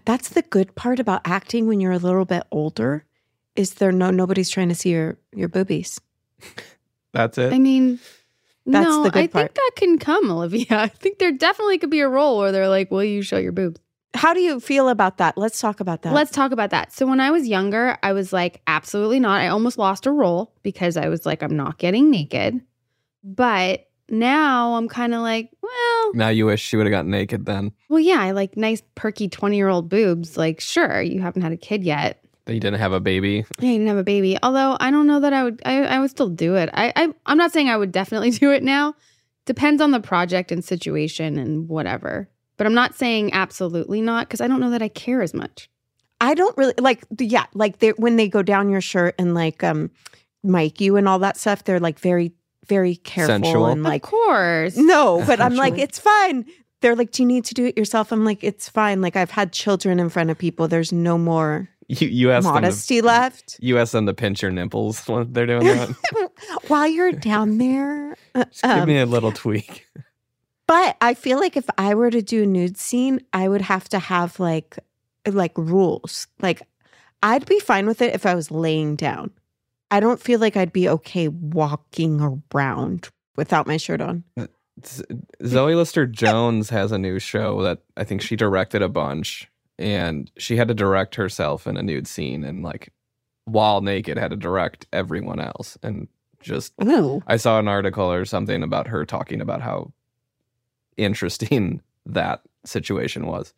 That's 0.04 0.28
the 0.28 0.42
good 0.42 0.74
part 0.74 0.98
about 1.00 1.22
acting 1.24 1.66
when 1.66 1.80
you're 1.80 1.92
a 1.92 1.98
little 1.98 2.26
bit 2.26 2.42
older 2.50 3.06
is 3.56 3.74
there 3.74 3.92
no 3.92 4.10
nobody's 4.10 4.50
trying 4.50 4.68
to 4.68 4.74
see 4.74 4.90
your 4.90 5.18
your 5.34 5.48
boobies. 5.48 6.00
That's 7.12 7.36
it. 7.38 7.52
I 7.52 7.58
mean, 7.58 7.98
That's 8.66 8.84
no, 8.86 9.02
the 9.04 9.10
good 9.10 9.18
I 9.18 9.26
part. 9.26 9.54
think 9.54 9.54
that 9.54 9.70
can 9.76 9.98
come, 9.98 10.30
Olivia. 10.30 10.66
I 10.70 10.88
think 10.88 11.18
there 11.18 11.32
definitely 11.32 11.78
could 11.78 11.90
be 11.90 12.00
a 12.00 12.08
role 12.08 12.38
where 12.38 12.52
they're 12.52 12.68
like, 12.68 12.90
"Will 12.90 13.04
you 13.04 13.22
show 13.22 13.38
your 13.38 13.52
boobs?" 13.52 13.80
How 14.14 14.34
do 14.34 14.40
you 14.40 14.60
feel 14.60 14.90
about 14.90 15.16
that? 15.18 15.38
Let's 15.38 15.58
talk 15.60 15.80
about 15.80 16.02
that. 16.02 16.12
Let's 16.12 16.30
talk 16.30 16.52
about 16.52 16.68
that. 16.70 16.92
So 16.92 17.06
when 17.06 17.18
I 17.18 17.30
was 17.30 17.48
younger, 17.48 17.96
I 18.02 18.12
was 18.12 18.30
like, 18.30 18.60
absolutely 18.66 19.18
not. 19.20 19.40
I 19.40 19.48
almost 19.48 19.78
lost 19.78 20.04
a 20.04 20.10
role 20.10 20.52
because 20.62 20.98
I 20.98 21.08
was 21.08 21.24
like, 21.24 21.42
I'm 21.42 21.56
not 21.56 21.78
getting 21.78 22.10
naked. 22.10 22.60
But 23.24 23.88
now 24.10 24.74
I'm 24.74 24.86
kind 24.86 25.14
of 25.14 25.22
like, 25.22 25.48
well, 25.62 26.12
now 26.12 26.28
you 26.28 26.44
wish 26.44 26.60
she 26.60 26.76
would 26.76 26.84
have 26.84 26.90
gotten 26.90 27.10
naked 27.10 27.46
then. 27.46 27.72
well, 27.88 28.00
yeah, 28.00 28.20
I 28.20 28.32
like 28.32 28.54
nice, 28.54 28.82
perky 28.96 29.28
20 29.28 29.56
year 29.56 29.68
old 29.68 29.88
boobs. 29.88 30.36
Like, 30.36 30.60
sure, 30.60 31.00
you 31.00 31.22
haven't 31.22 31.40
had 31.40 31.52
a 31.52 31.56
kid 31.56 31.82
yet. 31.82 32.21
That 32.46 32.54
you 32.54 32.60
didn't 32.60 32.80
have 32.80 32.92
a 32.92 33.00
baby. 33.00 33.44
Yeah, 33.60 33.70
you 33.70 33.78
didn't 33.78 33.88
have 33.88 33.98
a 33.98 34.04
baby. 34.04 34.36
Although 34.42 34.76
I 34.80 34.90
don't 34.90 35.06
know 35.06 35.20
that 35.20 35.32
I 35.32 35.44
would, 35.44 35.62
I, 35.64 35.82
I 35.84 36.00
would 36.00 36.10
still 36.10 36.28
do 36.28 36.56
it. 36.56 36.70
I, 36.72 36.92
I, 36.96 37.14
I'm 37.26 37.38
not 37.38 37.52
saying 37.52 37.68
I 37.68 37.76
would 37.76 37.92
definitely 37.92 38.30
do 38.32 38.50
it 38.50 38.62
now. 38.62 38.94
Depends 39.44 39.82
on 39.82 39.90
the 39.90 40.00
project 40.00 40.50
and 40.52 40.64
situation 40.64 41.38
and 41.38 41.68
whatever. 41.68 42.28
But 42.56 42.66
I'm 42.66 42.74
not 42.74 42.94
saying 42.94 43.32
absolutely 43.32 44.00
not 44.00 44.28
because 44.28 44.40
I 44.40 44.46
don't 44.46 44.60
know 44.60 44.70
that 44.70 44.82
I 44.82 44.88
care 44.88 45.22
as 45.22 45.34
much. 45.34 45.68
I 46.20 46.34
don't 46.34 46.56
really 46.56 46.74
like 46.78 47.04
yeah, 47.18 47.46
like 47.54 47.78
they 47.78 47.90
when 47.90 48.16
they 48.16 48.28
go 48.28 48.42
down 48.42 48.70
your 48.70 48.80
shirt 48.80 49.16
and 49.18 49.34
like 49.34 49.64
um 49.64 49.90
mic 50.44 50.80
you 50.80 50.96
and 50.96 51.08
all 51.08 51.18
that 51.20 51.36
stuff, 51.36 51.64
they're 51.64 51.80
like 51.80 51.98
very 51.98 52.32
very 52.68 52.96
careful 52.96 53.34
Sensual. 53.34 53.66
and 53.66 53.82
like 53.82 54.04
of 54.04 54.10
course. 54.10 54.76
No, 54.76 55.22
but 55.26 55.40
I'm 55.40 55.56
like, 55.56 55.78
it's 55.78 55.98
fine. 55.98 56.46
They're 56.80 56.94
like, 56.94 57.10
do 57.10 57.22
you 57.22 57.26
need 57.26 57.44
to 57.46 57.54
do 57.54 57.66
it 57.66 57.76
yourself? 57.76 58.12
I'm 58.12 58.24
like, 58.24 58.44
it's 58.44 58.68
fine. 58.68 59.00
Like 59.00 59.16
I've 59.16 59.30
had 59.30 59.52
children 59.52 59.98
in 59.98 60.08
front 60.08 60.30
of 60.30 60.38
people. 60.38 60.68
There's 60.68 60.92
no 60.92 61.18
more 61.18 61.68
You, 62.00 62.08
you 62.08 62.30
asked 62.30 62.46
them 62.46 62.54
modesty 62.54 63.00
to, 63.02 63.06
left. 63.06 63.58
You 63.60 63.78
asked 63.78 63.92
them 63.92 64.06
to 64.06 64.14
pinch 64.14 64.40
your 64.40 64.50
nipples 64.50 65.06
when 65.06 65.30
they're 65.30 65.44
doing 65.44 65.66
that. 65.66 66.30
While 66.68 66.88
you're 66.88 67.12
down 67.12 67.58
there. 67.58 68.16
uh, 68.34 68.44
Just 68.44 68.62
give 68.62 68.70
um, 68.70 68.88
me 68.88 68.98
a 68.98 69.04
little 69.04 69.30
tweak. 69.30 69.86
but 70.66 70.96
I 71.02 71.12
feel 71.12 71.38
like 71.38 71.54
if 71.54 71.68
I 71.76 71.94
were 71.94 72.10
to 72.10 72.22
do 72.22 72.44
a 72.44 72.46
nude 72.46 72.78
scene, 72.78 73.20
I 73.34 73.46
would 73.46 73.60
have 73.60 73.90
to 73.90 73.98
have 73.98 74.40
like 74.40 74.78
like 75.28 75.52
rules. 75.58 76.28
Like 76.40 76.62
I'd 77.22 77.44
be 77.44 77.60
fine 77.60 77.86
with 77.86 78.00
it 78.00 78.14
if 78.14 78.24
I 78.24 78.34
was 78.34 78.50
laying 78.50 78.96
down. 78.96 79.30
I 79.90 80.00
don't 80.00 80.18
feel 80.18 80.40
like 80.40 80.56
I'd 80.56 80.72
be 80.72 80.88
okay 80.88 81.28
walking 81.28 82.40
around 82.54 83.10
without 83.36 83.66
my 83.66 83.76
shirt 83.76 84.00
on. 84.00 84.24
Zoe 85.44 85.74
Lister 85.74 86.06
Jones 86.06 86.70
has 86.70 86.90
a 86.90 86.98
new 86.98 87.18
show 87.18 87.62
that 87.62 87.80
I 87.98 88.04
think 88.04 88.22
she 88.22 88.34
directed 88.34 88.80
a 88.80 88.88
bunch, 88.88 89.50
and 89.82 90.30
she 90.38 90.56
had 90.56 90.68
to 90.68 90.74
direct 90.74 91.16
herself 91.16 91.66
in 91.66 91.76
a 91.76 91.82
nude 91.82 92.06
scene, 92.06 92.44
and 92.44 92.62
like 92.62 92.92
while 93.44 93.80
naked, 93.80 94.16
had 94.16 94.30
to 94.30 94.36
direct 94.36 94.86
everyone 94.92 95.40
else, 95.40 95.76
and 95.82 96.08
just 96.40 96.72
Ooh. 96.82 97.22
I 97.26 97.36
saw 97.36 97.58
an 97.58 97.68
article 97.68 98.10
or 98.10 98.24
something 98.24 98.62
about 98.62 98.88
her 98.88 99.04
talking 99.04 99.40
about 99.40 99.60
how 99.60 99.92
interesting 100.96 101.80
that 102.06 102.42
situation 102.64 103.26
was. 103.26 103.54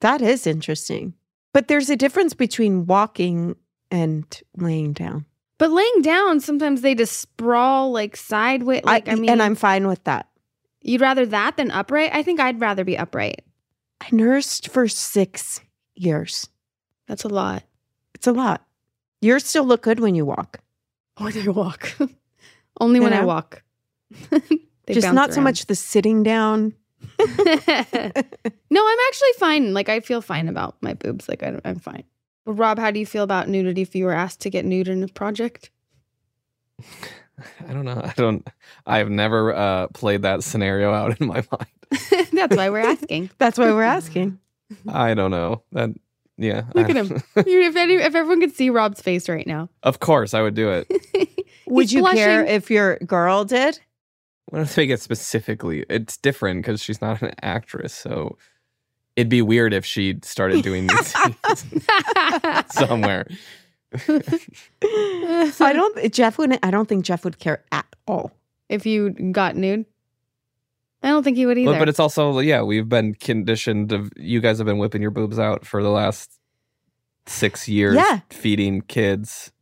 That 0.00 0.22
is 0.22 0.46
interesting. 0.46 1.14
But 1.52 1.68
there's 1.68 1.90
a 1.90 1.96
difference 1.96 2.32
between 2.32 2.86
walking 2.86 3.56
and 3.90 4.24
laying 4.56 4.92
down. 4.92 5.26
But 5.58 5.70
laying 5.70 6.02
down, 6.02 6.40
sometimes 6.40 6.80
they 6.80 6.94
just 6.94 7.18
sprawl 7.18 7.92
like 7.92 8.16
sideways. 8.16 8.84
Like 8.84 9.08
I, 9.08 9.14
mean, 9.14 9.28
and 9.28 9.42
I'm 9.42 9.54
fine 9.54 9.86
with 9.86 10.02
that. 10.04 10.28
you'd 10.80 11.02
rather 11.02 11.26
that 11.26 11.56
than 11.56 11.70
upright. 11.70 12.10
I 12.14 12.22
think 12.22 12.40
I'd 12.40 12.60
rather 12.60 12.84
be 12.84 12.96
upright. 12.96 13.42
I 14.00 14.08
nursed 14.12 14.68
for 14.68 14.88
six 14.88 15.60
years. 15.94 16.48
That's 17.06 17.24
a 17.24 17.28
lot. 17.28 17.64
It's 18.14 18.26
a 18.26 18.32
lot. 18.32 18.64
You 19.20 19.38
still 19.38 19.64
look 19.64 19.82
good 19.82 20.00
when 20.00 20.14
you 20.14 20.24
walk. 20.24 20.60
Oh, 21.18 21.24
when 21.24 21.36
I 21.36 21.50
walk, 21.50 21.96
only 22.80 23.00
when 23.00 23.12
I 23.12 23.24
walk. 23.24 23.62
They 24.86 24.94
Just 24.94 25.12
not 25.12 25.32
so 25.32 25.40
much 25.40 25.66
the 25.66 25.76
sitting 25.76 26.24
down. 26.24 26.74
no, 27.20 27.26
I'm 27.36 28.98
actually 29.08 29.32
fine. 29.38 29.72
Like 29.72 29.88
I 29.88 30.00
feel 30.00 30.20
fine 30.20 30.48
about 30.48 30.74
my 30.80 30.94
boobs. 30.94 31.28
Like 31.28 31.44
I, 31.44 31.60
I'm 31.64 31.78
fine. 31.78 32.02
But 32.44 32.54
Rob, 32.54 32.78
how 32.80 32.90
do 32.90 32.98
you 32.98 33.06
feel 33.06 33.22
about 33.22 33.48
nudity 33.48 33.82
if 33.82 33.94
you 33.94 34.04
were 34.04 34.12
asked 34.12 34.40
to 34.40 34.50
get 34.50 34.64
nude 34.64 34.88
in 34.88 35.04
a 35.04 35.08
project? 35.08 35.70
I 37.68 37.72
don't 37.72 37.84
know. 37.84 38.00
I 38.04 38.12
don't. 38.16 38.46
I've 38.86 39.10
never 39.10 39.54
uh, 39.54 39.86
played 39.88 40.22
that 40.22 40.42
scenario 40.44 40.92
out 40.92 41.20
in 41.20 41.26
my 41.26 41.44
mind. 41.52 42.28
That's 42.32 42.56
why 42.56 42.70
we're 42.70 42.78
asking. 42.78 43.30
That's 43.38 43.58
why 43.58 43.72
we're 43.72 43.82
asking. 43.82 44.38
I 44.88 45.14
don't 45.14 45.30
know. 45.30 45.62
That 45.72 45.90
yeah. 46.36 46.62
Look 46.74 46.86
I- 46.86 46.90
at 46.90 46.96
him. 46.96 47.22
If, 47.36 47.76
any, 47.76 47.94
if 47.94 48.14
everyone 48.14 48.40
could 48.40 48.54
see 48.54 48.70
Rob's 48.70 49.00
face 49.00 49.28
right 49.28 49.46
now, 49.46 49.68
of 49.82 50.00
course, 50.00 50.32
I 50.34 50.42
would 50.42 50.54
do 50.54 50.70
it. 50.70 50.88
Would 51.66 51.84
He's 51.84 51.92
you 51.92 52.04
care 52.04 52.44
if 52.44 52.70
your 52.70 52.96
girl 52.98 53.44
did? 53.44 53.78
When 54.46 54.62
I 54.62 54.64
think 54.64 54.90
it 54.90 55.00
specifically, 55.00 55.84
it's 55.88 56.16
different 56.16 56.62
because 56.62 56.82
she's 56.82 57.00
not 57.00 57.22
an 57.22 57.32
actress. 57.42 57.94
So 57.94 58.36
it'd 59.14 59.28
be 59.28 59.42
weird 59.42 59.72
if 59.72 59.84
she 59.84 60.18
started 60.22 60.62
doing 60.64 60.88
these 60.88 61.14
somewhere. 62.72 63.26
I 64.82 65.72
don't. 65.72 66.12
Jeff 66.12 66.38
wouldn't. 66.38 66.64
I 66.64 66.70
don't 66.70 66.88
think 66.88 67.04
Jeff 67.04 67.24
would 67.24 67.38
care 67.38 67.64
at 67.72 67.86
all. 68.06 68.32
if 68.68 68.86
you 68.86 69.10
got 69.10 69.56
nude, 69.56 69.84
I 71.02 71.08
don't 71.08 71.22
think 71.22 71.36
he 71.36 71.46
would 71.46 71.58
either. 71.58 71.72
But, 71.72 71.78
but 71.80 71.88
it's 71.88 72.00
also 72.00 72.38
yeah, 72.38 72.62
we've 72.62 72.88
been 72.88 73.14
conditioned 73.14 73.92
of 73.92 74.12
you 74.16 74.40
guys 74.40 74.58
have 74.58 74.66
been 74.66 74.78
whipping 74.78 75.02
your 75.02 75.10
boobs 75.10 75.38
out 75.38 75.64
for 75.66 75.82
the 75.82 75.90
last 75.90 76.30
six 77.26 77.68
years, 77.68 77.96
Yeah. 77.96 78.20
feeding 78.30 78.82
kids 78.82 79.52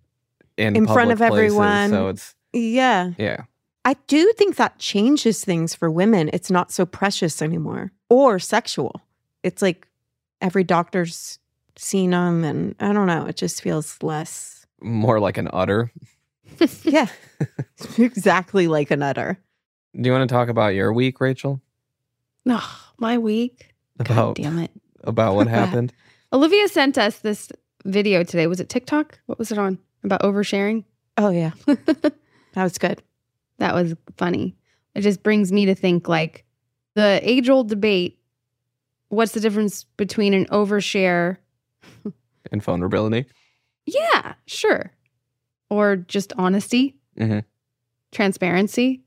in 0.57 0.77
In 0.77 0.87
front 0.87 1.11
of 1.11 1.19
places, 1.19 1.37
everyone. 1.37 1.91
So 1.91 2.09
it's 2.09 2.35
Yeah, 2.53 3.13
yeah, 3.19 3.43
I 3.85 3.95
do 4.09 4.33
think 4.37 4.57
that 4.57 4.79
changes 4.79 5.45
things 5.45 5.75
for 5.75 5.91
women. 5.91 6.29
It's 6.33 6.51
not 6.51 6.71
so 6.71 6.85
precious 6.85 7.41
anymore 7.41 7.93
or 8.11 8.39
sexual. 8.39 9.01
It's 9.43 9.63
like 9.63 9.87
every 10.41 10.65
doctor's 10.65 11.39
seen 11.79 12.11
them, 12.11 12.45
and 12.45 12.75
I 12.81 12.93
don't 12.93 13.07
know. 13.07 13.27
It 13.27 13.37
just 13.37 13.63
feels 13.63 14.03
less. 14.03 14.67
more 14.83 15.19
like 15.21 15.39
an 15.39 15.49
udder. 15.53 15.91
Yeah, 16.83 17.07
exactly 17.99 18.67
like 18.67 18.91
an 18.91 18.99
nutter. 19.01 19.39
Do 19.95 20.09
you 20.09 20.13
want 20.13 20.29
to 20.29 20.35
talk 20.35 20.49
about 20.49 20.75
your 20.75 20.93
week, 20.93 21.21
Rachel? 21.21 21.61
oh, 22.49 22.81
my 22.99 23.17
week. 23.19 23.75
God 24.03 24.11
About 24.11 24.37
damn 24.37 24.59
it. 24.59 24.71
about 25.05 25.35
what 25.37 25.47
happened? 25.59 25.93
Olivia 26.33 26.67
sent 26.69 26.99
us 26.99 27.19
this 27.21 27.51
video 27.85 28.25
today. 28.25 28.47
Was 28.49 28.59
it 28.61 28.69
TikTok? 28.69 29.21
What 29.27 29.39
was 29.39 29.53
it 29.53 29.59
on? 29.59 29.79
About 30.03 30.23
oversharing? 30.23 30.85
Oh 31.17 31.31
yeah, 31.31 31.51
that 31.67 32.13
was 32.57 32.79
good. 32.79 33.03
That 33.59 33.75
was 33.75 33.95
funny. 34.17 34.57
It 34.95 35.03
just 35.03 35.23
brings 35.23 35.53
me 35.53 35.67
to 35.67 35.75
think 35.75 36.09
like 36.09 36.45
the 36.95 37.21
age 37.23 37.49
old 37.49 37.69
debate 37.69 38.19
what's 39.11 39.33
the 39.33 39.41
difference 39.41 39.85
between 39.97 40.35
an 40.35 40.47
overshare? 40.47 41.37
In 42.52 42.60
vulnerability. 42.60 43.27
Yeah, 43.86 44.35
sure. 44.47 44.93
Or 45.70 45.97
just 45.97 46.32
honesty, 46.39 46.97
Mhm. 47.19 47.44
transparency. 48.12 49.02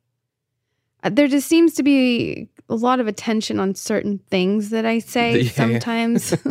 Uh, 1.03 1.09
There 1.09 1.27
just 1.27 1.47
seems 1.47 1.73
to 1.75 1.83
be 1.83 2.49
a 2.69 2.75
lot 2.75 2.99
of 2.99 3.07
attention 3.07 3.59
on 3.59 3.73
certain 3.75 4.19
things 4.29 4.69
that 4.69 4.85
I 4.85 4.99
say 4.99 5.41
Yeah, 5.41 5.51
sometimes. 5.51 6.35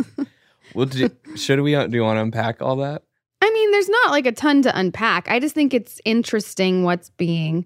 Well, 0.73 0.85
do 0.85 1.09
should 1.35 1.59
we? 1.59 1.75
uh, 1.75 1.87
Do 1.87 1.97
you 1.97 2.03
want 2.03 2.15
to 2.17 2.21
unpack 2.21 2.61
all 2.61 2.77
that? 2.77 3.03
I 3.41 3.51
mean, 3.51 3.71
there's 3.71 3.89
not 3.89 4.11
like 4.11 4.25
a 4.25 4.31
ton 4.31 4.61
to 4.61 4.77
unpack. 4.79 5.29
I 5.29 5.37
just 5.39 5.53
think 5.53 5.73
it's 5.73 5.99
interesting 6.05 6.83
what's 6.83 7.09
being 7.09 7.65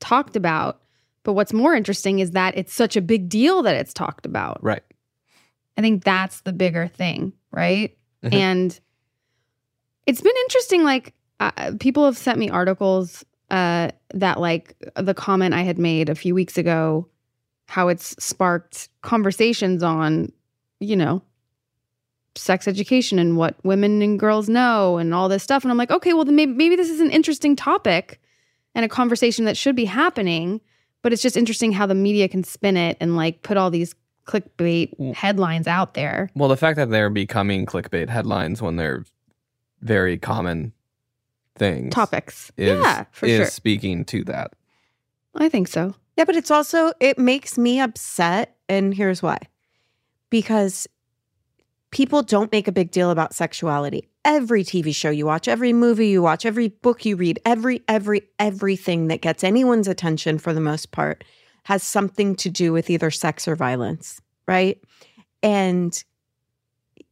talked 0.00 0.34
about. 0.34 0.80
But 1.22 1.34
what's 1.34 1.52
more 1.52 1.74
interesting 1.74 2.20
is 2.20 2.30
that 2.30 2.56
it's 2.56 2.72
such 2.72 2.96
a 2.96 3.02
big 3.02 3.28
deal 3.28 3.62
that 3.64 3.76
it's 3.76 3.92
talked 3.92 4.24
about. 4.24 4.62
Right. 4.64 4.82
I 5.76 5.82
think 5.82 6.02
that's 6.04 6.40
the 6.42 6.52
bigger 6.54 6.86
thing, 6.88 7.34
right? 7.54 7.96
Mhm. 8.24 8.34
And 8.34 8.80
it's 10.06 10.20
been 10.20 10.36
interesting. 10.44 10.82
Like, 10.82 11.14
uh, 11.40 11.72
people 11.80 12.04
have 12.04 12.18
sent 12.18 12.38
me 12.38 12.50
articles 12.50 13.24
uh, 13.50 13.90
that, 14.12 14.40
like, 14.40 14.74
the 14.96 15.14
comment 15.14 15.54
I 15.54 15.62
had 15.62 15.78
made 15.78 16.08
a 16.08 16.14
few 16.14 16.34
weeks 16.34 16.58
ago, 16.58 17.08
how 17.66 17.88
it's 17.88 18.16
sparked 18.22 18.88
conversations 19.02 19.82
on, 19.82 20.32
you 20.80 20.96
know, 20.96 21.22
sex 22.36 22.66
education 22.66 23.18
and 23.18 23.36
what 23.36 23.54
women 23.64 24.02
and 24.02 24.18
girls 24.18 24.48
know 24.48 24.96
and 24.96 25.14
all 25.14 25.28
this 25.28 25.42
stuff. 25.42 25.62
And 25.62 25.70
I'm 25.70 25.78
like, 25.78 25.90
okay, 25.90 26.12
well, 26.14 26.24
then 26.24 26.34
maybe, 26.34 26.52
maybe 26.52 26.76
this 26.76 26.90
is 26.90 27.00
an 27.00 27.10
interesting 27.10 27.54
topic 27.54 28.20
and 28.74 28.84
a 28.84 28.88
conversation 28.88 29.44
that 29.44 29.56
should 29.56 29.76
be 29.76 29.84
happening. 29.84 30.60
But 31.02 31.12
it's 31.12 31.22
just 31.22 31.36
interesting 31.36 31.70
how 31.72 31.86
the 31.86 31.94
media 31.94 32.28
can 32.28 32.42
spin 32.42 32.76
it 32.76 32.96
and 32.98 33.14
like 33.14 33.42
put 33.42 33.56
all 33.56 33.70
these 33.70 33.94
clickbait 34.26 35.14
headlines 35.14 35.66
out 35.66 35.94
there. 35.94 36.30
Well, 36.34 36.48
the 36.48 36.56
fact 36.56 36.76
that 36.76 36.90
they're 36.90 37.10
becoming 37.10 37.66
clickbait 37.66 38.08
headlines 38.08 38.62
when 38.62 38.76
they're 38.76 39.04
very 39.80 40.18
common 40.18 40.72
things 41.56 41.94
Topics. 41.94 42.50
is, 42.56 42.78
yeah, 42.78 43.04
for 43.12 43.26
is 43.26 43.36
sure. 43.36 43.46
speaking 43.46 44.04
to 44.06 44.24
that. 44.24 44.52
I 45.34 45.48
think 45.48 45.68
so. 45.68 45.94
Yeah, 46.16 46.24
but 46.24 46.36
it's 46.36 46.50
also 46.50 46.92
it 47.00 47.18
makes 47.18 47.58
me 47.58 47.80
upset, 47.80 48.56
and 48.68 48.94
here's 48.94 49.22
why. 49.22 49.38
Because 50.30 50.86
people 51.90 52.22
don't 52.22 52.50
make 52.50 52.66
a 52.66 52.72
big 52.72 52.90
deal 52.90 53.10
about 53.10 53.34
sexuality. 53.34 54.08
Every 54.24 54.64
TV 54.64 54.94
show 54.94 55.10
you 55.10 55.26
watch, 55.26 55.48
every 55.48 55.72
movie 55.72 56.08
you 56.08 56.22
watch, 56.22 56.46
every 56.46 56.68
book 56.68 57.04
you 57.04 57.16
read, 57.16 57.38
every 57.44 57.82
every 57.88 58.22
everything 58.38 59.08
that 59.08 59.20
gets 59.20 59.44
anyone's 59.44 59.86
attention 59.86 60.38
for 60.38 60.54
the 60.54 60.60
most 60.60 60.92
part 60.92 61.24
has 61.64 61.82
something 61.82 62.34
to 62.36 62.48
do 62.50 62.72
with 62.72 62.88
either 62.90 63.10
sex 63.10 63.46
or 63.48 63.56
violence, 63.56 64.20
right? 64.46 64.80
And 65.42 66.02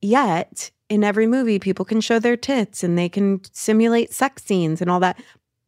yet, 0.00 0.70
in 0.88 1.04
every 1.04 1.26
movie 1.26 1.58
people 1.58 1.84
can 1.84 2.00
show 2.00 2.18
their 2.18 2.36
tits 2.36 2.82
and 2.84 2.96
they 2.98 3.08
can 3.08 3.40
simulate 3.52 4.12
sex 4.12 4.44
scenes 4.44 4.80
and 4.80 4.90
all 4.90 5.00
that. 5.00 5.22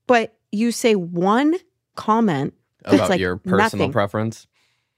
But 0.06 0.36
you 0.52 0.70
say 0.72 0.94
one 0.94 1.56
comment 1.96 2.54
That's 2.82 2.94
About 2.96 3.10
like 3.10 3.20
your 3.20 3.36
personal 3.36 3.58
nothing. 3.86 3.92
preference. 3.92 4.46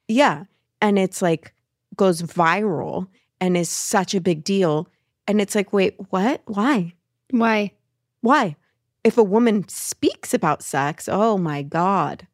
yeah. 0.08 0.44
And 0.82 0.98
it's 0.98 1.22
like 1.22 1.54
goes 1.96 2.20
viral 2.22 3.06
and 3.40 3.56
is 3.56 3.70
such 3.70 4.14
a 4.14 4.20
big 4.20 4.44
deal. 4.44 4.88
And 5.26 5.40
it's 5.40 5.54
like, 5.54 5.72
wait, 5.72 5.94
what? 6.10 6.42
Why? 6.46 6.92
Why? 7.30 7.72
Why? 8.20 8.56
If 9.02 9.16
a 9.16 9.22
woman 9.22 9.66
speaks 9.68 10.34
about 10.34 10.62
sex, 10.62 11.08
oh 11.10 11.38
my 11.38 11.62
God. 11.62 12.26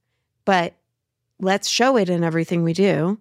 But 0.45 0.75
let's 1.43 1.69
show 1.69 1.97
it 1.99 2.09
in 2.09 2.25
everything 2.25 2.63
we 2.63 2.73
do, 2.73 3.21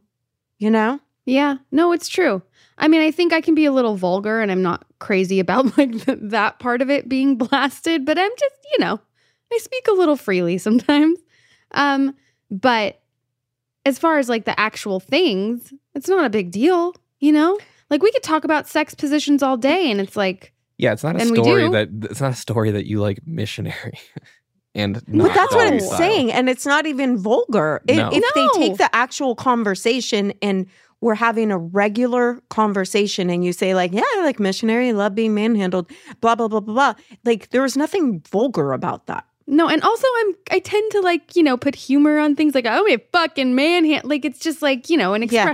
you 0.60 0.70
know? 0.70 1.00
Yeah, 1.26 1.58
no, 1.72 1.92
it's 1.92 2.08
true. 2.08 2.42
I 2.78 2.88
mean, 2.88 3.02
I 3.02 3.12
think 3.12 3.34
I 3.34 3.42
can 3.42 3.54
be 3.56 3.66
a 3.66 3.72
little 3.72 3.96
vulgar 3.96 4.42
and 4.42 4.52
I'm 4.52 4.62
not 4.62 4.86
crazy 5.00 5.40
about 5.40 5.78
like 5.78 6.06
th- 6.06 6.20
that 6.22 6.60
part 6.60 6.82
of 6.82 6.90
it 6.90 7.10
being 7.10 7.38
blasted, 7.38 8.06
but 8.06 8.18
I'm 8.18 8.32
just, 8.38 8.56
you 8.72 8.80
know, 8.80 9.00
I 9.52 9.58
speak 9.58 9.88
a 9.88 9.94
little 9.94 10.16
freely 10.16 10.58
sometimes. 10.58 11.20
Um, 11.72 12.16
but 12.50 13.02
as 13.86 14.00
far 14.00 14.20
as 14.20 14.30
like 14.30 14.46
the 14.46 14.58
actual 14.60 15.00
things, 15.00 15.74
it's 15.96 16.08
not 16.08 16.26
a 16.26 16.30
big 16.30 16.52
deal, 16.52 16.96
you 17.20 17.32
know? 17.32 17.58
Like 17.90 18.04
we 18.04 18.12
could 18.12 18.24
talk 18.24 18.44
about 18.44 18.70
sex 18.70 18.94
positions 18.94 19.44
all 19.44 19.58
day 19.58 19.92
and 19.92 20.00
it's 20.00 20.16
like, 20.16 20.54
Yeah, 20.78 20.94
it's 20.94 21.04
not 21.04 21.16
a 21.16 21.26
story 21.26 21.70
that 21.70 21.90
it's 22.04 22.22
not 22.22 22.32
a 22.32 22.36
story 22.36 22.72
that 22.72 22.86
you 22.86 23.02
like 23.02 23.20
missionary. 23.26 24.00
and 24.76 25.02
not 25.08 25.28
but 25.28 25.34
that's 25.36 25.54
what 25.56 25.68
I'm 25.68 25.80
style. 25.80 25.98
saying. 25.98 26.32
And 26.32 26.50
it's 26.50 26.66
not 26.66 26.86
even 26.86 27.18
vulgar. 27.18 27.82
If, 27.88 27.98
No. 27.98 28.10
if 28.12 28.24
No. 28.24 28.30
they 28.58 28.68
take 28.70 28.78
the 28.78 28.94
actual 28.96 29.36
conversation 29.36 30.34
and 30.42 30.66
we're 31.02 31.16
having 31.16 31.52
a 31.52 31.58
regular 31.58 32.40
conversation 32.50 33.30
and 33.30 33.44
you 33.44 33.54
say 33.54 33.74
like, 33.74 33.92
yeah, 33.92 34.04
I 34.06 34.22
like 34.24 34.40
missionary, 34.40 34.94
love 34.94 35.16
being 35.16 35.34
manhandled, 35.34 35.90
blah 36.22 36.36
blah 36.36 36.48
blah 36.48 36.60
blah 36.60 36.94
blah. 36.94 37.04
Like 37.26 37.50
there 37.50 37.62
was 37.64 37.76
nothing 37.76 38.22
vulgar 38.32 38.72
about 38.74 39.08
that. 39.08 39.26
No, 39.48 39.68
and 39.68 39.82
also 39.84 40.08
I'm 40.20 40.36
I 40.52 40.60
tend 40.60 40.92
to 40.92 41.02
like, 41.02 41.36
you 41.36 41.44
know, 41.44 41.58
put 41.58 41.76
humor 41.76 42.20
on 42.20 42.36
things 42.36 42.54
like 42.56 42.66
oh, 42.68 42.84
we 42.84 42.98
fucking 43.12 43.56
manhand 43.56 44.06
like 44.06 44.24
it's 44.26 44.40
just 44.40 44.62
like, 44.62 44.90
you 44.90 44.96
know, 44.98 45.14
an 45.14 45.24
Yeah. 45.24 45.54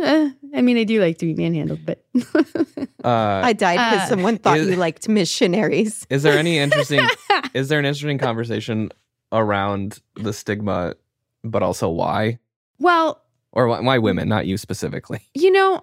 expression. 0.00 0.36
Uh, 0.52 0.58
I 0.58 0.62
mean, 0.62 0.76
I 0.78 0.84
do 0.84 1.00
like 1.00 1.18
to 1.18 1.26
be 1.26 1.34
manhandled, 1.34 1.80
but 1.86 2.04
Uh, 3.02 3.40
I 3.42 3.54
died 3.54 3.76
because 3.76 4.06
uh, 4.06 4.08
someone 4.10 4.36
thought 4.36 4.58
is- 4.58 4.68
you 4.68 4.76
liked 4.76 5.08
missionaries. 5.08 6.06
is 6.10 6.22
there 6.22 6.36
any 6.38 6.58
interesting? 6.58 7.06
is 7.54 7.68
there 7.68 7.78
an 7.78 7.86
interesting 7.86 8.18
conversation 8.18 8.90
around 9.32 10.00
the 10.16 10.32
stigma, 10.34 10.94
but 11.42 11.62
also 11.62 11.88
why, 11.88 12.38
well, 12.78 13.22
or 13.52 13.68
why, 13.68 13.80
why 13.80 13.96
women, 13.98 14.28
not 14.28 14.46
you 14.46 14.58
specifically? 14.58 15.20
you 15.34 15.50
know, 15.50 15.82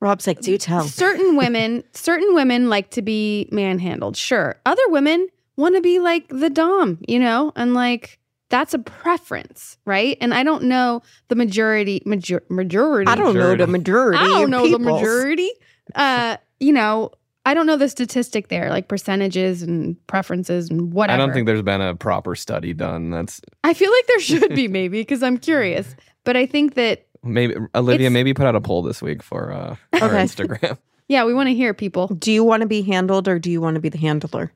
Rob's 0.00 0.26
like, 0.26 0.40
do 0.40 0.58
tell. 0.58 0.82
certain 0.82 1.36
women, 1.36 1.82
certain 1.92 2.34
women 2.34 2.68
like 2.68 2.90
to 2.90 3.00
be 3.02 3.48
manhandled. 3.50 4.16
Sure. 4.16 4.60
Other 4.66 4.86
women 4.88 5.28
want 5.56 5.76
to 5.76 5.80
be 5.80 5.98
like 5.98 6.28
the 6.28 6.50
dom, 6.50 6.98
you 7.08 7.18
know? 7.18 7.52
And 7.56 7.72
like 7.74 8.18
that's 8.50 8.74
a 8.74 8.78
preference, 8.78 9.78
right? 9.86 10.18
And 10.20 10.34
I 10.34 10.42
don't 10.42 10.64
know 10.64 11.02
the 11.28 11.36
majority 11.36 12.02
major, 12.04 12.42
majority. 12.50 13.10
I 13.10 13.14
don't 13.14 13.34
know 13.34 13.56
the 13.56 13.66
majority. 13.66 14.18
I 14.18 14.26
don't 14.26 14.44
of 14.44 14.50
know 14.50 14.70
the 14.70 14.78
majority. 14.78 15.50
Uh, 15.94 16.36
you 16.58 16.72
know, 16.72 17.10
I 17.46 17.54
don't 17.54 17.66
know 17.66 17.76
the 17.76 17.88
statistic 17.88 18.48
there, 18.48 18.68
like 18.68 18.88
percentages 18.88 19.62
and 19.62 19.96
preferences 20.06 20.68
and 20.68 20.92
whatever. 20.92 21.14
I 21.20 21.24
don't 21.24 21.32
think 21.32 21.46
there's 21.46 21.62
been 21.62 21.80
a 21.80 21.94
proper 21.96 22.34
study 22.34 22.74
done. 22.74 23.10
That's 23.10 23.40
I 23.64 23.72
feel 23.72 23.90
like 23.90 24.06
there 24.08 24.20
should 24.20 24.54
be 24.54 24.68
maybe 24.68 25.00
because 25.00 25.22
I'm 25.22 25.38
curious. 25.38 25.96
But 26.24 26.36
I 26.36 26.44
think 26.44 26.74
that 26.74 27.06
maybe 27.22 27.54
Olivia. 27.74 28.10
Maybe 28.10 28.34
put 28.34 28.46
out 28.46 28.56
a 28.56 28.60
poll 28.60 28.82
this 28.82 29.00
week 29.00 29.22
for 29.22 29.52
uh, 29.52 29.76
our 29.94 30.08
Okay. 30.08 30.24
Instagram. 30.24 30.76
yeah, 31.08 31.24
we 31.24 31.32
want 31.32 31.48
to 31.48 31.54
hear 31.54 31.72
people. 31.72 32.08
Do 32.08 32.30
you 32.30 32.44
want 32.44 32.60
to 32.60 32.66
be 32.66 32.82
handled 32.82 33.26
or 33.26 33.38
do 33.38 33.50
you 33.50 33.60
want 33.60 33.76
to 33.76 33.80
be 33.80 33.88
the 33.88 33.98
handler? 33.98 34.52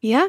Yeah. 0.00 0.28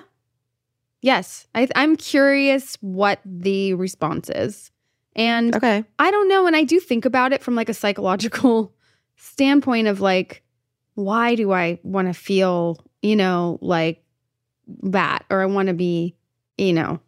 Yes. 1.04 1.48
I, 1.54 1.68
I'm 1.76 1.98
curious 1.98 2.78
what 2.80 3.20
the 3.26 3.74
response 3.74 4.30
is. 4.30 4.72
And 5.18 5.54
Okay. 5.54 5.84
I 6.00 6.10
don't 6.10 6.30
know. 6.30 6.48
And 6.48 6.56
I 6.56 6.64
do 6.64 6.80
think 6.80 7.04
about 7.04 7.34
it 7.34 7.44
from 7.44 7.56
like 7.56 7.68
a 7.68 7.74
psychological 7.74 8.74
standpoint 9.18 9.88
of 9.88 10.00
like, 10.00 10.44
why 10.96 11.36
do 11.36 11.52
I 11.52 11.78
want 11.84 12.08
to 12.08 12.14
feel, 12.14 12.78
you 13.02 13.18
know, 13.18 13.60
like 13.62 14.02
that? 14.84 15.26
Or 15.30 15.42
I 15.42 15.46
want 15.46 15.68
to 15.68 15.74
be, 15.74 16.16
you 16.58 16.72
know, 16.72 17.02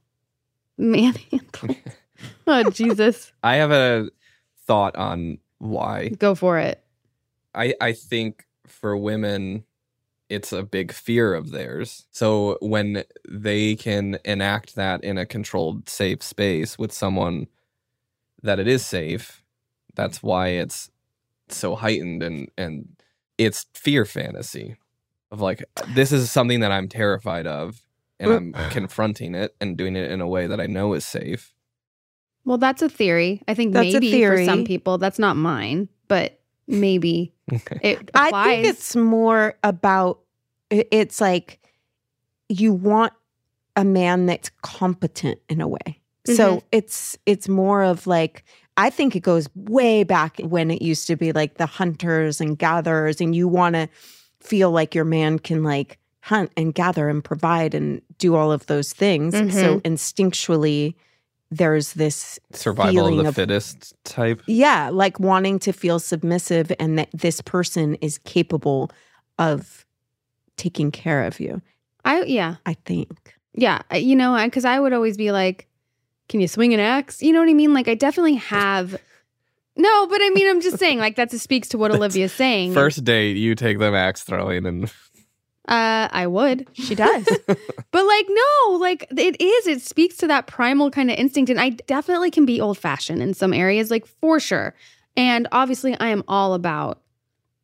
manhandled. 0.77 1.57
oh, 2.47 2.69
Jesus. 2.71 3.31
I 3.43 3.55
have 3.55 3.71
a 3.71 4.09
thought 4.67 4.97
on 4.97 5.37
why. 5.59 6.09
Go 6.09 6.35
for 6.35 6.59
it. 6.59 6.83
I 7.53 7.73
I 7.79 7.93
think 7.93 8.45
for 8.67 8.97
women 8.97 9.63
it's 10.29 10.51
a 10.51 10.63
big 10.63 10.91
fear 10.91 11.33
of 11.33 11.51
theirs. 11.51 12.05
So 12.11 12.57
when 12.61 13.03
they 13.27 13.75
can 13.75 14.17
enact 14.25 14.75
that 14.75 15.03
in 15.03 15.17
a 15.17 15.25
controlled 15.25 15.89
safe 15.89 16.23
space 16.23 16.77
with 16.77 16.91
someone 16.91 17.47
that 18.41 18.59
it 18.59 18.67
is 18.67 18.85
safe, 18.85 19.43
that's 19.93 20.23
why 20.23 20.49
it's 20.49 20.89
so 21.47 21.75
heightened 21.75 22.23
and 22.23 22.49
and 22.57 22.87
it's 23.37 23.67
fear 23.73 24.03
fantasy 24.05 24.75
of 25.31 25.41
like 25.41 25.63
this 25.89 26.11
is 26.11 26.31
something 26.31 26.61
that 26.61 26.71
I'm 26.71 26.87
terrified 26.87 27.45
of 27.45 27.81
and 28.19 28.31
I'm 28.31 28.53
confronting 28.71 29.35
it 29.35 29.55
and 29.61 29.77
doing 29.77 29.95
it 29.95 30.09
in 30.09 30.21
a 30.21 30.27
way 30.27 30.47
that 30.47 30.59
I 30.59 30.65
know 30.67 30.93
is 30.93 31.05
safe. 31.05 31.53
Well, 32.45 32.57
that's 32.57 32.81
a 32.81 32.89
theory. 32.89 33.41
I 33.47 33.53
think 33.53 33.73
That's 33.73 33.93
a 33.93 33.99
maybe 33.99 34.25
for 34.25 34.45
some 34.45 34.63
people, 34.65 34.97
that's 34.97 35.19
not 35.19 35.35
mine, 35.35 35.89
but 36.07 36.39
maybe 36.67 37.31
Okay. 37.31 37.34
It 37.51 38.09
applies. 38.13 38.33
I 38.33 38.43
think 38.43 38.67
it's 38.67 38.95
more 38.95 39.57
about 39.63 40.19
it's 40.69 41.21
like 41.21 41.59
you 42.49 42.73
want 42.73 43.13
a 43.75 43.83
man 43.83 44.25
that's 44.25 44.49
competent 44.61 45.39
in 45.49 45.61
a 45.61 45.67
way. 45.67 46.01
So 46.25 46.57
mm-hmm. 46.57 46.67
it's 46.71 47.17
it's 47.25 47.47
more 47.47 47.83
of 47.83 48.07
like 48.07 48.43
I 48.77 48.89
think 48.89 49.15
it 49.15 49.21
goes 49.21 49.47
way 49.55 50.03
back 50.03 50.39
when 50.39 50.71
it 50.71 50.81
used 50.81 51.07
to 51.07 51.15
be 51.15 51.31
like 51.31 51.55
the 51.55 51.65
hunters 51.65 52.41
and 52.41 52.57
gatherers 52.57 53.21
and 53.21 53.35
you 53.35 53.47
want 53.47 53.75
to 53.75 53.87
feel 54.39 54.71
like 54.71 54.95
your 54.95 55.05
man 55.05 55.39
can 55.39 55.63
like 55.63 55.99
hunt 56.21 56.51
and 56.57 56.73
gather 56.73 57.07
and 57.07 57.23
provide 57.23 57.75
and 57.75 58.01
do 58.17 58.35
all 58.35 58.51
of 58.51 58.65
those 58.65 58.91
things. 58.93 59.33
So 59.33 59.41
mm-hmm. 59.43 59.77
instinctually 59.79 60.95
there's 61.57 61.93
this 61.93 62.39
Survival 62.51 63.07
of 63.07 63.23
the 63.23 63.29
of- 63.29 63.35
fittest 63.35 63.93
type. 64.03 64.41
yeah, 64.47 64.89
like 64.91 65.19
wanting 65.19 65.59
to 65.59 65.71
feel 65.71 65.99
submissive 65.99 66.71
and 66.79 66.97
that 66.99 67.09
this 67.13 67.41
person 67.41 67.95
is 67.95 68.17
capable 68.19 68.91
of 69.39 69.85
taking 70.57 70.91
care 70.91 71.23
of 71.23 71.39
you. 71.39 71.61
I 72.03 72.23
yeah. 72.23 72.55
I 72.65 72.73
think. 72.85 73.09
Yeah, 73.53 73.81
you 73.93 74.15
know, 74.15 74.37
because 74.43 74.65
I 74.65 74.79
would 74.79 74.91
always 74.93 75.15
be 75.17 75.31
like, 75.31 75.67
"Can 76.29 76.41
you 76.41 76.47
swing 76.47 76.73
an 76.73 76.79
axe?" 76.79 77.21
You 77.21 77.31
know 77.33 77.39
what 77.39 77.49
I 77.49 77.53
mean? 77.53 77.73
Like, 77.73 77.87
I 77.87 77.95
definitely 77.95 78.35
have. 78.35 78.99
No, 79.77 80.07
but 80.07 80.21
I 80.21 80.29
mean, 80.29 80.47
I'm 80.49 80.61
just 80.61 80.77
saying, 80.77 80.99
like, 80.99 81.15
that 81.17 81.31
speaks 81.31 81.69
to 81.69 81.77
what 81.77 81.91
That's 81.91 81.97
Olivia's 82.01 82.33
saying. 82.33 82.73
First 82.73 83.03
date, 83.03 83.37
you 83.37 83.55
take 83.55 83.79
them 83.79 83.93
axe 83.95 84.23
throwing 84.23 84.65
and 84.65 84.91
uh, 85.67 86.07
I 86.11 86.27
would, 86.27 86.67
She 86.73 86.93
does. 86.93 87.25
but 87.47 88.05
like, 88.05 88.25
no, 88.29 88.77
like, 88.77 89.07
it 89.09 89.41
is. 89.41 89.67
It 89.67 89.81
speaks 89.81 90.17
to 90.17 90.27
that 90.27 90.45
primal 90.45 90.91
kind 90.91 91.09
of 91.09 91.17
instinct, 91.17 91.49
and 91.49 91.59
I 91.59 91.69
definitely 91.69 92.29
can 92.29 92.45
be 92.45 92.61
old 92.61 92.77
fashioned 92.77 93.21
in 93.21 93.33
some 93.33 93.53
areas, 93.53 93.89
like 93.89 94.05
for 94.05 94.39
sure. 94.39 94.75
And 95.17 95.47
obviously, 95.51 95.97
I 95.99 96.09
am 96.09 96.23
all 96.27 96.53
about 96.53 97.01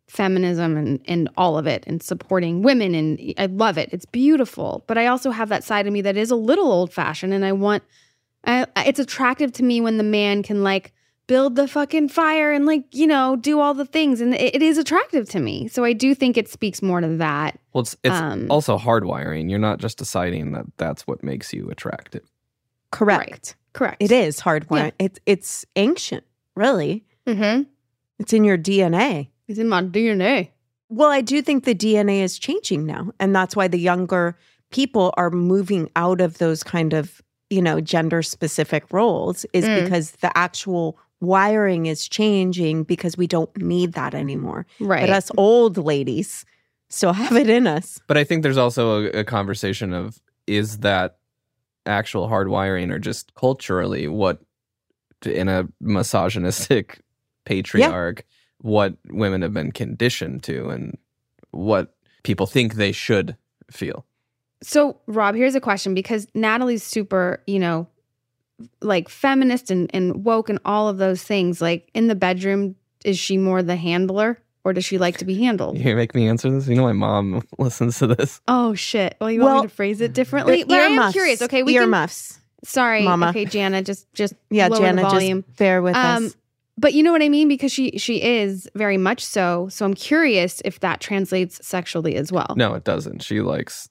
feminism 0.07 0.75
and 0.77 0.99
and 1.05 1.29
all 1.37 1.57
of 1.59 1.67
it, 1.67 1.83
and 1.85 2.01
supporting 2.01 2.63
women, 2.63 2.95
and 2.95 3.33
I 3.37 3.45
love 3.45 3.77
it. 3.77 3.89
It's 3.91 4.05
beautiful, 4.05 4.83
but 4.87 4.97
I 4.97 5.05
also 5.05 5.29
have 5.29 5.49
that 5.49 5.63
side 5.63 5.85
of 5.85 5.93
me 5.93 6.01
that 6.01 6.17
is 6.17 6.31
a 6.31 6.35
little 6.35 6.71
old 6.71 6.91
fashioned, 6.91 7.33
and 7.33 7.45
I 7.45 7.51
want. 7.51 7.83
I, 8.43 8.65
it's 8.77 8.97
attractive 8.97 9.51
to 9.53 9.63
me 9.63 9.81
when 9.81 9.97
the 9.97 10.03
man 10.03 10.41
can 10.41 10.63
like 10.63 10.91
build 11.27 11.55
the 11.55 11.67
fucking 11.67 12.09
fire 12.09 12.51
and 12.51 12.65
like 12.65 12.83
you 12.91 13.07
know 13.07 13.35
do 13.37 13.59
all 13.59 13.73
the 13.73 13.85
things 13.85 14.19
and 14.21 14.33
it, 14.33 14.55
it 14.55 14.61
is 14.61 14.77
attractive 14.77 15.29
to 15.29 15.39
me 15.39 15.67
so 15.67 15.83
i 15.85 15.93
do 15.93 16.13
think 16.13 16.35
it 16.37 16.49
speaks 16.49 16.81
more 16.81 16.99
to 16.99 17.07
that 17.17 17.57
well, 17.73 17.83
it's 17.83 17.95
it's 18.03 18.13
Um, 18.15 18.47
also 18.49 18.77
hardwiring. 18.77 19.49
You're 19.49 19.59
not 19.59 19.79
just 19.79 19.97
deciding 19.97 20.51
that 20.51 20.65
that's 20.77 21.07
what 21.07 21.23
makes 21.23 21.53
you 21.53 21.69
attractive. 21.69 22.23
Correct. 22.91 23.55
correct 23.73 24.01
It 24.01 24.11
is 24.11 24.41
hardwired. 24.41 24.91
Yeah. 24.99 25.05
It's 25.05 25.19
it's 25.25 25.65
ancient, 25.77 26.25
really. 26.55 27.05
mm-hmm. 27.25 27.63
It's 28.19 28.33
in 28.33 28.43
your 28.43 28.57
DNA. 28.57 29.29
it's 29.47 29.57
in 29.59 29.69
my 29.69 29.81
dna 29.83 30.49
Well, 30.89 31.09
I 31.09 31.21
do 31.21 31.41
think 31.41 31.63
the 31.63 31.73
DNA 31.75 32.21
is 32.21 32.37
changing 32.37 32.85
now. 32.85 33.11
And 33.19 33.33
that's 33.33 33.55
why 33.55 33.67
the 33.69 33.79
younger 33.79 34.37
people 34.71 35.13
are 35.15 35.29
moving 35.29 35.89
out 35.95 36.19
of 36.21 36.37
those 36.37 36.63
kind 36.63 36.93
of, 36.93 37.21
you 37.49 37.61
know, 37.61 37.79
gender 37.79 38.21
specific 38.21 38.83
roles, 38.91 39.45
is 39.53 39.63
Mm. 39.65 39.83
because 39.83 40.11
the 40.21 40.35
actual 40.37 40.97
wiring 41.21 41.85
is 41.85 42.07
changing 42.07 42.83
because 42.83 43.15
we 43.15 43.27
don't 43.27 43.55
need 43.57 43.93
that 43.93 44.13
anymore. 44.13 44.65
right 44.79 45.01
But 45.01 45.11
us 45.11 45.31
old 45.37 45.77
ladies 45.77 46.45
still 46.89 47.13
have 47.13 47.37
it 47.37 47.49
in 47.49 47.67
us. 47.67 48.01
But 48.07 48.17
I 48.17 48.23
think 48.23 48.43
there's 48.43 48.57
also 48.57 49.05
a, 49.05 49.19
a 49.19 49.23
conversation 49.23 49.93
of 49.93 50.19
is 50.47 50.79
that 50.79 51.17
actual 51.85 52.27
hardwiring 52.27 52.91
or 52.91 52.99
just 52.99 53.33
culturally 53.35 54.07
what 54.07 54.41
in 55.25 55.47
a 55.47 55.67
misogynistic 55.79 57.01
patriarch 57.45 58.25
what 58.59 58.95
women 59.09 59.41
have 59.41 59.53
been 59.53 59.71
conditioned 59.71 60.43
to 60.43 60.69
and 60.69 60.97
what 61.49 61.95
people 62.23 62.45
think 62.45 62.75
they 62.75 62.91
should 62.91 63.35
feel. 63.71 64.05
so 64.61 64.99
rob 65.07 65.33
here's 65.33 65.55
a 65.55 65.61
question 65.61 65.95
because 65.95 66.27
natalie's 66.35 66.83
super 66.83 67.41
you 67.47 67.57
know 67.57 67.87
like 68.81 69.09
feminist 69.09 69.71
and, 69.71 69.89
and 69.93 70.23
woke 70.25 70.49
and 70.49 70.59
all 70.65 70.87
of 70.89 70.97
those 70.97 71.23
things 71.23 71.61
like 71.61 71.89
in 71.93 72.07
the 72.07 72.15
bedroom 72.15 72.75
is 73.05 73.17
she 73.19 73.37
more 73.37 73.61
the 73.63 73.75
handler 73.75 74.37
or 74.63 74.73
does 74.73 74.85
she 74.85 74.97
like 74.97 75.17
to 75.17 75.25
be 75.25 75.35
handled 75.43 75.77
You 75.77 75.95
make 75.95 76.13
me 76.13 76.27
answer 76.27 76.49
this. 76.51 76.67
You 76.67 76.75
know 76.75 76.83
my 76.83 76.93
mom 76.93 77.41
listens 77.57 77.97
to 77.99 78.07
this. 78.07 78.41
oh 78.47 78.73
shit 78.75 79.15
well 79.19 79.31
you 79.31 79.41
want 79.41 79.63
me 79.63 79.69
to 79.69 79.73
phrase 79.75 80.01
it 80.01 80.13
differently 80.13 80.59
Ear- 80.59 80.65
but 80.67 80.79
i 80.79 80.83
am 80.85 81.11
curious 81.11 81.41
okay 81.41 81.63
we 81.63 81.73
can 81.73 81.83
earmuffs. 81.83 82.39
sorry 82.63 83.03
Mama. 83.03 83.29
okay 83.29 83.45
jana 83.45 83.81
just 83.81 84.11
just 84.13 84.33
Yeah, 84.49 84.67
lower 84.67 84.79
Jana, 84.81 85.01
the 85.03 85.09
volume 85.09 85.43
just 85.43 85.57
bear 85.57 85.81
with 85.81 85.95
Um, 85.95 86.25
us. 86.27 86.35
but 86.77 86.93
you 86.93 87.01
know 87.03 87.11
what 87.11 87.21
I 87.23 87.29
mean 87.29 87.47
because 87.47 87.71
she 87.71 87.97
she 87.97 88.21
is 88.21 88.67
very 88.75 88.97
much 88.97 89.23
so. 89.23 89.67
So 89.69 89.85
I'm 89.85 89.93
curious 89.93 90.61
if 90.65 90.79
that 90.81 90.99
translates 90.99 91.65
sexually 91.65 92.15
as 92.15 92.31
well. 92.31 92.53
No, 92.57 92.73
it 92.75 92.83
doesn't. 92.83 93.23
She 93.23 93.41
likes 93.41 93.89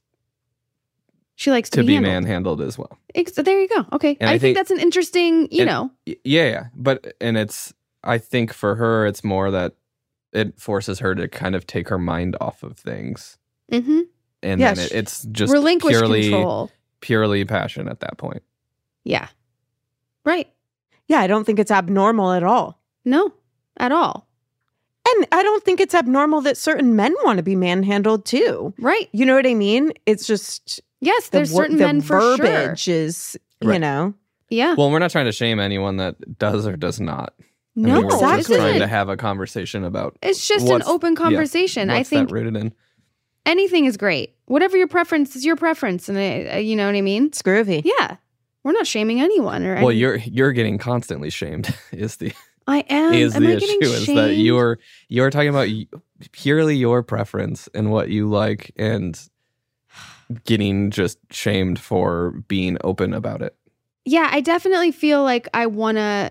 she 1.40 1.50
likes 1.50 1.70
to, 1.70 1.76
to 1.78 1.82
be, 1.82 1.86
be 1.86 1.94
handled. 1.94 2.12
manhandled 2.24 2.60
as 2.60 2.76
well. 2.76 2.98
Ex- 3.14 3.32
there 3.32 3.58
you 3.60 3.68
go. 3.68 3.86
Okay, 3.94 4.16
And 4.20 4.28
I, 4.28 4.34
I 4.34 4.38
think, 4.38 4.40
think- 4.40 4.56
that's 4.58 4.70
an 4.70 4.78
interesting. 4.80 5.48
You 5.50 5.62
and- 5.62 5.70
know, 5.70 5.90
Yeah, 6.04 6.44
yeah. 6.44 6.64
But 6.74 7.14
and 7.20 7.38
it's 7.38 7.72
I 8.04 8.18
think 8.18 8.52
for 8.52 8.74
her 8.74 9.06
it's 9.06 9.24
more 9.24 9.50
that 9.50 9.72
it 10.32 10.60
forces 10.60 10.98
her 11.00 11.14
to 11.14 11.28
kind 11.28 11.54
of 11.54 11.66
take 11.66 11.88
her 11.88 11.98
mind 11.98 12.36
off 12.40 12.62
of 12.62 12.76
things. 12.76 13.38
hmm 13.72 14.00
And 14.42 14.60
Yeah, 14.60 14.74
then 14.74 14.84
it, 14.86 14.92
it's 14.92 15.22
just 15.32 15.52
relinquish 15.52 15.96
purely 15.96 16.30
control. 16.30 16.70
purely 17.00 17.44
passion 17.46 17.88
at 17.88 18.00
that 18.00 18.18
point. 18.18 18.42
Yeah, 19.04 19.28
right. 20.26 20.46
Yeah, 21.08 21.20
I 21.20 21.26
don't 21.26 21.44
think 21.44 21.58
it's 21.58 21.70
abnormal 21.70 22.32
at 22.32 22.42
all. 22.42 22.78
No, 23.04 23.32
at 23.78 23.92
all. 23.92 24.28
And 25.08 25.26
I 25.32 25.42
don't 25.42 25.64
think 25.64 25.80
it's 25.80 25.94
abnormal 25.94 26.42
that 26.42 26.56
certain 26.58 26.94
men 26.94 27.14
want 27.24 27.38
to 27.38 27.42
be 27.42 27.56
manhandled 27.56 28.24
too. 28.26 28.74
Right. 28.78 29.08
You 29.12 29.24
know 29.26 29.34
what 29.34 29.46
I 29.46 29.54
mean? 29.54 29.92
It's 30.06 30.26
just 30.26 30.80
Yes, 31.00 31.28
the, 31.28 31.38
there's 31.38 31.52
wor- 31.52 31.62
certain 31.64 31.78
the 31.78 31.84
men 31.86 32.00
for 32.00 32.20
sure. 32.20 32.36
verbiage 32.36 32.88
is, 32.88 33.36
you 33.60 33.70
Right. 33.70 33.80
know. 33.80 34.14
Yeah. 34.48 34.74
Well, 34.74 34.90
we're 34.90 34.98
not 34.98 35.10
trying 35.10 35.26
to 35.26 35.32
shame 35.32 35.60
anyone 35.60 35.96
that 35.98 36.38
does 36.38 36.66
or 36.66 36.76
does 36.76 37.00
not. 37.00 37.34
I 37.38 37.42
no, 37.76 37.94
mean, 37.94 38.04
we're 38.04 38.10
just 38.10 38.22
exactly. 38.22 38.56
trying 38.56 38.68
isn't. 38.70 38.80
to 38.80 38.86
have 38.88 39.08
a 39.08 39.16
conversation 39.16 39.84
about 39.84 40.16
It's 40.22 40.46
just 40.46 40.66
an 40.66 40.72
what's- 40.72 40.88
open 40.88 41.12
yeah, 41.12 41.16
conversation. 41.22 41.88
I 41.90 42.02
think 42.02 42.28
that 42.28 42.34
rooted 42.34 42.56
in. 42.56 42.72
anything 43.46 43.84
is 43.84 43.96
great. 43.96 44.34
Whatever 44.46 44.76
your 44.76 44.88
preference 44.88 45.36
is, 45.36 45.44
your 45.44 45.56
preference, 45.56 46.08
and 46.08 46.18
I, 46.18 46.22
I- 46.54 46.56
you 46.58 46.74
know 46.76 46.86
what 46.86 46.96
I 46.96 47.00
mean. 47.00 47.26
It's 47.26 47.40
groovy. 47.42 47.82
Yeah, 47.84 48.16
we're 48.64 48.72
not 48.72 48.86
shaming 48.88 49.20
anyone. 49.20 49.64
Or 49.64 49.76
Well, 49.76 49.90
any- 49.90 49.98
you're 49.98 50.16
you're 50.16 50.52
getting 50.52 50.78
constantly 50.78 51.30
shamed. 51.30 51.72
Is 51.92 52.16
the 52.16 52.32
I 52.66 52.80
am. 52.90 53.14
is 53.14 53.34
am 53.36 53.44
the 53.44 53.50
I 53.50 53.54
issue 53.54 53.66
getting 53.66 53.82
is 53.82 54.04
shamed? 54.04 54.18
that 54.18 54.34
you're 54.34 54.78
you're 55.08 55.30
talking 55.30 55.48
about 55.48 55.68
purely 56.32 56.76
your 56.76 57.02
preference 57.02 57.68
and 57.72 57.90
what 57.90 58.10
you 58.10 58.28
like 58.28 58.72
and 58.76 59.18
getting 60.44 60.90
just 60.90 61.18
shamed 61.30 61.78
for 61.78 62.32
being 62.48 62.76
open 62.82 63.12
about 63.12 63.42
it. 63.42 63.56
Yeah, 64.04 64.28
I 64.30 64.40
definitely 64.40 64.92
feel 64.92 65.22
like 65.22 65.48
I 65.52 65.66
want 65.66 65.98
to 65.98 66.30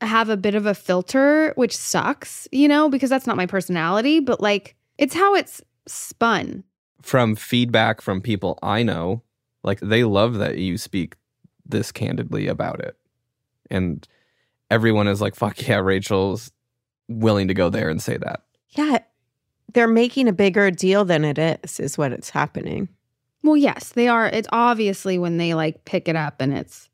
have 0.00 0.28
a 0.28 0.36
bit 0.36 0.54
of 0.54 0.66
a 0.66 0.74
filter, 0.74 1.52
which 1.56 1.76
sucks, 1.76 2.48
you 2.52 2.68
know, 2.68 2.88
because 2.88 3.10
that's 3.10 3.26
not 3.26 3.36
my 3.36 3.46
personality. 3.46 4.20
But 4.20 4.40
like, 4.40 4.76
it's 4.98 5.14
how 5.14 5.34
it's 5.34 5.60
spun. 5.86 6.64
From 7.02 7.36
feedback 7.36 8.00
from 8.00 8.20
people 8.20 8.58
I 8.62 8.82
know, 8.82 9.22
like 9.62 9.80
they 9.80 10.04
love 10.04 10.34
that 10.38 10.58
you 10.58 10.78
speak 10.78 11.16
this 11.64 11.92
candidly 11.92 12.46
about 12.46 12.80
it. 12.80 12.96
And 13.70 14.06
everyone 14.70 15.08
is 15.08 15.20
like, 15.20 15.34
fuck 15.34 15.66
yeah, 15.66 15.78
Rachel's 15.78 16.50
willing 17.08 17.48
to 17.48 17.54
go 17.54 17.70
there 17.70 17.88
and 17.88 18.02
say 18.02 18.16
that. 18.16 18.42
Yeah. 18.70 18.98
They're 19.72 19.88
making 19.88 20.28
a 20.28 20.32
bigger 20.32 20.70
deal 20.70 21.04
than 21.04 21.24
it 21.24 21.38
is, 21.38 21.78
is 21.78 21.96
what 21.96 22.12
it's 22.12 22.30
happening. 22.30 22.88
Well, 23.42 23.56
yes, 23.56 23.90
they 23.90 24.08
are. 24.08 24.26
It's 24.26 24.48
obviously 24.52 25.18
when 25.18 25.36
they 25.38 25.54
like 25.54 25.84
pick 25.84 26.08
it 26.08 26.16
up 26.16 26.40
and 26.40 26.52
it's, 26.56 26.88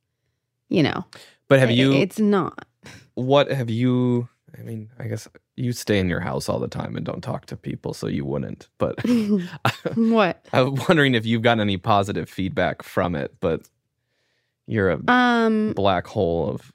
you 0.69 0.83
know, 0.83 1.05
But 1.49 1.59
have 1.61 1.71
i- 1.71 1.73
you 1.75 1.93
It's 1.95 2.19
not. 2.19 2.67
what 3.15 3.51
have 3.51 3.71
you 3.71 4.29
I 4.59 4.63
mean, 4.63 4.89
I 4.99 5.07
guess 5.09 5.29
you 5.57 5.73
stay 5.73 5.99
in 5.99 6.09
your 6.09 6.21
house 6.21 6.49
all 6.49 6.59
the 6.59 6.69
time 6.69 6.97
and 6.97 7.05
don't 7.05 7.21
talk 7.21 7.45
to 7.47 7.57
people, 7.59 7.93
so 7.93 8.07
you 8.07 8.25
wouldn't. 8.25 8.69
But 8.79 8.97
what? 9.95 10.47
I'm 10.53 10.77
wondering 10.89 11.15
if 11.15 11.27
you've 11.27 11.43
gotten 11.43 11.61
any 11.61 11.77
positive 11.77 12.29
feedback 12.31 12.83
from 12.83 13.15
it, 13.15 13.35
but 13.41 13.63
you're 14.67 14.91
a 14.91 15.01
Um, 15.13 15.73
black 15.75 16.07
hole 16.07 16.49
of 16.49 16.73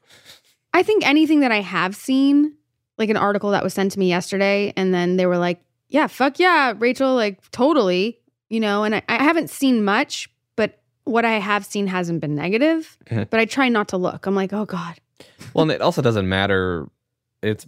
I 0.73 0.83
think 0.83 1.05
anything 1.07 1.39
that 1.41 1.51
I 1.51 1.61
have 1.61 1.95
seen, 1.95 2.53
like 2.97 3.09
an 3.09 3.17
article 3.17 3.51
that 3.51 3.63
was 3.63 3.73
sent 3.73 3.91
to 3.93 3.99
me 3.99 4.07
yesterday, 4.09 4.73
and 4.77 4.93
then 4.93 5.17
they 5.17 5.25
were 5.25 5.37
like, 5.37 5.61
yeah, 5.89 6.07
fuck 6.07 6.39
yeah, 6.39 6.73
Rachel, 6.77 7.15
like 7.15 7.49
totally, 7.51 8.20
you 8.51 8.59
know, 8.59 8.83
and 8.83 8.95
I, 8.95 9.01
I 9.07 9.23
haven't 9.23 9.49
seen 9.49 9.85
much, 9.85 10.29
but 10.57 10.81
what 11.05 11.23
I 11.23 11.39
have 11.39 11.65
seen 11.65 11.87
hasn't 11.87 12.19
been 12.19 12.35
negative, 12.35 12.97
but 13.09 13.39
I 13.39 13.45
try 13.45 13.69
not 13.69 13.87
to 13.89 13.97
look. 13.97 14.25
I'm 14.25 14.35
like, 14.35 14.51
oh 14.51 14.65
God. 14.65 14.99
well, 15.53 15.63
and 15.63 15.71
it 15.71 15.81
also 15.81 16.01
doesn't 16.01 16.27
matter. 16.27 16.89
It's 17.41 17.65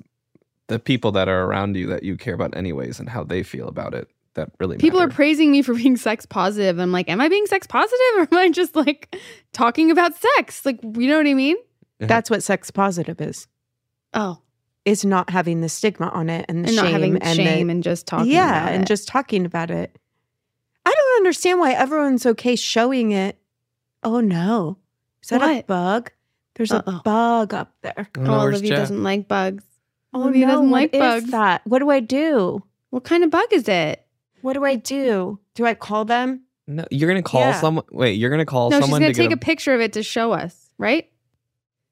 the 0.67 0.79
people 0.79 1.13
that 1.13 1.29
are 1.29 1.45
around 1.45 1.77
you 1.77 1.87
that 1.87 2.03
you 2.03 2.17
care 2.17 2.33
about, 2.33 2.55
anyways, 2.55 2.99
and 2.99 3.07
how 3.07 3.23
they 3.23 3.43
feel 3.43 3.69
about 3.69 3.93
it. 3.93 4.09
That 4.33 4.49
really 4.59 4.77
People 4.77 4.99
are 4.99 5.09
praising 5.09 5.51
me 5.51 5.61
for 5.61 5.73
being 5.75 5.95
sex 5.95 6.25
positive. 6.25 6.79
I'm 6.79 6.91
like, 6.91 7.09
am 7.09 7.21
I 7.21 7.29
being 7.29 7.45
sex 7.45 7.65
positive 7.65 7.99
or 8.17 8.27
am 8.29 8.37
I 8.37 8.49
just 8.49 8.75
like 8.75 9.15
talking 9.53 9.89
about 9.89 10.13
sex? 10.15 10.65
Like, 10.65 10.83
you 10.83 11.07
know 11.07 11.17
what 11.17 11.27
I 11.27 11.33
mean? 11.33 11.55
Yeah. 11.99 12.07
That's 12.07 12.29
what 12.29 12.43
sex 12.43 12.71
positive 12.71 13.21
is. 13.21 13.47
Oh, 14.13 14.41
Is 14.83 15.05
not 15.05 15.29
having 15.29 15.61
the 15.61 15.69
stigma 15.69 16.07
on 16.07 16.29
it 16.29 16.45
and, 16.49 16.65
the 16.65 16.69
and 16.69 16.75
shame 16.75 16.83
not 16.83 16.91
having 16.91 17.17
and 17.19 17.35
shame 17.37 17.67
the, 17.67 17.71
and 17.71 17.83
just 17.83 18.05
talking 18.05 18.31
yeah, 18.31 18.63
about 18.63 18.73
and 18.73 18.83
it. 18.83 18.87
just 18.87 19.07
talking 19.07 19.45
about 19.45 19.71
it. 19.71 19.97
I 20.85 20.89
don't 20.91 21.17
understand 21.17 21.59
why 21.59 21.71
everyone's 21.73 22.25
okay 22.25 22.55
showing 22.55 23.11
it. 23.11 23.37
Oh 24.03 24.19
no, 24.19 24.77
is 25.21 25.29
that 25.29 25.41
a 25.41 25.63
bug? 25.63 26.11
There's 26.55 26.71
Uh-oh. 26.71 26.97
a 26.97 27.01
bug 27.03 27.53
up 27.53 27.73
there. 27.81 27.93
I 27.97 28.19
oh, 28.19 28.39
where's 28.39 28.55
Olivia 28.55 28.69
Jeff? 28.69 28.79
doesn't 28.79 29.03
like 29.03 29.27
bugs. 29.27 29.63
Oh 30.13 30.21
Olivia 30.23 30.45
no, 30.45 30.51
doesn't 30.53 30.69
what 30.69 30.81
like 30.81 30.93
is 30.93 30.99
bugs. 30.99 31.31
that? 31.31 31.61
What 31.65 31.79
do 31.79 31.89
I 31.89 31.99
do? 31.99 32.61
What 32.91 33.03
kind 33.03 33.23
of 33.23 33.29
bug 33.31 33.47
is 33.51 33.67
it? 33.67 34.05
What 34.41 34.53
do 34.53 34.63
I 34.65 34.75
do? 34.75 35.39
Do 35.55 35.65
I 35.65 35.73
call 35.73 36.05
them? 36.05 36.41
No, 36.67 36.85
you're 36.91 37.09
gonna 37.09 37.23
call 37.23 37.41
Yeah. 37.41 37.59
someone. 37.59 37.85
Wait, 37.91 38.13
you're 38.13 38.29
gonna 38.29 38.45
call 38.45 38.69
No, 38.69 38.77
she's 38.77 38.83
someone 38.85 39.01
gonna 39.01 39.13
to 39.13 39.17
take 39.17 39.31
a, 39.31 39.37
picture 39.37 39.73
of 39.73 39.81
it 39.81 39.93
to 39.93 40.03
show 40.03 40.31
us, 40.33 40.69
right? 40.77 41.09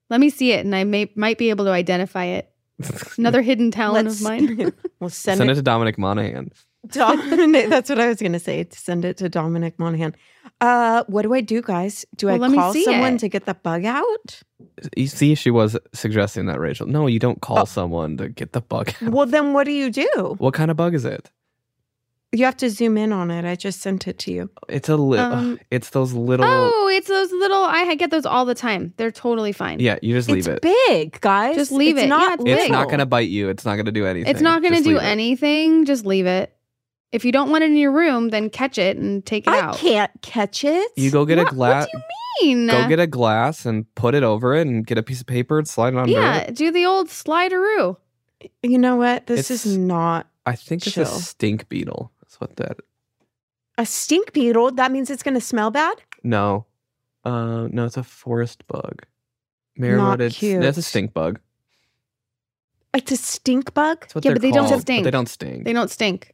Let 0.09 0.19
me 0.19 0.29
see 0.29 0.51
it, 0.51 0.65
and 0.65 0.75
I 0.75 0.83
may 0.83 1.09
might 1.15 1.37
be 1.37 1.49
able 1.49 1.65
to 1.65 1.71
identify 1.71 2.25
it. 2.25 2.49
Another 3.17 3.41
hidden 3.41 3.71
talent 3.71 4.07
Let's- 4.09 4.19
of 4.19 4.27
mine. 4.27 4.73
We'll 4.99 5.09
send, 5.09 5.39
Send 5.39 5.49
it. 5.49 5.53
it 5.53 5.55
to 5.55 5.61
Dominic 5.63 5.97
Monaghan. 5.97 6.51
Dominic. 6.87 7.69
That's 7.69 7.89
what 7.89 7.99
I 7.99 8.07
was 8.07 8.17
going 8.19 8.33
to 8.33 8.39
say. 8.39 8.63
To 8.63 8.79
send 8.79 9.05
it 9.05 9.17
to 9.17 9.29
Dominic 9.29 9.77
Monaghan. 9.79 10.15
Uh, 10.59 11.03
what 11.07 11.21
do 11.23 11.33
I 11.33 11.41
do, 11.41 11.61
guys? 11.61 12.05
Do 12.15 12.27
Well, 12.27 12.35
I 12.35 12.39
let 12.39 12.51
me 12.51 12.57
call 12.57 12.73
see 12.73 12.83
someone 12.85 13.15
it. 13.15 13.19
to 13.19 13.29
get 13.29 13.45
the 13.45 13.53
bug 13.53 13.85
out? 13.85 14.41
You 14.97 15.07
see, 15.07 15.35
she 15.35 15.51
was 15.51 15.77
suggesting 15.93 16.47
that 16.47 16.59
Rachel. 16.59 16.87
No, 16.87 17.07
you 17.07 17.19
don't 17.19 17.41
call 17.41 17.59
Oh. 17.59 17.65
someone 17.65 18.17
to 18.17 18.29
get 18.29 18.53
the 18.53 18.61
bug. 18.61 18.89
out. 19.01 19.11
Well, 19.11 19.25
then 19.27 19.53
what 19.53 19.65
do 19.65 19.71
you 19.71 19.89
do? 19.91 20.35
What 20.39 20.53
kind 20.53 20.71
of 20.71 20.77
bug 20.77 20.95
is 20.95 21.05
it? 21.05 21.29
You 22.33 22.45
have 22.45 22.55
to 22.57 22.69
zoom 22.69 22.97
in 22.97 23.11
on 23.11 23.29
it. 23.29 23.43
I 23.43 23.55
just 23.55 23.81
sent 23.81 24.07
it 24.07 24.17
to 24.19 24.31
you. 24.31 24.49
It's 24.69 24.87
a 24.87 24.95
little. 24.95 25.25
Um, 25.33 25.59
it's 25.71 25.89
those 25.89 26.13
little. 26.13 26.45
oh, 26.47 26.87
it's 26.91 27.09
those 27.09 27.29
little. 27.31 27.61
I 27.61 27.93
get 27.95 28.09
those 28.09 28.25
all 28.25 28.45
the 28.45 28.55
time. 28.55 28.93
They're 28.95 29.11
totally 29.11 29.51
fine. 29.51 29.79
Yeah, 29.81 29.99
you 30.01 30.15
just 30.15 30.29
leave 30.29 30.47
it. 30.47 30.59
it's 30.63 30.65
it. 30.65 30.87
big, 30.87 31.19
guys. 31.19 31.55
Just 31.57 31.73
leave 31.73 31.97
It's 31.97 32.05
it. 32.05 32.07
Not 32.07 32.21
Yeah, 32.21 32.33
it's 32.35 32.43
It's 32.45 32.61
big. 32.63 32.71
not 32.71 32.89
gonna 32.89 33.05
bite 33.05 33.27
you. 33.27 33.49
It's 33.49 33.65
not 33.65 33.75
gonna 33.75 33.91
do 33.91 34.05
anything. 34.05 34.31
It's 34.31 34.41
not 34.41 34.61
going 34.61 34.71
to 34.73 34.77
Just 34.77 34.85
do 34.87 34.93
leave 34.95 35.03
it. 35.03 35.05
anything. 35.07 35.85
Just 35.85 36.05
leave 36.05 36.25
it. 36.25 36.55
If 37.11 37.25
you 37.25 37.31
don't 37.31 37.49
want 37.51 37.63
it 37.63 37.71
in 37.71 37.77
your 37.77 37.91
room, 37.91 38.29
then 38.29 38.49
catch 38.49 38.77
it 38.77 38.95
and 38.97 39.25
take 39.25 39.45
it 39.45 39.49
out. 39.53 39.63
I 39.63 39.67
out. 39.67 39.77
can't 39.77 40.11
catch 40.21 40.63
it. 40.63 40.91
You 40.95 41.11
go 41.11 41.25
get 41.25 41.37
What- 41.37 41.51
a 41.51 41.55
glass. 41.55 41.87
What 41.91 42.03
do 42.39 42.47
you 42.47 42.55
mean? 42.55 42.67
Go 42.67 42.87
get 42.87 42.99
a 42.99 43.07
glass 43.07 43.65
and 43.65 43.93
put 43.95 44.15
it 44.15 44.23
over 44.23 44.55
it, 44.55 44.65
and 44.65 44.87
get 44.87 44.97
a 44.97 45.03
piece 45.03 45.19
of 45.19 45.27
paper 45.27 45.57
and 45.59 45.67
slide 45.67 45.93
it 45.93 45.97
under 45.99 46.11
yeah, 46.11 46.37
it. 46.37 46.55
do 46.55 46.71
the 46.71 46.85
old 46.85 47.09
slideroo. 47.09 47.97
You 48.63 48.77
know 48.77 48.95
what? 48.95 49.27
This 49.27 49.51
It's- 49.51 49.65
is 49.65 49.77
not 49.77 50.27
I 50.45 50.55
think 50.55 50.87
it's 50.87 50.95
Chill. 50.95 51.03
a 51.03 51.05
stink 51.07 51.69
beetle. 51.69 52.11
That's 52.21 52.39
what 52.39 52.55
that. 52.55 52.77
a 53.77 53.85
stink 53.85 54.33
beetle. 54.33 54.71
That 54.71 54.91
means 54.91 55.09
it's 55.09 55.21
going 55.23 55.33
to 55.35 55.41
smell 55.41 55.69
bad. 55.71 56.01
No, 56.23 56.65
uh, 57.25 57.67
no, 57.71 57.85
it's 57.85 57.97
a 57.97 58.03
forest 58.03 58.65
bug. 58.67 59.03
Not 59.75 59.81
Marimoted. 59.87 60.33
cute. 60.33 60.61
That's 60.61 60.77
a 60.77 60.81
stink 60.81 61.13
bug. 61.13 61.39
It's 62.93 63.11
a 63.11 63.17
stink 63.17 63.73
bug. 63.73 64.01
That's 64.01 64.15
what 64.15 64.25
Yeah, 64.25 64.29
they're 64.29 64.35
but 64.35 64.41
they 64.41 64.51
don't 64.51 64.67
called, 64.67 64.81
stink. 64.81 65.03
They 65.03 65.11
don't 65.11 65.29
sting. 65.29 65.63
They 65.63 65.73
don't 65.73 65.89
stink. 65.89 66.33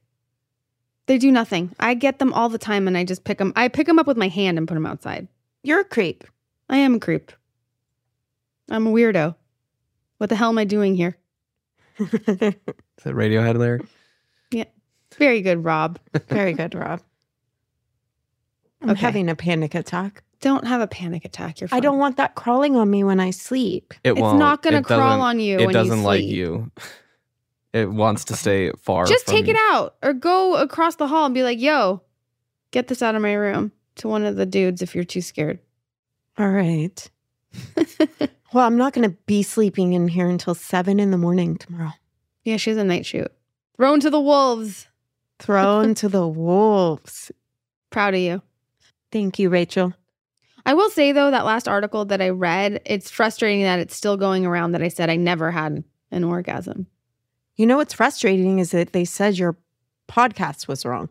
They 1.07 1.17
do 1.17 1.31
nothing. 1.31 1.73
I 1.79 1.93
get 1.93 2.19
them 2.19 2.33
all 2.33 2.49
the 2.49 2.57
time, 2.57 2.87
and 2.87 2.97
I 2.97 3.03
just 3.03 3.23
pick 3.23 3.37
them. 3.37 3.53
I 3.55 3.67
pick 3.69 3.87
them 3.87 3.97
up 3.99 4.07
with 4.07 4.17
my 4.17 4.27
hand 4.27 4.57
and 4.57 4.67
put 4.67 4.73
them 4.75 4.85
outside. 4.85 5.27
You're 5.63 5.79
a 5.81 5.85
creep. 5.85 6.23
I 6.69 6.77
am 6.77 6.95
a 6.95 6.99
creep. 6.99 7.31
I'm 8.69 8.85
a 8.87 8.91
weirdo. 8.91 9.35
What 10.17 10.29
the 10.29 10.35
hell 10.35 10.49
am 10.49 10.57
I 10.57 10.65
doing 10.65 10.95
here? 10.95 11.17
Is 11.99 12.07
that 12.09 12.55
Radiohead 13.05 13.55
lyric? 13.57 13.83
Yeah. 14.51 14.65
Very 15.17 15.41
good, 15.41 15.63
Rob. 15.63 15.99
Very 16.27 16.53
good, 16.53 16.75
Rob. 16.75 17.01
I'm 18.81 18.91
Okay. 18.91 18.99
having 18.99 19.29
a 19.29 19.35
panic 19.35 19.73
attack. 19.75 20.23
Don't 20.41 20.67
have 20.67 20.81
a 20.81 20.87
panic 20.87 21.25
attack. 21.25 21.59
You're 21.61 21.69
I 21.71 21.79
don't 21.79 21.97
want 21.97 22.17
that 22.17 22.35
crawling 22.35 22.75
on 22.75 22.89
me 22.91 23.03
when 23.03 23.19
I 23.19 23.31
sleep. 23.31 23.93
It 24.03 24.11
It's 24.11 24.19
won't. 24.21 24.37
not 24.37 24.61
gonna 24.61 24.83
crawl 24.83 25.21
on 25.21 25.39
you. 25.39 25.57
It 25.57 25.65
when 25.65 25.73
doesn't 25.73 25.99
you 25.99 26.03
like 26.05 26.23
you. 26.23 26.69
It 27.73 27.91
wants 27.91 28.25
to 28.25 28.35
stay 28.35 28.71
far. 28.81 29.03
Away. 29.03 29.09
Just 29.11 29.25
from 29.25 29.33
take 29.35 29.47
you. 29.47 29.53
it 29.53 29.59
out, 29.71 29.95
or 30.01 30.13
go 30.13 30.55
across 30.55 30.95
the 30.95 31.07
hall 31.07 31.25
and 31.25 31.33
be 31.35 31.43
like, 31.43 31.59
"Yo, 31.59 32.01
get 32.71 32.87
this 32.87 33.01
out 33.01 33.15
of 33.15 33.21
my 33.21 33.33
room." 33.33 33.71
To 33.97 34.07
one 34.07 34.25
of 34.25 34.35
the 34.35 34.45
dudes, 34.45 34.81
if 34.83 34.93
you're 34.93 35.03
too 35.03 35.21
scared. 35.21 35.59
All 36.37 36.49
right. 36.49 37.09
Well, 38.53 38.65
I'm 38.65 38.77
not 38.77 38.93
going 38.93 39.09
to 39.09 39.15
be 39.25 39.43
sleeping 39.43 39.91
in 39.91 40.07
here 40.07 40.29
until 40.29 40.55
seven 40.55 41.01
in 41.01 41.11
the 41.11 41.17
morning 41.17 41.57
tomorrow. 41.57 41.91
yeah, 42.43 42.55
she's 42.57 42.77
a 42.77 42.83
night 42.83 43.05
shoot. 43.05 43.29
Thrown 43.75 43.99
to 43.99 44.09
the 44.09 44.21
wolves. 44.21 44.87
Thrown 45.37 45.93
to 45.95 46.07
the 46.07 46.25
wolves. 46.27 47.29
Proud 47.89 48.13
of 48.13 48.21
you. 48.21 48.41
Thank 49.11 49.37
you, 49.37 49.49
Rachel. 49.49 49.93
I 50.65 50.73
will 50.73 50.89
say 50.89 51.11
though, 51.11 51.29
that 51.29 51.45
last 51.45 51.67
article 51.67 52.05
that 52.05 52.21
I 52.21 52.29
read, 52.29 52.81
it's 52.85 53.11
frustrating 53.11 53.63
that 53.63 53.79
it's 53.79 53.95
still 53.95 54.15
going 54.15 54.45
around 54.45 54.71
that 54.71 54.81
I 54.81 54.87
said 54.87 55.09
I 55.09 55.17
never 55.17 55.51
had 55.51 55.83
an 56.11 56.23
orgasm. 56.23 56.87
You 57.57 57.65
know 57.65 57.77
what's 57.77 57.93
frustrating 57.93 58.59
is 58.59 58.71
that 58.71 58.93
they 58.93 59.03
said 59.05 59.37
your 59.37 59.57
podcast 60.07 60.67
was 60.67 60.85
wrong. 60.85 61.09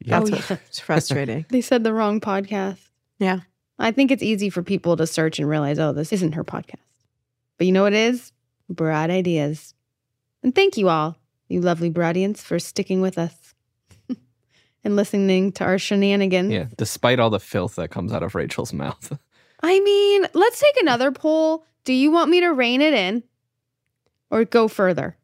Yeah. 0.00 0.18
That's 0.20 0.30
Oh, 0.30 0.34
what's 0.34 0.50
yeah. 0.50 0.84
frustrating. 0.84 1.46
They 1.50 1.60
said 1.60 1.84
the 1.84 1.92
wrong 1.92 2.20
podcast. 2.20 2.78
Yeah. 3.18 3.40
I 3.78 3.90
think 3.92 4.10
it's 4.10 4.22
easy 4.22 4.50
for 4.50 4.62
people 4.62 4.96
to 4.96 5.06
search 5.06 5.38
and 5.38 5.48
realize, 5.48 5.78
oh, 5.78 5.92
this 5.92 6.12
isn't 6.12 6.32
her 6.32 6.44
podcast. 6.44 6.80
But 7.58 7.66
you 7.66 7.72
know 7.72 7.82
what 7.82 7.92
it 7.92 7.98
is? 8.14 8.32
Broad 8.68 9.10
ideas. 9.10 9.74
And 10.42 10.54
thank 10.54 10.76
you 10.76 10.88
all, 10.88 11.16
you 11.48 11.60
lovely 11.60 11.90
broadians, 11.90 12.38
for 12.38 12.58
sticking 12.58 13.00
with 13.00 13.18
us 13.18 13.54
and 14.84 14.96
listening 14.96 15.52
to 15.52 15.64
our 15.64 15.78
shenanigans. 15.78 16.52
Yeah, 16.52 16.66
despite 16.76 17.18
all 17.20 17.30
the 17.30 17.40
filth 17.40 17.76
that 17.76 17.90
comes 17.90 18.12
out 18.12 18.22
of 18.22 18.34
Rachel's 18.34 18.72
mouth. 18.72 19.18
I 19.62 19.80
mean, 19.80 20.26
let's 20.34 20.60
take 20.60 20.76
another 20.82 21.10
poll. 21.12 21.64
Do 21.84 21.92
you 21.92 22.10
want 22.10 22.30
me 22.30 22.40
to 22.40 22.48
rein 22.48 22.80
it 22.80 22.94
in? 22.94 23.22
or 24.30 24.44
go 24.44 24.66
further? 24.68 25.16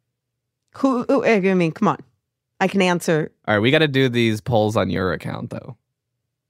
Who, 0.78 1.04
who? 1.04 1.24
I 1.24 1.40
mean, 1.54 1.72
come 1.72 1.88
on. 1.88 1.98
I 2.60 2.68
can 2.68 2.82
answer. 2.82 3.32
All 3.48 3.54
right, 3.54 3.60
we 3.60 3.70
got 3.70 3.78
to 3.78 3.88
do 3.88 4.08
these 4.08 4.40
polls 4.40 4.76
on 4.76 4.90
your 4.90 5.12
account 5.12 5.50
though. 5.50 5.76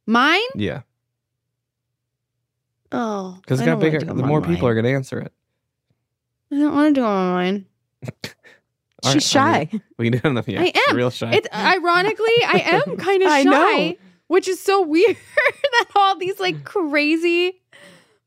Mine? 0.07 0.41
Yeah, 0.57 0.83
Oh, 2.93 3.39
because 3.41 3.61
I 3.61 3.67
got 3.67 3.79
bigger. 3.81 4.01
The 4.01 4.15
more 4.15 4.39
on 4.39 4.43
people 4.43 4.63
mine. 4.63 4.71
are 4.73 4.75
going 4.75 4.85
to 4.85 4.93
answer 4.93 5.21
it. 5.21 5.33
I 6.53 6.57
don't 6.57 6.75
want 6.75 6.95
to 6.95 7.01
do 7.01 7.05
it 7.05 7.09
on 7.09 7.33
mine. 7.33 7.67
She's 9.05 9.05
right, 9.05 9.05
I 9.05 9.13
mean, 9.13 9.21
shy. 9.71 9.81
we 9.99 10.11
can 10.11 10.13
do 10.13 10.19
it 10.19 10.25
on 10.27 10.35
the. 10.35 10.45
Yeah, 10.47 10.63
I 10.63 10.73
am. 10.89 10.97
real 10.97 11.11
shy. 11.11 11.31
It's 11.33 11.49
ironically, 11.55 12.27
I 12.47 12.83
am 12.89 12.97
kind 12.97 13.23
of 13.23 13.29
I 13.31 13.43
shy, 13.45 13.51
know. 13.91 13.95
which 14.27 14.49
is 14.49 14.61
so 14.61 14.83
weird 14.83 15.17
that 15.63 15.87
all 15.95 16.17
these 16.19 16.39
like 16.41 16.65
crazy, 16.65 17.61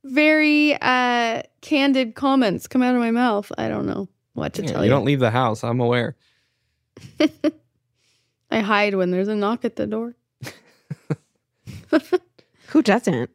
very 0.06 0.76
uh 0.82 1.44
candid 1.62 2.16
comments 2.16 2.68
come 2.68 2.82
out 2.82 2.96
of 2.96 3.02
my 3.02 3.12
mouth. 3.12 3.52
I 3.58 3.68
don't 3.68 3.86
know 3.86 4.08
what 4.34 4.54
to 4.56 4.62
Yeah, 4.64 4.72
tell 4.72 4.82
you 4.82 4.86
you. 4.86 4.90
don't 4.90 5.06
leave 5.06 5.20
the 5.20 5.32
house. 5.32 5.64
I'm 5.64 5.80
aware. 5.80 6.16
I 8.52 8.60
hide 8.60 8.96
when 8.96 9.12
there's 9.12 9.28
a 9.28 9.36
knock 9.36 9.66
at 9.66 9.76
the 9.76 9.88
door. 9.88 10.16
Who 12.68 12.82
doesn't? 12.82 13.30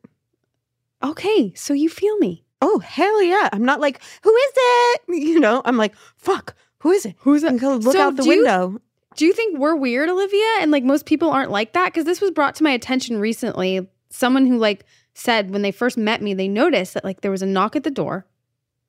Okay, 1.03 1.53
so 1.55 1.75
you 1.75 1.89
feel 1.89 2.17
me. 2.19 2.45
Oh, 2.61 2.79
hell 2.81 3.23
yeah. 3.23 3.49
I'm 3.53 3.65
not 3.65 3.81
like, 3.81 4.01
who 4.23 4.35
is 4.35 4.53
it? 4.57 5.01
You 5.09 5.39
know, 5.41 5.63
I'm 5.65 5.77
like, 5.77 5.95
fuck, 6.17 6.55
who 6.79 6.91
is 6.91 7.07
it? 7.07 7.15
Who's 7.19 7.45
And 7.45 7.59
go 7.61 7.77
look 7.77 7.93
So 7.95 8.01
out 8.01 8.17
the 8.17 8.23
do 8.25 8.31
you- 8.31 8.37
window. 8.45 8.81
Do 9.17 9.25
you 9.27 9.33
think 9.33 9.59
we're 9.59 9.75
weird, 9.75 10.09
Olivia? 10.09 10.47
And 10.61 10.71
like 10.71 10.85
most 10.85 11.05
people 11.05 11.31
aren't 11.31 11.51
like 11.51 11.73
that? 11.73 11.87
Because 11.87 12.05
this 12.05 12.21
was 12.21 12.31
brought 12.31 12.55
to 12.57 12.63
my 12.63 12.71
attention 12.71 13.19
recently. 13.19 13.89
Someone 14.11 14.47
who 14.47 14.59
like 14.59 14.85
said 15.15 15.51
when 15.51 15.63
they 15.63 15.73
first 15.73 15.99
met 15.99 16.23
me, 16.23 16.35
they 16.35 16.47
noticed 16.47 16.95
that 16.95 17.03
like 17.05 17.21
there 17.21 17.31
was 17.33 17.43
a 17.43 17.47
knock 17.47 17.75
at 17.75 17.83
the 17.83 17.91
door. 17.91 18.27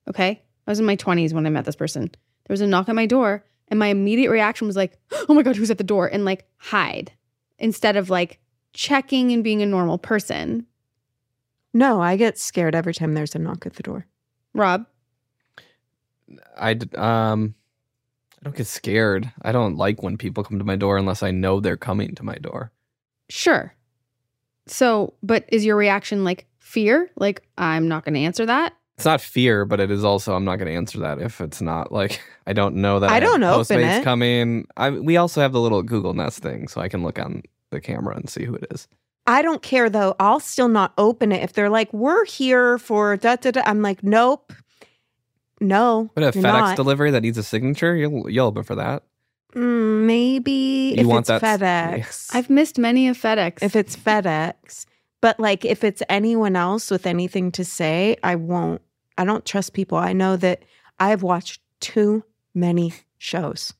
Okay. 0.08 0.44
I 0.70 0.72
was 0.72 0.80
in 0.80 0.86
my 0.86 0.96
20s 0.96 1.34
when 1.34 1.48
I 1.48 1.50
met 1.50 1.66
this 1.66 1.76
person. 1.76 2.04
There 2.04 2.54
was 2.54 2.62
a 2.62 2.68
knock 2.68 2.90
at 2.90 2.96
my 2.96 3.08
door, 3.08 3.44
and 3.70 3.80
my 3.80 3.88
immediate 3.88 4.30
reaction 4.30 4.68
was 4.68 4.76
like, 4.76 5.00
oh 5.28 5.34
my 5.34 5.42
God, 5.42 5.56
who's 5.56 5.72
at 5.72 5.80
the 5.80 5.84
door? 5.84 6.06
And 6.06 6.26
like 6.26 6.46
hide 6.58 7.12
instead 7.58 7.98
of 7.98 8.12
like 8.12 8.40
checking 8.74 9.32
and 9.32 9.44
being 9.44 9.64
a 9.64 9.66
normal 9.66 9.98
person. 9.98 10.68
No, 11.74 12.00
I 12.00 12.18
get 12.18 12.38
scared 12.38 12.76
every 12.76 12.94
time 12.94 13.16
there's 13.16 13.34
a 13.34 13.40
knock 13.40 13.66
at 13.66 13.78
the 13.78 13.84
door. 13.84 14.06
Rob, 14.54 14.86
I 16.56 16.76
d- 16.76 16.96
um, 16.96 17.56
I 18.40 18.44
don't 18.44 18.56
get 18.56 18.68
scared. 18.68 19.32
I 19.42 19.52
don't 19.52 19.76
like 19.76 20.04
when 20.04 20.18
people 20.18 20.44
come 20.44 20.60
to 20.60 20.66
my 20.66 20.76
door 20.76 21.00
unless 21.00 21.24
I 21.24 21.32
know 21.32 21.60
they're 21.60 21.78
coming 21.78 22.14
to 22.14 22.24
my 22.24 22.36
door. 22.36 22.72
sure. 23.28 23.74
So, 24.68 25.16
but 25.24 25.46
is 25.48 25.66
your 25.66 25.76
reaction 25.76 26.24
like 26.24 26.46
fear? 26.60 27.10
Like, 27.16 27.42
I'm 27.58 27.88
not 27.88 28.06
going 28.06 28.14
to 28.14 28.20
answer 28.20 28.46
that? 28.46 28.76
It's 29.00 29.06
not 29.06 29.22
fear, 29.22 29.64
but 29.64 29.80
it 29.80 29.90
is 29.92 30.04
also 30.04 30.34
I'm 30.36 30.44
not 30.44 30.58
going 30.58 30.68
to 30.68 30.76
answer 30.76 31.00
that 31.00 31.20
if 31.22 31.40
it's 31.40 31.62
not 31.62 31.92
like 31.92 32.22
I 32.46 32.52
don't 32.52 32.76
know 32.76 33.00
that 33.00 33.10
I 33.10 33.22
don't 33.22 33.42
open 33.44 33.78
Postmates 33.78 34.00
it. 34.00 34.04
coming. 34.04 34.68
I 34.76 34.90
we 34.90 35.16
also 35.16 35.40
have 35.40 35.54
the 35.54 35.62
little 35.62 35.82
Google 35.84 36.14
Nest 36.14 36.40
thing, 36.40 36.68
so 36.68 36.82
I 36.82 36.90
can 36.90 37.02
look 37.02 37.18
on 37.18 37.42
the 37.72 37.80
camera 37.80 38.16
and 38.18 38.30
see 38.30 38.44
who 38.44 38.56
it 38.56 38.66
is. 38.72 38.88
I 39.26 39.42
don't 39.42 39.62
care 39.62 39.90
though. 39.90 40.16
I'll 40.20 40.42
still 40.42 40.68
not 40.68 40.92
open 40.98 41.32
it 41.32 41.44
if 41.44 41.54
they're 41.54 41.70
like, 41.70 41.94
"We're 41.94 42.26
here 42.26 42.78
for 42.78 43.16
da 43.16 43.38
da 43.38 43.52
da." 43.52 43.62
I'm 43.66 43.82
like, 43.82 44.04
"Nope, 44.04 44.52
no." 45.62 46.10
But 46.16 46.24
a 46.24 46.32
FedEx 46.32 46.42
not. 46.44 46.76
delivery 46.76 47.12
that 47.12 47.22
needs 47.22 47.38
a 47.38 47.44
signature, 47.44 47.96
you'll 47.96 48.30
you'll 48.30 48.48
open 48.48 48.64
for 48.64 48.76
that. 48.76 49.04
Mm, 49.56 50.06
maybe 50.06 50.94
You 50.98 51.02
if 51.02 51.08
want 51.08 51.30
it's 51.30 51.40
that- 51.42 51.60
FedEx. 51.62 52.36
I've 52.36 52.50
missed 52.50 52.78
many 52.78 53.08
a 53.08 53.14
FedEx. 53.14 53.64
if 53.64 53.76
it's 53.76 53.96
FedEx, 53.96 54.86
but 55.22 55.40
like 55.40 55.64
if 55.64 55.84
it's 55.84 56.04
anyone 56.10 56.56
else 56.56 56.92
with 56.92 57.08
anything 57.08 57.52
to 57.54 57.64
say, 57.64 58.18
I 58.24 58.36
won't. 58.36 58.82
I 59.20 59.26
don't 59.26 59.46
trust 59.46 59.74
people. 59.74 59.98
I 59.98 60.14
know 60.14 60.38
that 60.38 60.64
I 60.98 61.10
have 61.10 61.24
watched 61.24 61.62
too 61.82 62.24
many 62.54 62.94
shows 63.18 63.74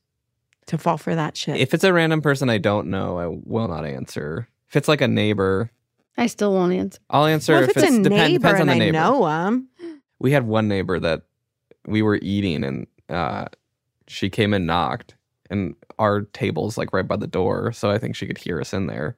to 0.66 0.76
fall 0.76 0.98
for 0.98 1.14
that 1.14 1.34
shit. 1.36 1.56
If 1.56 1.72
it's 1.72 1.82
a 1.82 1.92
random 1.94 2.20
person 2.20 2.50
I 2.50 2.58
don't 2.58 2.88
know, 2.88 3.18
I 3.18 3.26
will 3.26 3.66
not 3.68 3.86
answer. 3.86 4.48
If 4.68 4.76
it's 4.76 4.86
like 4.88 5.00
a 5.00 5.08
neighbor, 5.08 5.70
I 6.18 6.26
still 6.26 6.52
won't 6.52 6.74
answer. 6.74 7.00
I'll 7.08 7.24
answer 7.24 7.54
well, 7.54 7.62
if, 7.62 7.70
it's, 7.70 7.78
a 7.78 7.80
depend- 8.02 8.04
neighbor 8.10 8.38
depends 8.38 8.60
on 8.60 8.68
and 8.68 8.68
the 8.68 8.74
I 8.74 8.78
neighbor. 8.78 8.92
know 8.92 9.26
them, 9.26 9.68
We 10.18 10.32
had 10.32 10.46
one 10.46 10.68
neighbor 10.68 11.00
that 11.00 11.22
we 11.86 12.02
were 12.02 12.18
eating 12.20 12.62
and 12.62 12.86
uh, 13.08 13.46
she 14.06 14.28
came 14.28 14.52
and 14.52 14.66
knocked, 14.66 15.14
and 15.48 15.74
our 15.98 16.20
table's 16.20 16.76
like 16.76 16.92
right 16.92 17.08
by 17.08 17.16
the 17.16 17.26
door, 17.26 17.72
so 17.72 17.90
I 17.90 17.96
think 17.98 18.14
she 18.14 18.26
could 18.26 18.38
hear 18.38 18.60
us 18.60 18.74
in 18.74 18.86
there. 18.88 19.16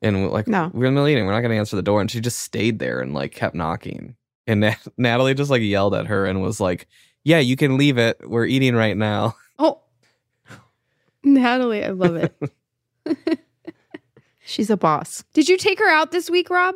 And 0.00 0.22
we're 0.22 0.30
like, 0.30 0.48
No. 0.48 0.70
we're 0.72 0.86
in 0.86 0.94
the 0.94 1.00
middle 1.00 1.04
of 1.04 1.10
eating, 1.10 1.26
we're 1.26 1.32
not 1.32 1.42
going 1.42 1.52
to 1.52 1.58
answer 1.58 1.76
the 1.76 1.82
door, 1.82 2.00
and 2.00 2.10
she 2.10 2.20
just 2.20 2.38
stayed 2.40 2.78
there 2.78 3.00
and 3.00 3.12
like 3.14 3.32
kept 3.32 3.54
knocking. 3.54 4.16
And 4.46 4.60
Nat- 4.60 4.86
Natalie 4.96 5.34
just 5.34 5.50
like 5.50 5.62
yelled 5.62 5.94
at 5.94 6.06
her 6.06 6.26
and 6.26 6.42
was 6.42 6.60
like, 6.60 6.88
"Yeah, 7.24 7.38
you 7.38 7.56
can 7.56 7.76
leave 7.76 7.98
it. 7.98 8.20
We're 8.28 8.46
eating 8.46 8.74
right 8.74 8.96
now." 8.96 9.36
Oh, 9.58 9.80
Natalie, 11.22 11.84
I 11.84 11.90
love 11.90 12.16
it. 12.16 12.34
she's 14.44 14.70
a 14.70 14.76
boss. 14.76 15.22
Did 15.34 15.48
you 15.48 15.56
take 15.56 15.78
her 15.78 15.88
out 15.88 16.10
this 16.10 16.28
week, 16.28 16.50
Rob? 16.50 16.74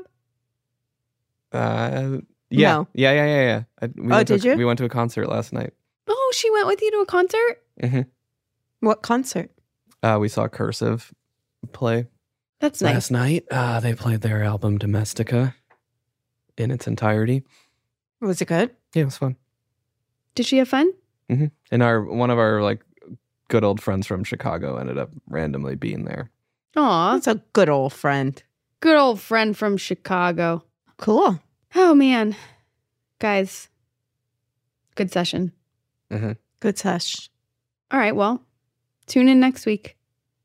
Uh, 1.53 2.19
yeah, 2.51 2.73
No. 2.75 2.89
yeah, 2.95 3.13
yeah, 3.13 3.27
yeah, 3.27 3.43
yeah. 3.43 3.63
I, 3.83 3.87
we 3.97 4.05
Oh, 4.13 4.17
went 4.17 4.29
to 4.29 4.35
a- 4.35 4.39
did 4.39 4.45
you? 4.45 4.57
We 4.57 4.65
went 4.65 4.79
to 4.79 4.85
a 4.85 4.89
concert 4.89 5.29
last 5.29 5.53
night. 5.53 5.73
Oh, 6.07 6.33
she 6.37 6.51
went 6.51 6.67
with 6.69 6.81
you 6.83 6.91
to 6.93 6.99
a 6.99 7.07
concert? 7.07 7.63
hmm 7.83 8.01
What 8.81 9.03
concert? 9.03 9.51
Uh, 10.03 10.19
we 10.21 10.29
saw 10.29 10.47
Cursive 10.47 11.13
play. 11.73 12.07
That's 12.61 12.81
nice. 12.81 12.95
Last 12.95 13.11
night, 13.11 13.45
uh, 13.51 13.81
they 13.81 13.95
played 13.95 14.21
their 14.21 14.45
album 14.45 14.79
Domestica 14.79 15.55
in 16.57 16.71
its 16.71 16.87
entirety. 16.87 17.43
Was 18.21 18.41
it 18.41 18.47
good? 18.49 18.71
Yeah, 18.95 19.03
it 19.03 19.07
was 19.07 19.19
fun. 19.19 19.37
Did 20.35 20.47
she 20.47 20.59
have 20.59 20.69
fun? 20.69 20.91
Mm-hmm. 21.31 21.47
And 21.71 21.83
our 21.83 22.03
one 22.03 22.31
of 22.31 22.39
our 22.39 22.63
like 22.63 22.83
good 23.49 23.65
old 23.65 23.81
friends 23.81 24.07
from 24.07 24.25
Chicago 24.25 24.77
ended 24.77 24.99
up 24.99 25.11
randomly 25.29 25.75
being 25.77 26.05
there. 26.05 26.31
Aw, 26.77 27.13
That's 27.15 27.27
a 27.27 27.43
good 27.53 27.69
old 27.69 27.93
friend. 27.93 28.43
good 28.81 28.97
old 28.97 29.21
friend 29.21 29.57
from 29.57 29.77
Chicago. 29.77 30.63
Cool. 30.99 31.41
Oh, 31.75 31.95
man. 31.95 32.37
Guys, 33.19 33.69
good 34.95 35.11
session. 35.11 35.53
Mm-hmm. 36.11 36.33
Good 36.61 36.79
sesh. 36.79 37.31
All 37.91 37.99
right, 37.99 38.15
well, 38.17 38.43
tune 39.07 39.29
in 39.29 39.41
next 39.41 39.65
week. 39.67 39.97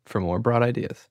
For 0.05 0.19
more 0.21 0.39
broad 0.39 0.63
ideas. 0.63 1.07